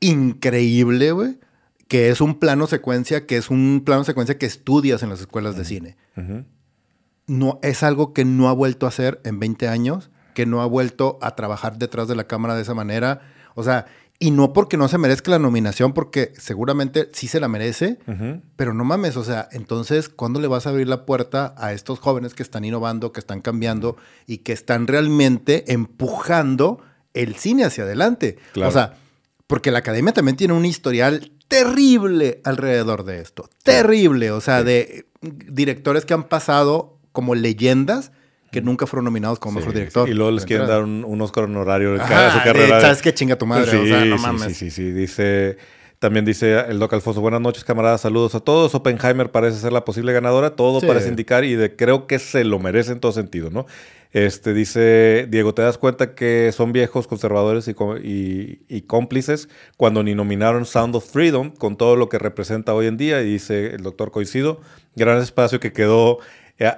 increíble, 0.00 1.12
güey, 1.12 1.38
que 1.88 2.10
es 2.10 2.20
un 2.20 2.38
plano 2.38 2.66
secuencia, 2.66 3.26
que 3.26 3.36
es 3.36 3.50
un 3.50 3.82
plano 3.84 4.04
secuencia 4.04 4.38
que 4.38 4.46
estudias 4.46 5.02
en 5.02 5.10
las 5.10 5.20
escuelas 5.20 5.56
de 5.56 5.64
cine 5.64 5.96
no, 7.26 7.58
es 7.62 7.82
algo 7.82 8.12
que 8.12 8.24
no 8.24 8.48
ha 8.48 8.52
vuelto 8.52 8.86
a 8.86 8.90
hacer 8.90 9.20
en 9.24 9.38
20 9.38 9.68
años, 9.68 10.10
que 10.34 10.46
no 10.46 10.62
ha 10.62 10.66
vuelto 10.66 11.18
a 11.22 11.34
trabajar 11.36 11.78
detrás 11.78 12.08
de 12.08 12.16
la 12.16 12.24
cámara 12.24 12.54
de 12.54 12.62
esa 12.62 12.74
manera. 12.74 13.20
O 13.54 13.62
sea, 13.62 13.86
y 14.18 14.30
no 14.30 14.52
porque 14.52 14.76
no 14.76 14.88
se 14.88 14.98
merezca 14.98 15.30
la 15.30 15.38
nominación, 15.38 15.92
porque 15.92 16.32
seguramente 16.36 17.10
sí 17.12 17.26
se 17.28 17.40
la 17.40 17.48
merece, 17.48 17.98
pero 18.56 18.74
no 18.74 18.84
mames, 18.84 19.16
o 19.16 19.24
sea, 19.24 19.48
entonces, 19.52 20.08
¿cuándo 20.08 20.40
le 20.40 20.48
vas 20.48 20.66
a 20.66 20.70
abrir 20.70 20.88
la 20.88 21.04
puerta 21.04 21.54
a 21.56 21.72
estos 21.72 21.98
jóvenes 21.98 22.34
que 22.34 22.42
están 22.42 22.64
innovando, 22.64 23.12
que 23.12 23.20
están 23.20 23.40
cambiando 23.40 23.96
y 24.26 24.38
que 24.38 24.52
están 24.52 24.86
realmente 24.86 25.72
empujando 25.72 26.80
el 27.12 27.34
cine 27.36 27.64
hacia 27.64 27.84
adelante? 27.84 28.38
Claro. 28.52 28.68
O 28.68 28.72
sea, 28.72 28.94
porque 29.46 29.70
la 29.70 29.80
academia 29.80 30.12
también 30.12 30.36
tiene 30.36 30.54
un 30.54 30.64
historial 30.64 31.32
terrible 31.48 32.40
alrededor 32.44 33.04
de 33.04 33.20
esto. 33.20 33.48
Terrible. 33.62 34.30
O 34.30 34.40
sea, 34.40 34.62
de 34.62 35.06
directores 35.20 36.04
que 36.04 36.14
han 36.14 36.24
pasado 36.24 36.98
como 37.12 37.34
leyendas 37.34 38.12
que 38.50 38.60
nunca 38.60 38.86
fueron 38.86 39.06
nominados 39.06 39.40
como 39.40 39.54
Sí, 39.54 39.58
mejor 39.60 39.74
director. 39.74 40.06
sí, 40.06 40.12
Y 40.12 40.14
luego 40.14 40.30
les 40.30 40.42
De 40.42 40.46
quieren 40.48 40.68
dar 40.68 40.82
un, 40.84 41.04
un 41.04 41.20
Oscar 41.22 41.44
honorario 41.44 41.94
de 41.94 42.00
Ajá, 42.00 42.08
cada 42.08 42.30
su 42.32 42.38
de, 42.38 42.44
carrera. 42.44 42.80
¿Sabes 42.80 43.02
qué 43.02 43.12
chinga 43.12 43.36
tu 43.36 43.46
madre? 43.46 43.68
Sí, 43.70 43.76
o 43.76 43.86
sea, 43.86 44.04
no 44.04 44.16
sí, 44.16 44.22
mames. 44.22 44.42
sí, 44.44 44.54
sí, 44.54 44.70
sí. 44.70 44.92
Dice, 44.92 45.56
también 45.98 46.24
dice 46.24 46.60
el 46.68 46.78
Doc 46.78 46.92
Alfonso, 46.92 47.20
buenas 47.20 47.40
noches, 47.40 47.64
camaradas, 47.64 48.02
saludos 48.02 48.36
a 48.36 48.40
todos. 48.40 48.72
Oppenheimer 48.76 49.32
parece 49.32 49.58
ser 49.58 49.72
la 49.72 49.84
posible 49.84 50.12
ganadora, 50.12 50.50
todo 50.50 50.80
Sí. 50.80 50.86
parece 50.86 51.08
indicar 51.08 51.42
y 51.44 51.56
de, 51.56 51.74
creo 51.74 52.06
que 52.06 52.20
se 52.20 52.44
lo 52.44 52.60
merece 52.60 52.92
en 52.92 53.00
todo 53.00 53.10
sentido, 53.10 53.50
¿no? 53.50 53.66
Este 54.14 54.54
dice, 54.54 55.26
Diego, 55.28 55.54
¿te 55.54 55.62
das 55.62 55.76
cuenta 55.76 56.14
que 56.14 56.52
son 56.52 56.72
viejos, 56.72 57.08
conservadores 57.08 57.66
y, 57.66 57.72
y- 58.04 58.60
y 58.68 58.82
cómplices 58.82 59.48
cuando 59.76 60.04
ni 60.04 60.14
nominaron 60.14 60.66
Sound 60.66 60.94
of 60.94 61.10
Freedom 61.10 61.50
con 61.50 61.76
todo 61.76 61.96
lo 61.96 62.08
que 62.08 62.20
representa 62.20 62.74
hoy 62.74 62.86
en 62.86 62.96
día? 62.96 63.20
Y 63.22 63.26
dice 63.32 63.74
el 63.74 63.82
doctor 63.82 64.12
Coincido, 64.12 64.60
gran 64.94 65.18
espacio 65.20 65.58
que 65.58 65.72
quedó 65.72 66.18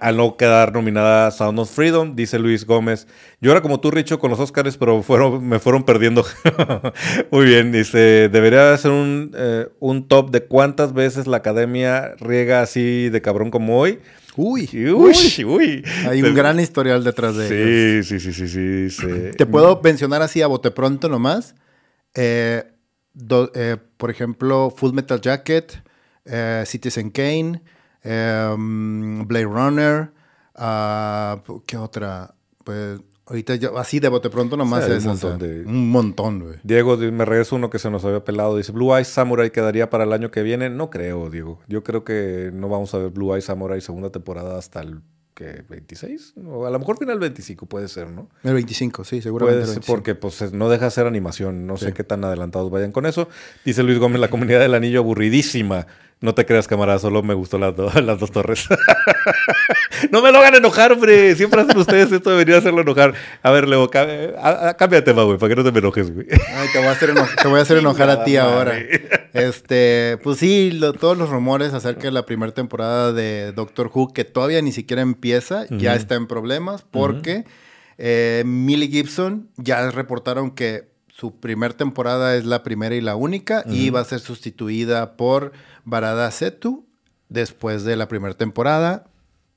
al 0.00 0.16
no 0.16 0.36
quedar 0.36 0.72
nominada 0.72 1.30
Sound 1.30 1.58
of 1.58 1.70
Freedom, 1.70 2.16
dice 2.16 2.38
Luis 2.38 2.64
Gómez. 2.64 3.06
Yo 3.40 3.50
era 3.52 3.60
como 3.60 3.78
tú, 3.80 3.90
Richo, 3.90 4.18
con 4.18 4.30
los 4.30 4.40
Oscars, 4.40 4.76
pero 4.76 5.02
fueron, 5.02 5.46
me 5.46 5.58
fueron 5.58 5.84
perdiendo. 5.84 6.24
Muy 7.30 7.46
bien, 7.46 7.72
dice, 7.72 8.28
debería 8.30 8.72
hacer 8.72 8.90
un, 8.90 9.32
eh, 9.36 9.68
un 9.80 10.08
top 10.08 10.30
de 10.30 10.44
cuántas 10.44 10.92
veces 10.94 11.26
la 11.26 11.38
academia 11.38 12.14
riega 12.18 12.62
así 12.62 13.08
de 13.10 13.20
cabrón 13.22 13.50
como 13.50 13.78
hoy. 13.78 13.98
Uy, 14.38 14.68
Uy, 14.92 15.44
uy. 15.46 15.84
hay 16.06 16.22
un 16.22 16.34
gran 16.34 16.60
historial 16.60 17.02
detrás 17.04 17.36
de 17.36 17.46
ellos. 17.46 18.06
Sí, 18.06 18.18
sí, 18.20 18.32
sí, 18.32 18.46
sí, 18.46 18.48
sí. 18.48 19.06
dice- 19.06 19.30
Te 19.32 19.46
puedo 19.46 19.80
mencionar 19.82 20.20
así 20.22 20.42
a 20.42 20.46
bote 20.46 20.70
pronto 20.70 21.08
nomás. 21.08 21.54
Eh, 22.14 22.64
do- 23.14 23.50
eh, 23.54 23.76
por 23.96 24.10
ejemplo, 24.10 24.72
Full 24.76 24.92
Metal 24.92 25.20
Jacket, 25.20 25.82
eh, 26.26 26.64
Citizen 26.66 27.10
Kane, 27.10 27.62
mm, 28.06 29.26
Blade 29.26 29.44
Runner, 29.44 30.10
ah, 30.54 31.42
¿qué 31.66 31.76
otra? 31.76 32.34
Pues 32.64 33.00
Ahorita 33.28 33.56
yo, 33.56 33.76
así 33.76 33.98
de 33.98 34.06
bote 34.08 34.30
pronto 34.30 34.56
nomás 34.56 34.84
es 34.88 35.04
un 35.04 35.10
o 35.10 35.16
sea, 35.16 35.30
montón 35.30 35.48
de- 35.48 35.64
un 35.68 35.90
montón, 35.90 36.38
güey. 36.44 36.54
Diego, 36.62 36.96
di- 36.96 37.10
me 37.10 37.24
regreso 37.24 37.56
uno 37.56 37.70
que 37.70 37.80
se 37.80 37.90
nos 37.90 38.04
había 38.04 38.22
pelado. 38.22 38.56
Dice, 38.56 38.70
Blue 38.70 38.94
Eyes 38.94 39.08
Samurai 39.08 39.50
quedaría 39.50 39.90
para 39.90 40.04
el 40.04 40.12
año 40.12 40.30
que 40.30 40.44
viene. 40.44 40.70
No 40.70 40.90
creo, 40.90 41.28
Diego. 41.28 41.58
Yo 41.66 41.82
creo 41.82 42.04
que 42.04 42.52
no 42.54 42.68
vamos 42.68 42.94
a 42.94 42.98
ver 42.98 43.10
Blue 43.10 43.32
Eyes 43.34 43.46
Samurai 43.46 43.80
segunda 43.80 44.10
temporada 44.10 44.56
hasta 44.56 44.80
el 44.80 45.00
¿qué, 45.34 45.64
26. 45.68 46.34
O 46.46 46.66
a 46.66 46.70
lo 46.70 46.78
mejor 46.78 46.98
final 46.98 47.18
25 47.18 47.66
puede 47.66 47.88
ser, 47.88 48.10
¿no? 48.12 48.28
El 48.44 48.54
25, 48.54 49.02
sí, 49.02 49.20
seguramente. 49.20 49.56
Puede 49.56 49.66
ser 49.66 49.74
25. 49.80 49.92
porque 49.92 50.14
pues 50.14 50.40
es- 50.42 50.52
no 50.52 50.68
deja 50.68 50.84
de 50.84 50.90
ser 50.92 51.08
animación. 51.08 51.66
No 51.66 51.76
Sí. 51.78 51.86
sé 51.86 51.94
qué 51.94 52.04
tan 52.04 52.22
adelantados 52.24 52.70
vayan 52.70 52.92
con 52.92 53.06
eso. 53.06 53.28
Dice 53.64 53.82
Luis 53.82 53.98
Gómez, 53.98 54.20
la 54.20 54.28
comunidad 54.30 54.60
del 54.60 54.74
anillo 54.74 55.00
aburridísima. 55.00 55.88
No 56.20 56.34
te 56.34 56.46
creas, 56.46 56.66
camarada, 56.66 56.98
solo 56.98 57.22
me 57.22 57.34
gustó 57.34 57.58
las, 57.58 57.76
do- 57.76 57.90
las 58.02 58.18
dos 58.18 58.30
torres. 58.30 58.66
no 60.10 60.22
me 60.22 60.32
lo 60.32 60.38
hagan 60.38 60.54
enojar, 60.54 60.92
hombre. 60.92 61.34
Siempre 61.36 61.60
hacen 61.60 61.76
ustedes 61.76 62.10
esto, 62.10 62.30
debería 62.30 62.56
hacerlo 62.56 62.80
enojar. 62.80 63.12
A 63.42 63.50
ver, 63.50 63.68
Leo, 63.68 63.88
cá- 63.90 64.06
a- 64.40 64.68
a- 64.70 64.76
cambia 64.76 65.00
de 65.00 65.04
tema, 65.04 65.24
güey, 65.24 65.38
para 65.38 65.50
que 65.50 65.56
no 65.56 65.64
te 65.64 65.72
me 65.72 65.78
enojes, 65.80 66.12
güey. 66.12 66.26
Ay, 66.30 66.68
te 66.72 66.78
voy 66.78 66.86
a 66.88 66.92
hacer, 66.92 67.10
eno- 67.10 67.28
te 67.42 67.48
voy 67.48 67.58
a 67.58 67.62
hacer 67.62 67.76
enojar 67.78 68.08
a 68.10 68.24
ti 68.24 68.36
ahora. 68.38 68.78
Este, 69.34 70.18
pues 70.22 70.38
sí, 70.38 70.70
lo- 70.72 70.94
todos 70.94 71.18
los 71.18 71.28
rumores 71.28 71.74
acerca 71.74 72.02
de 72.02 72.12
la 72.12 72.24
primera 72.24 72.52
temporada 72.52 73.12
de 73.12 73.52
Doctor 73.52 73.90
Who, 73.92 74.12
que 74.14 74.24
todavía 74.24 74.62
ni 74.62 74.72
siquiera 74.72 75.02
empieza, 75.02 75.66
ya 75.70 75.94
está 75.94 76.14
en 76.14 76.26
problemas 76.26 76.82
porque 76.90 77.44
eh, 77.98 78.42
Millie 78.46 78.88
Gibson 78.88 79.48
ya 79.58 79.90
reportaron 79.90 80.50
que 80.52 80.88
su 81.18 81.36
primer 81.40 81.72
temporada 81.72 82.36
es 82.36 82.44
la 82.44 82.62
primera 82.62 82.94
y 82.94 83.00
la 83.00 83.16
única 83.16 83.64
y 83.66 83.88
va 83.88 84.00
a 84.00 84.04
ser 84.04 84.20
sustituida 84.20 85.16
por 85.16 85.52
Barada 85.84 86.30
Setu 86.30 86.84
después 87.30 87.84
de 87.84 87.96
la 87.96 88.06
primera 88.06 88.34
temporada. 88.34 89.06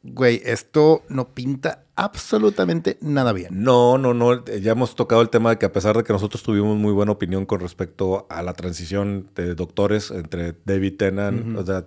Güey, 0.01 0.41
esto 0.45 1.03
no 1.09 1.33
pinta 1.33 1.83
absolutamente 1.97 2.97
nada 3.01 3.33
bien. 3.33 3.61
No, 3.61 3.97
no, 3.97 4.13
no. 4.13 4.45
Ya 4.45 4.71
hemos 4.71 4.95
tocado 4.95 5.21
el 5.21 5.29
tema 5.29 5.49
de 5.49 5.57
que 5.57 5.65
a 5.65 5.73
pesar 5.73 5.97
de 5.97 6.05
que 6.05 6.13
nosotros 6.13 6.43
tuvimos 6.43 6.77
muy 6.77 6.93
buena 6.93 7.11
opinión 7.11 7.45
con 7.45 7.59
respecto 7.59 8.25
a 8.29 8.41
la 8.41 8.53
transición 8.53 9.29
de 9.35 9.53
doctores 9.53 10.11
entre 10.11 10.55
David 10.63 10.95
Tennant, 10.95 11.57
o 11.57 11.65
sea, 11.65 11.85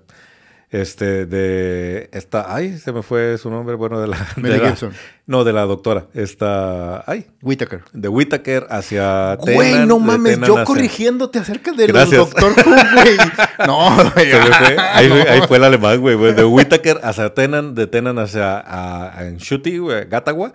este, 0.73 1.27
de 1.27 2.09
esta, 2.12 2.53
ay, 2.55 2.79
se 2.79 2.93
me 2.93 3.03
fue 3.03 3.37
su 3.39 3.51
nombre, 3.51 3.75
bueno, 3.77 4.01
de 4.01 4.09
la, 4.09 4.16
Millie 4.37 4.53
de 4.55 4.59
la- 4.59 4.68
Gibson. 4.70 4.93
no, 5.27 5.45
de 5.45 5.53
la 5.53 5.62
doctora, 5.62 6.07
esta, 6.14 7.05
ay, 7.11 7.27
Whittaker. 7.43 7.83
de 7.93 8.09
Whittaker 8.09 8.66
hacia 8.70 9.37
Güey, 9.37 9.87
no 9.87 9.99
mames, 9.99 10.41
yo 10.41 10.55
hacia- 10.55 10.64
corrigiéndote 10.64 11.39
acerca 11.39 11.73
del. 11.73 11.93
Doctor 11.93 12.53
Who, 12.53 12.75
güey. 12.95 13.16
No, 13.66 13.95
güey. 14.14 14.31
Fue. 14.33 14.77
Ahí, 14.79 15.09
no. 15.09 15.14
fue- 15.16 15.29
ahí 15.31 15.41
fue 15.47 15.57
el 15.59 15.64
alemán, 15.64 16.01
güey, 16.01 16.16
güey. 16.16 16.33
De 16.35 16.45
Whittaker 16.45 17.01
hacia 17.05 17.33
Tennant, 17.35 17.77
de 17.77 17.87
Tennant 17.87 18.18
hacia 18.18 18.59
a, 18.59 19.18
a 19.18 19.27
Enshuti, 19.27 19.79
güey, 19.79 20.07
Gatawa. 20.09 20.53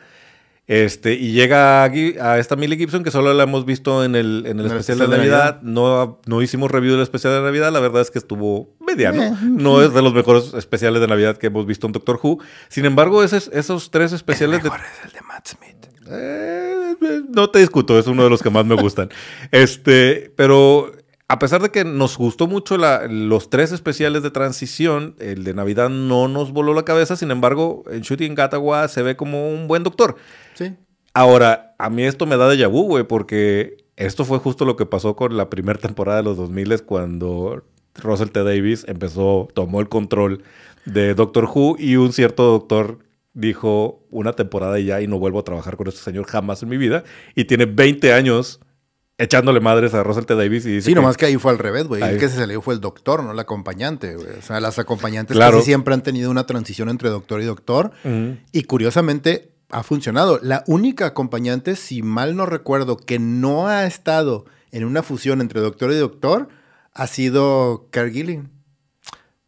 Este, 0.68 1.13
y 1.13 1.32
llega 1.32 1.84
a, 1.84 1.86
a 1.86 2.39
esta 2.39 2.57
Millie 2.57 2.76
Gibson, 2.78 3.01
que 3.03 3.09
solo 3.11 3.34
la 3.34 3.43
hemos 3.43 3.65
visto 3.65 4.03
en 4.03 4.15
el, 4.15 4.39
en 4.45 4.59
el 4.59 4.65
En 4.65 4.72
el 4.72 4.78
especial 4.78 4.99
de 4.99 5.07
de 5.07 5.18
Navidad. 5.18 5.61
No, 5.61 6.20
no 6.26 6.41
hicimos 6.41 6.70
review 6.70 6.91
del 6.93 7.03
especial 7.03 7.34
de 7.36 7.41
Navidad. 7.41 7.72
La 7.72 7.80
verdad 7.80 8.01
es 8.01 8.11
que 8.11 8.20
estuvo 8.20 8.76
mediano. 8.86 9.24
Eh. 9.24 9.34
No 9.43 9.82
es 9.82 9.93
de 9.93 10.01
los 10.01 10.13
mejores 10.13 10.53
especiales 10.55 10.99
de 10.99 11.07
Navidad 11.07 11.38
que 11.38 11.47
hemos 11.47 11.65
visto 11.65 11.88
en 11.88 11.93
Doctor 11.93 12.20
Who. 12.22 12.39
Sin 12.68 12.84
embargo, 12.86 13.24
esos, 13.24 13.49
esos 13.53 13.91
tres 13.91 14.11
especiales 14.11 14.61
de, 14.61 14.70
Mejor 14.70 14.82
es 14.86 15.05
el 15.05 15.11
de 15.13 15.22
Matt 15.22 15.47
Smith. 15.47 15.88
eh, 16.11 16.95
eh, 17.01 17.22
no 17.30 17.49
te 17.49 17.59
discuto, 17.59 17.97
es 17.97 18.07
uno 18.07 18.26
de 18.26 18.30
los 18.30 18.41
que 18.43 18.49
más 18.49 18.65
me 18.65 18.76
gustan. 18.76 19.09
Este, 19.51 20.34
pero 20.36 20.91
a 21.30 21.39
pesar 21.39 21.61
de 21.61 21.70
que 21.72 21.86
nos 21.86 22.18
gustó 22.18 22.47
mucho 22.47 22.78
la- 22.78 23.07
los 23.07 23.49
tres 23.49 23.72
especiales 23.72 24.22
de 24.22 24.32
transición, 24.32 25.15
el 25.20 25.45
de 25.45 25.53
Navidad 25.53 25.89
no 25.89 26.28
nos 26.28 26.51
voló 26.51 26.74
la 26.74 26.84
cabeza. 26.84 27.15
Sin 27.15 27.32
embargo, 27.32 27.86
en 27.89 28.01
Shooting 28.01 28.36
Gatawa 28.36 28.88
se 28.89 29.01
ve 29.01 29.15
como 29.15 29.49
un 29.49 29.68
buen 29.70 29.84
doctor. 29.84 30.18
Sí. 30.58 30.76
Ahora, 31.14 31.76
a 31.80 31.89
mí 31.89 32.03
esto 32.03 32.26
me 32.26 32.38
da 32.38 32.47
de 32.49 32.66
vu, 32.68 32.84
güey, 32.84 33.03
porque 33.03 33.78
esto 33.95 34.26
fue 34.26 34.39
justo 34.39 34.66
lo 34.66 34.76
que 34.76 34.86
pasó 34.86 35.16
con 35.16 35.36
la 35.38 35.49
primera 35.49 35.80
temporada 35.80 36.18
de 36.18 36.24
los 36.24 36.38
2000 36.38 36.84
cuando 36.84 37.64
Russell 37.95 38.30
T. 38.30 38.43
Davis 38.43 38.86
empezó, 38.88 39.47
tomó 39.53 39.80
el 39.80 39.89
control 39.89 40.43
de 40.86 41.14
Doctor 41.16 41.45
Who 41.53 41.76
y 41.80 41.95
un 41.95 42.14
cierto 42.14 42.43
doctor 42.43 42.99
dijo 43.34 44.03
una 44.10 44.34
temporada 44.34 44.80
y 44.80 44.86
ya 44.86 45.01
y 45.01 45.08
no 45.08 45.20
vuelvo 45.20 45.39
a 45.39 45.43
trabajar 45.43 45.78
con 45.78 45.88
este 45.88 45.99
señor 46.01 46.26
jamás 46.26 46.64
en 46.64 46.70
mi 46.70 46.78
vida 46.78 47.03
y 47.36 47.45
tiene 47.45 47.66
20 47.66 48.14
años 48.14 48.60
echándole 49.20 49.60
madres 49.60 49.93
a 49.95 50.03
Russell 50.03 50.26
T. 50.26 50.36
Davis 50.36 50.66
y 50.66 50.70
dice 50.74 50.86
Sí, 50.88 50.91
que- 50.91 50.95
nomás 50.95 51.18
que 51.18 51.26
ahí 51.26 51.38
fue 51.38 51.51
al 51.51 51.58
revés, 51.58 51.88
güey. 51.88 52.01
El 52.03 52.20
que 52.20 52.30
se 52.30 52.36
salió 52.36 52.62
fue 52.62 52.76
el 52.76 52.80
doctor, 52.82 53.24
no 53.24 53.32
el 53.32 53.39
acompañante, 53.39 54.16
güey. 54.16 54.28
O 54.38 54.41
sea, 54.43 54.60
las 54.60 54.78
acompañantes 54.80 55.36
Claro. 55.36 55.58
casi 55.58 55.66
siempre 55.66 55.93
han 55.95 56.03
tenido 56.03 56.30
una 56.30 56.45
transición 56.45 56.89
entre 56.89 57.10
doctor 57.10 57.41
y 57.41 57.45
doctor. 57.45 57.91
Y 58.51 58.64
curiosamente 58.64 59.51
ha 59.70 59.84
funcionado. 59.84 60.39
La 60.41 60.63
única 60.68 61.05
acompañante, 61.07 61.76
si 61.76 62.01
mal 62.03 62.36
no 62.36 62.45
recuerdo, 62.45 62.97
que 62.97 63.20
no 63.20 63.68
ha 63.68 63.86
estado 63.86 64.45
en 64.72 64.86
una 64.86 65.03
fusión 65.03 65.41
entre 65.41 65.59
doctor 65.61 65.91
y 65.91 65.95
doctor, 65.95 66.47
ha 66.93 67.07
sido 67.07 67.88
Carl 67.91 68.11
Gilling. 68.11 68.49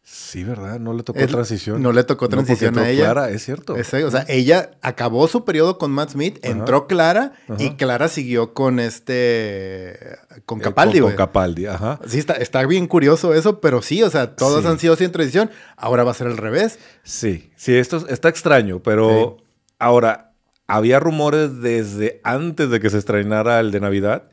Sí, 0.02 0.42
¿verdad? 0.44 0.80
No 0.80 0.92
le 0.92 1.02
tocó 1.04 1.18
Es- 1.20 1.28
transición. 1.28 1.82
no 1.82 1.92
le 1.92 2.02
tocó 2.04 2.28
transición 2.28 2.76
a 2.78 2.80
entró 2.82 2.92
ella. 2.92 3.04
Clara, 3.12 3.30
es 3.30 3.44
cierto. 3.44 3.74
O 3.74 4.10
sea, 4.10 4.24
ella 4.28 4.72
acabó 4.82 5.26
su 5.28 5.44
periodo 5.44 5.78
con 5.78 5.92
Matt 5.92 6.10
Smith, 6.10 6.38
Ajá. 6.42 6.52
entró 6.52 6.86
Clara 6.88 7.32
y. 7.58 7.70
Clara 7.70 8.08
siguió 8.08 8.52
con 8.52 8.80
este. 8.80 9.98
con 10.46 10.58
Eh, 10.60 10.62
Capaldi, 10.62 10.98
con, 10.98 11.02
güey. 11.02 11.16
con 11.16 11.26
Capaldi, 11.26 11.66
ajá. 11.66 12.00
Sí, 12.06 12.18
está, 12.18 12.34
está 12.34 12.64
bien 12.66 12.86
curioso 12.88 13.34
eso, 13.34 13.60
pero 13.60 13.82
sí, 13.82 14.02
o 14.02 14.10
sea, 14.10 14.34
todos 14.36 14.62
Sí. 14.62 14.68
han 14.68 14.78
sido 14.78 14.96
sin 14.96 15.12
transición. 15.12 15.50
Ahora 15.76 16.02
va 16.04 16.10
a 16.10 16.14
ser 16.14 16.26
al 16.26 16.36
revés. 16.36 16.78
Sí, 17.04 17.52
sí, 17.56 17.76
esto 17.76 17.98
es- 17.98 18.06
está 18.08 18.28
extraño, 18.28 18.80
pero 18.82 19.36
ahora, 19.80 20.34
había 20.66 21.00
rumores 21.00 21.60
desde 21.60 22.20
antes 22.22 22.70
de 22.70 22.78
que 22.78 22.90
se 22.90 22.98
estrenara 22.98 23.58
el 23.58 23.72
de 23.72 23.80
Navidad 23.80 24.30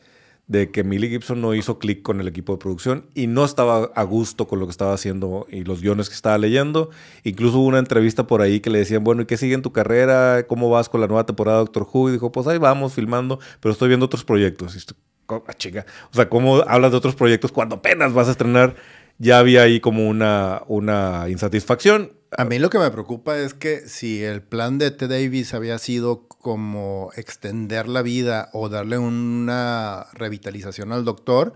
de 0.47 0.71
que 0.71 0.83
Millie 0.85 1.09
Gibson 1.09 1.41
no 1.41 1.53
hizo 1.53 1.77
clic 1.77 2.01
con 2.01 2.21
el 2.21 2.27
equipo 2.27 2.53
de 2.53 2.59
producción 2.59 3.07
y 3.13 3.27
no 3.27 3.43
estaba 3.43 3.91
a 3.93 4.03
gusto 4.03 4.47
con 4.47 4.59
lo 4.59 4.65
que 4.65 4.71
estaba 4.71 4.93
haciendo 4.93 5.45
y 5.49 5.65
los 5.65 5.81
guiones 5.81 6.07
que 6.07 6.15
estaba 6.15 6.37
leyendo. 6.37 6.89
Incluso 7.23 7.59
hubo 7.59 7.67
una 7.67 7.79
entrevista 7.79 8.27
por 8.27 8.41
ahí 8.41 8.61
que 8.61 8.69
le 8.69 8.79
decían, 8.79 9.03
bueno, 9.03 9.23
¿y 9.23 9.25
qué 9.25 9.35
sigue 9.35 9.55
en 9.55 9.61
tu 9.61 9.73
carrera? 9.73 10.45
¿Cómo 10.47 10.69
vas 10.69 10.87
con 10.87 11.01
la 11.01 11.07
nueva 11.07 11.25
temporada 11.25 11.57
de 11.57 11.65
Doctor 11.65 11.85
Who? 11.91 12.09
Y 12.09 12.11
dijo, 12.13 12.31
pues 12.31 12.47
ahí 12.47 12.57
vamos 12.59 12.93
filmando, 12.93 13.39
pero 13.59 13.73
estoy 13.73 13.89
viendo 13.89 14.05
otros 14.05 14.23
proyectos. 14.23 14.75
Y 14.75 14.77
esto- 14.77 14.95
ah, 15.27 15.53
chinga. 15.57 15.85
O 16.11 16.15
sea, 16.15 16.29
¿cómo 16.29 16.63
hablas 16.65 16.91
de 16.91 16.97
otros 16.97 17.15
proyectos 17.15 17.51
cuando 17.51 17.75
apenas 17.75 18.13
vas 18.13 18.29
a 18.29 18.31
estrenar? 18.31 18.75
Ya 19.17 19.39
había 19.39 19.63
ahí 19.63 19.81
como 19.81 20.07
una, 20.07 20.61
una 20.67 21.25
insatisfacción. 21.27 22.13
A 22.31 22.43
mí 22.43 22.59
lo 22.59 22.69
que 22.69 22.77
me 22.77 22.91
preocupa 22.91 23.37
es 23.37 23.53
que 23.53 23.87
si 23.87 24.21
el 24.21 24.41
plan 24.41 24.77
de 24.79 24.91
T. 24.91 25.07
Davis 25.07 25.53
había 25.53 25.79
sido 25.79 26.27
como 26.27 27.09
extender 27.15 27.87
la 27.87 28.01
vida 28.01 28.49
o 28.51 28.67
darle 28.67 28.97
una 28.97 30.07
revitalización 30.11 30.91
al 30.91 31.05
doctor, 31.05 31.53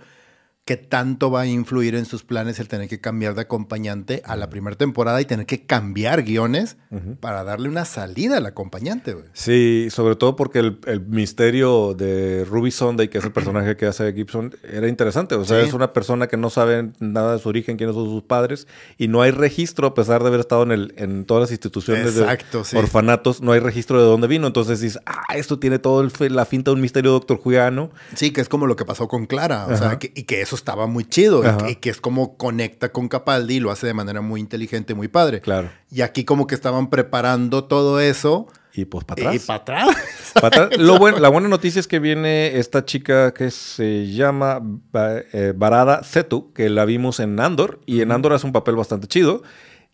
¿qué 0.64 0.78
tanto 0.78 1.32
va 1.32 1.42
a 1.42 1.48
influir 1.48 1.96
en 1.96 2.06
sus 2.06 2.24
planes 2.24 2.60
el 2.60 2.68
tener 2.68 2.88
que 2.88 3.02
cambiar 3.02 3.34
de 3.34 3.42
acompañante 3.42 4.22
a 4.26 4.36
la 4.36 4.50
primera 4.50 4.78
temporada 4.78 5.20
y 5.20 5.26
tener 5.26 5.46
que 5.48 5.66
cambiar 5.66 6.22
guiones 6.24 6.78
para 7.20 7.44
darle 7.44 7.68
una 7.68 7.84
salida 7.84 8.38
al 8.38 8.46
acompañante? 8.46 9.16
Sí, 9.34 9.88
sobre 9.90 10.16
todo 10.16 10.36
porque 10.36 10.60
el, 10.60 10.80
el 10.86 11.02
misterio 11.02 11.94
de 11.96 12.46
Ruby 12.46 12.70
Sunday, 12.72 13.08
que 13.08 13.18
es 13.18 13.24
el 13.26 13.32
personaje 13.32 13.76
que 13.76 13.88
hace 13.88 14.14
Gibson, 14.14 14.54
era 14.72 14.88
interesante. 14.88 15.36
O 15.36 15.46
sea, 15.46 15.62
Sí. 15.62 15.68
es 15.68 15.74
una 15.74 15.94
persona 15.94 16.28
que 16.28 16.38
no 16.38 16.50
sabe 16.50 16.92
nada 17.00 17.34
de 17.34 17.40
su 17.40 17.50
origen, 17.50 17.78
quiénes 17.78 17.96
son 17.96 18.06
sus 18.06 18.24
padres, 18.24 18.68
y 18.98 19.08
no 19.08 19.22
hay 19.24 19.32
registro, 19.32 19.88
a 19.88 19.94
pesar 19.96 20.22
de 20.22 20.28
haber 20.28 20.40
estado 20.42 20.64
en, 20.64 20.72
el, 20.72 20.94
en 20.98 21.26
todas 21.26 21.42
las 21.42 21.52
instituciones 21.52 22.16
Exacto, 22.18 22.60
de 22.60 22.66
sí. 22.66 22.78
orfanatos, 22.78 23.42
no 23.42 23.52
hay 23.52 23.60
registro 23.60 24.00
de 24.00 24.06
dónde 24.06 24.28
vino. 24.28 24.46
Entonces 24.48 24.80
dices, 24.80 25.02
ah, 25.08 25.24
esto 25.36 25.58
tiene 25.60 25.80
todo 25.80 26.02
el 26.02 26.12
la 26.36 26.46
finta 26.46 26.70
de 26.72 26.76
un 26.76 26.82
misterio 26.82 27.12
doctor 27.12 27.38
Juliano. 27.40 27.90
Sí, 28.16 28.32
que 28.32 28.42
es 28.42 28.48
como 28.50 28.68
lo 28.68 28.76
que 28.76 28.86
pasó 28.86 29.08
con 29.08 29.26
Clara, 29.26 29.66
o 29.66 29.72
Ajá. 29.72 29.78
sea, 29.78 30.00
que- 30.00 30.12
y 30.16 30.24
que 30.24 30.46
eso 30.52 30.56
estaba 30.58 30.86
muy 30.86 31.06
chido, 31.06 31.44
y 31.68 31.72
y 31.72 31.76
que 31.76 31.90
es 31.90 32.02
como 32.02 32.36
conecta 32.38 32.92
con 32.92 33.08
Capaldi 33.08 33.56
y 33.56 33.60
lo 33.62 33.72
hace 33.72 33.88
de 33.88 33.94
manera 33.94 34.20
muy 34.22 34.40
inteligente, 34.42 34.94
muy 34.94 35.08
padre. 35.08 35.40
Claro. 35.42 35.70
Y 35.90 36.02
aquí 36.02 36.26
como 36.26 36.46
que 36.48 36.56
estaban 36.56 36.90
preparando 36.90 37.64
todo 37.64 38.00
eso 38.02 38.48
Y 38.74 38.84
pues 38.86 39.06
para 39.06 39.22
atrás. 39.22 39.36
y 39.36 39.40
para 39.48 39.60
atrás. 39.62 39.88
Pa' 40.42 40.48
atrás. 40.48 40.78
Lo 40.78 40.98
buen- 40.98 41.22
la 41.22 41.30
buena 41.30 41.48
noticia 41.48 41.80
es 41.80 41.88
que 41.88 42.00
viene 42.00 42.58
esta 42.58 42.84
chica 42.86 43.34
que 43.34 43.50
se 43.52 44.08
llama 44.12 44.60
Ba- 44.62 45.20
eh, 45.34 45.54
Barada 45.56 46.04
Setu, 46.04 46.52
que 46.54 46.70
la 46.70 46.84
vimos 46.86 47.20
en 47.22 47.40
Andor, 47.40 47.80
y 47.86 48.02
en 48.02 48.12
Andor 48.12 48.34
hace 48.34 48.46
un 48.46 48.52
papel 48.54 48.76
bastante 48.76 49.08
chido. 49.08 49.44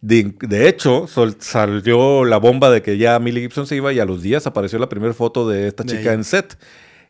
De, 0.01 0.35
de 0.41 0.67
hecho, 0.69 1.07
sol- 1.07 1.37
salió 1.39 2.23
la 2.25 2.37
bomba 2.37 2.69
de 2.69 2.81
que 2.83 2.97
ya 2.99 3.17
Millie 3.19 3.41
Gibson 3.41 3.65
se 3.67 3.75
iba 3.75 3.91
y 3.93 3.99
a 3.99 4.05
los 4.05 4.21
días 4.21 4.45
apareció 4.47 4.77
la 4.79 4.89
primera 4.89 5.13
foto 5.13 5.47
de 5.49 5.67
esta 5.67 5.83
De 5.83 5.89
chica 5.89 6.01
ella. 6.01 6.13
en 6.13 6.23
set. 6.23 6.57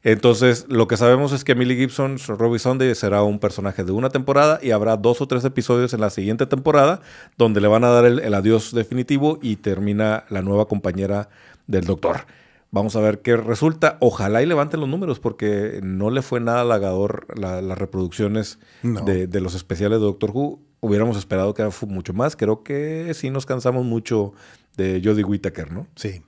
Entonces, 0.03 0.65
lo 0.69 0.87
que 0.87 0.95
sabemos 0.97 1.31
es 1.33 1.43
que 1.43 1.55
Millie 1.55 1.75
Gibson, 1.75 2.17
Robbie 2.27 2.59
Sunday, 2.59 2.93
será 2.95 3.23
un 3.23 3.39
personaje 3.39 3.83
de 3.83 3.91
una 3.91 4.09
temporada 4.09 4.59
y 4.61 4.71
habrá 4.71 4.95
dos 4.97 5.21
o 5.21 5.27
tres 5.27 5.43
episodios 5.43 5.93
en 5.93 6.01
la 6.01 6.09
siguiente 6.09 6.45
temporada 6.45 7.01
donde 7.37 7.59
le 7.61 7.67
van 7.67 7.83
a 7.83 7.89
dar 7.89 8.05
el, 8.05 8.19
el 8.19 8.33
adiós 8.33 8.73
definitivo 8.73 9.39
y 9.41 9.57
termina 9.57 10.23
la 10.29 10.41
nueva 10.41 10.67
compañera 10.67 11.29
del 11.65 11.85
doctor. 11.85 12.21
Vamos 12.69 12.95
a 12.95 13.01
ver 13.01 13.21
qué 13.21 13.37
resulta. 13.37 13.97
Ojalá 14.01 14.41
y 14.43 14.45
levanten 14.45 14.79
los 14.81 14.89
números 14.89 15.19
porque 15.19 15.79
no 15.83 16.09
le 16.09 16.21
fue 16.21 16.39
nada 16.39 16.61
halagador 16.61 17.25
la- 17.37 17.61
las 17.61 17.77
reproducciones 17.77 18.59
No. 18.83 19.01
de, 19.01 19.25
de 19.27 19.41
los 19.41 19.55
especiales 19.55 19.99
de 19.99 20.05
Doctor 20.05 20.31
Who. 20.33 20.59
Hubiéramos 20.79 21.17
esperado 21.17 21.53
que 21.53 21.69
fuera 21.71 21.93
mucho 21.93 22.13
más. 22.13 22.35
Creo 22.35 22.63
que 22.63 23.11
sí 23.15 23.29
nos 23.29 23.45
cansamos 23.45 23.83
mucho 23.85 24.33
de 24.75 25.01
Jodie 25.03 25.23
Whittaker, 25.23 25.71
¿no? 25.71 25.87
Sí, 25.95 26.21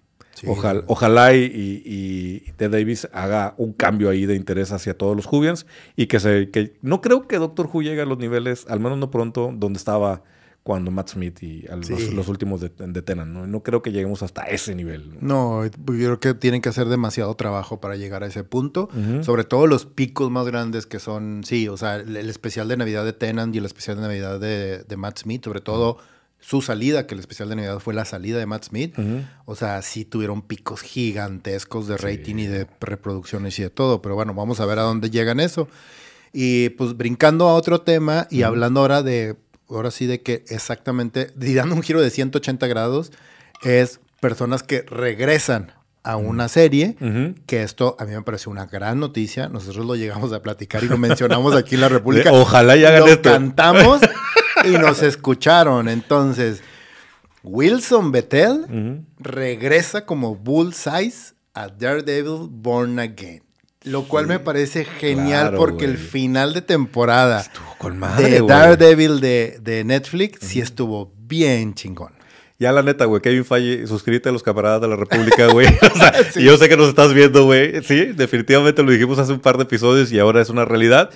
ojalá, 0.48 0.84
ojalá 0.88 1.34
y, 1.34 1.52
y, 1.86 2.52
Ted 2.58 2.72
Davis 2.72 3.08
haga 3.14 3.56
un 3.58 3.74
cambio 3.74 4.10
ahí 4.10 4.26
de 4.26 4.36
interés 4.36 4.72
hacia 4.72 4.98
todos 4.98 5.16
los 5.16 5.26
Jubians 5.26 5.66
y 5.96 6.08
que 6.08 6.20
se 6.20 6.50
que 6.50 6.74
no 6.82 7.02
creo 7.02 7.28
que 7.28 7.38
Doctor 7.38 7.70
Who 7.72 7.82
llegue 7.82 8.02
a 8.02 8.06
los 8.06 8.18
niveles, 8.18 8.66
al 8.68 8.80
menos 8.80 8.98
no 8.98 9.12
pronto, 9.12 9.52
donde 9.54 9.78
estaba 9.78 10.24
cuando 10.64 10.92
Matt 10.92 11.10
Smith 11.10 11.42
y 11.42 11.66
los, 12.14 12.28
últimos 12.28 12.62
de, 12.62 12.70
Tenan. 12.70 13.34
¿no? 13.34 13.48
no 13.48 13.64
creo 13.64 13.82
que 13.82 13.92
lleguemos 13.92 14.22
hasta 14.22 14.44
ese 14.44 14.76
nivel. 14.76 15.18
No, 15.22 15.66
yo 15.66 15.72
creo 15.86 16.20
que 16.20 16.34
tienen 16.36 16.62
que 16.62 16.70
hacer 16.70 16.88
demasiado 16.90 17.34
trabajo 17.36 17.80
para 17.80 17.96
llegar 17.96 18.24
a 18.24 18.28
ese 18.28 18.44
punto. 18.44 18.90
Sobre 19.22 19.46
todo 19.46 19.68
los 19.68 19.86
picos 19.88 20.30
más 20.30 20.46
grandes 20.46 20.86
que 20.86 21.00
son, 21.00 21.44
sí, 21.44 21.68
o 21.68 21.78
sea, 21.78 21.96
el, 21.96 22.18
especial 22.18 22.68
de 22.68 22.78
Navidad 22.78 23.06
de 23.06 23.14
Tenan 23.14 23.54
y 23.54 23.58
el 23.58 23.66
especial 23.66 23.96
de 23.98 24.04
Navidad 24.04 24.40
de, 24.40 24.98
Matt 24.98 25.20
Smith, 25.20 25.44
sobre 25.44 25.62
todo 25.62 25.98
su 26.40 26.62
salida, 26.62 27.06
que 27.06 27.16
el 27.16 27.20
especial 27.20 27.50
de 27.50 27.58
Navidad 27.58 27.80
fue 27.80 27.94
la 27.94 28.06
salida 28.06 28.38
de 28.38 28.46
Matt 28.46 28.66
Smith. 28.66 28.96
O 29.46 29.56
sea, 29.56 29.82
sí 29.82 30.06
tuvieron 30.06 30.42
picos 30.42 30.82
gigantescos 30.82 31.88
de 31.88 31.98
rating 31.98 32.36
y 32.38 32.48
de 32.48 32.68
reproducciones 32.80 33.60
y 33.60 33.64
de 33.64 33.70
todo. 33.70 34.02
Pero 34.02 34.16
bueno, 34.16 34.34
vamos 34.34 34.60
a 34.60 34.66
ver 34.66 34.80
a 34.80 34.84
dónde 34.84 35.10
llegan 35.10 35.40
eso. 35.40 35.68
Y 36.32 36.70
pues 36.70 36.96
brincando 36.96 37.48
a 37.48 37.56
otro 37.56 37.82
tema 37.82 38.28
y 38.30 38.44
hablando 38.44 38.82
ahora 38.82 39.04
de 39.04 39.36
ahora 39.70 39.92
sí 39.92 40.06
de 40.06 40.22
que 40.22 40.44
exactamente, 40.50 41.32
y 41.40 41.54
dando 41.54 41.76
un 41.76 41.84
giro 41.84 42.02
de 42.02 42.10
180 42.10 42.68
grados, 42.68 43.12
es 43.64 44.00
personas 44.20 44.64
que 44.64 44.82
regresan 44.84 45.74
a 46.04 46.16
una 46.16 46.48
serie, 46.48 46.96
que 47.46 47.62
esto 47.62 47.96
a 48.00 48.06
mí 48.06 48.14
me 48.14 48.22
pareció 48.22 48.52
una 48.52 48.66
gran 48.66 49.00
noticia. 49.00 49.50
Nosotros 49.50 49.86
lo 49.86 49.96
llegamos 49.96 50.32
a 50.34 50.42
platicar 50.42 50.84
y 50.84 50.88
lo 50.88 50.98
mencionamos 50.98 51.56
aquí 51.56 51.76
en 51.76 51.82
la 51.82 51.90
República. 51.90 52.32
Ojalá 52.32 52.76
ya 52.78 52.90
hagan 52.90 53.10
lo 53.10 53.22
cantamos 53.22 54.02
y 54.66 54.70
nos 54.72 55.02
escucharon. 55.04 55.90
Entonces, 55.90 56.62
Wilson 57.44 58.12
Bethel 58.12 59.06
regresa 59.20 60.06
como 60.06 60.36
Bullseye 60.36 61.14
a 61.54 61.68
Daredevil 61.68 62.48
Born 62.50 63.00
Again. 63.00 63.44
Lo 63.84 64.04
cual 64.04 64.28
me 64.28 64.40
parece 64.40 64.84
genial 64.84 65.54
porque 65.56 65.86
el 65.86 65.98
final 65.98 66.54
de 66.54 66.62
temporada 66.62 67.46
de 68.18 68.42
Daredevil 68.46 69.22
de, 69.22 69.84
Netflix 69.86 70.40
sí 70.42 70.60
estuvo 70.60 71.14
bien 71.18 71.74
chingón. 71.74 72.12
Ya 72.60 72.74
la 72.74 72.84
neta, 72.84 73.06
güey, 73.06 73.22
Kevin 73.22 73.46
Falle, 73.46 73.88
suscríbete 73.88 74.28
a 74.28 74.32
los 74.34 74.44
camaradas 74.44 74.82
de 74.82 74.90
la 74.90 74.98
República, 74.98 75.48
güey. 75.48 75.68
Y 76.36 76.44
yo 76.44 76.58
sé 76.58 76.68
que 76.68 76.76
nos 76.76 76.90
estás 76.90 77.14
viendo, 77.14 77.46
güey. 77.46 77.82
Sí, 77.84 78.08
definitivamente 78.08 78.84
lo 78.84 78.92
dijimos 78.92 79.18
hace 79.18 79.32
un 79.32 79.40
par 79.40 79.56
de 79.56 79.64
episodios 79.64 80.12
y 80.12 80.20
ahora 80.20 80.42
es 80.42 80.50
una 80.50 80.66
realidad 80.66 81.10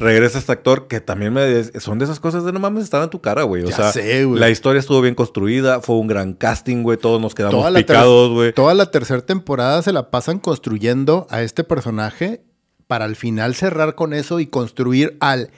regresa 0.00 0.38
este 0.38 0.50
actor 0.50 0.88
que 0.88 1.00
también 1.00 1.32
me 1.32 1.62
son 1.78 1.98
de 1.98 2.06
esas 2.06 2.18
cosas 2.18 2.44
de 2.44 2.52
no 2.52 2.58
mames, 2.58 2.84
estaba 2.84 3.04
en 3.04 3.10
tu 3.10 3.20
cara, 3.20 3.42
güey. 3.44 3.62
O 3.62 3.70
sea, 3.70 3.92
la 3.94 4.50
historia 4.50 4.80
estuvo 4.80 5.00
bien 5.00 5.14
construida, 5.14 5.80
fue 5.80 5.96
un 5.96 6.08
gran 6.08 6.32
casting, 6.32 6.82
güey, 6.82 6.98
todos 6.98 7.20
nos 7.20 7.34
quedamos 7.34 7.70
picados, 7.72 8.32
güey. 8.32 8.52
Toda 8.52 8.74
la 8.74 8.90
tercera 8.90 9.20
temporada 9.20 9.82
se 9.82 9.92
la 9.92 10.10
pasan 10.10 10.38
construyendo 10.38 11.26
a 11.30 11.42
este 11.42 11.62
personaje 11.62 12.42
para 12.86 13.04
al 13.04 13.14
final 13.14 13.54
cerrar 13.54 13.94
con 13.94 14.12
eso 14.12 14.40
y 14.40 14.46
construir 14.46 15.16
al 15.20 15.50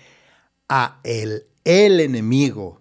a 0.68 1.00
el, 1.04 1.44
el 1.64 2.00
enemigo 2.00 2.80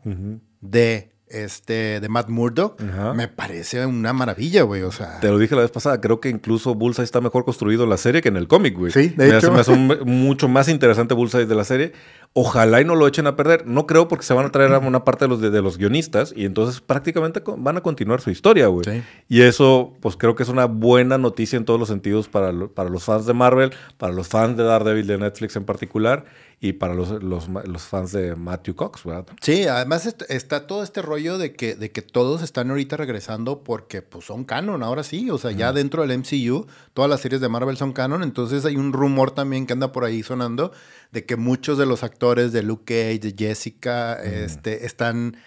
de 0.61 1.10
este, 1.31 1.99
de 1.99 2.09
Matt 2.09 2.29
Murdock, 2.29 2.79
me 3.15 3.27
parece 3.27 3.85
una 3.85 4.13
maravilla, 4.13 4.63
güey. 4.63 4.81
O 4.83 4.91
sea. 4.91 5.19
Te 5.19 5.27
lo 5.29 5.37
dije 5.37 5.55
la 5.55 5.61
vez 5.61 5.71
pasada, 5.71 6.01
creo 6.01 6.19
que 6.19 6.29
incluso 6.29 6.75
Bullseye 6.75 7.03
está 7.03 7.21
mejor 7.21 7.45
construido 7.45 7.83
en 7.83 7.89
la 7.89 7.97
serie 7.97 8.21
que 8.21 8.29
en 8.29 8.37
el 8.37 8.47
cómic, 8.47 8.77
güey. 8.77 8.91
Sí, 8.91 9.09
de 9.09 9.37
hecho. 9.37 9.51
me 9.51 9.59
hace 9.59 9.75
mucho 9.75 10.47
más 10.47 10.67
interesante 10.67 11.13
Bullseye 11.13 11.45
de 11.45 11.55
la 11.55 11.63
serie. 11.63 11.93
Ojalá 12.33 12.79
y 12.79 12.85
no 12.85 12.95
lo 12.95 13.07
echen 13.07 13.27
a 13.27 13.35
perder. 13.35 13.67
No 13.67 13.85
creo 13.85 14.07
porque 14.07 14.23
se 14.23 14.33
van 14.33 14.45
a 14.45 14.51
traer 14.51 14.73
a 14.73 14.79
una 14.79 15.03
parte 15.03 15.25
de 15.25 15.29
los, 15.29 15.41
de, 15.41 15.61
los 15.61 15.77
guionistas 15.77 16.33
y 16.35 16.45
entonces 16.45 16.79
prácticamente 16.79 17.43
van 17.57 17.75
a 17.75 17.81
continuar 17.81 18.21
su 18.21 18.29
historia, 18.29 18.67
güey. 18.67 18.85
Sí. 18.85 19.03
Y 19.27 19.41
eso, 19.41 19.93
pues 19.99 20.15
creo 20.15 20.35
que 20.35 20.43
es 20.43 20.49
una 20.49 20.65
buena 20.65 21.17
noticia 21.17 21.57
en 21.57 21.65
todos 21.65 21.79
los 21.79 21.89
sentidos 21.89 22.29
para, 22.29 22.53
para 22.67 22.89
los 22.89 23.03
fans 23.03 23.25
de 23.25 23.33
Marvel, 23.33 23.73
para 23.97 24.13
los 24.13 24.29
fans 24.29 24.55
de 24.55 24.63
Daredevil 24.63 25.07
de 25.07 25.17
Netflix 25.17 25.55
en 25.57 25.65
particular 25.65 26.25
y 26.63 26.73
para 26.73 26.93
los, 26.93 27.23
los, 27.23 27.49
los, 27.49 27.81
fans 27.81 28.11
de 28.11 28.35
Matthew 28.35 28.75
Cox, 28.75 29.03
¿verdad? 29.03 29.25
Sí, 29.41 29.65
además 29.65 30.15
está 30.29 30.67
todo 30.67 30.83
este 30.83 31.01
rollo 31.01 31.39
de 31.39 31.53
que, 31.53 31.73
de 31.75 31.89
que 31.91 32.03
todos 32.03 32.43
están 32.43 32.69
ahorita 32.69 32.97
regresando 32.97 33.63
porque 33.63 34.03
pues, 34.03 34.25
son 34.25 34.45
canon, 34.45 34.83
ahora 34.83 35.01
sí, 35.01 35.31
o 35.31 35.39
sea, 35.39 35.49
ya 35.49 35.73
dentro 35.73 36.05
del 36.05 36.19
MCU, 36.19 36.67
todas 36.93 37.09
las 37.09 37.19
series 37.19 37.41
de 37.41 37.49
Marvel 37.49 37.77
son 37.77 37.93
canon, 37.93 38.21
entonces 38.21 38.63
hay 38.63 38.75
un 38.75 38.93
rumor 38.93 39.31
también 39.31 39.65
que 39.65 39.73
anda 39.73 39.91
por 39.91 40.05
ahí 40.05 40.21
sonando 40.21 40.71
de 41.11 41.25
que 41.25 41.35
muchos 41.35 41.79
de 41.79 41.87
los 41.87 42.03
actores 42.03 42.51
de 42.51 42.61
Luke 42.61 42.83
Cage, 42.85 43.31
de 43.31 43.35
Jessica, 43.35 44.21
este, 44.21 44.85
están, 44.85 45.37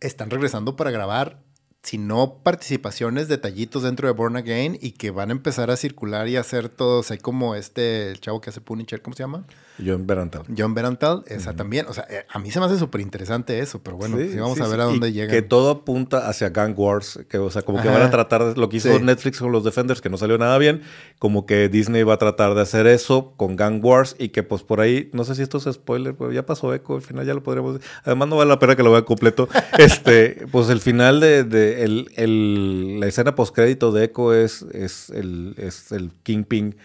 están 0.00 0.30
regresando 0.30 0.74
para 0.74 0.90
grabar 0.90 1.46
sino 1.84 2.40
participaciones, 2.42 3.28
detallitos 3.28 3.84
dentro 3.84 4.08
de 4.08 4.14
Born 4.14 4.34
Again 4.34 4.76
y 4.80 4.90
que 4.90 5.12
van 5.12 5.28
a 5.28 5.32
empezar 5.32 5.70
a 5.70 5.76
circular 5.76 6.26
y 6.26 6.36
hacer 6.36 6.68
todos, 6.68 7.12
hay 7.12 7.18
como 7.18 7.54
este, 7.54 8.10
el 8.10 8.18
chavo 8.20 8.40
que 8.40 8.50
hace 8.50 8.60
Punisher, 8.60 9.00
¿cómo 9.00 9.14
se 9.14 9.22
llama? 9.22 9.46
John 9.84 10.06
Berantal. 10.06 10.42
John 10.56 10.74
Berantal, 10.74 11.24
esa 11.26 11.54
también. 11.54 11.86
O 11.88 11.92
sea, 11.92 12.06
eh, 12.08 12.24
a 12.28 12.38
mí 12.38 12.50
se 12.50 12.60
me 12.60 12.66
hace 12.66 12.78
súper 12.78 13.00
interesante 13.00 13.58
eso, 13.58 13.82
pero 13.82 13.96
bueno, 13.96 14.16
sí, 14.16 14.38
vamos 14.38 14.60
a 14.60 14.68
ver 14.68 14.80
a 14.80 14.84
dónde 14.84 15.12
llega. 15.12 15.32
Que 15.32 15.42
todo 15.42 15.70
apunta 15.70 16.28
hacia 16.28 16.50
Gang 16.50 16.78
Wars, 16.78 17.20
que, 17.28 17.38
o 17.38 17.50
sea, 17.50 17.62
como 17.62 17.82
que 17.82 17.88
van 17.88 18.02
a 18.02 18.10
tratar 18.10 18.44
de, 18.44 18.60
lo 18.60 18.68
que 18.68 18.78
hizo 18.78 18.98
Netflix 18.98 19.38
con 19.38 19.52
los 19.52 19.64
Defenders, 19.64 20.00
que 20.00 20.08
no 20.08 20.16
salió 20.16 20.38
nada 20.38 20.56
bien, 20.58 20.82
como 21.18 21.46
que 21.46 21.68
Disney 21.68 22.02
va 22.02 22.14
a 22.14 22.18
tratar 22.18 22.54
de 22.54 22.62
hacer 22.62 22.86
eso 22.86 23.34
con 23.36 23.56
Gang 23.56 23.84
Wars 23.84 24.16
y 24.18 24.30
que 24.30 24.42
pues 24.42 24.62
por 24.62 24.80
ahí, 24.80 25.10
no 25.12 25.24
sé 25.24 25.34
si 25.34 25.42
esto 25.42 25.58
es 25.58 25.64
spoiler, 25.74 26.14
pero 26.14 26.32
ya 26.32 26.46
pasó 26.46 26.72
Echo, 26.74 26.94
al 26.94 27.02
final 27.02 27.26
ya 27.26 27.34
lo 27.34 27.42
podríamos 27.42 27.80
Además 28.04 28.28
no 28.28 28.36
vale 28.36 28.48
la 28.48 28.58
pena 28.58 28.76
que 28.76 28.82
lo 28.82 28.92
vea 28.92 29.02
completo. 29.02 29.48
este, 29.78 30.46
pues 30.50 30.68
el 30.68 30.80
final 30.80 31.20
de, 31.20 31.44
de 31.44 31.84
el, 31.84 32.10
el, 32.16 33.00
la 33.00 33.06
escena 33.06 33.34
postcrédito 33.34 33.92
de 33.92 34.04
Echo 34.04 34.34
es, 34.34 34.62
es 34.72 35.10
el, 35.10 35.54
es 35.58 35.92
el 35.92 36.12
Kingpin 36.22 36.76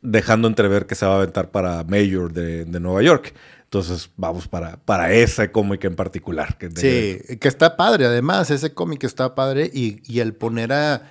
dejando 0.00 0.48
entrever 0.48 0.86
que 0.86 0.94
se 0.94 1.06
va 1.06 1.14
a 1.14 1.16
aventar 1.16 1.50
para 1.50 1.84
Mayor 1.84 2.32
de, 2.32 2.64
Nueva 2.80 3.02
York. 3.02 3.34
Entonces 3.64 4.10
vamos 4.16 4.48
para, 4.48 4.78
para 4.78 5.12
ese 5.12 5.50
cómic 5.50 5.84
en 5.84 5.96
particular. 5.96 6.56
Que 6.56 6.70
sí, 6.70 7.36
que 7.36 7.48
está 7.48 7.76
padre. 7.76 8.06
Además, 8.06 8.50
ese 8.50 8.72
cómic 8.72 9.04
está 9.04 9.34
padre 9.34 9.70
y, 9.72 10.20
el 10.20 10.34
poner 10.34 10.72
a 10.72 11.10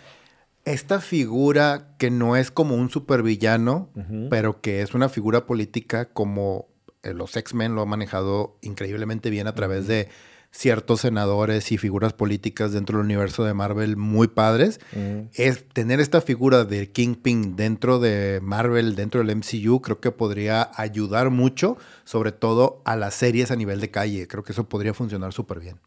esta 0.66 1.00
figura 1.00 1.96
que 1.98 2.10
no 2.10 2.36
es 2.36 2.52
como 2.52 2.76
un 2.76 2.90
supervillano, 2.90 3.90
pero 4.30 4.60
que 4.62 4.82
es 4.82 4.94
una 4.94 5.08
figura 5.08 5.46
política 5.46 6.06
como 6.10 6.68
eh, 7.04 7.14
los 7.14 7.38
X-Men 7.38 7.76
lo 7.76 7.84
han 7.84 7.90
manejado 7.90 8.58
increíblemente 8.62 9.30
bien 9.30 9.48
a 9.48 9.56
través 9.56 9.88
de 9.88 10.10
ciertos 10.52 11.02
senadores 11.02 11.72
y 11.72 11.78
figuras 11.78 12.14
políticas 12.14 12.72
dentro 12.72 12.98
del 12.98 13.06
universo 13.06 13.44
de 13.44 13.54
Marvel 13.54 13.98
muy 13.98 14.28
padres, 14.28 14.80
mm. 14.94 15.30
es 15.34 15.68
tener 15.70 16.00
esta 16.00 16.22
figura 16.22 16.64
de 16.64 16.90
Kingpin 16.92 17.56
dentro 17.56 18.00
de 18.00 18.40
Marvel, 18.42 18.96
dentro 18.96 19.24
del 19.24 19.36
MCU, 19.36 19.82
creo 19.82 20.00
que 20.00 20.12
podría 20.12 20.72
ayudar 20.76 21.30
mucho, 21.30 21.78
sobre 22.06 22.32
todo 22.32 22.82
a 22.86 22.96
las 22.96 23.14
series 23.14 23.52
a 23.52 23.56
nivel 23.56 23.80
de 23.82 23.92
calle. 23.92 24.28
Creo 24.28 24.44
que 24.44 24.52
eso 24.52 24.68
podría 24.68 24.94
funcionar 24.94 25.34
súper 25.34 25.60
bien. 25.60 25.78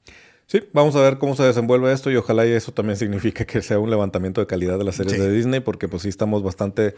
Sí, 0.46 0.60
vamos 0.72 0.96
a 0.96 1.00
ver 1.00 1.18
cómo 1.18 1.36
se 1.36 1.44
desenvuelve 1.44 1.92
esto 1.92 2.10
y 2.10 2.16
ojalá 2.16 2.44
y 2.44 2.50
eso 2.50 2.72
también 2.72 2.96
signifique 2.96 3.46
que 3.46 3.62
sea 3.62 3.78
un 3.78 3.88
levantamiento 3.88 4.40
de 4.40 4.48
calidad 4.48 4.78
de 4.78 4.84
las 4.84 4.96
series 4.96 5.20
de 5.20 5.30
Disney, 5.30 5.60
porque 5.60 5.86
pues 5.86 6.02
sí 6.02 6.08
estamos 6.08 6.42
bastante 6.42 6.96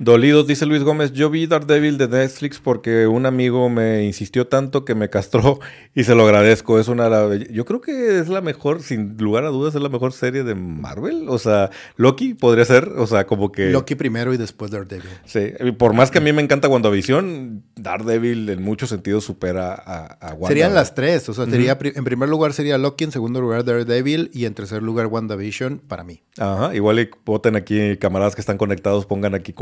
Dolidos, 0.00 0.46
dice 0.46 0.64
Luis 0.64 0.84
Gómez, 0.84 1.12
yo 1.12 1.28
vi 1.28 1.48
Daredevil 1.48 1.98
de 1.98 2.06
Netflix 2.06 2.60
porque 2.60 3.08
un 3.08 3.26
amigo 3.26 3.68
me 3.68 4.04
insistió 4.04 4.46
tanto 4.46 4.84
que 4.84 4.94
me 4.94 5.10
castró 5.10 5.58
y 5.94 6.04
se 6.04 6.14
lo 6.14 6.24
agradezco. 6.24 6.78
Es 6.78 6.86
una 6.86 7.34
yo 7.50 7.64
creo 7.64 7.80
que 7.80 8.20
es 8.20 8.28
la 8.28 8.40
mejor, 8.40 8.80
sin 8.80 9.16
lugar 9.18 9.42
a 9.44 9.48
dudas, 9.48 9.74
es 9.74 9.82
la 9.82 9.88
mejor 9.88 10.12
serie 10.12 10.44
de 10.44 10.54
Marvel. 10.54 11.26
O 11.28 11.40
sea, 11.40 11.70
Loki 11.96 12.34
podría 12.34 12.64
ser, 12.64 12.92
o 12.96 13.08
sea, 13.08 13.26
como 13.26 13.50
que. 13.50 13.70
Loki 13.70 13.96
primero 13.96 14.32
y 14.32 14.36
después 14.36 14.70
Daredevil. 14.70 15.10
Sí, 15.24 15.50
por 15.76 15.94
más 15.94 16.12
que 16.12 16.18
a 16.18 16.20
mí 16.20 16.32
me 16.32 16.42
encanta 16.42 16.68
WandaVision, 16.68 17.64
Daredevil 17.74 18.50
en 18.50 18.62
muchos 18.62 18.90
sentidos 18.90 19.24
supera 19.24 19.74
a, 19.74 20.06
a 20.20 20.28
Wanda. 20.34 20.46
Serían 20.46 20.74
las 20.74 20.94
tres, 20.94 21.28
o 21.28 21.34
sea, 21.34 21.46
sería 21.46 21.76
en 21.80 22.04
primer 22.04 22.28
lugar 22.28 22.52
sería 22.52 22.78
Loki, 22.78 23.02
en 23.02 23.10
segundo 23.10 23.40
lugar 23.40 23.64
Daredevil 23.64 24.30
y 24.32 24.44
en 24.44 24.54
tercer 24.54 24.80
lugar 24.80 25.08
WandaVision 25.08 25.78
para 25.88 26.04
mí. 26.04 26.22
Ajá, 26.38 26.72
igual 26.72 27.00
y 27.00 27.10
voten 27.24 27.56
aquí 27.56 27.96
camaradas 27.96 28.36
que 28.36 28.40
están 28.40 28.58
conectados, 28.58 29.06
pongan 29.06 29.34
aquí 29.34 29.52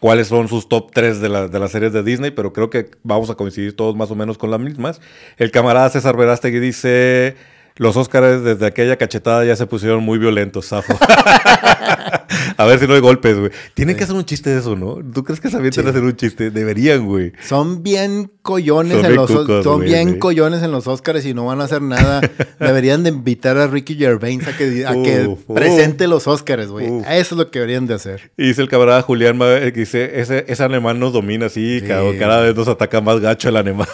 cuáles 0.00 0.28
son 0.28 0.48
sus 0.48 0.68
top 0.68 0.90
3 0.92 1.20
de, 1.20 1.48
de, 1.48 1.58
las 1.58 1.70
series 1.70 1.92
de 1.92 2.02
Disney, 2.02 2.30
pero 2.30 2.52
creo 2.52 2.70
que 2.70 2.90
vamos 3.02 3.30
a 3.30 3.34
coincidir 3.34 3.74
todos 3.76 3.96
más 3.96 4.10
o 4.10 4.14
menos 4.14 4.38
con 4.38 4.50
las 4.50 4.60
mismas. 4.60 5.00
El 5.36 5.50
camarada 5.50 5.90
César 5.90 6.16
Verástegui 6.16 6.60
dice 6.60 7.36
los 7.78 7.96
Óscares 7.96 8.42
desde 8.42 8.66
aquella 8.66 8.96
cachetada 8.96 9.44
ya 9.44 9.56
se 9.56 9.66
pusieron 9.66 10.02
muy 10.04 10.18
violentos, 10.18 10.68
Zafo. 10.68 10.98
a 12.56 12.64
ver 12.64 12.78
si 12.80 12.86
no 12.86 12.94
hay 12.94 13.00
golpes, 13.00 13.38
güey. 13.38 13.50
Tienen 13.74 13.96
que 13.96 14.04
hacer 14.04 14.16
un 14.16 14.24
chiste 14.24 14.50
de 14.50 14.58
eso, 14.58 14.76
¿no? 14.76 14.96
¿Tú 14.96 15.24
crees 15.24 15.40
que 15.40 15.48
se 15.48 15.56
avienten 15.56 15.86
a 15.86 15.90
hacer 15.90 16.02
un 16.02 16.16
chiste? 16.16 16.50
Deberían, 16.50 17.06
güey. 17.06 17.32
Son 17.46 17.82
bien 17.82 18.32
collones 18.42 19.04
en 19.04 19.14
los 19.14 19.30
son 19.30 19.80
bien 19.82 20.18
collones 20.18 20.62
en 20.62 20.72
los 20.72 20.86
Óscares 20.86 21.24
y 21.26 21.34
no 21.34 21.46
van 21.46 21.60
a 21.60 21.64
hacer 21.64 21.82
nada. 21.82 22.20
Deberían 22.58 23.04
de 23.04 23.10
invitar 23.10 23.58
a 23.58 23.66
Ricky 23.66 23.94
Gervais 23.94 24.46
a 24.46 24.56
que, 24.56 24.86
a 24.86 24.92
que 24.94 25.36
presente 25.54 26.08
los 26.08 26.26
Óscares, 26.26 26.68
güey. 26.68 26.86
Eso 26.86 27.04
es 27.10 27.32
lo 27.32 27.50
que 27.50 27.60
deberían 27.60 27.86
de 27.86 27.94
hacer. 27.94 28.30
Y 28.36 28.48
dice 28.48 28.62
el 28.62 28.68
camarada 28.68 29.02
Julián 29.02 29.38
que 29.38 29.70
dice, 29.72 30.20
ese, 30.20 30.44
ese 30.48 30.62
alemán 30.62 30.98
nos 30.98 31.12
domina 31.12 31.46
así, 31.46 31.82
cada, 31.86 32.16
cada, 32.18 32.40
vez 32.40 32.56
nos 32.56 32.68
ataca 32.68 33.00
más 33.00 33.20
gacho 33.20 33.48
el 33.50 33.56
alemán. 33.56 33.86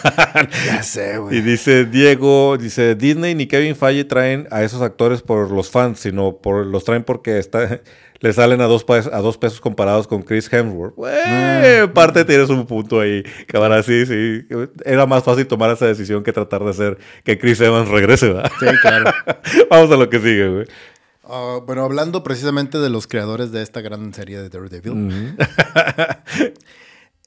Ya 0.65 0.81
sé, 0.81 1.17
güey. 1.17 1.37
Y 1.37 1.41
dice 1.41 1.85
Diego, 1.85 2.57
dice 2.57 2.95
Disney 2.95 3.35
ni 3.35 3.45
Kevin 3.45 3.74
Falle 3.75 4.05
traen 4.05 4.47
a 4.51 4.63
esos 4.63 4.81
actores 4.81 5.21
por 5.21 5.51
los 5.51 5.69
fans, 5.69 5.99
sino 5.99 6.37
por 6.37 6.65
los 6.65 6.83
traen 6.83 7.03
porque 7.03 7.37
está, 7.37 7.81
le 8.19 8.33
salen 8.33 8.61
a 8.61 8.65
dos, 8.65 8.85
a 8.89 9.19
dos 9.19 9.37
pesos 9.37 9.61
comparados 9.61 10.07
con 10.07 10.23
Chris 10.23 10.51
Hemsworth. 10.51 10.95
Mm. 10.97 11.93
parte 11.93 12.25
tienes 12.25 12.49
un 12.49 12.65
punto 12.65 12.99
ahí, 12.99 13.23
cabrón. 13.47 13.83
Sí, 13.83 14.05
sí. 14.05 14.47
Era 14.83 15.05
más 15.05 15.23
fácil 15.23 15.45
tomar 15.47 15.71
esa 15.71 15.85
decisión 15.85 16.23
que 16.23 16.33
tratar 16.33 16.63
de 16.63 16.71
hacer 16.71 16.97
que 17.23 17.37
Chris 17.37 17.61
Evans 17.61 17.89
regrese, 17.89 18.29
¿verdad? 18.29 18.51
Sí, 18.59 18.65
claro. 18.81 19.11
Vamos 19.69 19.91
a 19.91 19.95
lo 19.95 20.09
que 20.09 20.19
sigue, 20.19 20.49
güey. 20.49 20.65
Ah, 21.27 21.59
bueno, 21.65 21.83
hablando 21.83 22.23
precisamente 22.23 22.77
de 22.77 22.89
los 22.89 23.07
creadores 23.07 23.51
de 23.51 23.61
esta 23.61 23.81
gran 23.81 24.13
serie 24.13 24.41
de 24.41 24.49
Daredevil. 24.49 25.37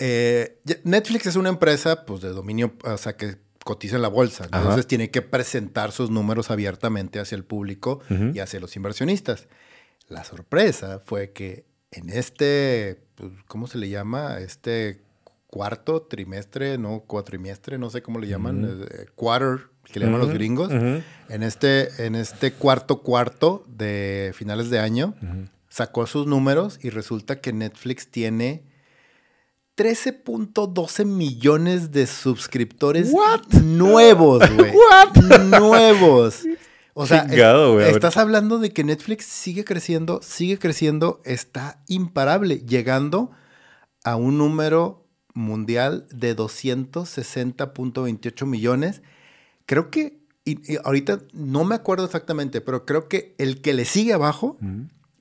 Eh, 0.01 0.61
Netflix 0.84 1.26
es 1.26 1.34
una 1.34 1.49
empresa 1.49 2.05
pues, 2.07 2.20
de 2.20 2.28
dominio, 2.28 2.72
o 2.84 2.96
sea, 2.96 3.16
que 3.16 3.34
cotiza 3.68 3.96
en 3.96 4.02
la 4.02 4.08
bolsa. 4.08 4.44
Entonces 4.44 4.86
tiene 4.86 5.10
que 5.10 5.20
presentar 5.20 5.92
sus 5.92 6.08
números 6.08 6.50
abiertamente 6.50 7.20
hacia 7.20 7.36
el 7.36 7.44
público 7.44 8.00
y 8.32 8.38
hacia 8.38 8.60
los 8.60 8.74
inversionistas. 8.76 9.46
La 10.08 10.24
sorpresa 10.24 11.02
fue 11.04 11.32
que 11.32 11.66
en 11.90 12.08
este, 12.08 12.98
pues, 13.14 13.30
¿cómo 13.46 13.66
se 13.66 13.76
le 13.76 13.90
llama? 13.90 14.38
Este 14.38 15.02
cuarto 15.48 16.00
trimestre, 16.00 16.78
no 16.78 17.00
cuatrimestre, 17.00 17.76
no 17.76 17.90
sé 17.90 18.00
cómo 18.00 18.18
le 18.18 18.28
llaman, 18.28 18.86
eh, 18.90 19.04
quarter, 19.14 19.66
que 19.84 20.00
le 20.00 20.06
llaman 20.06 20.22
los 20.22 20.32
gringos, 20.32 20.72
en, 20.72 21.42
este, 21.42 22.06
en 22.06 22.14
este 22.14 22.54
cuarto 22.54 23.02
cuarto 23.02 23.66
de 23.66 24.32
finales 24.34 24.70
de 24.70 24.78
año, 24.78 25.14
sacó 25.68 26.06
sus 26.06 26.26
números 26.26 26.78
y 26.82 26.88
resulta 26.88 27.42
que 27.42 27.52
Netflix 27.52 28.10
tiene 28.10 28.62
13.12 29.78 31.04
millones 31.04 31.92
de 31.92 32.08
suscriptores 32.08 33.12
nuevos, 33.62 34.42
güey. 34.56 34.72
Nuevos. 35.48 36.42
O 36.94 37.06
sea, 37.06 37.28
estás 37.86 38.16
hablando 38.16 38.58
de 38.58 38.72
que 38.72 38.82
Netflix 38.82 39.26
sigue 39.26 39.64
creciendo, 39.64 40.18
sigue 40.20 40.58
creciendo, 40.58 41.20
está 41.24 41.80
imparable, 41.86 42.56
llegando 42.66 43.30
a 44.02 44.16
un 44.16 44.36
número 44.36 45.06
mundial 45.32 46.08
de 46.10 46.34
260.28 46.34 48.46
millones. 48.46 49.02
Creo 49.64 49.92
que, 49.92 50.18
y, 50.44 50.58
ahorita 50.82 51.20
no 51.32 51.62
me 51.62 51.76
acuerdo 51.76 52.04
exactamente, 52.04 52.60
pero 52.60 52.84
creo 52.84 53.06
que 53.06 53.36
el 53.38 53.60
que 53.60 53.74
le 53.74 53.84
sigue 53.84 54.12
abajo 54.12 54.58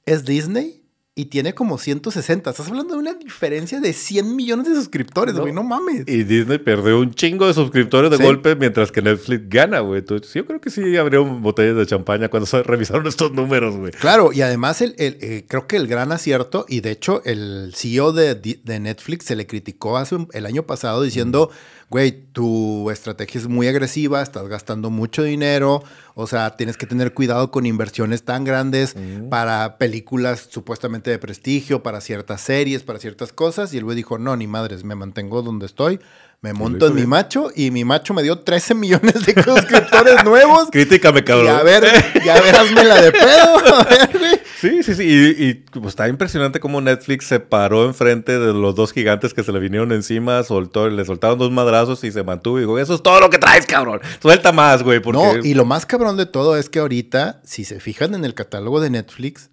es 0.08 0.26
Disney 0.26 0.87
y 1.18 1.26
tiene 1.26 1.56
como 1.56 1.80
160. 1.80 2.52
Estás 2.52 2.68
hablando 2.68 2.94
de 2.94 3.00
una 3.00 3.16
diferencia 3.16 3.80
de 3.80 3.92
100 3.92 4.36
millones 4.36 4.68
de 4.68 4.76
suscriptores, 4.76 5.34
güey. 5.36 5.52
No. 5.52 5.64
mames. 5.64 6.04
Y 6.06 6.24
Disney 6.24 6.60
perdió 6.60 7.00
un 7.00 7.12
chingo 7.12 7.48
de 7.48 7.56
suscriptores 7.56 8.12
de 8.12 8.18
golpe 8.18 8.56
mientras 8.56 8.92
que 8.92 9.02
Netflix 9.02 9.50
gana, 9.50 9.80
güey. 9.80 10.04
Yo 10.08 10.46
creo 10.46 10.62
que 10.62 10.70
sí 10.70 10.96
abrieron 10.96 11.42
botellas 11.42 11.76
de 11.76 11.88
champaña 11.88 12.30
cuando 12.30 12.46
se 12.46 12.62
revisaron 12.64 13.08
estos 13.08 13.32
números, 13.32 13.76
güey. 13.76 13.94
Claro, 13.94 14.32
y 14.32 14.44
además 14.44 14.80
el, 14.84 14.94
eh, 15.00 15.44
creo 15.48 15.66
que 15.66 15.78
el 15.78 15.88
gran 15.88 16.12
acierto, 16.12 16.68
y 16.70 16.82
de 16.82 16.92
hecho 16.92 17.24
el 17.26 17.74
CEO 17.76 18.12
de, 18.12 18.36
de 18.36 18.80
Netflix 18.80 19.26
se 19.26 19.36
le 19.36 19.48
criticó 19.48 19.98
hace 19.98 20.18
el 20.34 20.46
año 20.46 20.68
pasado 20.68 21.02
diciendo 21.02 21.50
güey, 21.90 22.12
tu 22.34 22.90
estrategia 22.92 23.40
es 23.40 23.48
muy 23.48 23.68
agresiva, 23.68 24.22
estás 24.22 24.48
gastando 24.48 24.90
mucho 24.90 25.24
dinero, 25.24 25.84
o 26.16 26.28
sea, 26.28 26.56
tienes 26.58 26.76
que 26.76 26.86
tener 26.86 27.14
cuidado 27.14 27.50
con 27.52 27.66
inversiones 27.66 28.24
tan 28.24 28.44
grandes 28.44 28.96
para 29.30 29.78
películas 29.78 30.48
supuestamente 30.50 31.12
de 31.12 31.20
prestigio, 31.20 31.84
para 31.84 32.02
ciertas 32.02 32.42
series, 32.42 32.84
para 32.84 33.00
ciertas 33.00 33.32
cosas. 33.32 33.74
Y 33.74 33.78
el 33.78 33.84
güey 33.84 33.96
dijo, 33.96 34.18
no, 34.18 34.36
ni 34.36 34.48
madres, 34.48 34.84
me 34.84 34.96
mantengo 34.96 35.42
donde 35.42 35.66
estoy. 35.66 36.00
Me 36.42 36.54
monto 36.54 36.88
en 36.88 36.94
mi 36.94 37.08
macho 37.08 37.50
y 37.56 37.72
mi 37.72 37.84
macho 37.84 38.14
me 38.14 38.22
dio 38.22 38.40
13 38.40 38.76
millones 38.76 39.26
de 39.26 39.34
suscriptores 39.44 40.24
nuevos. 40.24 40.70
Críticame, 40.72 41.24
cabrón. 41.24 41.48
Y 41.48 41.50
a 41.50 41.64
ver, 41.64 41.84
ya 42.24 42.40
verás 42.42 42.72
la 42.72 43.02
de 43.02 43.12
pedo. 43.12 44.38
Sí, 44.60 44.82
sí, 44.82 44.96
sí. 44.96 45.36
Y, 45.38 45.54
pues, 45.54 45.90
está 45.90 46.08
impresionante 46.08 46.60
cómo 46.60 46.82
Netflix 46.82 47.28
se 47.28 47.40
paró 47.40 47.86
enfrente 47.86 48.40
de 48.40 48.54
los 48.54 48.74
dos 48.74 48.92
gigantes 48.92 49.36
que 49.36 49.44
se 49.44 49.52
le 49.52 49.60
vinieron 49.60 49.92
encima, 49.92 50.42
soltó, 50.44 50.90
le 50.90 51.06
soltaron 51.06 51.38
dos 51.38 51.52
madrazos 51.52 52.04
y 52.04 52.12
se 52.12 52.24
mantuvo. 52.24 52.58
Y 52.58 52.62
dijo, 52.62 52.80
eso 52.80 52.96
es 52.96 53.04
todo 53.04 53.20
lo 53.20 53.30
que 53.30 53.38
traes, 53.38 53.68
cabrón. 53.68 54.02
Suelta 54.20 54.52
más, 54.52 54.82
güey. 54.82 55.00
No, 55.14 55.38
y 55.38 55.54
lo 55.54 55.64
más 55.64 55.86
cabrón 55.86 56.18
de 56.18 56.26
todo 56.26 56.58
es 56.58 56.70
que 56.70 56.80
ahorita, 56.80 57.40
si 57.46 57.66
se 57.66 57.80
fijan 57.80 58.16
en 58.16 58.26
el 58.26 58.34
catálogo 58.34 58.80
de 58.82 58.90
Netflix, 58.90 59.52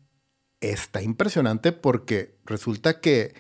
está 0.60 1.02
impresionante 1.02 1.72
porque 1.72 2.38
resulta 2.46 3.00
que 3.00 3.34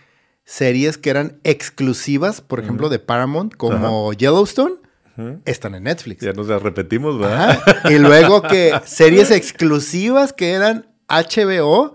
series 0.44 0.98
que 0.98 1.10
eran 1.10 1.40
exclusivas, 1.44 2.40
por 2.40 2.60
ejemplo, 2.60 2.88
de 2.88 2.98
Paramount, 2.98 3.54
como 3.56 4.12
Yellowstone, 4.12 4.74
están 5.44 5.74
en 5.74 5.84
Netflix. 5.84 6.22
Ya 6.22 6.32
nos 6.32 6.48
las 6.48 6.62
repetimos, 6.62 7.18
¿verdad? 7.18 7.62
Y 7.88 7.98
luego 7.98 8.42
que 8.42 8.72
series 8.84 9.30
exclusivas 9.30 10.32
que 10.32 10.50
eran 10.50 10.86
HBO 11.08 11.94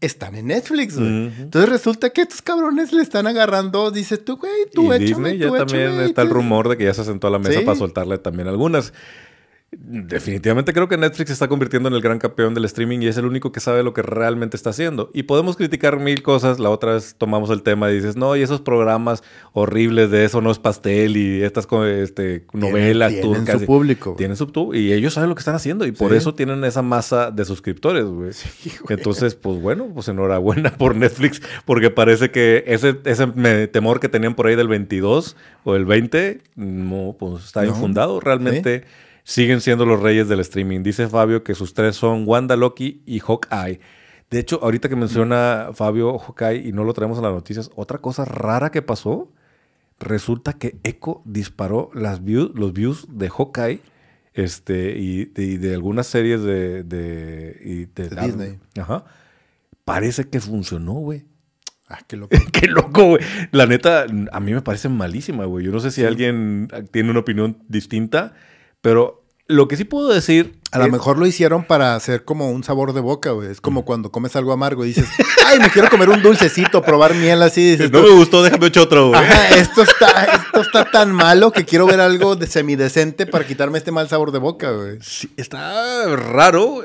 están 0.00 0.34
en 0.34 0.46
Netflix, 0.48 0.98
güey. 0.98 1.32
Entonces 1.38 1.68
resulta 1.70 2.10
que 2.10 2.22
estos 2.22 2.42
cabrones 2.42 2.92
le 2.92 3.02
están 3.02 3.26
agarrando, 3.26 3.90
dices 3.90 4.24
tú, 4.24 4.36
güey, 4.36 4.52
tú 4.72 4.92
y 4.92 4.98
Disney 4.98 5.38
ya 5.38 5.50
también 5.50 6.00
está 6.00 6.22
el 6.22 6.30
rumor 6.30 6.68
de 6.68 6.76
que 6.76 6.84
ya 6.84 6.94
se 6.94 7.04
sentó 7.04 7.26
a 7.28 7.30
la 7.30 7.38
mesa 7.38 7.60
para 7.64 7.78
soltarle 7.78 8.18
también 8.18 8.48
algunas. 8.48 8.92
Definitivamente 9.72 10.72
creo 10.72 10.88
que 10.88 10.96
Netflix 10.96 11.28
se 11.28 11.32
está 11.32 11.48
convirtiendo 11.48 11.88
en 11.88 11.94
el 11.94 12.00
gran 12.00 12.18
campeón 12.18 12.54
del 12.54 12.64
streaming 12.66 13.00
y 13.00 13.08
es 13.08 13.16
el 13.16 13.26
único 13.26 13.50
que 13.50 13.58
sabe 13.58 13.82
lo 13.82 13.92
que 13.92 14.00
realmente 14.00 14.56
está 14.56 14.70
haciendo. 14.70 15.10
Y 15.12 15.24
podemos 15.24 15.56
criticar 15.56 15.98
mil 15.98 16.22
cosas. 16.22 16.60
La 16.60 16.70
otra 16.70 16.94
vez 16.94 17.16
tomamos 17.18 17.50
el 17.50 17.62
tema 17.62 17.90
y 17.90 17.96
dices, 17.96 18.16
no, 18.16 18.36
y 18.36 18.42
esos 18.42 18.60
programas 18.60 19.24
horribles 19.52 20.10
de 20.10 20.24
eso 20.24 20.40
no 20.40 20.52
es 20.52 20.60
pastel 20.60 21.16
y 21.16 21.42
estas 21.42 21.66
este, 21.88 22.46
novelas 22.52 23.10
tienen, 23.12 23.44
Tienen 23.44 23.60
su 23.60 23.66
público. 23.66 24.14
Tienen 24.16 24.36
su 24.36 24.46
y 24.72 24.92
ellos 24.92 25.14
saben 25.14 25.28
lo 25.28 25.34
que 25.34 25.40
están 25.40 25.56
haciendo 25.56 25.84
y 25.84 25.92
por 25.92 26.14
eso 26.14 26.34
tienen 26.34 26.64
esa 26.64 26.82
masa 26.82 27.32
de 27.32 27.44
suscriptores, 27.44 28.04
güey. 28.04 28.30
Entonces, 28.88 29.34
pues 29.34 29.60
bueno, 29.60 29.88
pues 29.92 30.08
enhorabuena 30.08 30.70
por 30.78 30.94
Netflix 30.94 31.42
porque 31.64 31.90
parece 31.90 32.30
que 32.30 32.64
ese, 32.66 32.96
ese 33.04 33.26
temor 33.68 34.00
que 34.00 34.08
tenían 34.08 34.34
por 34.34 34.46
ahí 34.46 34.54
del 34.54 34.68
22 34.68 35.36
o 35.64 35.74
el 35.74 35.84
20, 35.84 36.40
no, 36.54 37.16
pues 37.18 37.44
está 37.44 37.66
infundado. 37.66 38.20
Realmente 38.20 38.84
siguen 39.26 39.60
siendo 39.60 39.84
los 39.84 40.00
reyes 40.00 40.28
del 40.28 40.38
streaming. 40.38 40.84
Dice 40.84 41.08
Fabio 41.08 41.42
que 41.42 41.56
sus 41.56 41.74
tres 41.74 41.96
son 41.96 42.22
Wanda, 42.26 42.54
Loki 42.54 43.02
y 43.06 43.18
Hawkeye. 43.18 43.80
De 44.30 44.38
hecho, 44.38 44.60
ahorita 44.62 44.88
que 44.88 44.94
menciona 44.94 45.70
Fabio 45.74 46.16
Hawkeye 46.16 46.68
y 46.68 46.72
no 46.72 46.84
lo 46.84 46.94
traemos 46.94 47.18
en 47.18 47.24
las 47.24 47.32
noticias, 47.32 47.70
otra 47.74 47.98
cosa 47.98 48.24
rara 48.24 48.70
que 48.70 48.82
pasó, 48.82 49.32
resulta 49.98 50.52
que 50.52 50.78
Echo 50.84 51.22
disparó 51.24 51.90
las 51.92 52.24
views, 52.24 52.52
los 52.54 52.72
views 52.72 53.06
de 53.10 53.28
Hawkeye 53.28 53.80
este, 54.32 54.96
y, 54.96 55.24
de, 55.24 55.74
algunas 55.74 56.06
series 56.06 56.42
de, 56.42 56.84
de, 56.84 57.88
Disney. 58.22 58.60
Ajá. 58.78 59.06
Parece 59.84 60.28
que 60.28 60.38
funcionó, 60.40 60.92
güey. 60.92 61.24
Ah, 61.88 61.98
qué 62.06 62.16
loco. 62.16 62.36
qué 62.52 62.68
loco, 62.68 63.04
güey. 63.06 63.24
La 63.50 63.66
neta, 63.66 64.06
a 64.30 64.40
mí 64.40 64.54
me 64.54 64.62
parece 64.62 64.88
malísima, 64.88 65.46
güey. 65.46 65.64
Yo 65.64 65.72
no 65.72 65.80
sé 65.80 65.90
si 65.90 66.04
alguien 66.04 66.68
tiene 66.92 67.10
una 67.10 67.20
opinión 67.20 67.58
distinta. 67.68 68.34
Pero 68.86 69.24
lo 69.48 69.66
que 69.66 69.76
sí 69.76 69.82
puedo 69.82 70.10
decir. 70.10 70.60
A 70.70 70.78
lo 70.78 70.88
mejor 70.88 71.18
lo 71.18 71.26
hicieron 71.26 71.64
para 71.64 71.96
hacer 71.96 72.24
como 72.24 72.50
un 72.50 72.62
sabor 72.62 72.92
de 72.92 73.00
boca, 73.00 73.30
güey. 73.30 73.50
Es 73.50 73.60
como 73.60 73.84
cuando 73.84 74.12
comes 74.12 74.36
algo 74.36 74.52
amargo 74.52 74.84
y 74.84 74.88
dices, 74.88 75.08
ay, 75.46 75.58
me 75.58 75.70
quiero 75.70 75.88
comer 75.88 76.08
un 76.10 76.22
dulcecito, 76.22 76.82
probar 76.82 77.14
miel 77.14 77.42
así. 77.42 77.72
Dices, 77.72 77.90
no 77.90 78.02
me 78.02 78.10
gustó, 78.10 78.44
déjame 78.44 78.66
echar 78.68 78.84
otro, 78.84 79.08
güey. 79.08 79.20
Ajá, 79.20 79.56
esto 79.56 79.82
está, 79.82 80.24
esto 80.24 80.60
está 80.60 80.84
tan 80.88 81.12
malo 81.12 81.50
que 81.50 81.64
quiero 81.64 81.86
ver 81.86 82.00
algo 82.00 82.36
de 82.36 82.46
semidecente 82.46 83.26
para 83.26 83.44
quitarme 83.44 83.78
este 83.78 83.90
mal 83.90 84.08
sabor 84.08 84.30
de 84.30 84.38
boca, 84.38 84.70
güey. 84.70 84.98
Sí, 85.00 85.30
está 85.36 86.14
raro. 86.14 86.82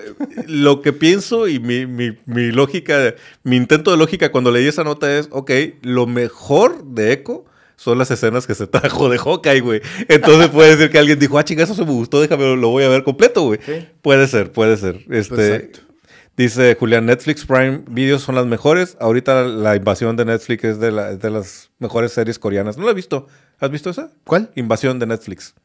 Lo 0.47 0.81
que 0.81 0.93
pienso 0.93 1.47
y 1.47 1.59
mi, 1.59 1.85
mi, 1.85 2.17
mi 2.25 2.51
lógica, 2.51 3.13
mi 3.43 3.57
intento 3.57 3.91
de 3.91 3.97
lógica 3.97 4.31
cuando 4.31 4.49
leí 4.49 4.67
esa 4.67 4.83
nota 4.83 5.15
es, 5.15 5.27
ok, 5.29 5.51
lo 5.83 6.07
mejor 6.07 6.83
de 6.83 7.13
Echo 7.13 7.45
son 7.81 7.97
las 7.97 8.11
escenas 8.11 8.45
que 8.45 8.53
se 8.53 8.67
trajo 8.67 9.09
de 9.09 9.17
Hawkeye, 9.17 9.59
güey. 9.59 9.81
Entonces 10.07 10.49
puede 10.49 10.77
ser 10.77 10.91
que 10.91 10.99
alguien 10.99 11.17
dijo, 11.17 11.39
ah, 11.39 11.43
chinga, 11.43 11.63
eso 11.63 11.73
se 11.73 11.83
me 11.83 11.89
gustó, 11.89 12.21
déjame, 12.21 12.55
lo 12.55 12.69
voy 12.69 12.83
a 12.83 12.89
ver 12.89 13.03
completo, 13.03 13.41
güey. 13.41 13.59
Puede 14.03 14.27
ser, 14.27 14.51
puede 14.51 14.77
ser. 14.77 15.03
Este, 15.09 15.71
dice 16.37 16.77
Julián, 16.79 17.07
Netflix 17.07 17.43
Prime 17.43 17.81
Videos 17.89 18.21
son 18.21 18.35
las 18.35 18.45
mejores. 18.45 18.97
Ahorita 18.99 19.41
la 19.41 19.75
invasión 19.75 20.15
de 20.15 20.25
Netflix 20.25 20.63
es 20.63 20.79
de, 20.79 21.17
de 21.17 21.29
las 21.31 21.71
mejores 21.79 22.11
series 22.11 22.37
coreanas. 22.37 22.77
No 22.77 22.85
la 22.85 22.91
he 22.91 22.93
visto. 22.93 23.25
¿Has 23.59 23.71
visto 23.71 23.89
esa? 23.89 24.11
¿Cuál? 24.25 24.51
Invasión 24.53 24.99
de 24.99 25.07
Netflix. 25.07 25.55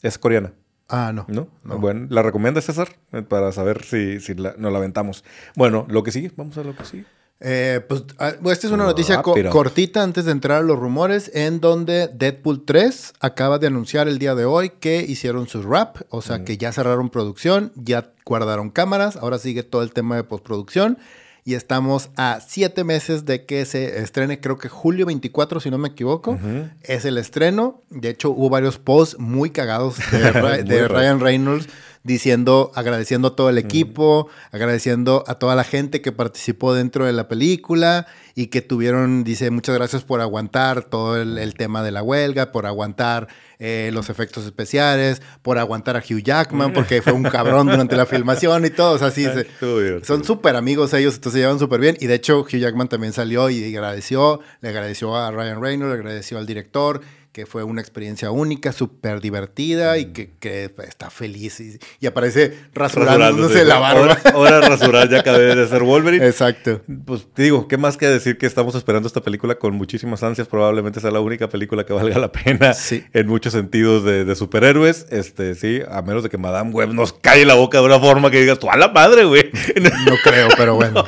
Es 0.00 0.16
coreana. 0.16 0.54
Ah, 0.88 1.12
no. 1.14 1.26
¿No? 1.28 1.48
Bueno, 1.64 2.06
¿la 2.08 2.22
recomiendas, 2.22 2.64
César? 2.64 2.88
Para 3.28 3.52
saber 3.52 3.84
si, 3.84 4.20
si 4.20 4.32
la, 4.32 4.54
nos 4.56 4.72
la 4.72 4.78
aventamos. 4.78 5.22
Bueno, 5.54 5.86
lo 5.90 6.02
que 6.02 6.12
sigue, 6.12 6.32
vamos 6.34 6.56
a 6.56 6.64
lo 6.64 6.74
que 6.74 6.86
sigue. 6.86 7.04
Eh, 7.40 7.80
pues 7.88 8.02
ah, 8.18 8.32
esta 8.46 8.66
es 8.66 8.72
una 8.72 8.84
noticia 8.84 9.22
cortita 9.22 10.02
antes 10.02 10.24
de 10.24 10.32
entrar 10.32 10.58
a 10.58 10.62
los 10.62 10.78
rumores, 10.78 11.30
en 11.34 11.60
donde 11.60 12.08
Deadpool 12.08 12.64
3 12.64 13.12
acaba 13.20 13.58
de 13.58 13.68
anunciar 13.68 14.08
el 14.08 14.18
día 14.18 14.34
de 14.34 14.44
hoy 14.44 14.70
que 14.80 15.02
hicieron 15.02 15.46
su 15.46 15.62
rap, 15.62 15.98
o 16.08 16.20
sea 16.20 16.44
que 16.44 16.58
ya 16.58 16.72
cerraron 16.72 17.10
producción, 17.10 17.72
ya 17.76 18.10
guardaron 18.24 18.70
cámaras, 18.70 19.16
ahora 19.16 19.38
sigue 19.38 19.62
todo 19.62 19.82
el 19.82 19.92
tema 19.92 20.16
de 20.16 20.24
postproducción 20.24 20.98
y 21.44 21.54
estamos 21.54 22.10
a 22.16 22.40
siete 22.46 22.84
meses 22.84 23.24
de 23.24 23.46
que 23.46 23.64
se 23.64 24.00
estrene, 24.00 24.40
creo 24.40 24.58
que 24.58 24.68
julio 24.68 25.06
24, 25.06 25.60
si 25.60 25.70
no 25.70 25.78
me 25.78 25.88
equivoco, 25.88 26.38
es 26.82 27.06
el 27.06 27.16
estreno. 27.16 27.80
De 27.88 28.10
hecho, 28.10 28.32
hubo 28.32 28.50
varios 28.50 28.78
posts 28.78 29.18
muy 29.18 29.48
cagados 29.48 29.96
de, 30.10 30.62
de 30.64 30.88
Ryan 30.88 31.20
Reynolds 31.20 31.68
diciendo, 32.08 32.72
agradeciendo 32.74 33.28
a 33.28 33.36
todo 33.36 33.50
el 33.50 33.58
equipo, 33.58 34.28
agradeciendo 34.50 35.22
a 35.26 35.34
toda 35.34 35.54
la 35.54 35.62
gente 35.62 36.00
que 36.00 36.10
participó 36.10 36.74
dentro 36.74 37.04
de 37.04 37.12
la 37.12 37.28
película 37.28 38.06
y 38.34 38.46
que 38.46 38.62
tuvieron, 38.62 39.24
dice, 39.24 39.50
muchas 39.50 39.74
gracias 39.74 40.04
por 40.04 40.20
aguantar 40.20 40.84
todo 40.84 41.20
el, 41.20 41.54
tema 41.54 41.82
de 41.82 41.90
la 41.90 42.02
huelga, 42.02 42.50
por 42.50 42.66
aguantar 42.66 43.28
eh, 43.58 43.90
los 43.92 44.10
efectos 44.10 44.46
especiales, 44.46 45.20
por 45.42 45.58
aguantar 45.58 45.96
a 45.96 45.98
Hugh 45.98 46.22
Jackman, 46.22 46.72
porque 46.72 47.02
fue 47.02 47.12
un 47.12 47.24
cabrón 47.24 47.66
durante 47.66 47.96
la 47.96 48.06
filmación 48.06 48.64
y 48.64 48.70
todo. 48.70 48.92
O 48.94 48.98
sea, 48.98 49.10
sí, 49.10 49.26
son 50.02 50.24
súper 50.24 50.56
amigos 50.56 50.94
ellos, 50.94 51.16
entonces 51.16 51.34
se 51.34 51.38
llevan 51.40 51.58
súper 51.58 51.80
bien. 51.80 51.96
Y 52.00 52.06
de 52.06 52.14
hecho, 52.14 52.40
Hugh 52.40 52.58
Jackman 52.58 52.88
también 52.88 53.12
salió 53.12 53.50
y 53.50 53.74
agradeció, 53.76 54.40
le 54.60 54.70
agradeció 54.70 55.14
a 55.14 55.30
Ryan 55.30 55.60
Reynolds, 55.60 55.92
le 55.92 55.98
agradeció 56.00 56.38
al 56.38 56.46
director 56.46 57.02
que 57.38 57.46
fue 57.46 57.62
una 57.62 57.80
experiencia 57.80 58.32
única, 58.32 58.72
súper 58.72 59.20
divertida 59.20 59.96
y 59.96 60.06
que, 60.06 60.32
que, 60.40 60.74
está 60.88 61.08
feliz. 61.08 61.62
Y, 62.00 62.06
aparece 62.08 62.52
rasurándose 62.74 63.64
la 63.64 63.78
barba. 63.78 64.18
Ahora, 64.34 64.58
ahora 64.58 64.68
rasurar 64.68 65.08
ya 65.08 65.20
acabé 65.20 65.54
de 65.54 65.68
ser 65.68 65.84
Wolverine. 65.84 66.26
Exacto. 66.26 66.80
Pues 67.06 67.28
te 67.32 67.44
digo, 67.44 67.68
¿qué 67.68 67.76
más 67.76 67.96
que 67.96 68.08
decir 68.08 68.38
que 68.38 68.46
estamos 68.46 68.74
esperando 68.74 69.06
esta 69.06 69.20
película 69.20 69.54
con 69.54 69.76
muchísimas 69.76 70.24
ansias? 70.24 70.48
Probablemente 70.48 70.98
sea 70.98 71.12
la 71.12 71.20
única 71.20 71.48
película 71.48 71.86
que 71.86 71.92
valga 71.92 72.18
la 72.18 72.32
pena 72.32 72.72
en 73.12 73.28
muchos 73.28 73.52
sentidos 73.52 74.02
de, 74.02 74.34
superhéroes. 74.34 75.06
Este, 75.10 75.54
sí, 75.54 75.80
a 75.88 76.02
menos 76.02 76.24
de 76.24 76.30
que 76.30 76.38
Madame 76.38 76.72
Web 76.72 76.92
nos 76.92 77.12
cae 77.12 77.44
la 77.44 77.54
boca 77.54 77.78
de 77.78 77.84
una 77.84 78.00
forma 78.00 78.32
que 78.32 78.40
digas, 78.40 78.58
tú 78.58 78.68
a 78.68 78.76
la 78.76 78.88
madre, 78.88 79.26
güey. 79.26 79.48
No 80.08 80.14
creo, 80.24 80.48
pero 80.56 80.74
bueno. 80.74 81.04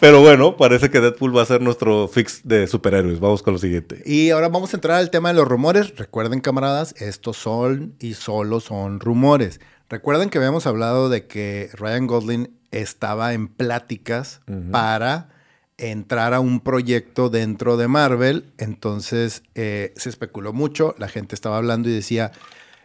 pero 0.00 0.22
bueno, 0.22 0.56
parece 0.56 0.88
que 0.88 1.00
Deadpool 1.00 1.36
va 1.36 1.42
a 1.42 1.46
ser 1.46 1.60
nuestro 1.60 2.08
fix 2.08 2.40
de 2.44 2.66
superhéroes. 2.66 3.20
Vamos 3.20 3.42
con 3.42 3.52
lo 3.52 3.58
siguiente. 3.58 4.02
Y 4.06 4.30
ahora 4.30 4.48
vamos 4.48 4.72
a 4.72 4.78
entrar 4.78 4.96
al 4.96 5.10
tema 5.10 5.28
de 5.28 5.34
los 5.34 5.46
rumores, 5.58 5.96
recuerden 5.96 6.40
camaradas, 6.40 6.94
estos 7.00 7.36
son 7.36 7.96
y 7.98 8.14
solo 8.14 8.60
son 8.60 9.00
rumores. 9.00 9.60
Recuerden 9.88 10.30
que 10.30 10.38
habíamos 10.38 10.68
hablado 10.68 11.08
de 11.08 11.26
que 11.26 11.68
Ryan 11.72 12.06
Gosling 12.06 12.50
estaba 12.70 13.32
en 13.32 13.48
pláticas 13.48 14.40
para 14.70 15.30
entrar 15.76 16.32
a 16.32 16.38
un 16.38 16.60
proyecto 16.60 17.28
dentro 17.28 17.76
de 17.76 17.88
Marvel, 17.88 18.52
entonces 18.56 19.42
eh, 19.56 19.92
se 19.96 20.10
especuló 20.10 20.52
mucho, 20.52 20.94
la 20.96 21.08
gente 21.08 21.34
estaba 21.34 21.56
hablando 21.56 21.88
y 21.88 21.92
decía 21.92 22.30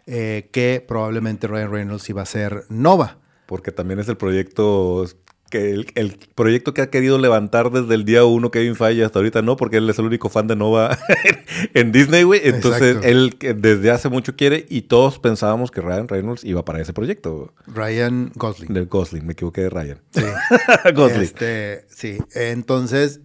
eh, 0.06 0.48
que 0.50 0.84
probablemente 0.84 1.46
Ryan 1.46 1.70
Reynolds 1.70 2.10
iba 2.10 2.22
a 2.22 2.26
ser 2.26 2.64
Nova. 2.70 3.18
Porque 3.46 3.70
también 3.70 4.00
es 4.00 4.08
el 4.08 4.16
proyecto 4.16 5.06
el, 5.54 6.18
proyecto 6.34 6.74
que 6.74 6.82
ha 6.82 6.90
querido 6.90 7.18
levantar 7.18 7.70
desde 7.70 7.94
el 7.94 8.04
día 8.04 8.24
uno 8.24 8.50
Kevin 8.50 8.76
Feige 8.76 9.04
hasta 9.04 9.18
ahorita 9.18 9.42
no, 9.42 9.56
porque 9.56 9.78
él 9.78 9.88
es 9.88 9.98
el 9.98 10.06
único 10.06 10.28
fan 10.28 10.46
de 10.46 10.56
Nova 10.56 10.98
en 11.74 11.92
Disney, 11.92 12.22
güey. 12.22 12.40
Entonces, 12.44 12.98
él 13.02 13.36
desde 13.38 13.90
hace 13.90 14.08
mucho 14.08 14.36
quiere 14.36 14.66
y 14.68 14.82
todos 14.82 15.18
pensábamos 15.18 15.70
que 15.70 15.80
Ryan 15.80 16.08
Reynolds 16.08 16.44
iba 16.44 16.64
para 16.64 16.80
ese 16.80 16.92
proyecto. 16.92 17.52
Ryan 17.66 18.32
Gosling. 18.34 18.72
De 18.72 18.84
Gosling, 18.84 19.26
me 19.26 19.32
equivoqué 19.32 19.62
de 19.62 19.70
Ryan. 19.70 20.00
Sí. 20.10 20.22
Gosling. 20.94 21.22
Este, 21.22 21.84
sí, 21.88 22.18
entonces 22.34 23.20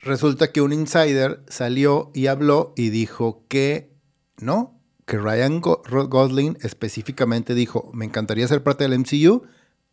resulta 0.00 0.52
que 0.52 0.60
un 0.60 0.72
insider 0.72 1.40
salió 1.48 2.10
y 2.14 2.26
habló 2.26 2.72
y 2.76 2.90
dijo 2.90 3.44
que 3.48 3.94
no, 4.38 4.80
que 5.06 5.18
Ryan 5.18 5.60
Gosling 5.60 6.58
específicamente 6.62 7.54
dijo, 7.54 7.90
me 7.92 8.04
encantaría 8.04 8.48
ser 8.48 8.62
parte 8.62 8.84
del 8.84 8.98
MCU, 8.98 9.42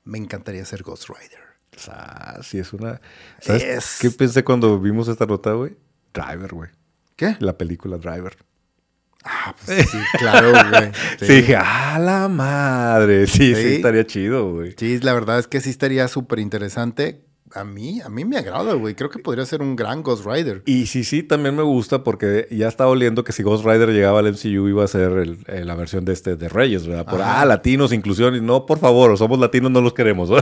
me 0.03 0.18
encantaría 0.18 0.65
ser 0.65 0.84
Ghost 0.84 1.09
Rider. 1.09 1.51
Ah, 1.90 2.40
sí, 2.44 2.60
es 2.60 2.74
una. 2.74 3.02
¿Sabes 3.40 3.98
qué 3.99 4.12
pensé 4.12 4.44
cuando 4.44 4.80
vimos 4.80 5.08
esta 5.08 5.26
nota, 5.26 5.53
güey? 5.53 5.76
Driver, 6.14 6.53
güey. 6.53 6.70
¿Qué? 7.16 7.36
La 7.40 7.58
película 7.58 7.98
Driver. 7.98 8.38
Ah, 9.24 9.56
pues 9.64 9.90
sí, 9.90 9.98
claro, 10.18 10.52
güey. 10.52 10.91
Sí. 11.20 11.34
dije, 11.34 11.56
ah, 11.56 11.99
la 11.99 12.28
madre. 12.28 13.28
Sí, 13.28 13.53
sí, 13.53 13.62
sí 13.62 13.76
estaría 13.76 14.06
chido, 14.06 14.53
güey. 14.53 14.74
Sí, 14.78 14.99
la 14.99 15.14
verdad 15.14 15.40
es 15.40 15.48
que 15.48 15.62
sí 15.62 15.70
estaría 15.70 16.08
súper 16.08 16.40
interesante 16.40 17.24
a 17.53 17.64
mí, 17.64 18.02
a 18.02 18.10
mí 18.10 18.26
me 18.26 18.38
agrada, 18.38 18.73
güey. 18.73 18.95
Creo 18.95 19.10
que 19.10 19.19
podría 19.19 19.45
ser 19.45 19.61
un 19.61 19.76
gran 19.76 20.03
Ghost 20.03 20.26
Rider. 20.26 20.64
Y 20.65 20.86
sí, 20.88 21.03
sí, 21.03 21.23
también 21.23 21.56
me 21.56 21.64
gusta 21.64 22.03
porque 22.03 22.48
ya 22.52 22.68
estaba 22.68 22.91
oliendo 22.91 23.23
que 23.23 23.32
si 23.32 23.44
Ghost 23.44 23.65
Rider 23.65 23.90
llegaba 23.90 24.19
al 24.19 24.32
MCU 24.32 24.68
iba 24.68 24.84
a 24.84 24.88
ser 24.88 25.38
la 25.48 25.76
versión 25.76 26.06
de 26.06 26.14
este 26.14 26.36
de 26.36 26.49
Reyes, 26.49 26.88
¿verdad? 26.88 27.06
Por, 27.06 27.22
ah, 27.22 27.45
latinos, 27.45 27.94
inclusión. 27.94 28.36
Y 28.36 28.41
no, 28.41 28.65
por 28.65 28.80
favor, 28.80 29.18
somos 29.18 29.40
latinos, 29.40 29.72
no 29.72 29.82
los 29.82 29.94
queremos. 29.94 30.30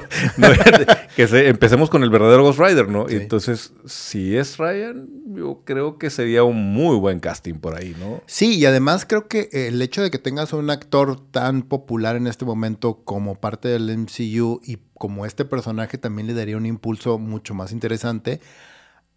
que 1.15 1.23
empecemos 1.47 1.89
con 1.89 2.03
el 2.03 2.09
verdadero 2.09 2.43
Ghost 2.43 2.59
Rider, 2.59 2.89
¿no? 2.89 3.05
Y 3.09 3.15
entonces, 3.15 3.73
si 3.85 4.35
es 4.35 4.57
Ryan, 4.57 5.07
yo 5.27 5.61
creo 5.65 5.97
que 5.97 6.09
sería 6.09 6.43
un 6.43 6.73
muy 6.73 6.97
buen 6.97 7.19
casting 7.19 7.55
por 7.55 7.75
ahí, 7.75 7.95
¿no? 7.99 8.21
Sí, 8.25 8.57
y 8.57 8.65
además 8.65 9.05
creo 9.05 9.27
que 9.27 9.49
el 9.51 9.81
hecho 9.81 10.01
de 10.01 10.11
que 10.11 10.19
tengas 10.19 10.53
un 10.53 10.69
actor 10.69 11.19
tan 11.31 11.63
popular 11.63 12.15
en 12.15 12.27
este 12.27 12.45
momento 12.45 13.01
como 13.03 13.35
parte 13.35 13.67
del 13.67 13.97
MCU 13.97 14.61
y 14.63 14.77
como 14.99 15.25
este 15.25 15.45
personaje 15.45 15.97
también 15.97 16.27
le 16.27 16.35
daría 16.35 16.57
un 16.57 16.67
impulso 16.67 17.17
mucho 17.17 17.55
más 17.55 17.71
interesante 17.71 18.39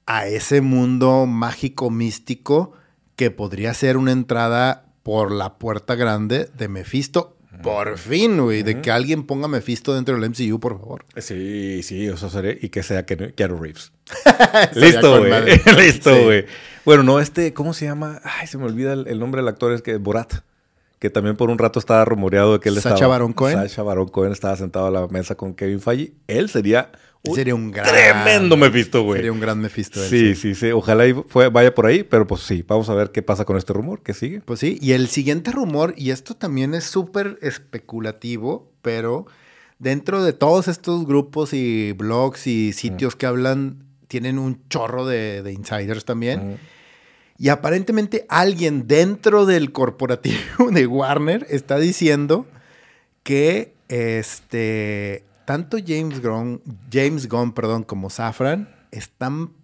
a 0.06 0.26
ese 0.26 0.62
mundo 0.62 1.26
mágico 1.26 1.90
místico 1.90 2.72
que 3.16 3.30
podría 3.30 3.74
ser 3.74 3.98
una 3.98 4.12
entrada 4.12 4.86
por 5.02 5.30
la 5.32 5.58
puerta 5.58 5.94
grande 5.94 6.48
de 6.56 6.68
Mephisto. 6.68 7.36
Por 7.62 7.98
fin, 7.98 8.40
güey, 8.40 8.62
de 8.62 8.80
que 8.80 8.90
alguien 8.90 9.24
ponga 9.24 9.46
Mephisto 9.46 9.94
dentro 9.94 10.18
del 10.18 10.30
MCU, 10.30 10.58
por 10.58 10.78
favor. 10.80 11.04
Sí, 11.18 11.82
sí, 11.82 12.06
eso 12.06 12.30
sería. 12.30 12.56
Y 12.60 12.70
que 12.70 12.82
sea 12.82 13.04
Keanu 13.04 13.58
Reeves. 13.58 13.92
Listo, 14.74 15.18
güey. 15.18 15.60
Listo, 15.76 16.24
güey. 16.24 16.46
Bueno, 16.84 17.02
no, 17.02 17.20
este, 17.20 17.52
¿cómo 17.52 17.74
se 17.74 17.84
llama? 17.84 18.20
Ay, 18.24 18.46
se 18.46 18.56
me 18.56 18.64
olvida 18.64 18.94
el, 18.94 19.18
nombre 19.18 19.42
del 19.42 19.48
actor, 19.48 19.72
es 19.72 19.82
que 19.82 19.96
Borat 19.98 20.42
que 21.02 21.10
también 21.10 21.36
por 21.36 21.50
un 21.50 21.58
rato 21.58 21.80
estaba 21.80 22.04
rumoreado 22.04 22.52
de 22.52 22.60
que 22.60 22.68
él 22.68 22.76
Sacha 22.76 22.94
estaba... 22.94 23.08
Baron 23.08 23.32
Cohen. 23.32 23.56
Sacha 23.56 23.82
Baron 23.82 24.06
Cohen 24.06 24.30
estaba 24.30 24.54
sentado 24.54 24.86
a 24.86 24.90
la 24.92 25.08
mesa 25.08 25.34
con 25.34 25.52
Kevin 25.52 25.80
Feige. 25.80 26.12
Él 26.28 26.48
sería 26.48 26.92
un, 27.24 27.34
sería 27.34 27.56
un 27.56 27.72
gran, 27.72 27.88
tremendo 27.88 28.56
Mephisto, 28.56 29.02
güey. 29.02 29.18
Sería 29.18 29.32
un 29.32 29.40
gran 29.40 29.58
Mephisto. 29.58 30.00
sí, 30.00 30.36
sí, 30.36 30.54
sí, 30.54 30.70
Ojalá 30.70 31.08
y 31.08 31.12
vaya 31.50 31.74
por 31.74 31.86
ahí, 31.86 32.04
pero 32.04 32.28
pues 32.28 32.42
sí, 32.42 32.64
vamos 32.68 32.88
a 32.88 32.94
ver 32.94 33.10
qué 33.10 33.20
pasa 33.20 33.44
con 33.44 33.56
este 33.56 33.72
rumor, 33.72 34.04
qué 34.04 34.14
sigue. 34.14 34.42
Pues 34.42 34.60
sí, 34.60 34.78
y 34.80 34.92
el 34.92 35.08
siguiente 35.08 35.50
rumor, 35.50 35.92
y 35.96 36.12
esto 36.12 36.34
también 36.34 36.72
es 36.72 36.84
súper 36.84 37.36
especulativo, 37.42 38.70
pero 38.80 39.26
dentro 39.80 40.22
de 40.22 40.32
todos 40.32 40.68
estos 40.68 41.04
grupos 41.04 41.52
y 41.52 41.90
blogs 41.94 42.46
y 42.46 42.72
sitios 42.72 43.16
que 43.16 43.26
hablan, 43.26 43.82
tienen 44.06 44.38
un 44.38 44.68
chorro 44.68 45.04
de, 45.04 45.52
insiders 45.52 46.04
también. 46.04 46.60
Y 47.42 47.48
aparentemente 47.48 48.24
alguien 48.28 48.86
dentro 48.86 49.46
del 49.46 49.72
corporativo 49.72 50.70
de 50.70 50.86
Warner 50.86 51.44
está 51.50 51.76
diciendo 51.80 52.46
que 53.24 53.74
este, 53.88 55.24
tanto 55.44 55.76
James 55.84 56.22
Gunn, 56.22 56.62
James 56.88 57.28
Gunn 57.28 57.50
perdón, 57.50 57.82
como 57.82 58.10
Safran 58.10 58.72
están 58.92 59.54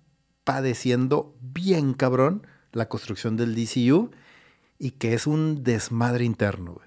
padeciendo 0.43 1.37
bien 1.41 1.95
cabrón 1.95 2.45
la 2.73 2.89
construcción 2.89 3.37
del 3.37 3.55
DCU 3.55 4.11
y 4.81 4.91
que 4.91 5.15
es 5.15 5.29
un 5.29 5.63
desmadre 5.63 6.25
interno, 6.25 6.81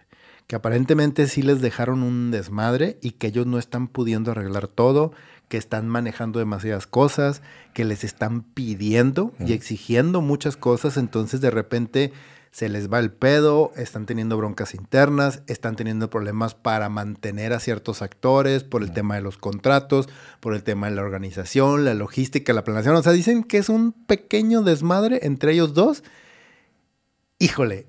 Que 0.47 0.57
aparentemente 0.57 1.27
sí 1.27 1.41
les 1.41 1.61
dejaron 1.61 2.03
un 2.03 2.31
desmadre 2.31 2.99
y 3.01 3.11
que 3.11 3.27
ellos 3.27 3.47
no 3.47 3.59
están 3.59 3.87
pudiendo 3.87 4.31
arreglar 4.31 4.67
todo, 4.67 5.13
que 5.51 5.57
están 5.57 5.89
manejando 5.89 6.39
demasiadas 6.39 6.87
cosas, 6.87 7.41
que 7.73 7.83
les 7.83 8.05
están 8.05 8.41
pidiendo 8.41 9.33
y 9.37 9.51
exigiendo 9.51 10.21
muchas 10.21 10.55
cosas, 10.55 10.95
entonces 10.95 11.41
de 11.41 11.51
repente 11.51 12.13
se 12.51 12.69
les 12.69 12.89
va 12.89 12.99
el 12.99 13.11
pedo, 13.11 13.73
están 13.75 14.05
teniendo 14.05 14.37
broncas 14.37 14.73
internas, 14.73 15.41
están 15.47 15.75
teniendo 15.75 16.09
problemas 16.09 16.55
para 16.55 16.87
mantener 16.87 17.51
a 17.51 17.59
ciertos 17.59 18.01
actores 18.01 18.63
por 18.63 18.81
el 18.81 18.93
tema 18.93 19.15
de 19.15 19.23
los 19.23 19.37
contratos, 19.37 20.07
por 20.39 20.53
el 20.53 20.63
tema 20.63 20.89
de 20.89 20.95
la 20.95 21.01
organización, 21.01 21.83
la 21.83 21.95
logística, 21.95 22.53
la 22.53 22.63
planeación. 22.63 22.95
O 22.95 23.03
sea, 23.03 23.11
dicen 23.11 23.43
que 23.43 23.57
es 23.57 23.67
un 23.67 23.91
pequeño 23.91 24.61
desmadre 24.61 25.19
entre 25.23 25.51
ellos 25.51 25.73
dos. 25.73 26.01
Híjole, 27.39 27.87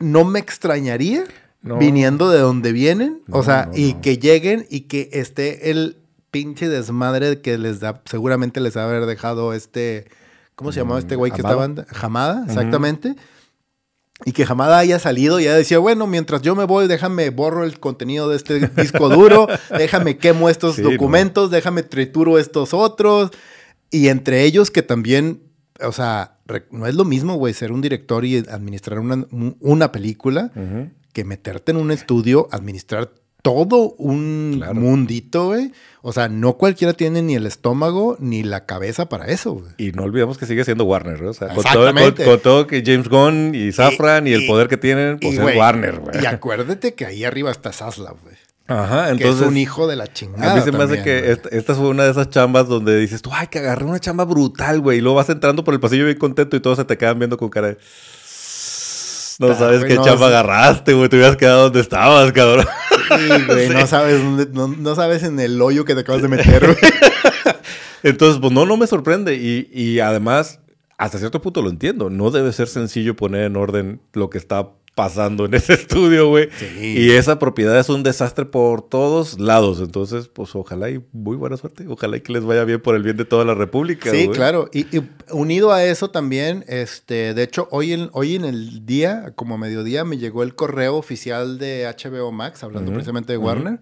no 0.00 0.24
me 0.24 0.40
extrañaría 0.40 1.22
viniendo 1.62 2.30
de 2.30 2.40
donde 2.40 2.72
vienen, 2.72 3.22
o 3.30 3.44
sea, 3.44 3.70
y 3.72 3.94
que 3.94 4.18
lleguen 4.18 4.66
y 4.68 4.82
que 4.82 5.08
esté 5.12 5.70
el 5.70 5.98
pinche 6.30 6.68
desmadre 6.68 7.40
que 7.40 7.58
les 7.58 7.80
da, 7.80 8.02
seguramente 8.04 8.60
les 8.60 8.76
ha 8.76 8.84
haber 8.84 9.06
dejado 9.06 9.52
este, 9.52 10.06
¿cómo 10.54 10.72
se 10.72 10.80
llamaba 10.80 10.98
este 10.98 11.16
güey 11.16 11.32
que 11.32 11.38
estaba? 11.38 11.68
Jamada, 11.88 12.44
exactamente. 12.46 13.16
Y 14.24 14.32
que 14.32 14.44
Jamada 14.44 14.78
haya 14.78 14.98
salido 14.98 15.38
y 15.38 15.44
haya 15.44 15.54
decía, 15.54 15.78
bueno, 15.78 16.08
mientras 16.08 16.42
yo 16.42 16.56
me 16.56 16.64
voy, 16.64 16.88
déjame 16.88 17.30
borro 17.30 17.64
el 17.64 17.78
contenido 17.78 18.28
de 18.28 18.36
este 18.36 18.68
disco 18.68 19.08
duro, 19.08 19.46
déjame 19.70 20.18
quemo 20.18 20.48
estos 20.48 20.76
documentos, 20.82 21.50
déjame 21.52 21.84
trituro 21.84 22.38
estos 22.38 22.74
otros. 22.74 23.30
Y 23.90 24.08
entre 24.08 24.42
ellos 24.42 24.72
que 24.72 24.82
también, 24.82 25.44
o 25.80 25.92
sea, 25.92 26.38
no 26.72 26.86
es 26.86 26.96
lo 26.96 27.04
mismo, 27.04 27.36
güey, 27.36 27.54
ser 27.54 27.70
un 27.70 27.80
director 27.80 28.24
y 28.24 28.38
administrar 28.38 28.98
una, 28.98 29.24
una 29.30 29.92
película 29.92 30.50
que 31.12 31.24
meterte 31.24 31.70
en 31.70 31.78
un 31.78 31.92
estudio, 31.92 32.48
administrar 32.50 33.12
todo 33.52 33.94
un 33.98 34.62
mundito, 34.74 35.46
güey. 35.46 35.72
O 36.02 36.12
sea, 36.12 36.28
no 36.28 36.54
cualquiera 36.54 36.92
tiene 36.92 37.22
ni 37.22 37.34
el 37.34 37.46
estómago 37.46 38.16
ni 38.20 38.42
la 38.42 38.66
cabeza 38.66 39.08
para 39.08 39.26
eso, 39.26 39.54
güey. 39.54 39.72
Y 39.78 39.92
no 39.92 40.04
olvidemos 40.04 40.38
que 40.38 40.46
sigue 40.46 40.64
siendo 40.64 40.84
Warner, 40.84 41.20
¿no? 41.20 41.30
O 41.30 41.34
sea, 41.34 41.48
con 41.48 41.64
todo, 41.64 42.38
todo, 42.38 42.66
que 42.66 42.82
James 42.84 43.08
Gunn 43.08 43.54
y 43.54 43.72
Safran 43.72 44.26
y, 44.26 44.32
el 44.32 44.46
poder 44.46 44.68
que 44.68 44.76
tienen, 44.76 45.18
pues 45.18 45.38
es 45.38 45.56
Warner, 45.56 46.00
güey. 46.00 46.22
Y 46.22 46.26
acuérdate 46.26 46.94
que 46.94 47.04
ahí 47.04 47.24
arriba 47.24 47.50
está 47.50 47.72
Zaslav, 47.72 48.16
güey. 48.22 48.36
Ajá, 48.68 49.06
que 49.06 49.12
es 49.12 49.20
entonces. 49.20 49.48
un 49.48 49.56
hijo 49.56 49.86
de 49.86 49.96
la 49.96 50.12
chingada. 50.12 50.52
A 50.52 50.56
mí 50.56 50.60
se 50.60 50.72
me 50.72 50.84
hace 50.84 51.02
que 51.02 51.32
esta, 51.32 51.48
esta 51.48 51.74
fue 51.74 51.88
una 51.88 52.04
de 52.04 52.10
esas 52.10 52.28
chambas 52.28 52.68
donde 52.68 52.98
dices 52.98 53.22
tú, 53.22 53.30
ay, 53.32 53.46
que 53.46 53.60
agarré 53.60 53.86
una 53.86 53.98
chamba 53.98 54.24
brutal, 54.24 54.80
güey. 54.80 54.98
Y 54.98 55.00
luego 55.00 55.16
vas 55.16 55.30
entrando 55.30 55.64
por 55.64 55.72
el 55.72 55.80
pasillo 55.80 56.04
bien 56.04 56.18
contento 56.18 56.54
y 56.54 56.60
todos 56.60 56.76
se 56.76 56.84
te 56.84 56.98
quedan 56.98 57.18
viendo 57.18 57.38
con 57.38 57.48
cara 57.48 57.68
de. 57.68 57.78
No 59.38 59.56
sabes 59.56 59.84
qué 59.84 59.94
no, 59.94 60.04
chamba 60.04 60.26
agarraste, 60.26 60.92
güey. 60.92 61.08
Te 61.08 61.16
hubieras 61.16 61.36
quedado 61.36 61.64
donde 61.64 61.80
estabas, 61.80 62.32
cabrón. 62.32 62.66
Sí, 63.08 63.44
güey, 63.46 63.68
no 63.70 63.86
sabes 63.86 64.22
dónde, 64.22 64.48
no, 64.52 64.68
no 64.68 64.94
sabes 64.94 65.22
en 65.22 65.38
el 65.40 65.60
hoyo 65.60 65.84
que 65.84 65.94
te 65.94 66.00
acabas 66.00 66.22
de 66.22 66.28
meter, 66.28 66.64
güey. 66.64 66.76
Entonces, 68.02 68.40
pues 68.40 68.52
no, 68.52 68.64
no 68.66 68.76
me 68.76 68.86
sorprende. 68.86 69.34
Y, 69.34 69.68
y 69.72 70.00
además, 70.00 70.60
hasta 70.98 71.18
cierto 71.18 71.40
punto 71.42 71.62
lo 71.62 71.70
entiendo. 71.70 72.10
No 72.10 72.30
debe 72.30 72.52
ser 72.52 72.68
sencillo 72.68 73.16
poner 73.16 73.44
en 73.44 73.56
orden 73.56 74.00
lo 74.12 74.30
que 74.30 74.38
está 74.38 74.70
pasando 74.98 75.44
en 75.44 75.54
ese 75.54 75.74
estudio, 75.74 76.26
güey. 76.28 76.48
Sí. 76.58 76.66
Y 76.98 77.10
esa 77.12 77.38
propiedad 77.38 77.78
es 77.78 77.88
un 77.88 78.02
desastre 78.02 78.46
por 78.46 78.82
todos 78.82 79.38
lados. 79.38 79.78
Entonces, 79.78 80.26
pues 80.26 80.56
ojalá 80.56 80.90
y 80.90 81.00
muy 81.12 81.36
buena 81.36 81.56
suerte. 81.56 81.86
Ojalá 81.86 82.16
y 82.16 82.20
que 82.20 82.32
les 82.32 82.42
vaya 82.44 82.64
bien 82.64 82.80
por 82.82 82.96
el 82.96 83.04
bien 83.04 83.16
de 83.16 83.24
toda 83.24 83.44
la 83.44 83.54
República. 83.54 84.10
Sí, 84.10 84.28
claro. 84.28 84.68
Y, 84.72 84.80
y 84.96 85.08
unido 85.30 85.70
a 85.70 85.84
eso 85.84 86.10
también, 86.10 86.64
este, 86.66 87.32
de 87.32 87.44
hecho, 87.44 87.68
hoy 87.70 87.92
en, 87.92 88.10
hoy 88.12 88.34
en 88.34 88.44
el 88.44 88.86
día, 88.86 89.34
como 89.36 89.54
a 89.54 89.58
mediodía, 89.58 90.04
me 90.04 90.18
llegó 90.18 90.42
el 90.42 90.56
correo 90.56 90.96
oficial 90.96 91.58
de 91.58 91.86
HBO 91.86 92.32
Max, 92.32 92.64
hablando 92.64 92.90
precisamente 92.90 93.32
de 93.32 93.36
Warner, 93.38 93.78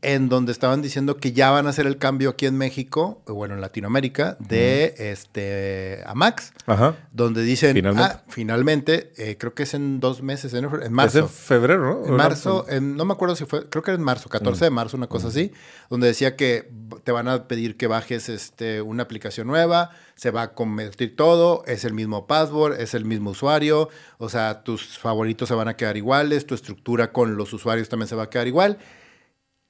en 0.00 0.28
donde 0.30 0.50
estaban 0.52 0.80
diciendo 0.80 1.18
que 1.18 1.32
ya 1.32 1.50
van 1.50 1.66
a 1.66 1.70
hacer 1.70 1.86
el 1.86 1.98
cambio 1.98 2.30
aquí 2.30 2.46
en 2.46 2.56
México, 2.56 3.20
bueno, 3.26 3.52
en 3.52 3.60
Latinoamérica, 3.60 4.38
de 4.40 4.94
este 4.96 6.00
a 6.06 6.14
Max, 6.14 6.54
Ajá. 6.64 6.96
donde 7.12 7.42
dicen, 7.42 7.74
Finalmente. 7.74 8.12
ah, 8.14 8.22
finalmente, 8.28 9.12
eh, 9.18 9.36
creo 9.38 9.52
que 9.52 9.64
es 9.64 9.74
en 9.74 10.00
dos 10.00 10.22
meses, 10.22 10.53
en, 10.58 10.64
en 10.66 10.82
Es 10.82 10.90
marzo. 10.90 11.18
en 11.20 11.28
febrero, 11.28 12.00
¿no? 12.02 12.06
En 12.06 12.14
marzo, 12.16 12.66
en- 12.68 12.96
no 12.96 13.04
me 13.04 13.12
acuerdo 13.12 13.36
si 13.36 13.44
fue, 13.44 13.68
creo 13.68 13.82
que 13.82 13.90
era 13.92 13.98
en 13.98 14.04
marzo, 14.04 14.28
14 14.28 14.64
de 14.64 14.70
marzo, 14.70 14.96
una 14.96 15.06
cosa 15.06 15.28
así, 15.28 15.52
donde 15.90 16.06
decía 16.06 16.36
que 16.36 16.70
te 17.04 17.12
van 17.12 17.28
a 17.28 17.46
pedir 17.48 17.76
que 17.76 17.86
bajes 17.86 18.28
este, 18.28 18.80
una 18.82 19.02
aplicación 19.04 19.46
nueva, 19.46 19.90
se 20.14 20.30
va 20.30 20.42
a 20.42 20.54
convertir 20.54 21.16
todo, 21.16 21.64
es 21.66 21.84
el 21.84 21.92
mismo 21.94 22.26
password, 22.26 22.80
es 22.80 22.94
el 22.94 23.04
mismo 23.04 23.30
usuario, 23.30 23.88
o 24.18 24.28
sea, 24.28 24.62
tus 24.62 24.98
favoritos 24.98 25.48
se 25.48 25.54
van 25.54 25.68
a 25.68 25.76
quedar 25.76 25.96
iguales, 25.96 26.46
tu 26.46 26.54
estructura 26.54 27.12
con 27.12 27.36
los 27.36 27.52
usuarios 27.52 27.88
también 27.88 28.08
se 28.08 28.14
va 28.16 28.24
a 28.24 28.30
quedar 28.30 28.46
igual. 28.46 28.78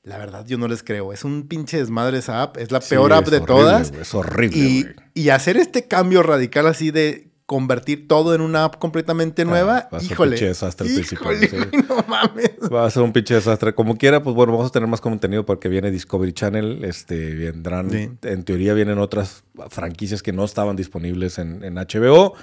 La 0.03 0.19
verdad, 0.19 0.45
yo 0.47 0.59
no 0.59 0.69
les 0.69 0.83
creo. 0.83 1.15
Es 1.15 1.25
un 1.25 1.49
pinche 1.49 1.79
desmadre 1.79 2.19
esa 2.19 2.43
app. 2.43 2.59
Es 2.59 2.71
la 2.71 2.83
Sí, 2.83 2.91
peor 2.91 3.15
app 3.15 3.25
es 3.25 3.31
de 3.31 3.37
horrible, 3.39 3.47
todas. 3.55 3.89
güey, 3.91 4.03
Es 4.03 4.15
horrible, 4.15 4.59
Y, 4.59 4.87
y 5.15 5.31
hacer 5.31 5.57
este 5.57 5.89
cambio 5.89 6.23
radical 6.23 6.67
así 6.67 6.91
de 6.91 7.31
convertir 7.47 8.09
todo 8.09 8.35
en 8.35 8.41
una 8.41 8.65
app 8.65 8.77
completamente 8.79 9.45
nueva, 9.45 9.79
Ah, 9.79 9.89
va 9.93 9.99
a 9.99 10.01
ser 10.01 10.09
un 10.09 10.13
híjole. 10.15 10.31
pinche 10.33 10.47
desastre 10.47 10.89
híjole, 10.89 11.49
sí. 11.49 11.57
no 11.89 12.05
mames. 12.09 12.53
Va 12.73 12.87
a 12.87 12.91
ser 12.91 13.03
un 13.03 13.13
pinche 13.13 13.35
desastre. 13.35 13.75
Como 13.75 13.97
quiera, 13.97 14.23
pues 14.23 14.35
bueno, 14.35 14.53
vamos 14.53 14.69
a 14.69 14.73
tener 14.73 14.89
más 14.89 15.01
contenido 15.03 15.45
porque 15.45 15.69
viene 15.69 15.91
Discovery 15.91 16.33
Channel. 16.33 16.85
Este, 16.85 17.35
vendrán, 17.35 17.91
Sí. 17.91 18.11
en 18.23 18.45
teoría 18.45 18.73
vienen 18.73 18.99
otras 18.99 19.45
franquicias 19.69 20.23
que 20.23 20.33
no 20.33 20.45
estaban 20.45 20.75
disponibles 20.77 21.39
en, 21.39 21.63
en 21.65 21.75
HBO. 21.75 22.35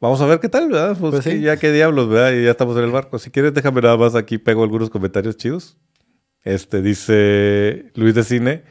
Vamos 0.00 0.20
a 0.20 0.26
ver 0.26 0.40
qué 0.40 0.48
tal, 0.48 0.68
¿verdad? 0.68 0.96
Pues, 0.98 1.12
Pues 1.12 1.24
sí. 1.24 1.40
ya 1.40 1.56
qué 1.56 1.70
diablos, 1.70 2.08
¿verdad? 2.08 2.32
Y 2.32 2.44
ya 2.44 2.50
estamos 2.50 2.76
en 2.76 2.84
el 2.84 2.90
barco. 2.90 3.18
Si 3.20 3.30
quieres, 3.30 3.54
déjame 3.54 3.80
nada 3.82 3.96
más 3.96 4.14
aquí, 4.16 4.38
pego 4.38 4.64
algunos 4.64 4.90
comentarios 4.90 5.36
chidos. 5.36 5.76
Este, 6.42 6.82
dice 6.82 7.92
Luis 7.94 8.14
de 8.14 8.24
Cine. 8.24 8.64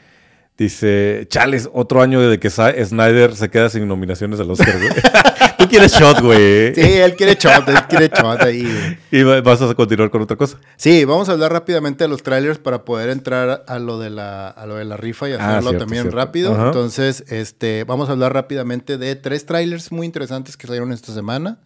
Dice, 0.56 1.26
chales, 1.30 1.68
otro 1.74 2.04
año 2.04 2.22
de 2.22 2.38
que 2.40 2.48
Snyder 2.52 3.36
se 3.36 3.50
queda 3.50 3.70
sin 3.70 3.88
nominaciones 3.88 4.40
al 4.40 4.52
Oscar, 4.52 4.78
güey. 4.78 4.92
Tú 5.74 5.80
quieres 5.80 5.92
shot, 5.94 6.22
güey. 6.22 6.76
Sí, 6.76 6.82
él 6.82 7.16
quiere 7.16 7.36
shot, 7.36 7.68
él 7.68 7.78
quiere 7.90 8.08
shot 8.10 8.42
ahí. 8.42 8.98
Y 9.12 9.24
va- 9.24 9.42
vas 9.42 9.62
a 9.62 9.74
continuar 9.74 10.10
con 10.12 10.22
otra 10.22 10.38
cosa. 10.38 10.58
Sí, 10.76 11.04
vamos 11.06 11.30
a 11.30 11.32
hablar 11.32 11.52
rápidamente 11.52 12.04
de 12.04 12.08
los 12.08 12.22
trailers 12.22 12.60
para 12.60 12.86
poder 12.86 13.10
entrar 13.10 13.64
a 13.68 13.80
lo 13.80 13.98
de 14.00 14.10
la, 14.10 14.50
a 14.50 14.66
lo 14.66 14.76
de 14.76 14.86
la 14.86 14.98
rifa 14.98 15.28
y 15.30 15.34
Ah, 15.34 15.36
hacerlo 15.38 15.70
cierto, 15.72 15.86
también 15.86 16.04
cierto. 16.04 16.18
rápido. 16.18 16.54
Ajá. 16.54 16.68
Entonces, 16.68 17.24
este, 17.30 17.84
vamos 17.86 18.10
a 18.10 18.12
hablar 18.12 18.34
rápidamente 18.34 18.98
de 18.98 19.16
tres 19.16 19.46
trailers 19.46 19.92
muy 19.92 20.06
interesantes 20.06 20.58
que 20.58 20.68
salieron 20.68 20.92
esta 20.92 21.12
semana. 21.14 21.58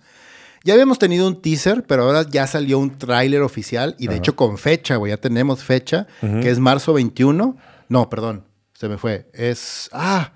Ya 0.63 0.73
habíamos 0.73 0.99
tenido 0.99 1.27
un 1.27 1.41
teaser, 1.41 1.83
pero 1.87 2.03
ahora 2.03 2.23
ya 2.29 2.47
salió 2.47 2.79
un 2.79 2.97
tráiler 2.97 3.41
oficial 3.41 3.95
y 3.99 4.07
de 4.07 4.13
Ajá. 4.13 4.17
hecho 4.19 4.35
con 4.35 4.57
fecha, 4.57 4.95
güey, 4.95 5.11
ya 5.11 5.17
tenemos 5.17 5.63
fecha, 5.63 6.07
Ujú. 6.21 6.39
que 6.41 6.49
es 6.49 6.59
marzo 6.59 6.93
21. 6.93 7.57
No, 7.89 8.09
perdón, 8.09 8.43
se 8.73 8.87
me 8.89 8.97
fue. 8.97 9.29
Es, 9.33 9.89
ah, 9.93 10.31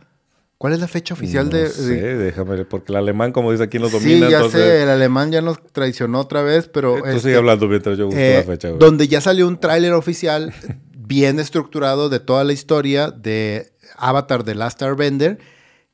¿cuál 0.62 0.74
es 0.74 0.80
la 0.80 0.88
fecha 0.88 1.16
oficial 1.16 1.46
No 1.50 1.58
de, 1.58 1.70
sé, 1.70 1.96
de- 1.96 2.18
déjame, 2.18 2.52
ver, 2.56 2.68
porque 2.68 2.92
el 2.92 2.98
alemán, 2.98 3.32
como 3.32 3.52
dice 3.52 3.64
aquí, 3.64 3.80
nos 3.80 3.90
Sí, 3.90 3.98
domina. 3.98 4.30
ya 4.30 4.38
entonces, 4.38 4.62
sé, 4.62 4.84
el 4.84 4.90
alemán 4.90 5.32
ya 5.32 5.42
nos 5.42 5.60
traicionó 5.74 6.20
otra 6.20 6.44
vez, 6.44 6.68
pero... 6.68 6.98
Tú 7.00 7.06
este, 7.08 7.20
sigue 7.22 7.36
hablando 7.38 7.68
mientras 7.68 7.98
yo 7.98 8.06
busco 8.06 8.20
eh, 8.20 8.44
la 8.46 8.52
fecha, 8.54 8.68
güey. 8.68 8.80
donde 8.80 9.08
ya 9.08 9.22
salió 9.22 9.48
un 9.48 9.60
tráiler 9.60 9.94
oficial 9.94 10.54
bien 10.94 11.40
estructurado 11.40 12.10
de 12.10 12.20
toda 12.20 12.44
la 12.44 12.54
historia 12.54 13.10
de 13.10 13.72
Avatar 13.98 14.44
de 14.44 14.54
Last 14.54 14.80
Airbender, 14.84 15.40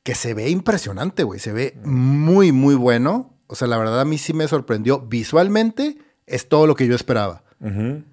que 0.03 0.15
se 0.15 0.34
ve 0.34 0.49
impresionante, 0.49 1.23
güey. 1.23 1.39
Se 1.39 1.53
ve 1.53 1.77
muy, 1.85 2.52
muy 2.52 2.76
bueno. 2.76 3.38
O 3.48 3.56
sea, 3.56 3.68
la 3.69 3.77
verdad 3.77 4.02
a 4.02 4.06
mí 4.06 4.18
sí 4.18 4.34
me 4.34 4.48
sorprendió. 4.49 4.99
Visualmente 4.99 5.98
es 6.26 6.49
todo 6.49 6.68
lo 6.68 6.76
que 6.76 6.88
yo 6.88 6.95
esperaba. 6.95 7.44
Ujú. 7.61 8.03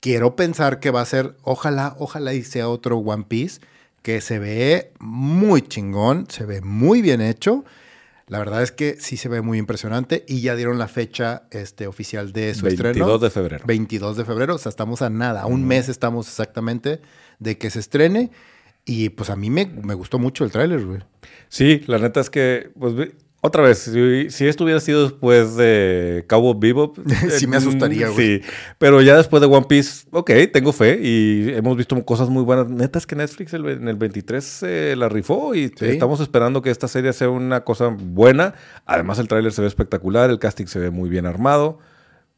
Quiero 0.00 0.36
pensar 0.36 0.80
que 0.80 0.90
va 0.90 1.00
a 1.00 1.04
ser, 1.04 1.36
ojalá, 1.42 1.94
ojalá 1.98 2.32
y 2.32 2.42
sea 2.42 2.68
otro 2.68 2.96
One 2.98 3.24
Piece, 3.28 3.60
que 4.02 4.20
se 4.20 4.38
ve 4.38 4.92
muy 4.98 5.62
chingón, 5.62 6.26
se 6.28 6.44
ve 6.44 6.60
muy 6.60 7.02
bien 7.02 7.20
hecho. 7.20 7.64
La 8.26 8.38
verdad 8.38 8.62
es 8.62 8.72
que 8.72 8.96
sí 9.00 9.16
se 9.16 9.28
ve 9.28 9.40
muy 9.40 9.58
impresionante 9.58 10.24
y 10.28 10.42
ya 10.42 10.54
dieron 10.54 10.78
la 10.78 10.88
fecha 10.88 11.44
este, 11.50 11.86
oficial 11.86 12.32
de 12.32 12.54
su 12.54 12.64
22 12.66 12.90
estreno. 12.90 13.18
de 13.18 13.30
febrero. 13.30 13.64
22 13.66 14.16
de 14.18 14.24
febrero, 14.24 14.54
o 14.54 14.58
sea, 14.58 14.70
estamos 14.70 15.00
a 15.00 15.08
nada, 15.08 15.42
a 15.42 15.46
un 15.46 15.66
mes 15.66 15.88
estamos 15.88 16.28
exactamente 16.28 17.00
de 17.38 17.56
que 17.56 17.70
se 17.70 17.80
estrene. 17.80 18.30
Y 18.84 19.10
pues 19.10 19.28
a 19.28 19.36
mí 19.36 19.50
me, 19.50 19.66
me 19.66 19.94
gustó 19.94 20.18
mucho 20.18 20.44
el 20.44 20.50
tráiler, 20.50 20.84
güey. 20.84 21.00
Sí, 21.48 21.82
la 21.86 21.98
neta 21.98 22.20
es 22.20 22.30
que, 22.30 22.70
pues, 22.78 22.94
otra 23.40 23.62
vez, 23.62 23.78
si, 23.78 24.30
si 24.30 24.48
esto 24.48 24.64
hubiera 24.64 24.80
sido 24.80 25.04
después 25.04 25.54
de 25.54 26.24
Cowboy 26.28 26.56
Bebop... 26.58 26.98
Sí 27.30 27.46
me 27.46 27.56
eh, 27.56 27.58
asustaría, 27.58 28.08
güey. 28.08 28.40
Sí, 28.40 28.46
pero 28.78 29.00
ya 29.00 29.16
después 29.16 29.40
de 29.40 29.46
One 29.46 29.66
Piece, 29.68 30.06
ok, 30.10 30.30
tengo 30.52 30.72
fe 30.72 30.98
y 31.00 31.50
hemos 31.54 31.76
visto 31.76 32.02
cosas 32.04 32.28
muy 32.30 32.42
buenas. 32.42 32.68
Neta 32.68 32.98
es 32.98 33.06
que 33.06 33.14
Netflix 33.14 33.54
el 33.54 33.64
en 33.66 33.86
el 33.86 33.96
23 33.96 34.42
se 34.42 34.96
la 34.96 35.08
rifó 35.08 35.54
y 35.54 35.68
Sí. 35.68 35.86
estamos 35.86 36.20
esperando 36.20 36.62
que 36.62 36.70
esta 36.70 36.88
serie 36.88 37.12
sea 37.12 37.30
una 37.30 37.62
cosa 37.62 37.88
buena. 37.88 38.54
Además, 38.86 39.20
el 39.20 39.28
tráiler 39.28 39.52
se 39.52 39.62
ve 39.62 39.68
espectacular, 39.68 40.30
el 40.30 40.40
casting 40.40 40.66
se 40.66 40.80
ve 40.80 40.90
muy 40.90 41.08
bien 41.08 41.24
armado. 41.24 41.78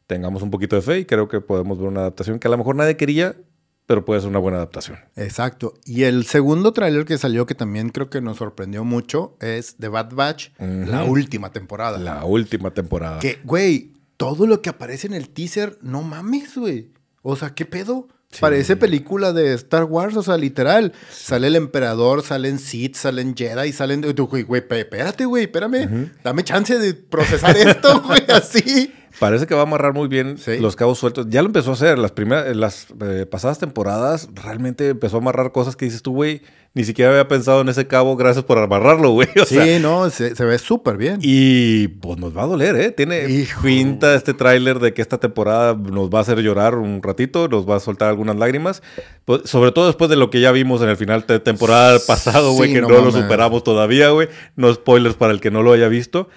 Tengamos 0.05 0.43
un 0.43 0.51
poquito 0.51 0.75
de 0.75 0.81
fe 0.83 0.99
y 0.99 1.05
creo 1.05 1.27
que 1.27 1.41
podemos 1.41 1.79
ver 1.79 1.87
una 1.87 2.01
adaptación 2.01 2.37
que 2.37 2.47
a 2.47 2.51
lo 2.51 2.57
mejor 2.57 2.75
nadie 2.75 2.95
quería, 2.97 3.35
pero 3.85 4.05
puede 4.05 4.21
ser 4.21 4.29
una 4.29 4.39
buena 4.39 4.57
adaptación. 4.57 4.97
Exacto. 5.15 5.73
Y 5.85 6.03
el 6.03 6.25
segundo 6.25 6.71
tráiler 6.71 7.05
que 7.05 7.17
salió, 7.17 7.45
que 7.45 7.55
también 7.55 7.89
creo 7.89 8.09
que 8.09 8.21
nos 8.21 8.37
sorprendió 8.37 8.83
mucho, 8.83 9.35
es 9.41 9.75
The 9.77 9.89
Bad 9.89 10.13
Batch, 10.13 10.49
la 10.59 11.03
última 11.03 11.51
temporada. 11.51 11.97
La 11.97 12.23
última 12.25 12.71
temporada. 12.71 13.19
Que, 13.19 13.39
güey, 13.43 13.93
todo 14.17 14.47
lo 14.47 14.61
que 14.61 14.69
aparece 14.69 15.07
en 15.07 15.13
el 15.13 15.29
teaser, 15.29 15.77
no 15.81 16.03
mames, 16.03 16.57
güey. 16.57 16.91
O 17.21 17.35
sea, 17.35 17.53
¿qué 17.53 17.65
pedo? 17.65 18.07
Sí. 18.31 18.39
Parece 18.39 18.77
película 18.77 19.33
de 19.33 19.53
Star 19.55 19.83
Wars, 19.83 20.15
o 20.15 20.23
sea, 20.23 20.37
literal. 20.37 20.93
Sale 21.11 21.47
el 21.47 21.55
emperador, 21.57 22.21
salen 22.23 22.59
Sith, 22.59 22.95
salen 22.95 23.35
Jedi, 23.35 23.73
salen... 23.73 24.01
Güey, 24.01 24.43
güey, 24.43 24.63
espérate, 24.69 25.25
güey, 25.25 25.43
espérame. 25.43 26.11
Dame 26.23 26.43
chance 26.45 26.79
de 26.79 26.93
procesar 26.93 27.57
esto, 27.57 28.01
güey, 28.03 28.23
así. 28.29 28.93
Parece 29.19 29.45
que 29.47 29.53
va 29.53 29.61
a 29.61 29.63
amarrar 29.63 29.93
muy 29.93 30.07
bien 30.07 30.37
Sí. 30.37 30.57
los 30.59 30.75
cabos 30.75 30.97
sueltos. 30.99 31.27
Ya 31.29 31.41
lo 31.41 31.47
empezó 31.47 31.71
a 31.71 31.73
hacer. 31.73 31.97
Las 31.99 32.11
primeras, 32.11 32.55
las 32.55 32.87
eh, 33.01 33.25
pasadas 33.25 33.59
temporadas 33.59 34.29
realmente 34.33 34.89
empezó 34.89 35.17
a 35.17 35.19
amarrar 35.19 35.51
cosas 35.51 35.75
que 35.75 35.85
dices 35.85 36.01
tú, 36.01 36.13
güey, 36.13 36.41
ni 36.73 36.85
siquiera 36.85 37.11
había 37.11 37.27
pensado 37.27 37.59
en 37.61 37.69
ese 37.69 37.85
cabo. 37.87 38.15
Gracias 38.15 38.45
por 38.45 38.57
amarrarlo, 38.57 39.09
güey. 39.11 39.27
O 39.41 39.45
Sí, 39.45 39.55
sea, 39.55 39.79
no, 39.79 40.09
se, 40.09 40.35
se 40.35 40.45
ve 40.45 40.57
súper 40.57 40.97
bien. 40.97 41.19
y 41.21 41.89
pues 41.89 42.17
nos 42.19 42.35
va 42.35 42.43
a 42.43 42.47
doler, 42.47 42.75
¿eh? 42.77 42.91
Tiene 42.91 43.29
Hijo. 43.29 43.61
pinta 43.61 44.15
este 44.15 44.33
tráiler 44.33 44.79
de 44.79 44.93
que 44.93 45.01
esta 45.01 45.17
temporada 45.19 45.73
nos 45.75 46.09
va 46.09 46.19
a 46.19 46.21
hacer 46.21 46.39
llorar 46.39 46.75
un 46.75 47.03
ratito, 47.03 47.47
nos 47.49 47.69
va 47.69 47.75
a 47.75 47.79
soltar 47.81 48.07
algunas 48.09 48.37
lágrimas. 48.37 48.81
Pues, 49.25 49.41
sobre 49.45 49.71
todo 49.71 49.87
después 49.87 50.09
de 50.09 50.15
lo 50.15 50.29
que 50.29 50.39
ya 50.39 50.51
vimos 50.51 50.81
en 50.81 50.89
el 50.89 50.97
final 50.97 51.25
de 51.27 51.39
temporada 51.39 51.99
pasado, 52.07 52.53
güey, 52.53 52.69
Sí, 52.69 52.75
que 52.75 52.81
no 52.81 52.87
no, 52.87 53.01
lo 53.01 53.11
superamos 53.11 53.63
todavía, 53.63 54.09
güey. 54.11 54.29
No 54.55 54.73
spoilers 54.73 55.15
para 55.15 55.33
el 55.33 55.41
que 55.41 55.51
no 55.51 55.63
lo 55.63 55.73
haya 55.73 55.89
visto. 55.89 56.29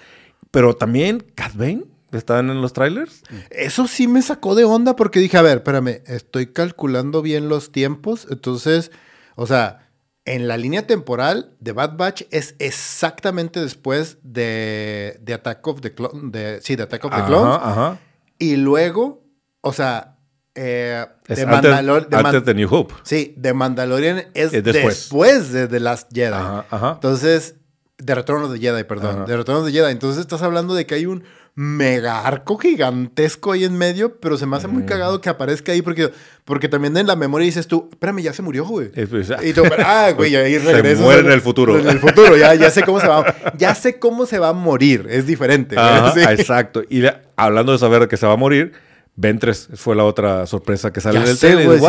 Pero 0.51 0.73
también 0.75 1.23
Cat 1.35 1.53
Bane 1.55 1.83
están 2.17 2.49
en 2.49 2.61
los 2.61 2.73
trailers. 2.73 3.21
Eso 3.49 3.87
sí 3.87 4.07
me 4.07 4.21
sacó 4.21 4.55
de 4.55 4.63
onda 4.65 4.95
porque 4.95 5.19
dije, 5.19 5.37
a 5.37 5.41
ver, 5.41 5.57
espérame, 5.57 6.01
estoy 6.07 6.47
calculando 6.47 7.21
bien 7.21 7.49
los 7.49 7.71
tiempos. 7.71 8.27
Entonces, 8.29 8.91
o 9.35 9.47
sea, 9.47 9.89
en 10.25 10.47
la 10.47 10.57
línea 10.57 10.87
temporal 10.87 11.55
de 11.59 11.71
Bad 11.71 11.97
Batch 11.97 12.23
es 12.31 12.55
exactamente 12.59 13.59
después 13.61 14.17
de, 14.23 15.19
de 15.21 15.33
Attack 15.33 15.67
of 15.67 15.81
the 15.81 15.93
Clones. 15.93 16.31
De, 16.31 16.59
sí, 16.61 16.75
de 16.75 16.83
Attack 16.83 17.05
of 17.05 17.15
the 17.15 17.23
Clones. 17.25 17.59
Ajá. 17.61 17.99
Y 18.39 18.55
luego, 18.55 19.23
o 19.61 19.71
sea, 19.73 20.17
eh, 20.55 21.05
Es 21.27 21.37
de 21.37 21.43
antes, 21.43 21.71
Mandalor- 21.71 22.07
de 22.07 22.15
Man- 22.17 22.25
antes 22.27 22.45
de 22.45 22.53
New 22.53 22.69
Hope. 22.73 22.93
Sí, 23.03 23.33
de 23.37 23.53
Mandalorian 23.53 24.17
es, 24.33 24.53
Es 24.53 24.63
después. 24.63 24.83
después. 24.85 25.51
de 25.51 25.67
The 25.67 25.79
Last 25.79 26.09
Jedi. 26.13 26.33
Ajá, 26.33 26.65
ajá. 26.69 26.91
Entonces, 26.95 27.55
de 27.97 28.15
Retorno 28.15 28.47
de 28.49 28.59
Jedi, 28.59 28.83
perdón. 28.83 29.17
Ajá. 29.17 29.25
De 29.25 29.37
Retorno 29.37 29.63
de 29.63 29.71
Jedi. 29.71 29.91
Entonces 29.91 30.21
estás 30.21 30.41
hablando 30.41 30.73
de 30.73 30.85
que 30.85 30.95
hay 30.95 31.05
un 31.05 31.23
mega 31.57 32.27
arco 32.27 32.57
gigantesco 32.57 33.53
ahí 33.53 33.63
en 33.63 33.77
medio, 33.77 34.17
pero 34.19 34.37
se 34.37 34.45
me 34.45 34.57
hace 34.57 34.67
muy 34.67 34.83
cagado 34.83 35.21
que 35.21 35.29
aparezca 35.29 35.71
ahí 35.71 35.81
porque, 35.81 36.11
porque 36.43 36.67
también 36.67 36.97
en 36.97 37.07
la 37.07 37.15
memoria 37.15 37.45
dices 37.45 37.65
tú, 37.65 37.87
espérame, 37.89 38.19
ya 38.19 38.33
se 38.33 38.41
murió, 38.41 38.65
güey. 38.65 38.89
pues, 39.07 39.31
y 39.41 39.53
tú, 39.53 39.63
ah, 39.79 40.11
güey, 40.17 40.35
ahí 40.35 40.57
regresas. 40.57 40.97
Se 40.97 41.03
muere 41.03 41.21
en 41.21 41.31
el 41.31 41.41
futuro. 41.41 41.79
En 41.79 41.87
el 41.87 41.99
futuro, 41.99 42.35
ya, 42.35 42.53
ya 42.55 42.69
sé 42.69 42.83
cómo 42.83 42.99
se 42.99 43.07
va. 43.07 43.33
Ya 43.57 43.73
sé 43.73 43.99
cómo 43.99 44.25
se 44.25 44.37
va 44.37 44.49
a 44.49 44.53
morir, 44.53 45.07
es 45.09 45.25
diferente. 45.25 45.75
Exacto. 46.29 46.83
Y 46.89 47.03
hablando 47.37 47.71
de 47.71 47.77
saber 47.77 48.07
que 48.09 48.17
se 48.17 48.27
va 48.27 48.33
a 48.33 48.37
morir, 48.37 48.73
Ventres 49.15 49.69
fue 49.75 49.95
la 49.95 50.03
otra 50.03 50.45
sorpresa 50.45 50.91
que 50.91 50.99
sale 50.99 51.21
del 51.21 51.39
trailer. 51.39 51.79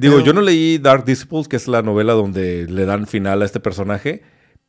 Digo, 0.00 0.20
yo 0.20 0.32
no 0.32 0.40
leí 0.40 0.78
Dark 0.78 1.04
Disciples, 1.04 1.46
que 1.46 1.54
es 1.54 1.68
la 1.68 1.82
novela 1.82 2.14
donde 2.14 2.66
le 2.68 2.84
dan 2.84 3.06
final 3.06 3.42
a 3.42 3.44
este 3.44 3.60
personaje 3.60 4.22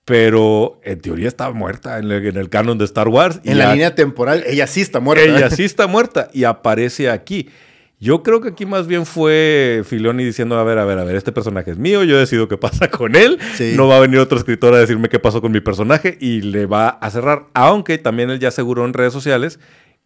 pero 0.05 0.79
en 0.83 0.99
teoría 0.99 1.27
estaba 1.27 1.53
muerta 1.53 1.97
en 1.97 2.11
el, 2.11 2.49
canon 2.49 2.77
de 2.77 2.85
Star 2.85 3.07
Wars. 3.07 3.39
En 3.43 3.57
la 3.57 3.71
línea 3.71 3.95
temporal, 3.95 4.43
ella 4.47 4.67
sí 4.67 4.81
está 4.81 4.99
muerta. 4.99 5.23
Ella 5.23 5.49
sí 5.49 5.63
está 5.65 5.87
muerta 5.87 6.29
y 6.33 6.43
aparece 6.43 7.09
aquí. 7.09 7.49
Yo 8.03 8.21
creo 8.21 8.41
que 8.41 8.49
aquí 8.49 8.65
más 8.65 8.85
bien 8.85 9.05
fue 9.05 9.81
Filoni 9.85 10.25
diciendo, 10.25 10.57
a 10.59 10.63
ver, 10.65 10.77
a 10.77 10.83
ver, 10.83 10.99
a 10.99 11.05
ver, 11.05 11.15
este 11.15 11.31
personaje 11.31 11.71
es 11.71 11.77
mío, 11.77 12.03
yo 12.03 12.17
decido 12.17 12.49
qué 12.49 12.57
pasa 12.57 12.89
con 12.89 13.15
él, 13.15 13.39
no 13.77 13.87
va 13.87 13.95
a 13.95 13.99
venir 14.01 14.19
otro 14.19 14.37
escritor 14.37 14.73
a 14.73 14.79
decirme 14.79 15.07
qué 15.07 15.19
pasó 15.19 15.41
con 15.41 15.53
mi 15.53 15.61
personaje 15.61 16.17
y 16.19 16.41
le 16.41 16.65
va 16.65 16.89
a 16.89 17.09
cerrar, 17.11 17.45
aunque 17.53 17.97
también 17.97 18.29
él 18.29 18.39
ya 18.39 18.49
aseguró 18.49 18.83
en 18.83 18.91
redes 18.91 19.13
sociales 19.13 19.57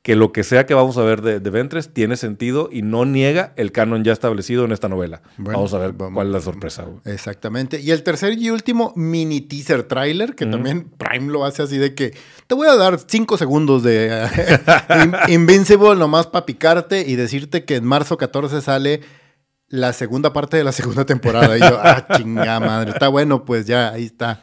que 0.08 0.16
lo 0.16 0.32
que 0.32 0.46
sea 0.46 0.66
que 0.66 0.74
vamos 0.74 0.98
a 0.98 1.02
ver 1.02 1.22
de, 1.22 1.50
Ventres 1.50 1.90
tiene 1.90 2.16
sentido 2.16 2.70
y 2.72 2.82
no 2.82 3.04
niega 3.04 3.52
el 3.58 3.74
canon 3.74 4.06
ya 4.06 4.14
establecido 4.14 4.64
en 4.64 4.72
esta 4.72 4.88
novela. 4.88 5.22
vamos 5.38 5.74
a 5.74 5.80
ver 5.80 5.96
cuál 5.96 6.28
es 6.28 6.34
la 6.34 6.40
sorpresa. 6.40 6.86
Exactamente. 7.04 7.82
Y 7.82 7.92
el 7.92 8.04
tercer 8.04 8.40
y 8.40 8.50
último 8.50 8.94
mini 8.96 9.42
teaser 9.42 9.84
trailer, 9.84 10.34
que 10.34 10.46
también 10.46 10.90
Prime 10.98 11.30
lo 11.30 11.44
hace 11.44 11.62
así 11.62 11.78
de 11.78 11.94
que 11.94 12.16
te 12.48 12.56
voy 12.56 12.70
a 12.70 12.78
dar 12.78 13.02
cinco 13.06 13.38
segundos 13.38 13.84
de 13.84 14.26
Invincible 15.28 15.98
nomás 15.98 16.28
para 16.28 16.46
picarte 16.46 17.02
y 17.06 17.18
decirte 17.18 17.66
que 17.66 17.76
en 17.76 17.84
marzo 17.84 18.16
14 18.16 18.62
sale 18.62 19.02
la 19.68 19.92
segunda 19.92 20.32
parte 20.32 20.56
de 20.56 20.64
la 20.64 20.72
segunda 20.72 21.06
temporada. 21.06 21.58
Y 21.58 21.60
yo, 21.60 21.82
ah, 21.84 22.08
chingada 22.16 22.62
madre, 22.62 22.92
está 22.92 23.10
bueno, 23.10 23.44
pues 23.44 23.68
ya, 23.68 23.90
ahí 23.90 24.06
está. 24.06 24.42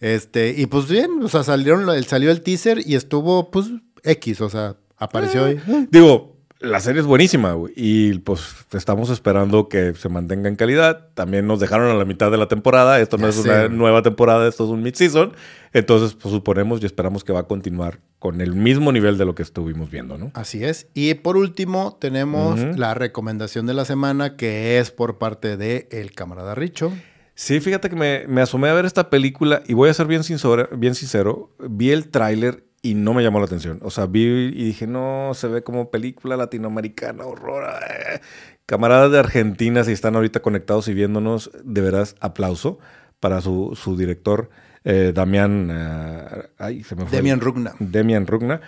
Este, 0.00 0.54
y 0.56 0.64
pues 0.64 0.88
bien, 0.88 1.22
o 1.22 1.28
sea, 1.28 1.44
salieron, 1.44 2.02
salió 2.04 2.30
el 2.30 2.40
teaser 2.40 2.80
y 2.86 2.94
estuvo, 2.94 3.50
pues, 3.50 3.66
X, 4.02 4.40
o 4.40 4.48
sea, 4.48 4.76
Apareció 4.96 5.44
ahí. 5.44 5.60
Eh, 5.66 5.86
digo, 5.90 6.34
la 6.64 6.80
serie 6.80 7.00
es 7.00 7.06
buenísima, 7.06 7.52
güey. 7.52 7.72
Y 7.76 8.18
pues 8.20 8.40
estamos 8.72 9.10
esperando 9.10 9.68
que 9.68 9.94
se 9.94 10.08
mantenga 10.08 10.48
en 10.48 10.56
calidad. 10.56 11.08
También 11.14 11.46
nos 11.46 11.60
dejaron 11.60 11.90
a 11.90 11.94
la 11.94 12.04
mitad 12.04 12.30
de 12.30 12.38
la 12.38 12.48
temporada. 12.48 13.00
Esto 13.00 13.18
no 13.18 13.28
es 13.28 13.36
una 13.38 13.68
nueva 13.68 14.02
temporada, 14.02 14.48
esto 14.48 14.64
es 14.64 14.70
un 14.70 14.82
mid-season. 14.82 15.32
Entonces, 15.72 16.14
pues 16.14 16.32
suponemos 16.32 16.82
y 16.82 16.86
esperamos 16.86 17.24
que 17.24 17.32
va 17.32 17.40
a 17.40 17.46
continuar 17.46 18.00
con 18.18 18.40
el 18.40 18.54
mismo 18.54 18.92
nivel 18.92 19.18
de 19.18 19.24
lo 19.24 19.34
que 19.34 19.42
estuvimos 19.42 19.90
viendo, 19.90 20.16
¿no? 20.16 20.30
Así 20.34 20.64
es. 20.64 20.88
Y 20.94 21.12
por 21.14 21.36
último, 21.36 21.98
tenemos 22.00 22.60
la 22.78 22.94
recomendación 22.94 23.66
de 23.66 23.74
la 23.74 23.84
semana 23.84 24.36
que 24.36 24.78
es 24.78 24.90
por 24.90 25.18
parte 25.18 25.56
de 25.56 25.88
el 25.90 26.12
camarada 26.12 26.54
Richo. 26.54 26.92
Sí, 27.34 27.58
fíjate 27.60 27.90
que 27.90 27.96
me, 27.96 28.26
me, 28.28 28.40
asomé 28.40 28.68
a 28.68 28.74
ver 28.74 28.84
esta 28.84 29.10
película 29.10 29.62
y 29.66 29.74
voy 29.74 29.90
a 29.90 29.94
ser 29.94 30.06
bien 30.06 30.22
sincero, 30.22 30.68
bien 30.76 30.94
sincero. 30.94 31.50
Vi 31.58 31.90
el 31.90 32.08
tráiler 32.08 32.64
y 32.84 32.92
no 32.92 33.14
me 33.14 33.22
llamó 33.22 33.38
la 33.38 33.46
atención. 33.46 33.78
O 33.80 33.90
sea, 33.90 34.04
vi 34.04 34.22
y 34.54 34.62
dije, 34.62 34.86
no, 34.86 35.32
se 35.32 35.48
ve 35.48 35.62
como 35.62 35.90
película 35.90 36.36
latinoamericana, 36.36 37.24
horror. 37.24 37.64
Eh". 37.64 38.20
Camaradas 38.66 39.10
de 39.10 39.18
Argentina, 39.18 39.82
si 39.84 39.92
están 39.92 40.16
ahorita 40.16 40.42
conectados 40.42 40.86
y 40.88 40.94
viéndonos, 40.94 41.50
de 41.64 41.80
veras, 41.80 42.14
aplauso 42.20 42.78
para 43.20 43.40
su, 43.40 43.96
director, 43.96 44.50
eh, 44.84 45.12
Damián. 45.14 45.70
Eh, 45.72 46.48
ay, 46.58 46.84
se 46.84 46.94
me 46.94 47.06
fue. 47.06 47.16
Demian 47.16 47.40
Rugna. 47.40 47.72
Demian 47.78 48.26
Rugna. 48.26 48.60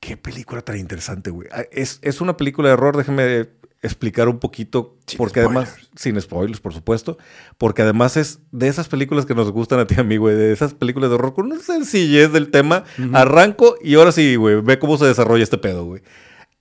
Qué 0.00 0.16
película 0.16 0.62
tan 0.62 0.78
interesante, 0.78 1.28
güey. 1.28 1.48
Ah, 1.52 1.64
es, 1.70 1.98
es 2.00 2.22
una 2.22 2.38
película 2.38 2.68
de 2.68 2.74
horror, 2.74 2.96
déjeme 2.96 3.50
explicar 3.80 4.28
un 4.28 4.38
poquito, 4.38 4.96
porque 5.16 5.40
además, 5.40 5.76
sin 5.94 6.20
spoilers, 6.20 6.60
por 6.60 6.74
supuesto, 6.74 7.16
porque 7.58 7.82
además 7.82 8.16
es 8.16 8.40
de 8.50 8.68
esas 8.68 8.88
películas 8.88 9.24
que 9.24 9.34
nos 9.34 9.50
gustan 9.52 9.78
a 9.78 9.86
ti, 9.86 9.94
amigo, 9.98 10.22
güey, 10.24 10.36
de 10.36 10.52
esas 10.52 10.74
películas 10.74 11.10
de 11.10 11.14
horror 11.14 11.34
con 11.34 11.46
una 11.46 11.60
sencillez 11.60 12.32
del 12.32 12.50
tema. 12.50 12.84
Arranco 13.12 13.76
y 13.82 13.94
ahora 13.94 14.12
sí, 14.12 14.36
güey, 14.36 14.60
ve 14.60 14.78
cómo 14.78 14.96
se 14.98 15.06
desarrolla 15.06 15.44
este 15.44 15.58
pedo, 15.58 15.84
güey. 15.84 16.02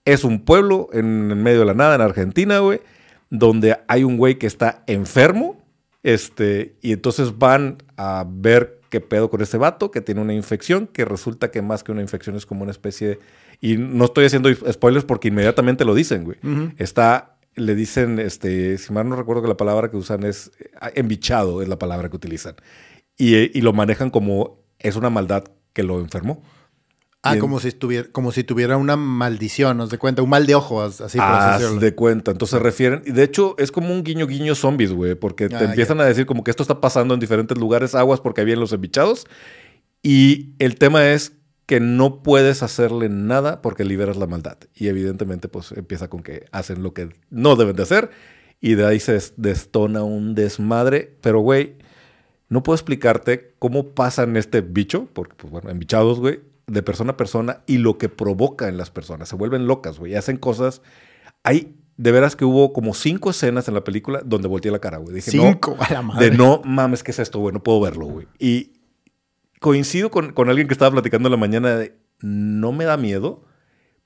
Es 0.05 0.23
un 0.23 0.45
pueblo 0.45 0.89
en, 0.93 1.31
en 1.31 1.43
medio 1.43 1.59
de 1.59 1.65
la 1.65 1.73
nada, 1.73 1.95
en 1.95 2.01
Argentina, 2.01 2.59
güey, 2.59 2.81
donde 3.29 3.77
hay 3.87 4.03
un 4.03 4.17
güey 4.17 4.37
que 4.37 4.47
está 4.47 4.83
enfermo, 4.87 5.61
este, 6.03 6.75
y 6.81 6.93
entonces 6.93 7.37
van 7.37 7.83
a 7.97 8.25
ver 8.27 8.79
qué 8.89 9.01
pedo 9.01 9.29
con 9.29 9.41
este 9.41 9.57
vato, 9.57 9.91
que 9.91 10.01
tiene 10.01 10.21
una 10.21 10.33
infección, 10.33 10.87
que 10.87 11.03
resulta 11.03 11.51
que 11.51 11.61
más 11.61 11.83
que 11.83 11.91
una 11.91 12.01
infección 12.01 12.35
es 12.35 12.45
como 12.45 12.61
una 12.63 12.71
especie 12.71 13.07
de 13.07 13.19
y 13.59 13.77
no 13.77 14.05
estoy 14.05 14.25
haciendo 14.25 14.53
spoilers 14.53 15.05
porque 15.05 15.29
inmediatamente 15.29 15.85
lo 15.85 15.95
dicen, 15.95 16.23
güey. 16.23 16.37
Está, 16.77 17.37
le 17.55 17.75
dicen, 17.75 18.19
este, 18.19 18.77
si 18.77 18.93
mal 18.93 19.09
no 19.09 19.15
recuerdo 19.15 19.41
que 19.41 19.47
la 19.47 19.57
palabra 19.57 19.89
que 19.89 19.97
usan 19.97 20.23
es 20.23 20.51
eh, 20.59 20.69
embichado, 20.95 21.61
es 21.61 21.67
la 21.67 21.79
palabra 21.79 22.09
que 22.09 22.15
utilizan. 22.15 22.55
Y, 23.17 23.35
y 23.57 23.61
lo 23.61 23.73
manejan 23.73 24.09
como 24.09 24.59
es 24.79 24.95
una 24.95 25.09
maldad 25.09 25.45
que 25.73 25.83
lo 25.83 25.99
enfermó. 25.99 26.43
Ah, 27.23 27.37
como, 27.39 27.59
si 27.59 27.67
estuviera, 27.67 28.07
como 28.11 28.31
si 28.31 28.43
tuviera 28.43 28.77
una 28.77 28.95
maldición, 28.95 29.77
¿nos 29.77 29.89
de 29.89 29.97
cuenta? 29.97 30.21
Un 30.21 30.29
mal 30.29 30.45
de 30.45 30.55
ojos, 30.55 31.01
así 31.01 31.17
ah, 31.19 31.59
de 31.79 31.95
cuenta. 31.95 32.31
Entonces 32.31 32.61
refieren. 32.61 33.01
Y 33.05 33.11
de 33.11 33.23
hecho, 33.23 33.55
es 33.57 33.71
como 33.71 33.93
un 33.93 34.03
guiño 34.03 34.27
guiño 34.27 34.55
zombies, 34.55 34.93
güey. 34.93 35.15
Porque 35.15 35.49
te 35.49 35.55
ah, 35.55 35.63
empiezan 35.63 35.99
a 35.99 36.05
decir 36.05 36.25
como 36.25 36.43
que 36.43 36.51
esto 36.51 36.63
está 36.63 36.79
pasando 36.79 37.13
en 37.13 37.19
diferentes 37.19 37.57
lugares, 37.57 37.95
aguas, 37.95 38.21
porque 38.21 38.41
habían 38.41 38.59
los 38.59 38.71
embichados. 38.71 39.25
Y 40.03 40.53
el 40.59 40.75
tema 40.75 41.09
es 41.09 41.33
que 41.67 41.81
no 41.81 42.23
puedes 42.23 42.63
hacerle 42.63 43.09
nada 43.09 43.61
porque 43.61 43.83
liberas 43.83 44.15
la 44.15 44.25
maldad. 44.25 44.57
Y 44.73 44.87
evidentemente, 44.87 45.49
pues 45.49 45.73
empieza 45.73 46.09
con 46.09 46.23
que 46.23 46.45
hacen 46.51 46.81
lo 46.81 46.93
que 46.93 47.09
no 47.29 47.57
deben 47.57 47.75
de 47.75 47.83
hacer. 47.83 48.09
Y 48.61 48.75
de 48.75 48.87
ahí 48.87 49.01
se 49.01 49.19
destona 49.35 50.01
un 50.01 50.33
desmadre. 50.33 51.17
Pero, 51.21 51.41
güey, 51.41 51.75
no 52.47 52.63
puedo 52.63 52.75
explicarte 52.75 53.53
cómo 53.59 53.89
pasan 53.89 54.37
este 54.37 54.61
bicho, 54.61 55.09
porque, 55.11 55.35
pues 55.35 55.51
bueno, 55.51 55.69
embichados, 55.69 56.21
güey, 56.21 56.39
de 56.67 56.81
persona 56.83 57.11
a 57.11 57.17
persona 57.17 57.63
y 57.67 57.79
lo 57.79 57.97
que 57.97 58.07
provoca 58.07 58.69
en 58.69 58.77
las 58.77 58.89
personas. 58.89 59.27
Se 59.27 59.35
vuelven 59.35 59.67
locas, 59.67 59.99
güey. 59.99 60.15
Hacen 60.15 60.37
cosas. 60.37 60.81
Hay, 61.43 61.75
de 61.97 62.11
veras 62.13 62.37
que 62.37 62.45
hubo 62.45 62.71
como 62.71 62.93
cinco 62.93 63.31
escenas 63.31 63.67
en 63.67 63.73
la 63.73 63.83
película 63.83 64.21
donde 64.23 64.47
volteé 64.47 64.71
la 64.71 64.79
cara, 64.79 64.99
güey. 64.99 65.15
Dije, 65.15 65.31
cinco, 65.31 65.75
a 65.81 65.91
la 65.91 66.01
madre. 66.01 66.29
De 66.29 66.37
no 66.37 66.61
mames, 66.63 67.03
¿qué 67.03 67.11
es 67.11 67.19
esto, 67.19 67.39
güey? 67.39 67.51
No 67.53 67.61
puedo 67.61 67.81
verlo, 67.81 68.05
güey. 68.05 68.27
Y 68.39 68.76
coincido 69.59 70.11
con, 70.11 70.33
con, 70.33 70.49
alguien 70.49 70.67
que 70.67 70.73
estaba 70.73 70.91
platicando 70.91 71.27
en 71.27 71.31
la 71.31 71.37
mañana 71.37 71.75
de, 71.75 71.95
no 72.21 72.71
me 72.71 72.85
da 72.85 72.97
miedo, 72.97 73.43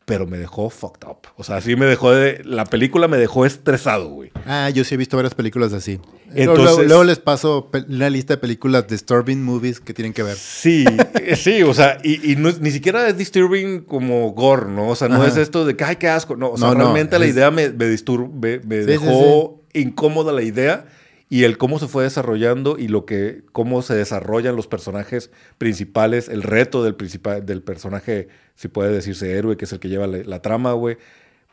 pero 0.06 0.26
me 0.28 0.38
dejó 0.38 0.70
fucked 0.70 1.08
up. 1.08 1.20
O 1.38 1.44
sea, 1.44 1.62
sí 1.62 1.76
me 1.76 1.86
dejó 1.86 2.12
de, 2.12 2.42
la 2.44 2.66
película 2.66 3.08
me 3.08 3.18
dejó 3.18 3.46
estresado, 3.46 4.10
güey. 4.10 4.32
Ah, 4.46 4.70
yo 4.70 4.84
sí 4.84 4.96
he 4.96 4.98
visto 4.98 5.16
varias 5.16 5.36
películas 5.36 5.74
así. 5.74 6.00
Entonces, 6.34 6.88
luego, 6.88 7.04
les 7.04 7.20
paso 7.20 7.70
una 7.88 8.10
lista 8.10 8.34
de 8.34 8.38
películas 8.40 8.88
disturbing 8.88 9.44
movies 9.44 9.80
que 9.80 9.94
tienen 9.94 10.14
que 10.14 10.24
ver. 10.24 10.36
Sí, 10.36 10.86
eh, 11.22 11.36
sí, 11.36 11.62
o 11.64 11.74
sea, 11.74 11.98
y, 12.04 12.36
ni 12.36 12.72
siquiera 12.72 13.08
es 13.08 13.18
disturbing 13.18 13.82
como 13.82 14.32
gore, 14.32 14.68
¿no? 14.70 14.90
O 14.90 14.96
sea, 14.96 15.08
no 15.08 15.26
es 15.26 15.38
esto 15.38 15.66
de 15.66 15.76
que, 15.76 15.84
ay, 15.84 15.98
qué 15.98 16.10
asco. 16.10 16.36
No, 16.36 16.52
o 16.52 16.58
sea, 16.58 16.74
realmente 16.74 17.20
la 17.20 17.28
idea 17.28 17.52
me, 17.52 17.70
me, 17.70 18.60
me, 18.66 18.78
dejó 18.78 19.62
incómoda 19.74 20.34
la 20.34 20.42
idea 20.42 20.86
y 21.32 21.46
el 21.46 21.58
cómo 21.58 21.80
se 21.80 21.88
fue 21.88 22.04
desarrollando 22.04 22.78
y 22.78 22.90
lo 22.90 23.06
que 23.06 23.46
cómo 23.54 23.82
se 23.84 23.96
desarrollan 23.96 24.58
los 24.58 24.68
personajes 24.68 25.32
principales, 25.58 26.28
el 26.28 26.44
reto 26.44 26.84
del 26.84 26.98
del 27.46 27.64
personaje, 27.64 28.28
si 28.56 28.68
puede 28.68 28.92
decirse 28.92 29.38
héroe, 29.38 29.56
que 29.56 29.64
es 29.64 29.72
el 29.72 29.80
que 29.80 29.88
lleva 29.88 30.08
la, 30.08 30.42
trama, 30.42 30.74
güey. 30.74 30.98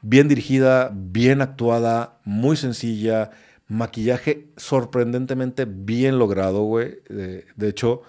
Bien 0.02 0.26
dirigida, 0.26 0.90
bien 0.92 1.40
actuada, 1.40 2.18
muy 2.24 2.56
sencilla, 2.56 3.30
maquillaje 3.68 4.48
sorprendentemente 4.56 5.64
bien 5.64 6.18
logrado, 6.18 6.64
güey. 6.64 6.98
de 7.08 7.68
hecho, 7.68 8.02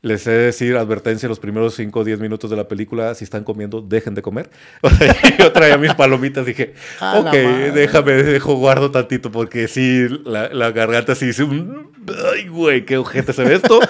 les 0.00 0.26
he 0.26 0.30
de 0.30 0.38
decir 0.44 0.76
advertencia 0.76 1.28
los 1.28 1.40
primeros 1.40 1.74
5 1.74 1.98
o 1.98 2.04
10 2.04 2.20
minutos 2.20 2.50
de 2.50 2.56
la 2.56 2.68
película, 2.68 3.14
si 3.14 3.24
están 3.24 3.44
comiendo, 3.44 3.80
dejen 3.80 4.14
de 4.14 4.22
comer. 4.22 4.50
yo 5.38 5.52
traía 5.52 5.76
mis 5.76 5.94
palomitas, 5.94 6.46
dije, 6.46 6.74
ok, 7.00 7.32
déjame, 7.74 8.12
dejo 8.12 8.54
guardo 8.54 8.90
tantito, 8.90 9.30
porque 9.32 9.66
sí, 9.66 10.06
la, 10.24 10.70
garganta 10.70 11.14
sí 11.14 11.26
dice, 11.26 11.44
ay, 12.32 12.48
güey, 12.48 12.84
qué 12.84 12.98
ojete 12.98 13.32
se 13.32 13.42
ve 13.42 13.56
esto. 13.56 13.80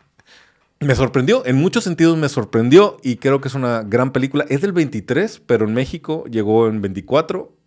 me 0.80 0.94
sorprendió, 0.94 1.44
en 1.46 1.56
muchos 1.56 1.84
sentidos 1.84 2.16
me 2.16 2.28
sorprendió 2.28 2.98
y 3.02 3.16
creo 3.16 3.40
que 3.40 3.48
es 3.48 3.54
una 3.54 3.82
gran 3.82 4.12
película. 4.12 4.44
Es 4.48 4.60
del 4.60 4.72
23, 4.72 5.42
pero 5.46 5.66
en 5.66 5.74
México 5.74 6.24
llegó 6.30 6.68
en 6.68 6.82
24 6.82 7.59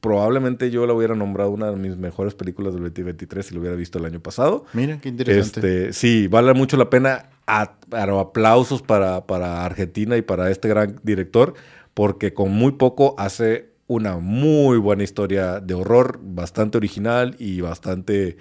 probablemente 0.00 0.70
yo 0.70 0.86
la 0.86 0.92
hubiera 0.92 1.14
nombrado 1.14 1.50
una 1.50 1.70
de 1.70 1.76
mis 1.76 1.96
mejores 1.96 2.34
películas 2.34 2.74
del 2.74 2.82
2023 2.84 3.46
si 3.46 3.54
lo 3.54 3.60
hubiera 3.60 3.76
visto 3.76 3.98
el 3.98 4.04
año 4.04 4.20
pasado. 4.20 4.64
Mira, 4.72 4.98
qué 5.00 5.08
interesante. 5.08 5.60
Este, 5.60 5.92
sí, 5.92 6.28
vale 6.28 6.52
mucho 6.54 6.76
la 6.76 6.90
pena. 6.90 7.30
aplausos 7.46 8.82
para, 8.82 9.26
para 9.26 9.64
Argentina 9.64 10.16
y 10.16 10.22
para 10.22 10.50
este 10.50 10.68
gran 10.68 11.00
director, 11.02 11.54
porque 11.94 12.34
con 12.34 12.52
muy 12.52 12.72
poco 12.72 13.14
hace 13.18 13.72
una 13.86 14.16
muy 14.18 14.78
buena 14.78 15.04
historia 15.04 15.60
de 15.60 15.74
horror, 15.74 16.20
bastante 16.22 16.78
original 16.78 17.36
y 17.38 17.60
bastante 17.60 18.36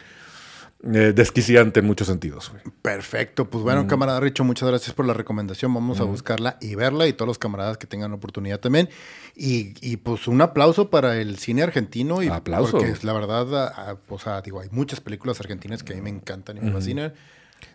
eh, 0.83 1.13
desquiciante 1.15 1.79
en 1.81 1.85
muchos 1.85 2.07
sentidos. 2.07 2.49
güey. 2.49 2.63
Perfecto, 2.81 3.49
pues 3.49 3.63
bueno, 3.63 3.85
camarada 3.87 4.19
Richo, 4.19 4.43
muchas 4.43 4.67
gracias 4.69 4.93
por 4.95 5.05
la 5.05 5.13
recomendación. 5.13 5.73
Vamos 5.73 5.99
a 5.99 6.03
buscarla 6.05 6.57
y 6.59 6.75
verla 6.75 7.07
y 7.07 7.13
todos 7.13 7.27
los 7.27 7.37
camaradas 7.37 7.77
que 7.77 7.85
tengan 7.87 8.11
oportunidad 8.13 8.59
también. 8.59 8.89
Y, 9.35 9.73
y, 9.81 9.97
pues 9.97 10.27
un 10.27 10.41
aplauso 10.41 10.89
para 10.89 11.17
el 11.17 11.37
cine 11.37 11.63
argentino. 11.63 12.23
Y 12.23 12.27
Aplauso. 12.27 12.77
Porque 12.79 12.93
la 13.03 13.13
verdad, 13.13 13.55
a- 13.67 13.91
a- 13.91 13.97
o 14.09 14.19
sea, 14.19 14.41
digo, 14.41 14.59
hay 14.59 14.69
muchas 14.71 14.99
películas 15.01 15.39
argentinas 15.39 15.83
que 15.83 15.93
a 15.93 15.95
mí 15.95 16.01
me 16.01 16.09
encantan 16.09 16.57
y 16.57 16.61
me 16.61 16.71
fascinan. 16.71 17.13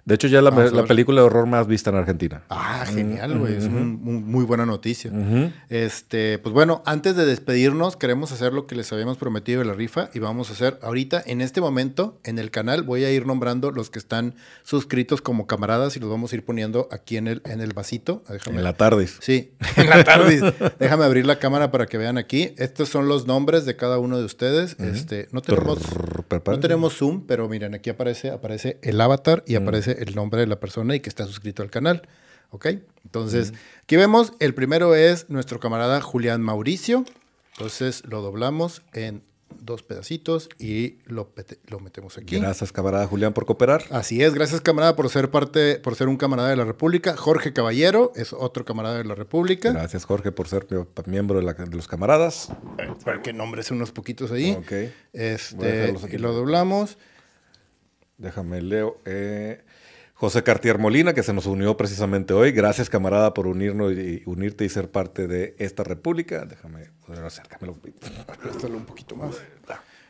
De 0.07 0.15
hecho, 0.15 0.29
ya 0.29 0.41
la, 0.41 0.53
película 0.87 1.21
de 1.21 1.27
horror 1.27 1.47
más 1.47 1.67
vista 1.67 1.91
en 1.91 1.97
Argentina. 1.97 2.45
Ah, 2.49 2.85
genial, 2.87 3.39
güey. 3.41 3.57
Es 3.57 3.65
un- 3.65 4.01
un- 4.05 4.25
muy 4.25 4.45
buena 4.45 4.65
noticia. 4.65 5.11
Este, 5.69 6.39
pues 6.39 6.53
bueno, 6.53 6.81
antes 6.87 7.17
de 7.17 7.27
despedirnos, 7.27 7.97
queremos 7.97 8.31
hacer 8.31 8.53
lo 8.53 8.69
que 8.69 8.77
les 8.77 8.93
habíamos 8.93 9.17
prometido 9.19 9.59
de 9.61 9.65
la 9.67 9.75
rifa 9.75 10.09
y 10.15 10.21
vamos 10.21 10.49
a 10.51 10.53
hacer 10.53 10.79
ahorita, 10.81 11.21
en 11.27 11.41
este 11.41 11.61
momento, 11.61 12.21
en 12.23 12.39
el 12.39 12.53
canal, 12.53 12.85
voy 12.85 13.05
a 13.05 13.11
ir 13.11 13.27
nombrando 13.27 13.73
los 13.73 13.91
que 13.91 13.99
están 13.99 14.37
suscritos 14.63 15.21
como 15.23 15.49
camaradas 15.49 15.97
y 15.97 16.01
los 16.01 16.09
vamos 16.09 16.33
a 16.33 16.37
ir 16.37 16.45
poniendo 16.45 16.89
aquí 16.93 17.17
en 17.17 17.27
el, 17.27 17.43
en 17.45 17.61
el 17.61 17.73
vasito. 17.73 18.23
Déjame, 18.29 18.59
En 18.59 18.65
la 18.65 18.75
tarde. 18.75 19.09
Sí, 19.19 19.51
en 19.77 19.91
la 19.91 20.05
tarde. 20.05 20.55
Déjame 20.79 21.05
abrir 21.05 21.27
la 21.27 21.41
cámara 21.41 21.73
para 21.73 21.87
que 21.87 21.99
vean 21.99 22.17
aquí. 22.17 22.55
Estos 22.59 22.89
son 22.91 23.09
los 23.09 23.27
nombres 23.27 23.67
de 23.67 23.75
cada 23.75 23.99
uno 23.99 24.19
de 24.19 24.25
ustedes. 24.25 24.77
Este, 24.79 25.27
no 25.33 25.43
tenemos, 25.43 25.79
no 26.31 26.61
tenemos 26.61 26.95
zoom, 26.97 27.27
pero 27.27 27.49
miren, 27.49 27.75
aquí 27.75 27.91
aparece, 27.91 28.31
aparece 28.31 28.79
el 28.83 29.01
avatar 29.01 29.43
y 29.49 29.57
aparece 29.57 29.96
el 29.97 30.15
nombre 30.15 30.41
de 30.41 30.47
la 30.47 30.61
persona 30.61 30.95
y 30.95 31.01
que 31.01 31.09
está 31.09 31.27
suscrito 31.27 31.63
al 31.63 31.71
canal. 31.71 32.03
¿Ok? 32.51 32.67
Entonces, 33.05 33.53
aquí 33.83 33.97
vemos, 33.97 34.33
el 34.39 34.55
primero 34.55 34.95
es 34.95 35.29
nuestro 35.31 35.59
camarada 35.61 36.01
Julián 36.01 36.41
Mauricio. 36.43 37.05
Entonces 37.53 38.05
lo 38.07 38.23
doblamos 38.23 38.83
en 38.93 39.23
dos 39.61 39.83
pedacitos 39.83 40.49
y 40.59 40.99
lo, 41.07 41.33
lo 41.69 41.81
metemos 41.81 42.19
aquí. 42.19 42.39
Gracias, 42.39 42.73
camarada 42.73 43.07
Julián, 43.07 43.33
por 43.33 43.47
cooperar. 43.47 43.85
Así 43.91 44.23
es, 44.23 44.35
gracias 44.35 44.61
camarada 44.61 44.95
por 44.97 45.09
ser 45.09 45.31
parte, 45.31 45.77
por 45.77 45.95
ser 45.97 46.09
un 46.09 46.19
camarada 46.19 46.51
de 46.51 46.57
la 46.57 46.65
República. 46.65 47.17
Jorge 47.17 47.53
Caballero 47.53 48.13
es 48.15 48.33
otro 48.33 48.65
camarada 48.65 48.99
de 48.99 49.05
la 49.05 49.15
República. 49.15 49.73
Gracias, 49.73 50.05
Jorge, 50.05 50.31
por 50.33 50.47
ser 50.49 50.67
mi- 50.71 50.85
miembro 51.07 51.39
de, 51.39 51.45
la- 51.47 51.55
de 51.55 51.75
los 51.77 51.89
camaradas. 51.89 52.49
Para 53.05 53.23
que 53.23 53.33
nombres 53.33 53.71
unos 53.71 53.91
poquitos 53.93 54.31
ahí. 54.31 54.53
Ok. 54.53 54.73
Este, 55.13 55.95
y 56.13 56.19
lo 56.19 56.33
doblamos. 56.33 56.99
Déjame 58.19 58.63
leo. 58.63 58.99
Eh, 59.05 59.63
José 60.19 60.43
Cartier 60.43 60.79
Molina, 60.79 61.13
que 61.13 61.23
se 61.23 61.35
nos 61.35 61.45
unió 61.45 61.77
precisamente 61.77 62.33
hoy. 62.33 62.51
Gracias, 62.51 62.89
camarada, 62.89 63.35
por 63.35 63.47
unirnos 63.47 63.93
y 63.93 64.23
unirte 64.25 64.65
y 64.65 64.71
ser 64.71 64.91
parte 64.91 65.27
de 65.27 65.55
esta 65.59 65.85
república. 65.85 66.47
Déjame 66.47 66.91
poder 67.07 67.23
acércamelo. 67.23 67.77
Préstalo 68.43 68.79
un 68.79 68.87
poquito 68.87 69.15
más. 69.15 69.37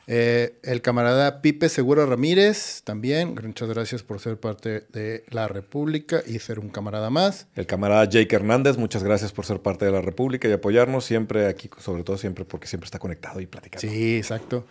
Eh, 0.07 0.61
el 0.63 0.81
camarada 0.81 1.43
Pipe 1.43 1.69
Segura 1.69 2.07
Ramírez, 2.07 2.83
también. 2.85 3.35
Muchas 3.35 3.69
gracias 3.69 4.05
por 4.05 4.21
ser 4.21 4.39
parte 4.39 4.87
de 4.93 5.25
la 5.31 5.49
República 5.49 6.23
y 6.25 6.39
ser 6.39 6.61
un 6.61 6.69
camarada 6.69 7.11
más. 7.11 7.49
El 7.57 7.67
camarada 7.67 8.05
Jake 8.05 8.37
Hernández, 8.37 8.79
muchas 8.79 9.03
gracias 9.03 9.33
por 9.33 9.45
ser 9.45 9.61
parte 9.61 9.87
de 9.87 9.91
la 9.91 10.03
república 10.03 10.47
y 10.47 10.53
apoyarnos 10.53 11.05
siempre 11.05 11.49
aquí, 11.49 11.69
sobre 11.79 12.05
todo 12.05 12.17
siempre 12.17 12.45
porque 12.45 12.69
siempre 12.69 12.85
está 12.85 13.01
conectado 13.01 13.41
y 13.41 13.47
platicando. 13.47 13.81
Sí, 13.81 14.19
exacto. 14.19 14.67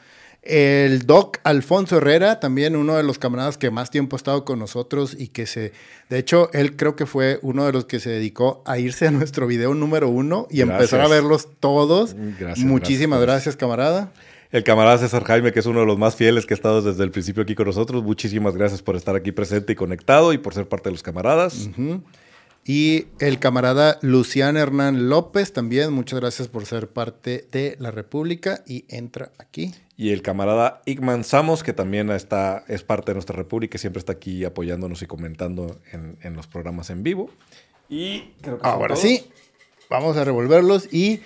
El 0.46 1.08
doc 1.08 1.40
Alfonso 1.44 1.98
Herrera, 1.98 2.40
también 2.40 2.76
uno 2.76 2.96
de 2.96 3.02
los 3.04 3.18
camaradas 3.18 3.58
que 3.58 3.72
más 3.72 3.90
tiempo 3.90 4.16
ha 4.16 4.18
estado 4.18 4.46
con 4.46 4.60
nosotros 4.60 5.16
y 5.20 5.30
que 5.30 5.48
se, 5.48 5.74
de 6.10 6.20
hecho, 6.20 6.52
él 6.54 6.76
creo 6.76 6.96
que 6.96 7.08
fue 7.08 7.40
uno 7.42 7.66
de 7.66 7.74
los 7.74 7.86
que 7.86 8.00
se 8.00 8.12
dedicó 8.12 8.62
a 8.68 8.78
irse 8.78 9.08
a 9.08 9.12
nuestro 9.12 9.48
video 9.48 9.74
número 9.74 10.08
uno 10.08 10.46
y 10.52 10.58
Gracias. 10.58 10.76
empezar 10.76 11.02
a 11.02 11.08
verlos 11.08 11.48
todos. 11.60 12.16
Gracias, 12.40 12.60
Muchísimas 12.66 13.20
gracias. 13.20 13.36
gracias, 13.46 13.56
camarada. 13.58 14.12
El 14.52 14.64
camarada 14.64 15.00
César 15.00 15.24
Jaime, 15.24 15.52
que 15.52 15.60
es 15.60 15.66
uno 15.66 15.80
de 15.80 15.88
los 15.88 15.98
más 15.98 16.16
fieles 16.16 16.46
que 16.46 16.54
ha 16.54 16.58
estado 16.58 16.82
desde 16.84 17.04
el 17.04 17.10
principio 17.10 17.42
aquí 17.42 17.56
con 17.56 17.66
nosotros. 17.66 18.04
Muchísimas 18.04 18.56
gracias 18.56 18.84
por 18.84 18.96
estar 18.96 19.16
aquí 19.16 19.32
presente 19.32 19.74
y 19.74 19.76
conectado 19.76 20.32
y 20.32 20.38
por 20.38 20.54
ser 20.54 20.68
parte 20.70 20.90
de 20.90 20.92
los 20.94 21.02
camaradas. 21.02 21.70
Y 22.64 23.08
el 23.20 23.40
camarada 23.40 23.98
Lucián 24.02 24.58
Hernán 24.58 25.10
López, 25.10 25.54
también 25.54 25.92
muchas 25.92 26.20
gracias 26.20 26.48
por 26.48 26.66
ser 26.66 26.88
parte 26.88 27.48
de 27.52 27.76
la 27.80 27.92
República 27.92 28.64
y 28.68 28.86
entra 28.88 29.32
aquí. 29.40 29.74
Y 29.98 30.12
el 30.12 30.22
camarada 30.22 30.82
Igman 30.86 31.24
Samos, 31.24 31.64
que 31.64 31.72
también 31.72 32.10
está, 32.10 32.66
es 32.68 32.84
parte 32.84 33.12
de 33.12 33.16
nuestra 33.16 33.36
república 33.36 33.78
y 33.78 33.80
siempre 33.80 34.00
está 34.00 34.12
aquí 34.14 34.44
apoyándonos 34.44 35.02
y 35.02 35.06
comentando 35.06 35.78
en, 35.92 36.18
en 36.22 36.36
los 36.36 36.48
programas 36.48 36.90
en 36.90 37.02
vivo. 37.04 37.30
Y 37.88 38.34
creo 38.42 38.60
que 38.60 38.68
Ahora 38.68 38.96
sí, 38.96 39.30
vamos 39.90 40.18
a 40.18 40.26
revolverlos 40.26 40.94
y 40.94 41.22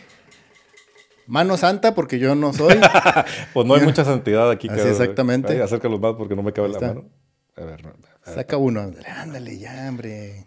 mano 1.25 1.57
santa 1.57 1.95
porque 1.95 2.19
yo 2.19 2.35
no 2.35 2.53
soy. 2.53 2.79
Pues 3.53 3.65
no 3.65 3.73
hay 3.75 3.81
mucha 3.81 4.03
santidad 4.05 4.51
aquí. 4.51 4.67
Así 4.69 4.87
exactamente. 4.87 5.53
Ay, 5.53 5.61
acércalos 5.61 5.99
más 5.99 6.13
porque 6.15 6.35
no 6.35 6.43
me 6.43 6.53
cabe 6.53 6.69
la 6.69 6.79
mano. 6.79 7.05
A 7.55 7.63
ver, 7.63 7.83
no, 7.83 7.89
a 7.89 7.93
ver. 8.25 8.35
Saca 8.35 8.57
uno. 8.57 8.81
Ándale, 8.81 9.07
Ándale, 9.07 9.57
ya, 9.57 9.85
hombre. 9.89 10.45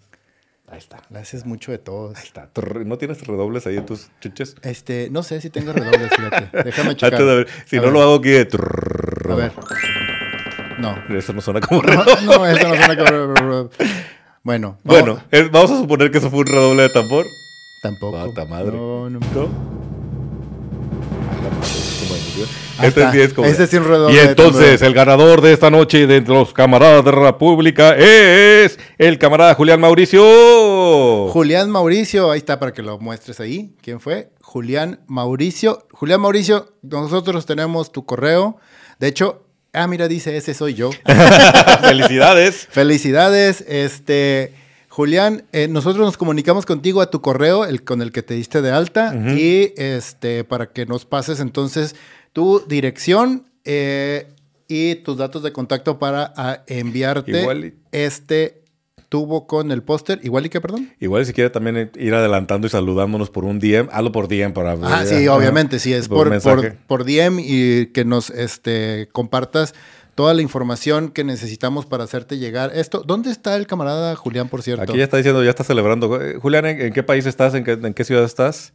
Ahí 0.73 0.79
está. 0.79 1.03
Le 1.11 1.19
haces 1.19 1.45
mucho 1.45 1.71
de 1.71 1.77
todos. 1.79 2.17
Ahí 2.17 2.25
está. 2.25 2.49
¿No 2.87 2.97
tienes 2.97 3.25
redobles 3.27 3.67
ahí 3.67 3.77
en 3.77 3.85
tus 3.85 4.09
chuches? 4.23 4.57
Este, 4.63 5.09
no 5.11 5.23
sé 5.23 5.41
si 5.43 5.51
tengo 5.51 5.73
redobles, 5.75 6.09
fíjate. 6.17 6.49
Déjame 6.65 6.97
checar. 6.97 7.13
Antes 7.21 7.27
de 7.27 7.37
ver. 7.37 7.49
Si 7.67 7.77
A 7.77 7.81
no 7.81 7.85
ver, 7.85 7.93
lo 7.93 8.03
hago 8.03 8.15
aquí 8.17 8.31
de. 8.31 8.49
A 9.31 9.35
ver. 9.35 9.53
No. 10.79 10.97
Eso 11.15 11.35
no 11.35 11.43
suena 11.43 11.61
como 11.61 11.83
redoble. 11.83 12.13
no, 12.25 12.47
eso 12.47 12.69
no 12.69 12.75
suena 12.75 12.97
como... 12.97 13.71
Bueno. 14.45 14.79
Bueno, 14.83 15.15
vamos- 15.15 15.23
eh, 15.31 15.49
vamos 15.53 15.71
a 15.71 15.77
suponer 15.79 16.11
que 16.11 16.19
eso 16.19 16.31
fue 16.31 16.41
un 16.41 16.47
redoble 16.47 16.83
de 16.85 16.89
tambor. 16.89 17.27
Tampoco. 17.83 18.13
Bata 18.29 18.45
madre. 18.47 18.73
No, 18.77 19.11
no. 19.11 19.21
¿No? 19.21 19.73
Este 22.83 23.11
sí 23.13 23.21
es 23.21 23.33
como. 23.33 23.49
Sí 23.49 23.63
es 23.63 23.73
un 23.75 24.13
Y 24.13 24.19
entonces, 24.19 24.83
el 24.83 24.95
ganador 24.95 25.41
de 25.41 25.53
esta 25.53 25.71
noche 25.71 26.07
de 26.07 26.21
los 26.21 26.53
camaradas 26.53 27.05
de 27.05 27.13
la 27.13 27.21
República 27.21 27.95
es 27.97 28.79
el 28.99 29.19
camarada 29.19 29.55
Julián 29.55 29.81
Mauricio. 29.81 31.29
Julián 31.29 31.71
Mauricio, 31.71 32.31
ahí 32.31 32.39
está 32.39 32.59
para 32.59 32.73
que 32.73 32.83
lo 32.83 32.99
muestres 32.99 33.41
ahí. 33.41 33.75
¿Quién 33.83 34.01
fue? 34.01 34.31
Julián 34.41 35.01
Mauricio. 35.07 35.87
Julián 35.93 36.21
Mauricio, 36.21 36.75
nosotros 36.83 37.47
tenemos 37.47 37.93
tu 37.93 38.05
correo. 38.05 38.59
De 38.99 39.09
hecho, 39.09 39.45
ah, 39.73 39.87
mira, 39.87 40.09
dice, 40.09 40.37
ese 40.37 40.55
soy 40.55 40.75
yo. 40.75 40.91
Felicidades. 41.83 42.69
Felicidades, 42.71 43.65
este 43.69 44.55
Julián, 44.93 45.45
eh, 45.53 45.69
nosotros 45.69 46.05
nos 46.05 46.19
comunicamos 46.19 46.67
contigo 46.67 47.01
a 47.01 47.09
tu 47.09 47.23
correo, 47.23 47.65
el 47.65 47.83
con 47.83 48.03
el 48.03 48.13
que 48.13 48.23
te 48.23 48.35
diste 48.35 48.61
de 48.61 48.73
alta, 48.73 49.15
y 49.15 49.73
este 49.79 50.45
para 50.45 50.67
que 50.67 50.85
nos 50.85 51.07
pases 51.07 51.41
entonces 51.41 51.97
tu 52.33 52.61
dirección 52.67 53.47
eh, 53.65 54.29
y 54.69 54.97
tus 54.97 55.19
datos 55.19 55.43
de 55.43 55.53
contacto 55.53 55.99
para 55.99 56.33
a, 56.37 56.63
enviarte 56.67 57.43
Igual 57.43 57.75
este 57.93 58.63
tubo 59.13 59.47
con 59.47 59.71
el 59.73 59.83
póster. 59.83 60.21
Igual 60.23 60.47
y 60.47 60.49
que, 60.49 60.59
perdón. 60.63 60.91
Igual 60.99 61.27
si 61.27 61.35
quiere 61.35 61.51
también 61.51 61.91
ir 61.97 62.15
adelantando 62.15 62.67
y 62.67 62.71
saludándonos 62.71 63.29
por 63.29 63.45
un 63.45 63.59
DM, 63.59 63.91
hazlo 63.93 64.11
por 64.11 64.27
DM 64.27 64.55
para... 64.55 64.73
Ah, 64.85 65.05
sí, 65.05 65.29
obviamente, 65.29 65.79
sí, 65.79 65.93
es 65.93 66.09
Por 66.09 66.41
por, 66.41 66.77
por, 66.87 67.05
DM 67.05 67.39
y 67.39 67.87
que 67.89 68.07
nos 68.07 68.31
este, 68.31 69.11
compartas 69.13 69.75
toda 70.15 70.33
la 70.33 70.41
información 70.41 71.11
que 71.11 71.25
necesitamos 71.25 71.85
para 71.85 72.05
hacerte 72.05 72.39
llegar 72.39 72.73
esto. 72.75 73.03
¿Dónde 73.07 73.31
está 73.31 73.55
el 73.57 73.67
camarada 73.67 74.17
Julián, 74.17 74.49
por 74.49 74.63
cierto? 74.63 74.85
Aquí 74.85 74.97
ya 74.97 75.05
está 75.05 75.19
diciendo, 75.19 75.45
ya 75.45 75.51
está 75.51 75.65
celebrando. 75.65 76.19
Eh, 76.19 76.39
Julián, 76.41 76.65
¿en, 76.65 76.81
en 76.81 76.93
qué 76.95 77.03
país 77.03 77.27
estás? 77.27 77.53
¿En 77.53 77.65
qué, 77.65 77.73
en 77.73 77.93
qué 77.93 78.05
ciudad 78.05 78.25
estás? 78.25 78.73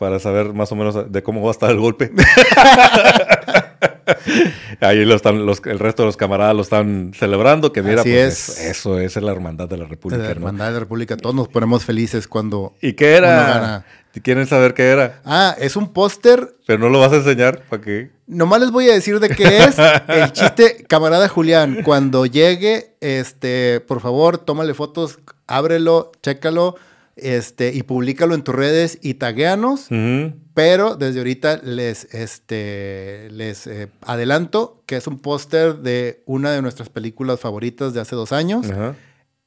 Para 0.00 0.18
saber 0.18 0.54
más 0.54 0.72
o 0.72 0.76
menos 0.76 1.12
de 1.12 1.22
cómo 1.22 1.42
va 1.42 1.48
a 1.48 1.50
estar 1.50 1.70
el 1.70 1.78
golpe. 1.78 2.10
Ahí 4.80 5.04
lo 5.04 5.14
están, 5.14 5.44
los, 5.44 5.60
el 5.66 5.78
resto 5.78 6.04
de 6.04 6.06
los 6.06 6.16
camaradas 6.16 6.56
lo 6.56 6.62
están 6.62 7.12
celebrando. 7.14 7.70
Que 7.70 7.82
mira, 7.82 8.00
Así 8.00 8.10
pues 8.10 8.48
es. 8.48 8.60
Eso, 8.64 8.98
eso 8.98 9.18
es 9.18 9.22
la 9.22 9.30
hermandad 9.30 9.68
de 9.68 9.76
la 9.76 9.84
República. 9.84 10.22
la 10.22 10.28
¿no? 10.28 10.32
Hermandad 10.32 10.68
de 10.68 10.72
la 10.72 10.80
República. 10.80 11.18
Todos 11.18 11.34
nos 11.34 11.48
ponemos 11.48 11.84
felices 11.84 12.26
cuando... 12.26 12.72
¿Y 12.80 12.94
qué 12.94 13.18
Uno 13.18 13.26
era? 13.26 13.36
gana. 13.44 13.84
¿Quieren 14.22 14.46
saber 14.46 14.72
qué 14.72 14.88
era? 14.88 15.20
Ah, 15.26 15.54
es 15.58 15.76
un 15.76 15.92
póster. 15.92 16.54
Pero 16.66 16.78
no 16.78 16.88
lo 16.88 16.98
vas 16.98 17.12
a 17.12 17.16
enseñar. 17.16 17.60
¿Para 17.68 17.82
qué? 17.82 18.10
Nomás 18.26 18.62
les 18.62 18.70
voy 18.70 18.88
a 18.88 18.94
decir 18.94 19.20
de 19.20 19.28
qué 19.28 19.64
es. 19.64 19.76
El 20.08 20.32
chiste, 20.32 20.82
camarada 20.88 21.28
Julián, 21.28 21.82
cuando 21.84 22.24
llegue, 22.24 22.94
este, 23.02 23.80
por 23.80 24.00
favor, 24.00 24.38
tómale 24.38 24.72
fotos, 24.72 25.18
ábrelo, 25.46 26.10
chécalo, 26.22 26.76
este, 27.16 27.72
y 27.74 27.82
públicalo 27.82 28.34
en 28.34 28.42
tus 28.42 28.54
redes 28.54 28.98
y 29.02 29.14
taguéanos. 29.14 29.86
Ujú. 29.90 30.34
Pero 30.54 30.96
desde 30.96 31.20
ahorita 31.20 31.60
les, 31.62 32.04
este, 32.12 33.28
les 33.30 33.66
eh, 33.66 33.88
adelanto 34.02 34.82
que 34.86 34.96
es 34.96 35.06
un 35.06 35.18
póster 35.18 35.76
de 35.76 36.22
una 36.26 36.50
de 36.52 36.62
nuestras 36.62 36.88
películas 36.88 37.40
favoritas 37.40 37.94
de 37.94 38.00
hace 38.00 38.16
dos 38.16 38.32
años. 38.32 38.66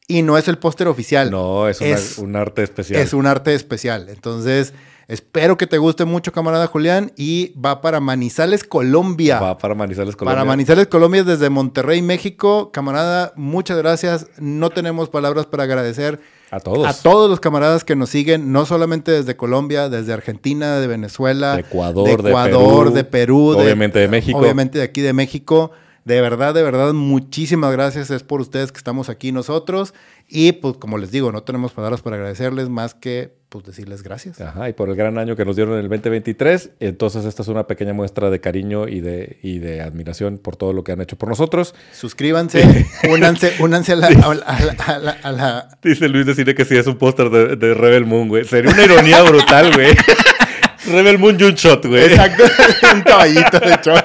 Y 0.07 0.21
no 0.21 0.37
es 0.37 0.47
el 0.47 0.57
póster 0.57 0.87
oficial. 0.87 1.31
No, 1.31 1.67
es, 1.69 1.79
una- 1.81 1.89
Es- 1.91 2.17
un 2.17 2.35
arte 2.35 2.63
especial. 2.63 3.01
Es 3.01 3.13
un 3.13 3.25
arte 3.25 3.53
especial. 3.53 4.09
Entonces, 4.09 4.73
espero 5.07 5.55
que 5.57 5.65
te 5.65 5.77
guste 5.77 6.03
mucho, 6.05 6.31
camarada 6.33 6.67
Julián. 6.67 7.11
Y 7.15 7.53
va 7.59 7.79
para 7.81 7.99
Manizales, 8.01 8.63
Colombia. 8.65 9.39
Va 9.39 9.57
para 9.57 9.75
Manizales, 9.75 10.15
Colombia. 10.15 10.35
Para 10.35 10.45
Manizales, 10.45 10.87
Colombia, 10.87 11.23
desde 11.23 11.49
Monterrey, 11.49 12.01
México. 12.01 12.71
Camarada, 12.71 13.31
muchas 13.37 13.77
gracias. 13.77 14.27
No 14.39 14.71
tenemos 14.71 15.09
palabras 15.09 15.45
para 15.45 15.63
agradecer 15.63 16.19
A 16.55 16.59
todos. 16.59 16.85
a 16.87 16.93
todos 16.93 17.29
los 17.29 17.39
camaradas 17.39 17.83
que 17.83 17.95
nos 17.95 18.09
siguen, 18.09 18.51
no 18.51 18.65
solamente 18.65 19.11
desde 19.11 19.35
Colombia, 19.35 19.89
desde 19.89 20.13
Argentina, 20.13 20.79
de 20.79 20.85
Venezuela, 20.87 21.55
De 21.55 21.61
Ecuador, 21.61 22.21
de 22.21 22.29
Ecuador, 22.29 22.83
Perú, 22.85 22.93
de 22.93 23.03
Perú, 23.03 23.53
de- 23.57 23.63
obviamente 23.63 23.99
de 23.99 24.07
México. 24.07 24.37
Obviamente 24.37 24.77
de 24.77 24.83
aquí 24.83 25.01
de 25.01 25.13
México. 25.13 25.71
De 26.05 26.19
verdad, 26.19 26.53
de 26.53 26.61
verdad, 26.63 26.93
muchísimas 26.93 27.71
gracias. 27.71 28.11
Es 28.11 28.23
por 28.23 28.41
ustedes 28.41 28.71
que 28.71 28.77
estamos 28.77 29.07
aquí 29.09 29.31
nosotros. 29.31 29.93
Y 30.27 30.53
pues 30.53 30.77
como 30.77 30.97
les 30.97 31.11
digo, 31.11 31.31
no 31.31 31.43
tenemos 31.43 31.73
palabras 31.73 32.01
para 32.01 32.15
agradecerles 32.15 32.69
más 32.69 32.93
que 32.95 33.33
pues 33.49 33.65
decirles 33.65 34.01
gracias. 34.01 34.41
Ajá, 34.41 34.67
y 34.67 34.73
por 34.73 34.89
el 34.89 34.95
gran 34.95 35.19
año 35.19 35.35
que 35.35 35.45
nos 35.45 35.55
dieron 35.55 35.75
en 35.75 35.81
el 35.81 35.89
2023. 35.89 36.71
Entonces 36.79 37.25
esta 37.25 37.43
es 37.43 37.47
una 37.47 37.67
pequeña 37.67 37.93
muestra 37.93 38.31
de 38.31 38.41
cariño 38.41 38.87
y 38.87 38.99
de, 38.99 39.37
y 39.43 39.59
de 39.59 39.81
admiración 39.81 40.39
por 40.39 40.55
todo 40.55 40.73
lo 40.73 40.83
que 40.83 40.91
han 40.91 41.01
hecho 41.01 41.17
por 41.17 41.29
nosotros. 41.29 41.75
Suscríbanse, 41.91 42.87
únanse, 43.11 43.53
únanse 43.59 43.91
a 43.91 43.95
la, 43.97 44.07
a 44.07 44.99
la, 44.99 45.11
a 45.21 45.31
la, 45.31 45.77
Dice 45.83 46.09
Luis 46.09 46.25
de 46.25 46.33
Cine 46.33 46.55
que 46.55 46.65
sí 46.65 46.75
es 46.75 46.87
un 46.87 46.97
póster 46.97 47.29
de, 47.29 47.55
de 47.55 47.73
Rebel 47.75 48.05
Moon, 48.05 48.27
güey. 48.27 48.43
Sería 48.43 48.71
una 48.71 48.83
ironía 48.83 49.21
brutal, 49.21 49.71
güey. 49.71 49.95
Rebel 50.85 51.17
Moon 51.17 51.37
y 51.39 51.43
un 51.43 51.53
shot, 51.53 51.85
güey. 51.85 52.05
Exacto, 52.05 52.43
un 52.93 53.01
caballito 53.01 53.59
de 53.59 53.79
shot. 53.83 54.02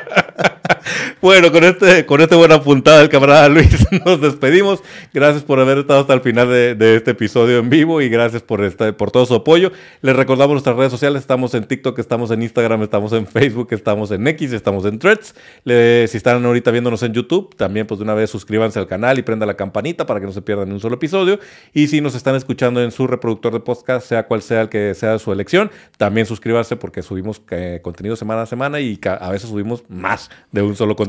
Bueno, 1.20 1.50
con 1.50 1.64
este, 1.64 2.06
con 2.06 2.20
este 2.20 2.36
buena 2.36 2.62
puntada 2.62 3.00
del 3.00 3.08
camarada 3.08 3.48
Luis, 3.48 3.84
nos 4.06 4.20
despedimos. 4.20 4.84
Gracias 5.12 5.42
por 5.42 5.58
haber 5.58 5.78
estado 5.78 6.02
hasta 6.02 6.14
el 6.14 6.20
final 6.20 6.48
de, 6.48 6.94
este 6.94 7.10
episodio 7.10 7.58
en 7.58 7.68
vivo 7.68 8.00
y 8.00 8.08
gracias 8.08 8.40
por, 8.40 8.62
este, 8.62 8.92
por 8.92 9.10
todo 9.10 9.26
su 9.26 9.34
apoyo. 9.34 9.72
Les 10.00 10.14
recordamos 10.14 10.54
nuestras 10.54 10.76
redes 10.76 10.92
sociales. 10.92 11.22
Estamos 11.22 11.54
en 11.54 11.64
TikTok, 11.64 11.98
estamos 11.98 12.30
en 12.30 12.42
Instagram, 12.42 12.84
estamos 12.84 13.12
en 13.14 13.26
Facebook, 13.26 13.66
estamos 13.72 14.12
en 14.12 14.28
X, 14.28 14.52
estamos 14.52 14.84
en 14.84 15.00
Threads. 15.00 15.34
Si 15.64 16.16
están 16.16 16.44
ahorita 16.44 16.70
viéndonos 16.70 17.02
en 17.02 17.12
YouTube, 17.12 17.52
también 17.56 17.88
pues 17.88 17.98
de 17.98 18.04
una 18.04 18.14
vez 18.14 18.30
suscríbanse 18.30 18.78
al 18.78 18.86
canal 18.86 19.18
y 19.18 19.22
prenda 19.22 19.44
la 19.44 19.54
campanita 19.54 20.06
para 20.06 20.20
que 20.20 20.26
no 20.26 20.32
se 20.32 20.42
pierdan 20.42 20.70
un 20.70 20.78
solo 20.78 20.94
episodio. 20.94 21.40
Y 21.74 21.88
si 21.88 22.00
nos 22.00 22.14
están 22.14 22.36
escuchando 22.36 22.80
en 22.80 22.92
su 22.92 23.08
reproductor 23.08 23.52
de 23.52 23.60
podcast, 23.60 24.06
sea 24.06 24.28
cual 24.28 24.40
sea 24.40 24.60
el 24.60 24.68
que 24.68 24.94
sea 24.94 25.18
su 25.18 25.32
elección, 25.32 25.72
también 25.96 26.26
suscríbanse 26.26 26.76
porque 26.76 27.02
subimos 27.02 27.42
eh, 27.50 27.80
contenido 27.82 28.14
semana 28.14 28.42
a 28.42 28.46
semana 28.46 28.78
y 28.78 29.00
a 29.04 29.30
veces 29.30 29.50
subimos 29.50 29.82
más 29.88 30.30
de 30.52 30.62
un 30.62 30.76
solo 30.76 30.94
contenido, 30.94 31.07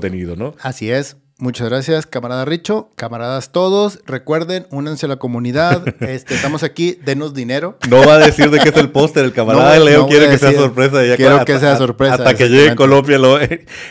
Así 0.62 0.92
es. 0.92 1.18
Muchas 1.42 1.70
gracias, 1.70 2.06
camarada 2.06 2.44
Richo, 2.44 2.90
camaradas 2.98 3.54
todos. 3.54 4.00
Recuerden, 4.06 4.68
únanse 4.72 5.06
a 5.06 5.10
la 5.10 5.16
comunidad. 5.16 5.84
Este, 6.10 6.34
estamos 6.36 6.64
aquí, 6.64 6.98
denos 7.06 7.34
dinero. 7.34 7.78
No 7.90 8.06
va 8.06 8.16
a 8.16 8.18
decir 8.18 8.50
de 8.50 8.60
qué 8.60 8.70
es 8.70 8.76
el 8.78 8.90
póster, 8.90 9.24
el 9.24 9.32
camarada 9.32 9.78
No, 9.78 9.86
Leo 9.86 10.00
no 10.02 10.08
quiere 10.08 10.28
que 10.28 10.38
sea 10.38 10.52
sorpresa. 10.54 11.06
ya 11.06 11.16
Quiero 11.16 11.34
hasta- 11.36 11.46
que 11.46 11.60
sea 11.60 11.78
sorpresa, 11.78 12.16
Hasta 12.16 12.34
que 12.34 12.50
llegue. 12.50 12.76
Colombia 12.76 13.18
lo... 13.20 13.38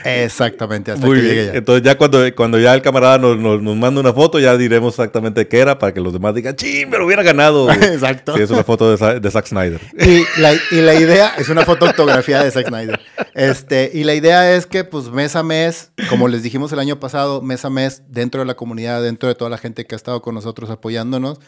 Exactamente, 0.05 0.91
hasta 0.93 1.07
Muy 1.07 1.17
que 1.17 1.23
bien. 1.23 1.35
llegue 1.35 1.47
ya. 1.53 1.59
Entonces 1.59 1.83
ya 1.85 1.97
cuando, 1.97 2.21
cuando 2.35 2.59
ya 2.59 2.75
el 2.75 2.83
camarada 2.83 3.19
nos, 3.19 3.39
nos, 3.39 3.63
nos 3.63 3.77
manda 3.77 4.01
una 4.01 4.13
foto, 4.13 4.39
ya 4.39 4.57
diremos 4.57 4.95
exactamente 4.95 5.47
qué 5.49 5.59
era 5.61 5.79
para 5.79 5.95
que 5.95 6.01
los 6.01 6.13
demás 6.13 6.35
digan, 6.35 6.55
¡ching, 6.57 6.89
me 6.91 6.99
lo 6.99 7.07
hubiera 7.07 7.23
ganado! 7.23 7.65
güey". 7.65 7.77
Exacto. 7.83 8.35
Sí, 8.37 8.43
es 8.43 8.51
una 8.51 8.65
foto 8.65 8.95
de, 8.97 9.21
de 9.21 9.31
Zack 9.31 9.47
Snyder. 9.47 9.81
Y 9.99 10.25
la, 10.41 10.53
y 10.71 10.81
la 10.81 10.95
idea 10.95 11.35
es 11.39 11.49
una 11.49 11.65
foto 11.65 11.87
autografía 11.87 12.43
de 12.43 12.51
Zack 12.51 12.69
Snyder. 12.69 13.01
Este, 13.35 13.91
y 13.95 14.05
la 14.05 14.15
idea 14.15 14.55
es 14.55 14.67
que, 14.67 14.85
pues, 14.85 15.09
mes 15.11 15.37
a 15.37 15.43
mes, 15.43 15.91
como 16.11 16.29
les 16.29 16.43
dijimos 16.43 16.73
el 16.73 16.79
año 16.81 16.99
pasado, 17.01 17.38
mes 17.43 17.65
a 17.65 17.71
mes, 17.71 18.03
dentro 18.09 18.41
de 18.41 18.47
la 18.47 18.55
comunidad, 18.55 19.03
dentro 19.03 19.29
de 19.29 19.35
toda 19.35 19.51
la 19.51 19.59
gente 19.59 19.87
que 19.87 19.95
ha 19.95 19.97
estado 19.97 20.23
con 20.23 20.35
nosotros 20.35 20.71
apoyándonos, 20.71 21.41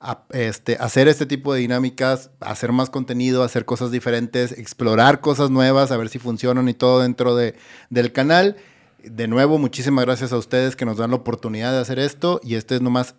a- 0.00 0.22
este, 0.30 0.76
hacer 0.78 1.08
este 1.08 1.26
tipo 1.26 1.52
de 1.54 1.60
dinámicas, 1.60 2.30
hacer 2.40 2.72
más 2.72 2.88
contenido, 2.90 3.42
hacer 3.42 3.64
cosas 3.64 3.90
diferentes, 3.90 4.52
explorar 4.52 5.20
cosas 5.20 5.50
nuevas, 5.50 5.90
a 5.90 5.96
ver 5.96 6.08
si 6.08 6.18
funcionan 6.18 6.68
y 6.68 6.74
todo 6.74 7.00
dentro 7.00 7.34
de, 7.34 7.54
del 7.90 8.12
canal. 8.12 8.56
De 9.02 9.26
nuevo, 9.28 9.58
muchísimas 9.58 10.04
gracias 10.04 10.32
a 10.32 10.36
ustedes 10.38 10.76
que 10.76 10.84
nos 10.84 10.96
dan 10.98 11.10
la 11.10 11.16
oportunidad 11.16 11.72
de 11.72 11.78
hacer 11.78 11.98
esto. 11.98 12.40
Y 12.44 12.54
este 12.56 12.76
es 12.76 12.80
nomás 12.80 13.14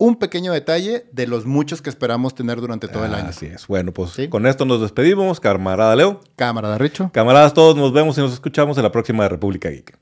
un 0.00 0.14
pequeño 0.16 0.52
detalle 0.52 1.06
de 1.12 1.26
los 1.26 1.44
muchos 1.44 1.82
que 1.82 1.90
esperamos 1.90 2.32
tener 2.34 2.60
durante 2.60 2.86
todo 2.86 3.04
el 3.04 3.14
año. 3.14 3.28
Así 3.30 3.46
es. 3.46 3.66
Bueno, 3.66 3.92
pues 3.92 4.10
Sí. 4.12 4.28
con 4.28 4.46
esto 4.46 4.64
nos 4.64 4.80
despedimos, 4.80 5.40
camarada 5.40 5.94
Leo. 5.96 6.20
Camarada 6.36 6.78
Richo. 6.78 7.10
Camaradas 7.12 7.52
todos, 7.52 7.76
nos 7.76 7.92
vemos 7.92 8.16
y 8.16 8.20
nos 8.20 8.32
escuchamos 8.32 8.76
en 8.76 8.84
la 8.84 8.92
próxima 8.92 9.24
de 9.24 9.28
República 9.30 9.68
Geek. 9.70 9.98